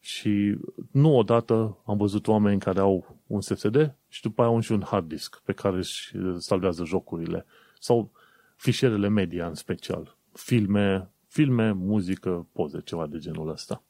Și 0.00 0.58
nu 0.90 1.16
odată 1.16 1.78
am 1.84 1.96
văzut 1.96 2.26
oameni 2.26 2.60
care 2.60 2.80
au 2.80 3.20
un 3.26 3.40
SSD 3.40 3.94
și 4.08 4.22
după 4.22 4.42
aia 4.42 4.50
au 4.50 4.60
și 4.60 4.72
un 4.72 4.82
hard 4.82 5.08
disk 5.08 5.42
pe 5.44 5.52
care 5.52 5.76
își 5.76 6.16
salvează 6.38 6.84
jocurile 6.84 7.46
sau 7.80 8.10
fișierele 8.56 9.08
media 9.08 9.46
în 9.46 9.54
special, 9.54 10.16
filme, 10.32 11.13
filme, 11.34 11.72
muzică, 11.72 12.46
poze, 12.52 12.80
ceva 12.80 13.06
de 13.06 13.18
genul 13.18 13.48
ăsta. 13.48 13.82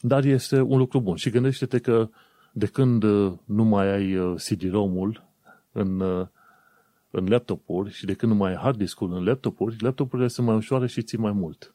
Dar 0.00 0.24
este 0.24 0.60
un 0.60 0.78
lucru 0.78 1.00
bun 1.00 1.16
și 1.16 1.30
gândește-te 1.30 1.78
că 1.78 2.08
de 2.52 2.66
când 2.66 3.02
nu 3.44 3.64
mai 3.64 3.88
ai 3.88 4.16
uh, 4.16 4.40
CD-ROM-ul 4.42 5.24
în 5.72 6.00
uh, 6.00 6.26
în 7.10 7.28
laptopuri 7.28 7.90
și 7.90 8.04
de 8.04 8.14
când 8.14 8.32
nu 8.32 8.38
mai 8.38 8.50
ai 8.50 8.56
hard 8.56 8.78
disk 8.78 9.00
în 9.00 9.24
laptopuri, 9.24 9.76
laptopurile 9.78 10.28
sunt 10.28 10.46
mai 10.46 10.56
ușoare 10.56 10.86
și 10.86 11.02
țin 11.02 11.20
mai 11.20 11.32
mult. 11.32 11.74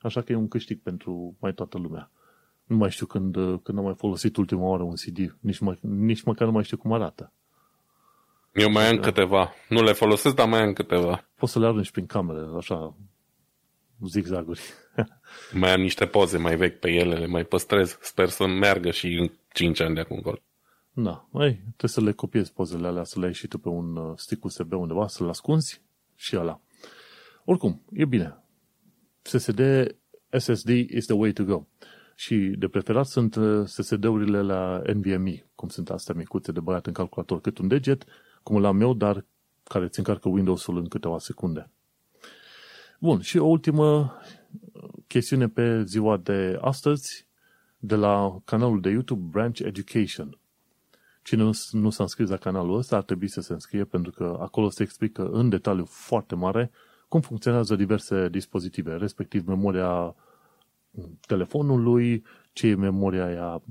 Așa 0.00 0.20
că 0.22 0.32
e 0.32 0.36
un 0.36 0.48
câștig 0.48 0.80
pentru 0.80 1.36
mai 1.38 1.54
toată 1.54 1.78
lumea. 1.78 2.10
Nu 2.64 2.76
mai 2.76 2.90
știu 2.90 3.06
când, 3.06 3.34
când 3.34 3.78
am 3.78 3.84
mai 3.84 3.94
folosit 3.94 4.36
ultima 4.36 4.62
oară 4.62 4.82
un 4.82 4.94
CD. 4.94 5.36
Nici, 5.40 5.58
mai, 5.58 5.78
nici 5.80 6.22
măcar 6.22 6.46
nu 6.46 6.52
mai 6.52 6.64
știu 6.64 6.76
cum 6.76 6.92
arată. 6.92 7.32
Eu 8.52 8.70
mai 8.70 8.88
am 8.88 8.96
da. 8.96 9.02
câteva. 9.02 9.52
Nu 9.68 9.82
le 9.82 9.92
folosesc, 9.92 10.34
dar 10.34 10.48
mai 10.48 10.62
am 10.62 10.72
câteva. 10.72 11.28
Poți 11.36 11.52
să 11.52 11.58
le 11.58 11.66
arunci 11.66 11.90
prin 11.90 12.06
camere, 12.06 12.46
așa, 12.56 12.96
zigzaguri. 14.06 14.60
mai 15.60 15.72
am 15.72 15.80
niște 15.80 16.06
poze 16.06 16.38
mai 16.38 16.56
vechi 16.56 16.78
pe 16.78 16.90
ele, 16.90 17.14
le 17.14 17.26
mai 17.26 17.44
păstrez. 17.44 17.98
Sper 18.00 18.28
să 18.28 18.46
meargă 18.46 18.90
și 18.90 19.06
în 19.06 19.30
5 19.52 19.80
ani 19.80 19.94
de 19.94 20.00
acum 20.00 20.16
încolo. 20.16 20.38
Da, 20.92 21.28
mai 21.30 21.52
trebuie 21.52 21.90
să 21.90 22.00
le 22.00 22.12
copiezi 22.12 22.52
pozele 22.52 22.86
alea, 22.86 23.04
să 23.04 23.20
le 23.20 23.26
ai 23.26 23.34
și 23.34 23.46
tu 23.46 23.58
pe 23.58 23.68
un 23.68 23.96
uh, 23.96 24.12
stick 24.16 24.44
USB 24.44 24.72
undeva, 24.72 25.06
să-l 25.06 25.28
ascunzi 25.28 25.82
și 26.14 26.36
ala. 26.36 26.60
Oricum, 27.44 27.82
e 27.92 28.04
bine. 28.04 28.44
SSD, 29.22 29.60
SSD 30.38 30.68
is 30.68 31.06
the 31.06 31.14
way 31.14 31.32
to 31.32 31.44
go. 31.44 31.62
Și 32.14 32.36
de 32.58 32.68
preferat 32.68 33.06
sunt 33.06 33.34
uh, 33.34 33.66
SSD-urile 33.66 34.40
la 34.40 34.82
NVMe, 34.94 35.46
cum 35.54 35.68
sunt 35.68 35.90
astea 35.90 36.14
micuțe 36.14 36.52
de 36.52 36.60
băiat 36.60 36.86
în 36.86 36.92
calculator, 36.92 37.40
cât 37.40 37.58
un 37.58 37.68
deget, 37.68 38.04
cum 38.42 38.60
l-am 38.60 38.80
eu, 38.80 38.94
dar 38.94 39.24
care 39.64 39.84
îți 39.84 39.98
încarcă 39.98 40.28
Windows-ul 40.28 40.76
în 40.76 40.88
câteva 40.88 41.18
secunde. 41.18 41.70
Bun, 42.98 43.20
și 43.20 43.38
o 43.38 43.46
ultimă 43.46 44.16
chestiune 45.06 45.48
pe 45.48 45.84
ziua 45.84 46.16
de 46.16 46.58
astăzi, 46.60 47.26
de 47.78 47.94
la 47.94 48.40
canalul 48.44 48.80
de 48.80 48.90
YouTube 48.90 49.28
Branch 49.30 49.58
Education. 49.58 50.38
Cine 51.22 51.42
nu, 51.42 51.50
nu 51.70 51.90
s-a 51.90 52.02
înscris 52.02 52.28
la 52.28 52.36
canalul 52.36 52.76
ăsta 52.76 52.96
ar 52.96 53.02
trebui 53.02 53.28
să 53.28 53.40
se 53.40 53.52
înscrie 53.52 53.84
pentru 53.84 54.12
că 54.12 54.36
acolo 54.40 54.70
se 54.70 54.82
explică 54.82 55.28
în 55.28 55.48
detaliu 55.48 55.84
foarte 55.84 56.34
mare 56.34 56.70
cum 57.08 57.20
funcționează 57.20 57.76
diverse 57.76 58.28
dispozitive, 58.28 58.96
respectiv 58.96 59.46
memoria 59.46 60.14
telefonului, 61.26 62.24
ce 62.52 62.66
e 62.66 62.74
memoria 62.74 63.24
aia, 63.24 63.62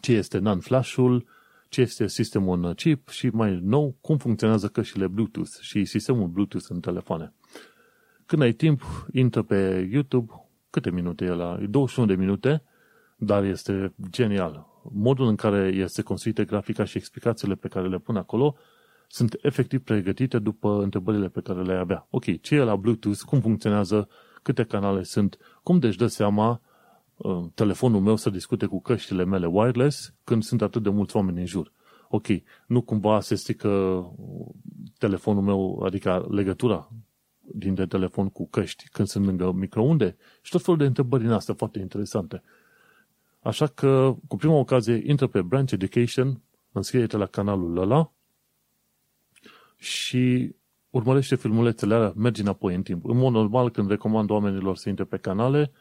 ce 0.00 0.12
este 0.12 0.38
NAND-flash-ul, 0.38 1.26
ce 1.70 1.80
este 1.80 2.06
sistemul 2.06 2.64
în 2.64 2.74
chip 2.74 3.08
și 3.08 3.28
mai 3.28 3.60
nou 3.62 3.96
cum 4.00 4.16
funcționează 4.16 4.68
căștile 4.68 5.06
Bluetooth 5.06 5.50
și 5.60 5.84
sistemul 5.84 6.28
Bluetooth 6.28 6.66
în 6.68 6.80
telefoane. 6.80 7.34
Când 8.26 8.42
ai 8.42 8.52
timp, 8.52 8.82
intră 9.12 9.42
pe 9.42 9.88
YouTube, 9.92 10.32
câte 10.70 10.90
minute 10.90 11.24
e 11.24 11.28
la? 11.28 11.58
E 11.62 11.66
21 11.66 12.08
de 12.08 12.14
minute, 12.14 12.62
dar 13.16 13.44
este 13.44 13.94
genial. 14.10 14.66
Modul 14.92 15.26
în 15.26 15.36
care 15.36 15.68
este 15.74 16.02
construită 16.02 16.44
grafica 16.44 16.84
și 16.84 16.96
explicațiile 16.96 17.54
pe 17.54 17.68
care 17.68 17.88
le 17.88 17.98
pun 17.98 18.16
acolo 18.16 18.56
sunt 19.08 19.38
efectiv 19.42 19.80
pregătite 19.80 20.38
după 20.38 20.82
întrebările 20.82 21.28
pe 21.28 21.40
care 21.40 21.62
le-ai 21.62 21.78
avea. 21.78 22.06
Ok, 22.10 22.40
ce 22.40 22.54
e 22.54 22.62
la 22.62 22.76
Bluetooth, 22.76 23.20
cum 23.20 23.40
funcționează, 23.40 24.08
câte 24.42 24.64
canale 24.64 25.02
sunt, 25.02 25.38
cum 25.62 25.78
de 25.78 25.94
dă 25.96 26.06
seama 26.06 26.50
uh, 26.50 26.69
telefonul 27.54 28.00
meu 28.00 28.16
să 28.16 28.30
discute 28.30 28.66
cu 28.66 28.80
căștile 28.80 29.24
mele 29.24 29.46
wireless 29.46 30.14
când 30.24 30.42
sunt 30.42 30.62
atât 30.62 30.82
de 30.82 30.88
mulți 30.88 31.16
oameni 31.16 31.38
în 31.38 31.46
jur. 31.46 31.72
Ok, 32.08 32.26
nu 32.66 32.80
cumva 32.80 33.20
se 33.20 33.34
strică 33.34 34.04
telefonul 34.98 35.42
meu, 35.42 35.82
adică 35.84 36.26
legătura 36.30 36.92
dintre 37.40 37.86
telefon 37.86 38.28
cu 38.28 38.48
căști 38.48 38.88
când 38.88 39.08
sunt 39.08 39.24
lângă 39.26 39.52
microunde 39.52 40.16
și 40.42 40.50
tot 40.50 40.62
felul 40.62 40.78
de 40.78 40.86
întrebări 40.86 41.22
din 41.22 41.32
astea 41.32 41.54
foarte 41.54 41.78
interesante. 41.78 42.42
Așa 43.42 43.66
că, 43.66 44.16
cu 44.28 44.36
prima 44.36 44.54
ocazie, 44.54 45.02
intră 45.06 45.26
pe 45.26 45.42
Branch 45.42 45.70
Education, 45.70 46.40
înscrie-te 46.72 47.16
la 47.16 47.26
canalul 47.26 47.78
ăla 47.78 48.12
și 49.76 50.54
urmărește 50.90 51.34
filmulețele 51.36 51.94
alea, 51.94 52.12
mergi 52.16 52.40
înapoi 52.40 52.74
în 52.74 52.82
timp. 52.82 53.04
În 53.04 53.16
mod 53.16 53.32
normal, 53.32 53.70
când 53.70 53.88
recomand 53.88 54.30
oamenilor 54.30 54.76
să 54.76 54.88
intre 54.88 55.04
pe 55.04 55.16
canale, 55.16 55.72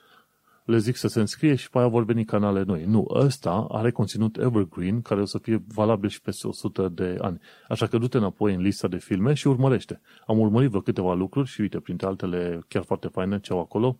le 0.69 0.77
zic 0.77 0.95
să 0.95 1.07
se 1.07 1.19
înscrie 1.19 1.55
și 1.55 1.69
pe 1.69 1.77
aia 1.77 1.87
vor 1.87 2.03
veni 2.03 2.25
canale 2.25 2.63
noi. 2.63 2.85
Nu, 2.85 3.05
ăsta 3.09 3.65
are 3.69 3.91
conținut 3.91 4.37
evergreen, 4.37 5.01
care 5.01 5.21
o 5.21 5.25
să 5.25 5.37
fie 5.37 5.63
valabil 5.67 6.09
și 6.09 6.21
peste 6.21 6.47
100 6.47 6.89
de 6.89 7.17
ani. 7.21 7.39
Așa 7.67 7.87
că 7.87 7.97
du-te 7.97 8.17
înapoi 8.17 8.53
în 8.53 8.61
lista 8.61 8.87
de 8.87 8.97
filme 8.97 9.33
și 9.33 9.47
urmărește. 9.47 10.01
Am 10.27 10.39
urmărit 10.39 10.69
vreo 10.69 10.81
câteva 10.81 11.13
lucruri 11.13 11.47
și 11.47 11.61
uite, 11.61 11.79
printre 11.79 12.07
altele 12.07 12.61
chiar 12.67 12.83
foarte 12.83 13.07
faine 13.07 13.39
ce 13.39 13.53
au 13.53 13.59
acolo, 13.59 13.99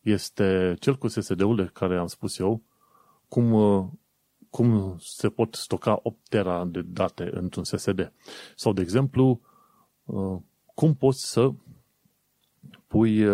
este 0.00 0.76
cel 0.80 0.96
cu 0.96 1.08
SSD-ul 1.08 1.56
de 1.56 1.70
care 1.72 1.98
am 1.98 2.06
spus 2.06 2.38
eu, 2.38 2.62
cum, 3.28 3.52
cum 4.50 4.96
se 5.00 5.28
pot 5.28 5.54
stoca 5.54 6.00
8 6.02 6.28
tera 6.28 6.64
de 6.64 6.82
date 6.82 7.30
într-un 7.32 7.64
SSD. 7.64 8.12
Sau, 8.56 8.72
de 8.72 8.80
exemplu, 8.80 9.40
cum 10.74 10.94
poți 10.94 11.30
să 11.30 11.50
pui 12.86 13.24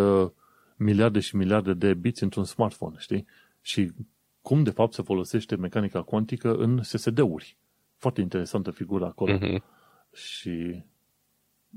miliarde 0.77 1.21
și 1.21 1.37
miliarde 1.37 1.75
de 1.75 1.95
biți 1.95 2.23
într-un 2.23 2.45
smartphone, 2.45 2.97
știi? 2.99 3.27
Și 3.61 3.93
cum, 4.41 4.63
de 4.63 4.71
fapt, 4.71 4.93
se 4.93 5.03
folosește 5.03 5.57
mecanica 5.57 6.03
cuantică 6.03 6.55
în 6.55 6.83
SSD-uri. 6.83 7.57
Foarte 7.97 8.21
interesantă 8.21 8.71
figură 8.71 9.05
acolo. 9.05 9.39
Uh-huh. 9.39 9.63
Și 10.13 10.85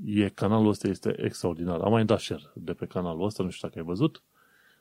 e, 0.04 0.28
canalul 0.28 0.68
ăsta 0.68 0.88
este 0.88 1.24
extraordinar. 1.24 1.80
Am 1.80 1.90
mai 1.90 2.04
dat 2.04 2.20
share 2.20 2.42
de 2.54 2.72
pe 2.72 2.86
canalul 2.86 3.24
ăsta, 3.24 3.42
nu 3.42 3.50
știu 3.50 3.68
dacă 3.68 3.80
ai 3.80 3.86
văzut, 3.86 4.22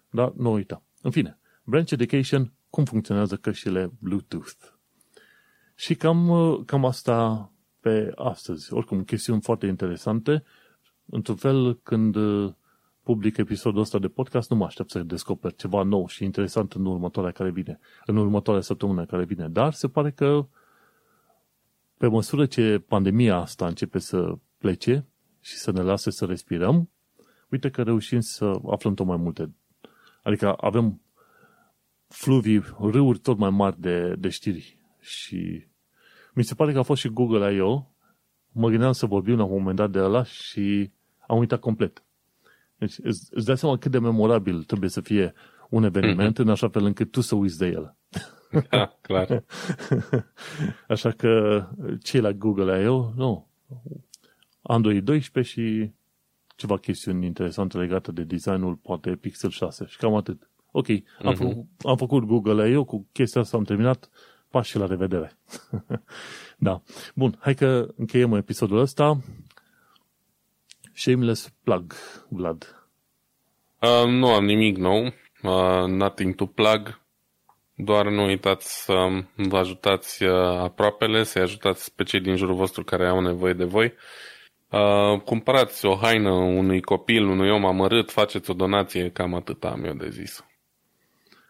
dar 0.10 0.32
nu 0.36 0.52
uita. 0.52 0.82
În 1.02 1.12
fine, 1.12 1.38
Branch 1.64 1.92
Education, 1.92 2.54
cum 2.70 2.86
funcționează 2.86 3.36
căștile 3.36 3.92
Bluetooth. 4.00 4.76
Și 5.76 5.96
cam, 5.96 6.64
cam 6.66 6.86
asta 6.86 7.52
pe 7.80 8.12
astăzi. 8.16 8.74
Oricum, 8.74 9.04
chestiuni 9.04 9.42
foarte 9.42 9.66
interesante. 9.66 10.44
Într-un 11.06 11.36
fel, 11.36 11.80
când 11.84 12.16
public 13.08 13.38
episodul 13.38 13.82
ăsta 13.82 14.00
de 14.00 14.08
podcast, 14.08 14.50
nu 14.50 14.56
mă 14.56 14.66
aștept 14.66 14.90
să 14.90 15.04
descoper 15.04 15.54
ceva 15.54 15.84
nou 15.84 16.08
și 16.08 16.24
interesant 16.24 16.74
în 16.74 16.86
următoarea 16.86 17.32
care 17.32 17.50
vine, 17.50 17.80
în 18.06 18.18
următoarea 18.18 18.62
săptămână 18.62 19.06
care 19.06 19.24
vine. 19.24 19.48
Dar 19.48 19.74
se 19.74 19.88
pare 19.88 20.12
că 20.12 20.48
pe 21.98 22.08
măsură 22.08 22.46
ce 22.46 22.84
pandemia 22.88 23.36
asta 23.36 23.68
începe 23.68 24.00
să 24.00 24.38
plece 24.58 25.06
și 25.42 25.56
să 25.56 25.72
ne 25.72 25.82
lase 25.82 26.10
să 26.10 26.26
respirăm, 26.26 26.90
uite 27.50 27.70
că 27.70 27.84
reușim 27.84 28.20
să 28.20 28.60
aflăm 28.66 28.94
tot 28.94 29.06
mai 29.06 29.18
multe. 29.18 29.54
Adică 30.24 30.54
avem 30.54 31.02
fluvii, 32.08 32.64
râuri 32.80 33.20
tot 33.20 33.38
mai 33.38 33.50
mari 33.50 33.80
de, 33.80 34.16
de 34.20 34.30
știri. 34.30 34.78
Și 35.00 35.68
mi 36.34 36.44
se 36.44 36.56
pare 36.56 36.72
că 36.72 36.80
a 36.80 36.84
fost 36.84 37.02
și 37.02 37.10
Google 37.10 37.54
I.O. 37.54 37.84
Mă 38.52 38.70
gândeam 38.70 38.92
să 38.92 39.06
vorbim 39.06 39.38
la 39.38 39.44
un 39.44 39.58
moment 39.58 39.76
dat 39.76 39.92
de 39.92 40.00
ăla 40.00 40.24
și 40.24 40.92
am 41.28 41.38
uitat 41.38 41.60
complet. 41.60 42.02
Deci 42.78 42.96
îți, 43.04 43.28
îți 43.32 43.46
dai 43.46 43.58
seama 43.58 43.78
cât 43.78 43.92
de 43.92 44.00
memorabil 44.00 44.64
trebuie 44.64 44.90
să 44.90 45.02
fie 45.02 45.34
un 45.70 45.84
eveniment 45.84 46.34
mm-hmm. 46.34 46.44
în 46.44 46.50
așa 46.50 46.70
fel 46.70 46.86
încât 46.86 47.12
tu 47.12 47.22
să 47.22 47.36
uiți 47.36 47.58
de 47.58 47.66
el. 47.66 47.96
Da, 48.70 48.96
clar. 49.02 49.44
Așa 50.88 51.12
că 51.12 51.64
cei 52.02 52.22
la 52.22 52.32
Google 52.32 52.82
I.O., 52.82 53.12
nu, 53.16 53.48
Android 54.62 55.04
12 55.04 55.54
și 55.54 55.92
ceva 56.56 56.78
chestiuni 56.78 57.26
interesante 57.26 57.78
legate 57.78 58.12
de 58.12 58.24
designul, 58.24 58.76
poate 58.76 59.16
Pixel 59.16 59.50
6 59.50 59.86
și 59.88 59.98
cam 59.98 60.16
atât. 60.16 60.50
Ok, 60.72 60.88
am, 60.90 60.98
mm-hmm. 61.00 61.38
făcut, 61.38 61.66
am 61.82 61.98
făcut 61.98 62.24
Google 62.24 62.70
I.O., 62.70 62.84
cu 62.84 63.08
chestia 63.12 63.42
asta 63.42 63.58
am 63.58 63.64
terminat, 63.64 64.10
pași 64.50 64.70
și 64.70 64.78
la 64.78 64.86
revedere. 64.86 65.38
da. 66.58 66.82
Bun, 67.16 67.38
hai 67.40 67.54
că 67.54 67.88
încheiem 67.96 68.34
episodul 68.34 68.80
ăsta. 68.80 69.22
Shameless 70.98 71.54
plug, 71.64 71.94
Vlad. 72.30 72.88
Uh, 73.82 74.10
nu 74.10 74.28
am 74.28 74.46
nimic 74.46 74.78
nou. 74.78 75.14
Uh, 75.44 75.86
nothing 75.88 76.36
to 76.36 76.46
plug. 76.46 77.02
Doar 77.76 78.10
nu 78.10 78.26
uitați 78.26 78.84
să 78.84 78.94
vă 79.36 79.58
ajutați 79.58 80.24
uh, 80.24 80.32
aproapele, 80.58 81.24
să-i 81.24 81.42
ajutați 81.42 81.96
pe 81.96 82.04
cei 82.04 82.20
din 82.20 82.36
jurul 82.36 82.56
vostru 82.56 82.84
care 82.84 83.08
au 83.08 83.22
nevoie 83.22 83.54
de 83.54 83.64
voi. 83.64 83.94
Uh, 84.70 85.22
cumpărați 85.22 85.86
o 85.86 85.96
haină 85.96 86.32
unui 86.32 86.82
copil, 86.82 87.28
unui 87.28 87.50
om 87.50 87.66
amărât, 87.66 88.12
faceți 88.12 88.50
o 88.50 88.54
donație, 88.54 89.10
cam 89.10 89.34
atât 89.34 89.64
am 89.64 89.84
eu 89.84 89.94
de 89.94 90.10
zis. 90.10 90.46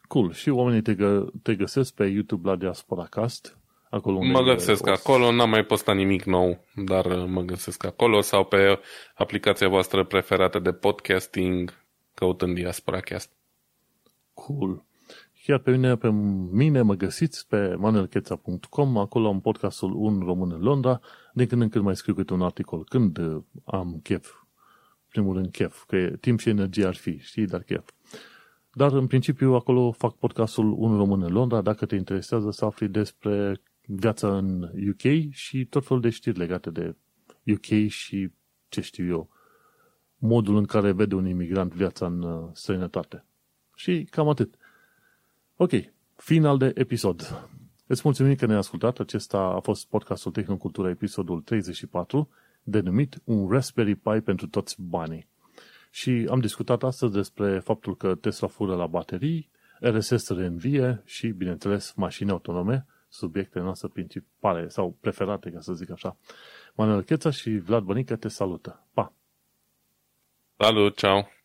Cool. 0.08 0.34
Și 0.34 0.50
oamenii 0.50 0.82
te, 0.82 0.96
gă- 0.96 1.42
te 1.44 1.56
găsesc 1.56 1.94
pe 1.94 2.06
YouTube 2.06 2.50
la 2.50 2.56
Diaspora 2.56 3.06
Cast 3.06 3.57
Acolo 3.90 4.18
unde 4.18 4.32
mă 4.32 4.42
găsesc 4.42 4.88
acolo, 4.88 5.32
n-am 5.32 5.50
mai 5.50 5.64
postat 5.64 5.96
nimic 5.96 6.24
nou, 6.24 6.66
dar 6.76 7.06
uh, 7.06 7.26
mă 7.28 7.42
găsesc 7.42 7.86
acolo 7.86 8.22
sau 8.22 8.46
pe 8.46 8.80
aplicația 9.16 9.68
voastră 9.68 10.04
preferată 10.04 10.60
de 10.60 10.74
podcasting, 10.74 11.84
căutând 12.14 12.56
Diaspora 12.56 13.00
Cast. 13.00 13.32
Cool. 14.34 14.86
Chiar 15.44 15.60
pe 15.60 15.72
mine, 15.72 15.96
pe 15.96 16.10
mine 16.52 16.82
mă 16.82 16.94
găsiți 16.94 17.48
pe 17.48 17.76
manuelcheța.com, 17.76 18.98
acolo 18.98 19.28
am 19.28 19.42
podcastul 19.42 19.94
Un 19.96 20.20
Român 20.20 20.52
în 20.52 20.62
Londra, 20.62 21.00
de 21.34 21.46
când 21.48 21.62
în 21.62 21.70
când 21.70 21.84
mai 21.84 21.96
scriu 21.96 22.14
câte 22.14 22.34
un 22.34 22.42
articol, 22.42 22.84
când 22.90 23.18
uh, 23.18 23.44
am 23.66 24.00
chef, 24.04 24.34
primul 25.10 25.34
rând 25.34 25.52
chef, 25.52 25.84
că 25.84 25.98
timp 26.20 26.40
și 26.40 26.50
energie 26.50 26.86
ar 26.86 26.96
fi, 26.96 27.20
știi, 27.20 27.46
dar 27.46 27.62
chef. 27.62 27.90
Dar 28.74 28.92
în 28.92 29.08
principiu 29.08 29.54
acolo 29.54 29.92
fac 29.92 30.16
podcastul 30.16 30.76
Un 30.78 30.98
Român 30.98 31.22
în 31.22 31.32
Londra, 31.32 31.62
dacă 31.62 31.86
te 31.86 31.96
interesează 31.96 32.52
să 32.52 32.66
afli 32.66 32.88
despre 32.88 33.62
viața 33.90 34.38
în 34.38 34.62
UK 34.62 35.32
și 35.32 35.66
tot 35.66 35.86
felul 35.86 36.02
de 36.02 36.10
știri 36.10 36.38
legate 36.38 36.70
de 36.70 36.96
UK 37.46 37.90
și 37.90 38.32
ce 38.70 38.82
știu 38.82 39.08
eu, 39.08 39.30
modul 40.18 40.58
în 40.58 40.66
care 40.66 40.92
vede 40.92 41.16
un 41.16 41.28
imigrant 41.28 41.74
viața 41.74 42.06
în 42.06 42.22
uh, 42.22 42.50
străinătate. 42.54 43.26
Și 43.76 44.08
cam 44.10 44.30
atât. 44.30 44.56
Ok, 45.56 45.72
final 46.16 46.58
de 46.58 46.72
episod. 46.76 47.48
Îți 47.88 48.02
mulțumim 48.04 48.36
că 48.36 48.46
ne-ai 48.46 48.58
ascultat. 48.58 49.00
Acesta 49.00 49.38
a 49.38 49.60
fost 49.60 49.88
podcastul 49.88 50.32
Tehnocultura, 50.32 50.90
episodul 50.90 51.42
34, 51.42 52.30
denumit 52.64 53.22
Un 53.24 53.50
Raspberry 53.50 53.96
Pi 53.96 54.20
pentru 54.24 54.48
toți 54.48 54.82
banii. 54.82 55.28
Și 55.92 56.28
am 56.30 56.40
discutat 56.40 56.84
astăzi 56.84 57.14
despre 57.14 57.60
faptul 57.60 57.98
că 57.98 58.16
Tesla 58.16 58.48
fură 58.48 58.76
la 58.76 58.88
baterii, 58.88 59.50
RSS 59.80 60.30
reînvie 60.30 61.02
și, 61.06 61.28
bineînțeles, 61.28 61.94
mașini 61.96 62.30
autonome, 62.30 62.86
subiectele 63.10 63.64
noastre 63.64 63.88
principale 63.94 64.68
sau 64.68 64.98
preferate, 65.02 65.52
ca 65.52 65.60
să 65.60 65.74
zic 65.74 65.92
așa. 65.92 66.18
Manuel 66.76 67.04
Cheța 67.04 67.30
și 67.30 67.58
Vlad 67.58 67.84
Bănică 67.84 68.16
te 68.16 68.28
salută. 68.28 68.88
Pa! 68.94 69.14
Salut, 70.58 70.98
ciao! 70.98 71.37